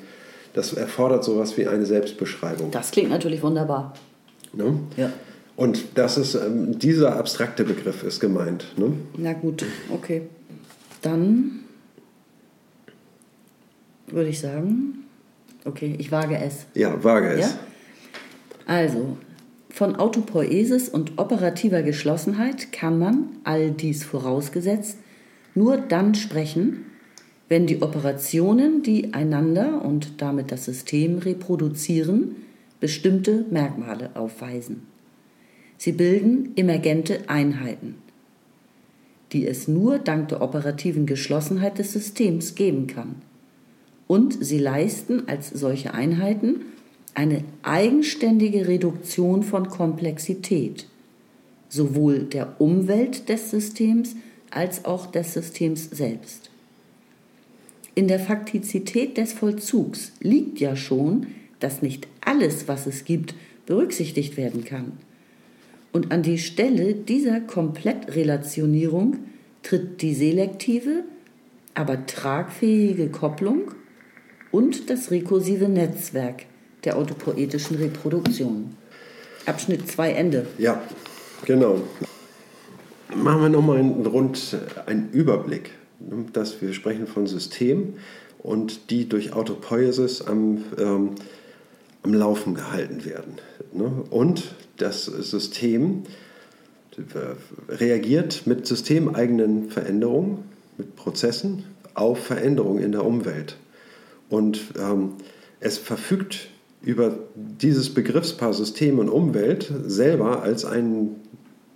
das 0.54 0.74
erfordert 0.74 1.24
sowas 1.24 1.58
wie 1.58 1.68
eine 1.68 1.86
Selbstbeschreibung. 1.86 2.72
Das 2.72 2.90
klingt 2.90 3.10
natürlich 3.10 3.44
wunderbar. 3.44 3.94
Ne? 4.54 4.80
Ja. 4.98 5.12
Und 5.56 5.84
das 5.96 6.18
ist, 6.18 6.34
ähm, 6.34 6.80
dieser 6.80 7.18
abstrakte 7.18 7.64
Begriff 7.64 8.04
ist 8.04 8.20
gemeint. 8.20 8.66
Ne? 8.78 8.94
Na 9.18 9.34
gut, 9.34 9.66
okay. 9.92 10.24
Dann 11.02 11.60
würde 14.08 14.30
ich 14.30 14.40
sagen, 14.40 15.04
Okay, 15.66 15.96
ich 15.98 16.12
wage 16.12 16.38
es. 16.38 16.66
Ja, 16.74 17.02
wage 17.04 17.30
es. 17.30 17.40
Ja? 17.40 17.60
Also, 18.66 19.18
von 19.74 19.96
Autopoiesis 19.96 20.88
und 20.88 21.18
operativer 21.18 21.82
Geschlossenheit 21.82 22.72
kann 22.72 23.00
man, 23.00 23.30
all 23.44 23.72
dies 23.72 24.04
vorausgesetzt, 24.04 25.00
nur 25.56 25.78
dann 25.78 26.14
sprechen, 26.14 26.86
wenn 27.50 27.66
die 27.66 27.82
Operationen, 27.82 28.84
die 28.84 29.16
einander 29.16 29.84
und 29.84 30.22
damit 30.22 30.52
das 30.52 30.66
System 30.66 31.18
reproduzieren, 31.18 32.36
bestimmte 32.80 33.46
Merkmale 33.50 34.12
aufweisen. 34.14 34.84
Sie 35.78 35.94
bilden 35.94 36.52
emergente 36.56 37.28
Einheiten, 37.28 37.96
die 39.32 39.48
es 39.48 39.68
nur 39.68 39.98
dank 39.98 40.30
der 40.30 40.44
operativen 40.44 41.08
Geschlossenheit 41.08 41.80
des 41.80 41.94
Systems 41.94 42.54
geben 42.54 42.86
kann. 42.86 43.16
Und 44.06 44.38
sie 44.40 44.60
leisten 44.60 45.28
als 45.28 45.50
solche 45.50 45.96
Einheiten 45.96 46.62
eine 47.16 47.44
eigenständige 47.62 48.68
Reduktion 48.68 49.44
von 49.44 49.70
Komplexität, 49.70 50.88
sowohl 51.70 52.24
der 52.24 52.60
Umwelt 52.60 53.30
des 53.30 53.52
Systems 53.52 54.16
als 54.50 54.86
auch 54.86 55.08
des 55.08 55.34
Systems 55.34 55.90
selbst. 55.92 56.50
In 57.96 58.08
der 58.08 58.20
Faktizität 58.20 59.18
des 59.18 59.34
Vollzugs 59.34 60.14
liegt 60.20 60.60
ja 60.60 60.76
schon, 60.76 61.28
dass 61.60 61.82
nicht 61.82 62.08
alles, 62.22 62.68
was 62.68 62.88
es 62.88 63.06
gibt, 63.06 63.36
berücksichtigt 63.66 64.36
werden 64.36 64.66
kann. 64.66 64.94
Und 65.92 66.12
an 66.12 66.24
die 66.24 66.40
Stelle 66.40 66.96
dieser 66.96 67.40
Komplettrelationierung 67.40 69.18
tritt 69.62 70.02
die 70.02 70.16
selektive, 70.16 71.04
aber 71.76 72.06
tragfähige 72.08 73.10
Kopplung 73.10 73.72
und 74.52 74.90
das 74.90 75.12
rekursive 75.12 75.70
Netzwerk 75.70 76.46
der 76.86 76.98
autopoetischen 76.98 77.78
Reproduktion. 77.78 78.76
Abschnitt 79.46 79.90
2 79.90 80.12
Ende. 80.12 80.48
Ja, 80.58 80.82
genau. 81.46 81.82
Machen 83.16 83.42
wir 83.42 83.50
nochmal 83.50 83.78
einen, 83.78 84.06
rund 84.06 84.58
einen 84.86 85.10
Überblick. 85.12 85.72
Dass 86.34 86.62
wir 86.62 86.74
sprechen 86.74 87.08
von 87.08 87.28
Systemen 87.28 87.94
und 88.40 88.90
die 88.90 89.08
durch 89.08 89.32
Autopoiesis 89.32 90.22
am, 90.22 90.66
ähm, 90.78 91.12
am 92.02 92.14
Laufen 92.14 92.56
gehalten 92.56 93.06
werden. 93.06 93.36
Ne? 93.72 94.04
Und 94.10 94.54
das 94.78 95.06
System 95.06 96.04
reagiert 97.70 98.46
mit 98.46 98.68
systemeigenen 98.68 99.70
Veränderungen, 99.70 100.44
mit 100.78 100.96
Prozessen 100.96 101.64
auf 101.94 102.20
Veränderungen 102.20 102.84
in 102.84 102.92
der 102.92 103.06
Umwelt. 103.06 103.58
Und 104.30 104.60
ähm, 104.78 105.14
es 105.60 105.78
verfügt 105.78 106.50
über 106.84 107.14
dieses 107.36 107.94
Begriffspaar 107.94 108.54
System 108.54 109.00
und 109.00 109.10
Umwelt 109.10 109.72
selber 109.86 110.44
als 110.44 110.66
ein, 110.66 111.16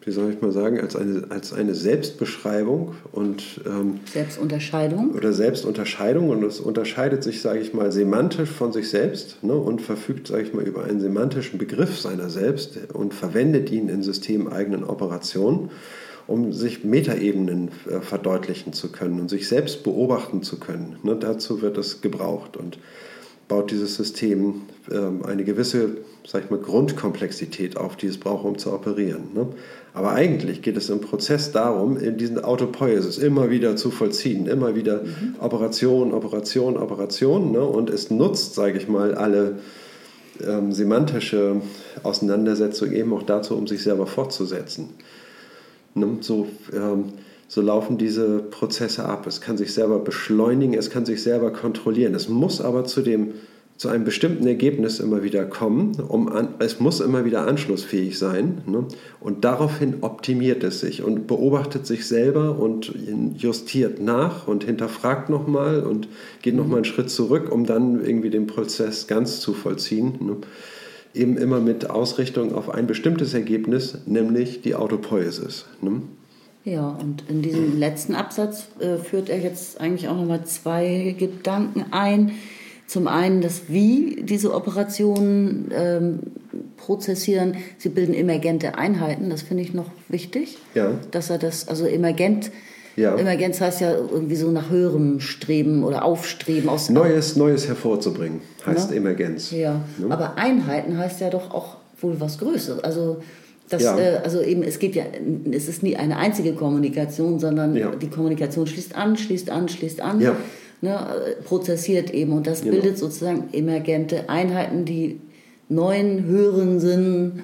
wie 0.01 0.11
soll 0.11 0.31
ich 0.31 0.41
mal 0.41 0.51
sagen, 0.51 0.79
als 0.81 0.97
eine, 0.97 1.27
als 1.29 1.53
eine 1.53 1.73
Selbstbeschreibung 1.73 2.93
und 3.13 3.61
ähm, 3.65 4.01
Selbstunterscheidung. 4.11 5.11
Oder 5.11 5.31
Selbstunterscheidung 5.31 6.29
und 6.29 6.43
es 6.43 6.59
unterscheidet 6.59 7.23
sich, 7.23 7.41
sage 7.41 7.59
ich 7.59 7.73
mal, 7.73 7.91
semantisch 7.91 8.49
von 8.49 8.73
sich 8.73 8.89
selbst 8.89 9.43
ne, 9.43 9.55
und 9.55 9.81
verfügt, 9.81 10.27
sage 10.27 10.43
ich 10.43 10.53
mal, 10.53 10.65
über 10.65 10.84
einen 10.84 10.99
semantischen 10.99 11.57
Begriff 11.57 11.99
seiner 11.99 12.29
selbst 12.29 12.77
und 12.93 13.13
verwendet 13.13 13.71
ihn 13.71 13.88
in 13.88 14.03
systemeigenen 14.03 14.84
Operationen 14.84 15.69
um 16.27 16.51
sich 16.51 16.84
Metaebenen 16.84 17.69
äh, 17.89 18.01
verdeutlichen 18.01 18.73
zu 18.73 18.91
können 18.91 19.21
und 19.21 19.29
sich 19.29 19.47
selbst 19.47 19.84
beobachten 19.84 20.43
zu 20.43 20.59
können. 20.59 20.97
Ne, 21.01 21.15
dazu 21.15 21.61
wird 21.61 21.77
es 21.77 22.01
gebraucht. 22.01 22.57
Und 22.57 22.77
baut 23.47 23.71
dieses 23.71 23.95
System 23.95 24.63
ähm, 24.91 25.25
eine 25.25 25.43
gewisse 25.43 25.97
sag 26.27 26.43
ich 26.43 26.49
mal, 26.51 26.59
Grundkomplexität 26.59 27.77
auf, 27.77 27.95
die 27.95 28.07
es 28.07 28.17
braucht, 28.17 28.43
um 28.43 28.57
zu 28.57 28.73
operieren. 28.73 29.29
Ne? 29.33 29.47
Aber 29.93 30.11
eigentlich 30.11 30.61
geht 30.61 30.75
es 30.75 30.89
im 30.89 30.99
Prozess 30.99 31.53
darum, 31.53 31.97
in 31.97 32.17
diesen 32.17 32.43
Autopoiesis 32.43 33.17
immer 33.17 33.49
wieder 33.49 33.77
zu 33.77 33.91
vollziehen, 33.91 34.45
immer 34.45 34.75
wieder 34.75 35.03
mhm. 35.03 35.35
Operation, 35.39 36.13
Operation, 36.13 36.75
Operation. 36.75 37.53
Ne? 37.53 37.61
Und 37.61 37.89
es 37.89 38.11
nutzt, 38.11 38.55
sage 38.55 38.77
ich 38.77 38.89
mal, 38.89 39.15
alle 39.15 39.59
ähm, 40.45 40.73
semantische 40.73 41.61
Auseinandersetzungen 42.03 42.93
eben 42.93 43.13
auch 43.13 43.23
dazu, 43.23 43.55
um 43.55 43.65
sich 43.65 43.81
selber 43.81 44.05
fortzusetzen. 44.05 44.89
Ne? 45.95 46.17
So 46.19 46.47
ähm, 46.73 47.05
so 47.47 47.61
laufen 47.61 47.97
diese 47.97 48.39
Prozesse 48.39 49.05
ab. 49.05 49.25
Es 49.25 49.39
kann 49.41 49.57
sich 49.57 49.73
selber 49.73 49.99
beschleunigen, 49.99 50.73
es 50.73 50.89
kann 50.89 51.05
sich 51.05 51.23
selber 51.23 51.51
kontrollieren. 51.51 52.13
Es 52.13 52.27
muss 52.27 52.59
aber 52.59 52.83
zu, 52.83 53.01
dem, 53.01 53.35
zu 53.77 53.87
einem 53.87 54.03
bestimmten 54.03 54.45
Ergebnis 54.45 54.99
immer 54.99 55.23
wieder 55.23 55.45
kommen. 55.45 55.97
Um 56.01 56.27
an, 56.27 56.55
es 56.59 56.81
muss 56.81 56.99
immer 56.99 57.23
wieder 57.23 57.47
anschlussfähig 57.47 58.19
sein. 58.19 58.63
Ne? 58.65 58.83
Und 59.21 59.45
daraufhin 59.45 59.97
optimiert 60.01 60.63
es 60.65 60.81
sich 60.81 61.03
und 61.03 61.25
beobachtet 61.27 61.87
sich 61.87 62.05
selber 62.05 62.59
und 62.59 62.93
justiert 63.37 64.01
nach 64.01 64.47
und 64.47 64.65
hinterfragt 64.65 65.29
nochmal 65.29 65.83
und 65.83 66.09
geht 66.41 66.55
nochmal 66.55 66.77
einen 66.77 66.85
Schritt 66.85 67.09
zurück, 67.09 67.49
um 67.49 67.65
dann 67.65 68.03
irgendwie 68.05 68.29
den 68.29 68.47
Prozess 68.47 69.07
ganz 69.07 69.39
zu 69.39 69.53
vollziehen. 69.53 70.15
Ne? 70.19 70.35
Eben 71.13 71.37
immer 71.37 71.61
mit 71.61 71.89
Ausrichtung 71.89 72.53
auf 72.53 72.69
ein 72.69 72.87
bestimmtes 72.87 73.33
Ergebnis, 73.33 73.99
nämlich 74.05 74.61
die 74.61 74.75
Autopoiesis. 74.75 75.65
Ne? 75.81 76.01
Ja, 76.68 76.89
und 77.02 77.23
in 77.30 77.41
diesem 77.41 77.80
letzten 77.80 78.14
Absatz 78.14 78.68
äh, 78.80 78.98
führt 78.98 79.30
er 79.30 79.39
jetzt 79.39 79.80
eigentlich 79.80 80.10
auch 80.10 80.18
nochmal 80.18 80.44
zwei 80.44 81.15
Gedanken 81.18 81.85
ein. 81.91 82.31
Zum 82.88 83.07
einen, 83.07 83.39
dass 83.39 83.69
wie 83.69 84.22
diese 84.22 84.53
Operationen 84.53 85.72
ähm, 85.73 86.19
prozessieren, 86.76 87.56
sie 87.77 87.88
bilden 87.88 88.14
emergente 88.14 88.77
Einheiten, 88.77 89.30
das 89.30 89.44
finde 89.44 89.64
ich 89.64 89.73
noch 89.73 89.89
wichtig. 90.10 90.57
Ja. 90.73 90.91
Dass 91.11 91.30
er 91.30 91.38
das, 91.38 91.69
also 91.69 91.85
emergent, 91.85 92.52
ja. 92.98 93.15
Emergenz 93.15 93.61
heißt 93.61 93.80
ja 93.80 93.94
irgendwie 93.94 94.35
so 94.35 94.52
nach 94.52 94.69
höherem 94.69 95.22
Streben 95.22 95.85
oder 95.85 96.03
Aufstreben 96.03 96.68
aus. 96.68 96.89
Neues, 96.89 97.38
Neues 97.38 97.69
hervorzubringen 97.69 98.41
heißt 98.65 98.91
ja. 98.91 98.98
Emergenz. 98.98 99.52
Ja. 99.52 99.81
ja. 99.99 100.10
Aber 100.10 100.38
Einheiten 100.38 100.98
heißt 100.98 101.22
ja 101.22 101.30
doch 101.30 101.52
auch 101.52 101.77
wohl 102.02 102.19
was 102.19 102.39
Größeres. 102.39 102.84
Also 102.84 103.22
das, 103.69 103.84
ja. 103.84 103.98
äh, 103.98 104.18
also 104.23 104.41
eben, 104.41 104.64
es 104.64 104.80
geht 104.80 104.95
ja, 104.95 105.03
es 105.52 105.68
ist 105.68 105.84
nie 105.84 105.95
eine 105.95 106.18
einzige 106.18 106.53
Kommunikation, 106.53 107.39
sondern 107.39 107.76
ja. 107.76 107.91
die 107.91 108.10
Kommunikation 108.10 108.65
schließt 108.68 108.95
an, 108.95 109.18
schließt 109.18 109.49
an, 109.49 109.68
schließt 109.68 110.02
an, 110.02 110.22
ja. 110.22 110.35
ne, 110.81 111.07
prozessiert 111.44 112.14
eben 112.14 112.34
und 112.34 112.48
das 112.48 112.61
genau. 112.61 112.73
bildet 112.73 112.98
sozusagen 112.98 113.49
emergente 113.52 114.30
Einheiten, 114.30 114.85
die 114.85 115.19
neuen, 115.69 116.26
höheren 116.26 116.80
Sinn 116.80 117.44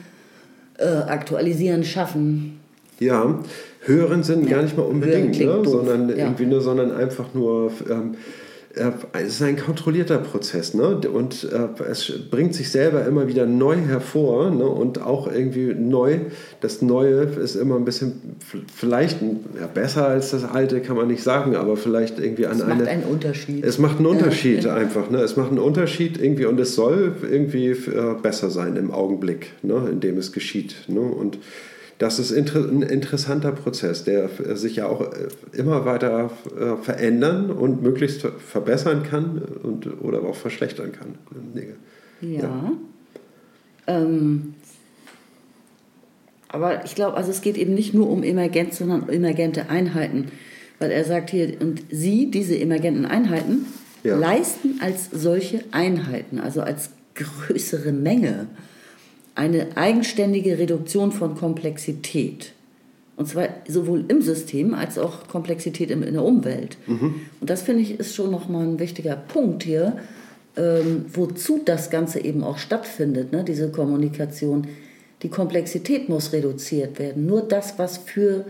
äh, 0.77 0.85
aktualisieren, 0.85 1.83
schaffen. 1.83 2.59
Ja, 2.99 3.39
höheren 3.81 4.23
Sinn 4.23 4.47
gar 4.47 4.61
nicht 4.61 4.77
mal 4.77 4.83
unbedingt, 4.83 5.37
ne, 5.37 5.61
sondern 5.65 6.09
irgendwie 6.09 6.45
nur, 6.45 6.61
sondern 6.61 6.91
einfach 6.91 7.33
nur 7.33 7.71
ähm, 7.89 8.13
äh, 8.13 8.17
es 8.75 9.35
ist 9.35 9.41
ein 9.43 9.57
kontrollierter 9.57 10.17
Prozess 10.17 10.73
ne? 10.73 10.97
und 11.07 11.43
äh, 11.43 11.83
es 11.83 12.11
bringt 12.31 12.55
sich 12.55 12.71
selber 12.71 13.05
immer 13.05 13.27
wieder 13.27 13.45
neu 13.45 13.75
hervor 13.75 14.49
ne? 14.49 14.65
und 14.65 14.99
auch 14.99 15.31
irgendwie 15.31 15.75
neu. 15.75 16.21
Das 16.59 16.81
Neue 16.81 17.23
ist 17.23 17.55
immer 17.55 17.75
ein 17.75 17.85
bisschen 17.85 18.37
vielleicht 18.73 19.21
ja, 19.21 19.67
besser 19.67 20.07
als 20.07 20.31
das 20.31 20.43
Alte, 20.43 20.81
kann 20.81 20.95
man 20.95 21.07
nicht 21.07 21.21
sagen, 21.21 21.55
aber 21.55 21.77
vielleicht 21.77 22.19
irgendwie 22.19 22.47
an 22.47 22.61
eine. 22.63 22.73
Es 22.73 22.79
macht 22.79 22.87
einen 22.89 23.03
Unterschied. 23.03 23.63
Es 23.63 23.77
macht 23.77 23.97
einen 23.97 24.07
Unterschied 24.07 24.63
ja. 24.63 24.73
einfach. 24.73 25.09
Ne? 25.11 25.19
Es 25.19 25.35
macht 25.37 25.49
einen 25.49 25.59
Unterschied 25.59 26.19
irgendwie 26.19 26.45
und 26.45 26.59
es 26.59 26.73
soll 26.73 27.15
irgendwie 27.29 27.67
äh, 27.67 28.15
besser 28.23 28.49
sein 28.49 28.75
im 28.75 28.89
Augenblick, 28.89 29.51
ne? 29.61 29.87
in 29.91 29.99
dem 29.99 30.17
es 30.17 30.31
geschieht. 30.31 30.75
Ne? 30.87 30.99
Und 30.99 31.37
das 32.03 32.19
ist 32.19 32.33
ein 32.33 32.81
interessanter 32.81 33.53
Prozess, 33.53 34.03
der 34.03 34.29
sich 34.57 34.75
ja 34.75 34.87
auch 34.87 34.99
äh, 34.99 35.29
immer 35.53 35.85
weiter 35.85 36.31
äh, 36.53 36.75
verändern 36.75 37.49
und 37.49 37.81
möglichst 37.81 38.27
verbessern 38.45 39.03
kann 39.03 39.41
und, 39.41 40.01
oder 40.01 40.21
auch 40.23 40.35
verschlechtern 40.35 40.91
kann. 40.91 41.15
Ja. 42.19 42.41
ja. 42.41 42.71
Ähm, 43.87 44.55
aber 46.49 46.83
ich 46.83 46.93
glaube, 46.93 47.15
also 47.15 47.31
es 47.31 47.39
geht 47.39 47.57
eben 47.57 47.73
nicht 47.73 47.93
nur 47.93 48.09
um 48.09 48.21
Emergenz, 48.21 48.79
sondern 48.79 49.03
um 49.03 49.09
emergente 49.09 49.69
Einheiten. 49.69 50.29
Weil 50.79 50.91
er 50.91 51.05
sagt 51.05 51.29
hier, 51.29 51.53
und 51.61 51.83
sie, 51.89 52.29
diese 52.29 52.59
emergenten 52.59 53.05
Einheiten, 53.05 53.65
ja. 54.03 54.17
leisten 54.17 54.81
als 54.81 55.09
solche 55.09 55.63
Einheiten, 55.71 56.41
also 56.41 56.59
als 56.63 56.89
größere 57.15 57.93
Menge, 57.93 58.47
eine 59.35 59.75
eigenständige 59.75 60.57
Reduktion 60.57 61.11
von 61.11 61.35
Komplexität. 61.35 62.53
Und 63.15 63.27
zwar 63.27 63.49
sowohl 63.67 64.05
im 64.07 64.21
System 64.21 64.73
als 64.73 64.97
auch 64.97 65.27
Komplexität 65.27 65.91
in 65.91 66.01
der 66.01 66.23
Umwelt. 66.23 66.77
Mhm. 66.87 67.15
Und 67.39 67.49
das 67.49 67.61
finde 67.61 67.83
ich 67.83 67.99
ist 67.99 68.15
schon 68.15 68.31
nochmal 68.31 68.65
ein 68.65 68.79
wichtiger 68.79 69.15
Punkt 69.15 69.63
hier, 69.63 69.97
ähm, 70.57 71.05
wozu 71.13 71.61
das 71.63 71.89
Ganze 71.89 72.19
eben 72.19 72.43
auch 72.43 72.57
stattfindet, 72.57 73.31
ne, 73.31 73.43
diese 73.43 73.69
Kommunikation. 73.69 74.67
Die 75.21 75.29
Komplexität 75.29 76.09
muss 76.09 76.33
reduziert 76.33 76.99
werden. 76.99 77.25
Nur 77.25 77.41
das, 77.41 77.77
was 77.77 77.97
für 77.97 78.45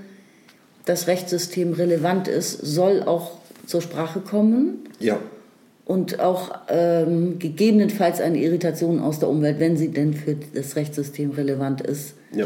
das 0.85 1.07
Rechtssystem 1.07 1.73
relevant 1.73 2.27
ist, 2.27 2.59
soll 2.59 3.03
auch 3.03 3.31
zur 3.65 3.81
Sprache 3.81 4.21
kommen. 4.21 4.79
Ja. 4.99 5.19
Und 5.85 6.19
auch 6.19 6.51
ähm, 6.69 7.39
gegebenenfalls 7.39 8.21
eine 8.21 8.37
Irritation 8.37 8.99
aus 8.99 9.19
der 9.19 9.29
Umwelt, 9.29 9.59
wenn 9.59 9.75
sie 9.75 9.89
denn 9.89 10.13
für 10.13 10.35
das 10.35 10.75
Rechtssystem 10.75 11.31
relevant 11.31 11.81
ist. 11.81 12.15
Ja. 12.33 12.45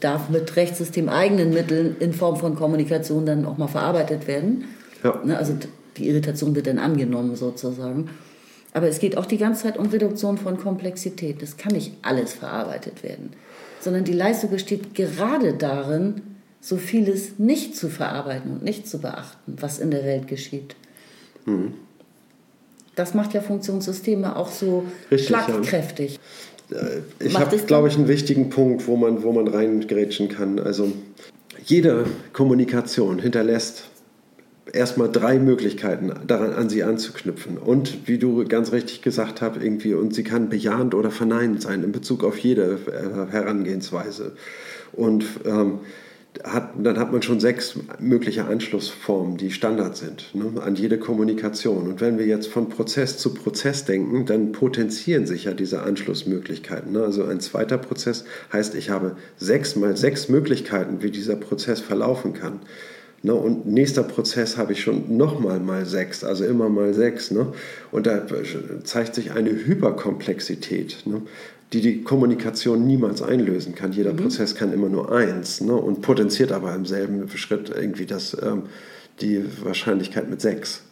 Darf 0.00 0.28
mit 0.28 0.56
Rechtssystem 0.56 1.08
eigenen 1.08 1.50
Mitteln 1.50 1.96
in 2.00 2.12
Form 2.12 2.36
von 2.36 2.56
Kommunikation 2.56 3.26
dann 3.26 3.44
auch 3.44 3.58
mal 3.58 3.68
verarbeitet 3.68 4.26
werden. 4.26 4.64
Ja. 5.04 5.20
Ne, 5.24 5.36
also 5.36 5.54
die 5.96 6.08
Irritation 6.08 6.54
wird 6.54 6.66
dann 6.66 6.78
angenommen 6.78 7.36
sozusagen. 7.36 8.10
Aber 8.72 8.88
es 8.88 8.98
geht 8.98 9.16
auch 9.16 9.26
die 9.26 9.36
ganze 9.36 9.64
Zeit 9.64 9.76
um 9.76 9.86
Reduktion 9.86 10.38
von 10.38 10.56
Komplexität. 10.56 11.42
Das 11.42 11.58
kann 11.58 11.72
nicht 11.72 11.92
alles 12.02 12.32
verarbeitet 12.32 13.02
werden, 13.02 13.30
sondern 13.80 14.04
die 14.04 14.14
Leistung 14.14 14.50
besteht 14.50 14.94
gerade 14.94 15.52
darin, 15.52 16.22
so 16.60 16.76
vieles 16.76 17.38
nicht 17.38 17.76
zu 17.76 17.88
verarbeiten 17.88 18.52
und 18.52 18.64
nicht 18.64 18.88
zu 18.88 19.00
beachten, 19.00 19.56
was 19.60 19.78
in 19.78 19.90
der 19.90 20.04
Welt 20.04 20.26
geschieht. 20.26 20.74
Mhm. 21.44 21.74
Das 22.94 23.14
macht 23.14 23.34
ja 23.34 23.40
Funktionssysteme 23.40 24.36
auch 24.36 24.50
so 24.50 24.84
Richtig, 25.10 25.28
schlagkräftig. 25.28 26.20
Ja. 26.70 26.78
Ich 27.18 27.38
habe, 27.38 27.56
glaube 27.58 27.88
ich, 27.88 27.96
einen 27.96 28.08
wichtigen 28.08 28.50
Punkt, 28.50 28.86
wo 28.86 28.96
man, 28.96 29.22
wo 29.22 29.32
man 29.32 29.48
reingrätschen 29.48 30.28
kann. 30.28 30.58
Also 30.58 30.92
jede 31.64 32.06
Kommunikation 32.32 33.18
hinterlässt 33.18 33.84
erstmal 34.72 35.10
drei 35.10 35.38
Möglichkeiten, 35.38 36.12
daran 36.26 36.52
an 36.52 36.68
sie 36.68 36.82
anzuknüpfen. 36.82 37.58
Und 37.58 38.08
wie 38.08 38.18
du 38.18 38.44
ganz 38.46 38.72
richtig 38.72 39.02
gesagt 39.02 39.42
hast, 39.42 39.56
irgendwie, 39.62 39.94
und 39.94 40.14
sie 40.14 40.24
kann 40.24 40.48
bejahend 40.48 40.94
oder 40.94 41.10
verneinend 41.10 41.62
sein 41.62 41.82
in 41.82 41.92
Bezug 41.92 42.24
auf 42.24 42.38
jede 42.38 42.78
äh, 42.86 43.30
Herangehensweise. 43.32 44.32
Und 44.92 45.24
ähm, 45.44 45.80
hat, 46.44 46.70
dann 46.78 46.98
hat 46.98 47.12
man 47.12 47.22
schon 47.22 47.40
sechs 47.40 47.74
mögliche 47.98 48.44
Anschlussformen, 48.44 49.36
die 49.36 49.50
Standard 49.50 49.96
sind, 49.96 50.34
ne, 50.34 50.60
an 50.62 50.76
jede 50.76 50.98
Kommunikation. 50.98 51.86
Und 51.86 52.00
wenn 52.00 52.18
wir 52.18 52.26
jetzt 52.26 52.48
von 52.48 52.68
Prozess 52.68 53.18
zu 53.18 53.34
Prozess 53.34 53.84
denken, 53.84 54.24
dann 54.24 54.52
potenzieren 54.52 55.26
sich 55.26 55.44
ja 55.44 55.52
diese 55.52 55.82
Anschlussmöglichkeiten. 55.82 56.92
Ne? 56.92 57.02
Also 57.02 57.24
ein 57.24 57.40
zweiter 57.40 57.78
Prozess 57.78 58.24
heißt, 58.52 58.74
ich 58.74 58.90
habe 58.90 59.16
sechs 59.36 59.76
mal 59.76 59.96
sechs 59.96 60.28
Möglichkeiten, 60.28 61.02
wie 61.02 61.10
dieser 61.10 61.36
Prozess 61.36 61.80
verlaufen 61.80 62.32
kann. 62.32 62.60
Ne? 63.22 63.34
Und 63.34 63.66
nächster 63.66 64.02
Prozess 64.02 64.56
habe 64.56 64.72
ich 64.72 64.82
schon 64.82 65.16
nochmal 65.16 65.60
mal 65.60 65.86
sechs, 65.86 66.24
also 66.24 66.44
immer 66.44 66.68
mal 66.68 66.92
sechs. 66.92 67.30
Ne? 67.30 67.52
Und 67.92 68.06
da 68.06 68.26
zeigt 68.82 69.14
sich 69.14 69.32
eine 69.32 69.50
Hyperkomplexität, 69.50 71.06
ne? 71.06 71.22
Die 71.72 71.80
die 71.80 72.02
Kommunikation 72.02 72.86
niemals 72.86 73.22
einlösen 73.22 73.74
kann. 73.74 73.92
Jeder 73.92 74.12
mhm. 74.12 74.18
Prozess 74.18 74.54
kann 74.54 74.72
immer 74.72 74.88
nur 74.88 75.12
eins 75.12 75.60
ne? 75.60 75.74
und 75.74 76.02
potenziert 76.02 76.52
aber 76.52 76.74
im 76.74 76.86
selben 76.86 77.28
Schritt 77.30 77.70
irgendwie 77.74 78.06
das, 78.06 78.36
ähm, 78.42 78.64
die 79.20 79.44
Wahrscheinlichkeit 79.62 80.28
mit 80.28 80.40
sechs. 80.40 80.82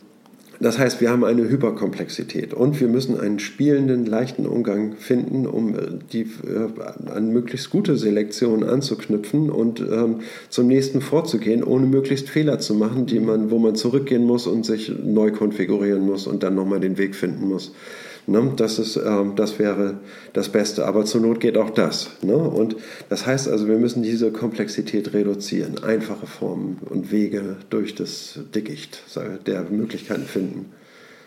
Das 0.63 0.79
heißt, 0.79 1.01
wir 1.01 1.09
haben 1.09 1.25
eine 1.25 1.49
Hyperkomplexität 1.49 2.53
und 2.53 2.79
wir 2.81 2.89
müssen 2.89 3.19
einen 3.19 3.39
spielenden, 3.39 4.05
leichten 4.05 4.45
Umgang 4.45 4.97
finden, 4.97 5.47
um 5.47 5.75
äh, 5.75 5.83
die, 6.13 6.23
äh, 6.23 7.11
an 7.11 7.33
möglichst 7.33 7.71
gute 7.71 7.97
Selektion 7.97 8.63
anzuknüpfen 8.63 9.49
und 9.49 9.81
ähm, 9.81 10.17
zum 10.51 10.67
nächsten 10.67 11.01
vorzugehen, 11.01 11.65
ohne 11.65 11.87
möglichst 11.87 12.29
Fehler 12.29 12.59
zu 12.59 12.75
machen, 12.75 13.07
die 13.07 13.21
man, 13.21 13.51
wo 13.51 13.59
man 13.59 13.75
zurückgehen 13.75 14.25
muss 14.25 14.47
und 14.47 14.67
sich 14.67 14.93
neu 15.03 15.31
konfigurieren 15.31 16.05
muss 16.05 16.27
und 16.27 16.43
dann 16.43 16.55
nochmal 16.55 16.81
den 16.81 16.99
Weg 16.99 17.15
finden 17.15 17.49
muss. 17.49 17.73
Ne? 18.31 18.53
Das, 18.55 18.79
ist, 18.79 18.97
ähm, 18.97 19.35
das 19.35 19.59
wäre 19.59 19.99
das 20.33 20.49
Beste. 20.51 20.87
Aber 20.87 21.05
zur 21.05 21.21
Not 21.21 21.41
geht 21.41 21.59
auch 21.59 21.71
das. 21.71 22.11
Ne? 22.23 22.37
Und 22.37 22.77
das 23.09 23.27
heißt 23.27 23.49
also, 23.49 23.67
wir 23.67 23.77
müssen 23.77 24.03
diese 24.05 24.31
Komplexität 24.31 25.13
reduzieren, 25.13 25.83
einfache 25.83 26.27
Formen 26.27 26.79
und 26.89 27.11
Wege 27.11 27.57
durch 27.71 27.97
das 27.97 28.39
Dickicht 28.55 29.03
der 29.47 29.63
Möglichkeiten 29.65 30.27
finden. 30.27 30.73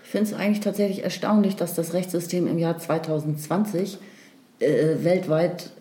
Ich 0.05 0.11
finde 0.11 0.30
es 0.30 0.34
eigentlich 0.34 0.61
tatsächlich 0.61 1.03
erstaunlich, 1.03 1.57
dass 1.57 1.73
das 1.73 1.93
Rechtssystem 1.93 2.47
im 2.47 2.57
Jahr 2.57 2.77
2020 2.77 3.97
äh, 4.59 4.95
weltweit 5.03 5.71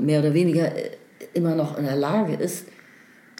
mehr 0.00 0.20
oder 0.20 0.32
weniger 0.32 0.76
äh, 0.76 0.90
immer 1.34 1.56
noch 1.56 1.76
in 1.76 1.84
der 1.84 1.96
Lage 1.96 2.34
ist, 2.34 2.66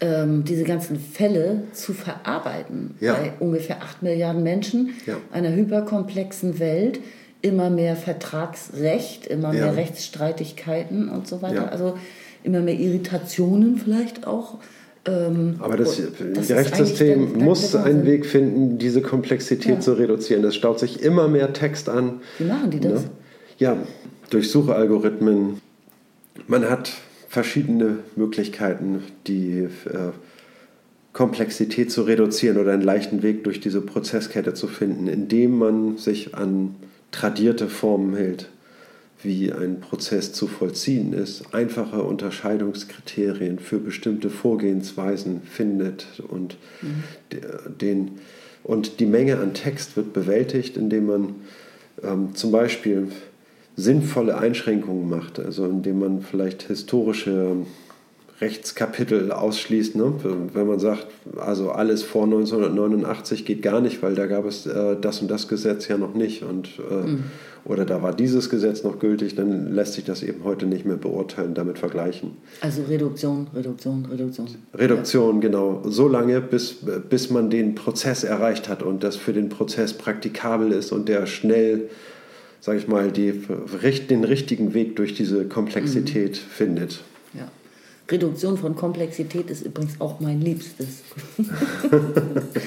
ähm, 0.01 0.45
diese 0.45 0.65
ganzen 0.65 0.99
Fälle 0.99 1.63
zu 1.73 1.93
verarbeiten. 1.93 2.95
Ja. 3.01 3.15
Bei 3.15 3.33
ungefähr 3.41 3.83
8 3.83 4.03
Milliarden 4.03 4.43
Menschen, 4.43 4.91
ja. 5.07 5.17
einer 5.33 5.55
hyperkomplexen 5.55 6.59
Welt, 6.59 7.01
immer 7.43 7.71
mehr 7.71 7.97
Vertragsrecht, 7.97 9.27
immer 9.27 9.55
ja. 9.55 9.67
mehr 9.67 9.77
Rechtsstreitigkeiten 9.77 11.09
und 11.09 11.27
so 11.27 11.43
weiter. 11.43 11.71
Also 11.71 11.97
immer 12.43 12.61
mehr 12.61 12.75
Irritationen 12.79 13.77
vielleicht 13.77 14.27
auch. 14.27 14.59
Ähm, 15.07 15.57
Aber 15.61 15.77
das, 15.77 16.01
das 16.35 16.51
Rechtssystem 16.51 17.39
muss 17.39 17.75
einen 17.75 18.05
Weg 18.05 18.27
finden, 18.27 18.79
diese 18.79 19.03
Komplexität 19.03 19.83
zu 19.83 19.93
reduzieren. 19.93 20.45
Es 20.45 20.57
staut 20.57 20.81
sich 20.81 21.03
immer 21.03 21.29
mehr 21.29 21.53
Text 21.53 21.89
an. 21.89 22.21
Wie 22.39 22.45
machen 22.45 22.71
die 22.71 22.81
das? 22.81 23.03
Ne? 23.03 23.11
Ja, 23.59 23.77
durch 24.31 24.51
Suchalgorithmen. 24.51 25.61
Man 26.49 26.69
hat 26.69 26.93
verschiedene 27.37 27.99
Möglichkeiten, 28.17 29.03
die 29.27 29.69
äh, 29.85 30.13
Komplexität 31.13 31.93
zu 31.93 32.05
reduzieren 32.05 32.57
oder 32.57 32.73
einen 32.73 32.81
leichten 32.81 33.23
Weg 33.23 33.45
durch 33.45 33.61
diese 33.61 33.83
Prozesskette 33.83 34.55
zu 34.55 34.67
finden, 34.69 35.07
indem 35.07 35.59
man 35.59 35.99
sich 35.99 36.35
an 36.35 36.77
tradierte 37.11 37.69
Formen 37.69 38.17
hält, 38.17 38.49
wie 39.23 39.53
ein 39.53 39.81
Prozess 39.81 40.33
zu 40.33 40.47
vollziehen 40.47 41.13
ist, 41.13 41.53
einfache 41.53 42.03
Unterscheidungskriterien 42.03 43.59
für 43.59 43.81
bestimmte 43.81 44.31
Vorgehensweisen 44.31 45.43
findet 45.43 46.07
und, 46.27 46.57
mhm. 46.81 47.03
den, 47.83 48.13
und 48.65 48.99
die 48.99 49.07
Menge 49.07 49.37
an 49.41 49.53
Text 49.53 49.99
wird 49.99 50.15
bewältigt, 50.15 50.79
indem 50.79 51.05
man 51.05 51.35
ähm, 52.03 52.35
zum 52.35 52.51
Beispiel 52.51 53.09
sinnvolle 53.77 54.39
Einschränkungen 54.39 55.09
macht, 55.09 55.39
also 55.39 55.67
indem 55.67 56.01
man 56.01 56.23
vielleicht 56.23 56.63
historische 56.63 57.57
Rechtskapitel 58.41 59.33
ausschließt, 59.33 59.97
ne? 59.97 60.13
wenn 60.53 60.67
man 60.67 60.79
sagt, 60.79 61.07
also 61.39 61.71
alles 61.71 62.03
vor 62.03 62.25
1989 62.25 63.47
geht 63.47 63.63
gar 63.63 63.81
nicht, 63.81 64.03
weil 64.03 64.15
da 64.15 64.27
gab 64.27 64.45
es 64.45 64.67
äh, 64.67 64.97
das 65.01 65.23
und 65.23 65.31
das 65.31 65.49
Gesetz 65.49 65.89
ja 65.89 65.97
noch 65.97 66.15
nicht 66.15 66.43
und 66.43 66.69
äh, 66.91 67.07
mhm. 67.07 67.25
oder 67.65 67.87
da 67.87 68.03
war 68.03 68.15
dieses 68.15 68.51
Gesetz 68.51 68.83
noch 68.83 68.99
gültig, 68.99 69.37
dann 69.37 69.73
lässt 69.73 69.95
sich 69.95 70.05
das 70.05 70.23
eben 70.23 70.45
heute 70.45 70.67
nicht 70.67 70.85
mehr 70.85 70.99
beurteilen, 70.99 71.55
damit 71.55 71.79
vergleichen. 71.79 72.33
Also 72.61 72.83
Reduktion, 72.83 73.47
Reduktion, 73.55 74.07
Reduktion. 74.11 74.49
Reduktion, 74.75 75.35
ja. 75.37 75.41
genau. 75.41 75.83
So 75.87 76.07
lange, 76.07 76.43
bis, 76.43 76.77
bis 77.09 77.31
man 77.31 77.49
den 77.49 77.75
Prozess 77.75 78.23
erreicht 78.23 78.69
hat 78.69 78.83
und 78.83 79.03
das 79.03 79.17
für 79.17 79.33
den 79.33 79.49
Prozess 79.49 79.95
praktikabel 79.95 80.73
ist 80.73 80.93
und 80.93 81.09
der 81.09 81.25
schnell 81.25 81.89
sage 82.67 82.79
ich 82.81 82.89
mal, 82.89 83.13
die, 83.13 83.33
den 84.11 84.25
richtigen 84.25 84.75
Weg 84.75 84.97
durch 84.97 85.15
diese 85.15 85.45
Komplexität 85.45 86.33
mhm. 86.33 86.51
findet. 86.51 87.01
Ja. 87.33 87.49
Reduktion 88.11 88.59
von 88.59 88.75
Komplexität 88.75 89.51
ist 89.51 89.63
übrigens 89.63 90.01
auch 90.01 90.19
mein 90.19 90.41
Liebstes. 90.41 91.03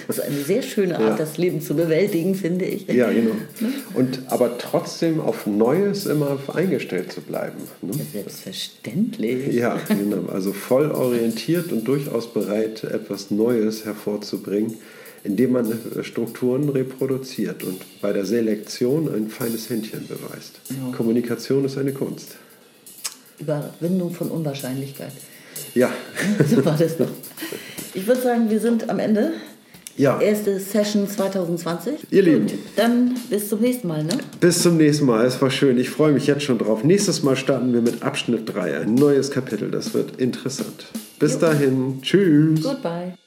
das 0.07 0.17
ist 0.17 0.23
eine 0.23 0.37
sehr 0.37 0.61
schöne 0.61 0.97
Art, 0.97 1.09
ja. 1.09 1.15
das 1.17 1.37
Leben 1.37 1.59
zu 1.59 1.75
bewältigen, 1.75 2.35
finde 2.35 2.63
ich. 2.63 2.87
Ja, 2.87 3.11
genau. 3.11 3.33
Ne? 3.59 3.73
Und 3.93 4.21
aber 4.27 4.57
trotzdem 4.57 5.19
auf 5.19 5.45
Neues 5.45 6.05
immer 6.05 6.39
eingestellt 6.53 7.11
zu 7.11 7.19
bleiben. 7.19 7.57
Ne? 7.81 7.91
Ja, 7.97 8.03
selbstverständlich. 8.13 9.53
Ja, 9.53 9.77
genau. 9.89 10.31
Also 10.31 10.53
voll 10.53 10.91
orientiert 10.91 11.73
und 11.73 11.85
durchaus 11.85 12.31
bereit, 12.31 12.85
etwas 12.85 13.31
Neues 13.31 13.83
hervorzubringen 13.83 14.75
indem 15.23 15.53
man 15.53 15.71
äh, 15.71 16.03
Strukturen 16.03 16.69
reproduziert 16.69 17.63
und 17.63 17.81
bei 18.01 18.13
der 18.13 18.25
Selektion 18.25 19.13
ein 19.13 19.29
feines 19.29 19.69
Händchen 19.69 20.07
beweist. 20.07 20.59
Ja. 20.69 20.95
Kommunikation 20.95 21.65
ist 21.65 21.77
eine 21.77 21.93
Kunst. 21.93 22.35
Überwindung 23.39 24.11
von 24.11 24.29
Unwahrscheinlichkeit. 24.29 25.11
Ja. 25.75 25.91
So 26.49 26.63
war 26.63 26.77
das 26.77 26.97
doch. 26.97 27.09
Ich 27.93 28.05
würde 28.07 28.21
sagen, 28.21 28.49
wir 28.49 28.59
sind 28.59 28.89
am 28.89 28.99
Ende. 28.99 29.33
Ja. 29.97 30.19
Erste 30.21 30.57
Session 30.59 31.09
2020. 31.09 32.07
Ihr 32.09 32.23
Lieben. 32.23 32.47
Gut, 32.47 32.57
dann 32.77 33.15
bis 33.29 33.49
zum 33.49 33.59
nächsten 33.59 33.89
Mal, 33.89 34.03
ne? 34.05 34.17
Bis 34.39 34.61
zum 34.61 34.77
nächsten 34.77 35.05
Mal. 35.05 35.25
Es 35.25 35.41
war 35.41 35.51
schön. 35.51 35.77
Ich 35.77 35.89
freue 35.89 36.13
mich 36.13 36.25
jetzt 36.25 36.43
schon 36.43 36.57
drauf. 36.57 36.85
Nächstes 36.85 37.21
Mal 37.21 37.35
starten 37.35 37.73
wir 37.73 37.81
mit 37.81 38.01
Abschnitt 38.01 38.53
3. 38.53 38.79
Ein 38.79 38.95
neues 38.95 39.29
Kapitel. 39.29 39.69
Das 39.69 39.93
wird 39.93 40.15
interessant. 40.15 40.85
Bis 41.19 41.33
jo. 41.33 41.39
dahin. 41.39 42.01
Tschüss. 42.01 42.63
Goodbye. 42.63 43.18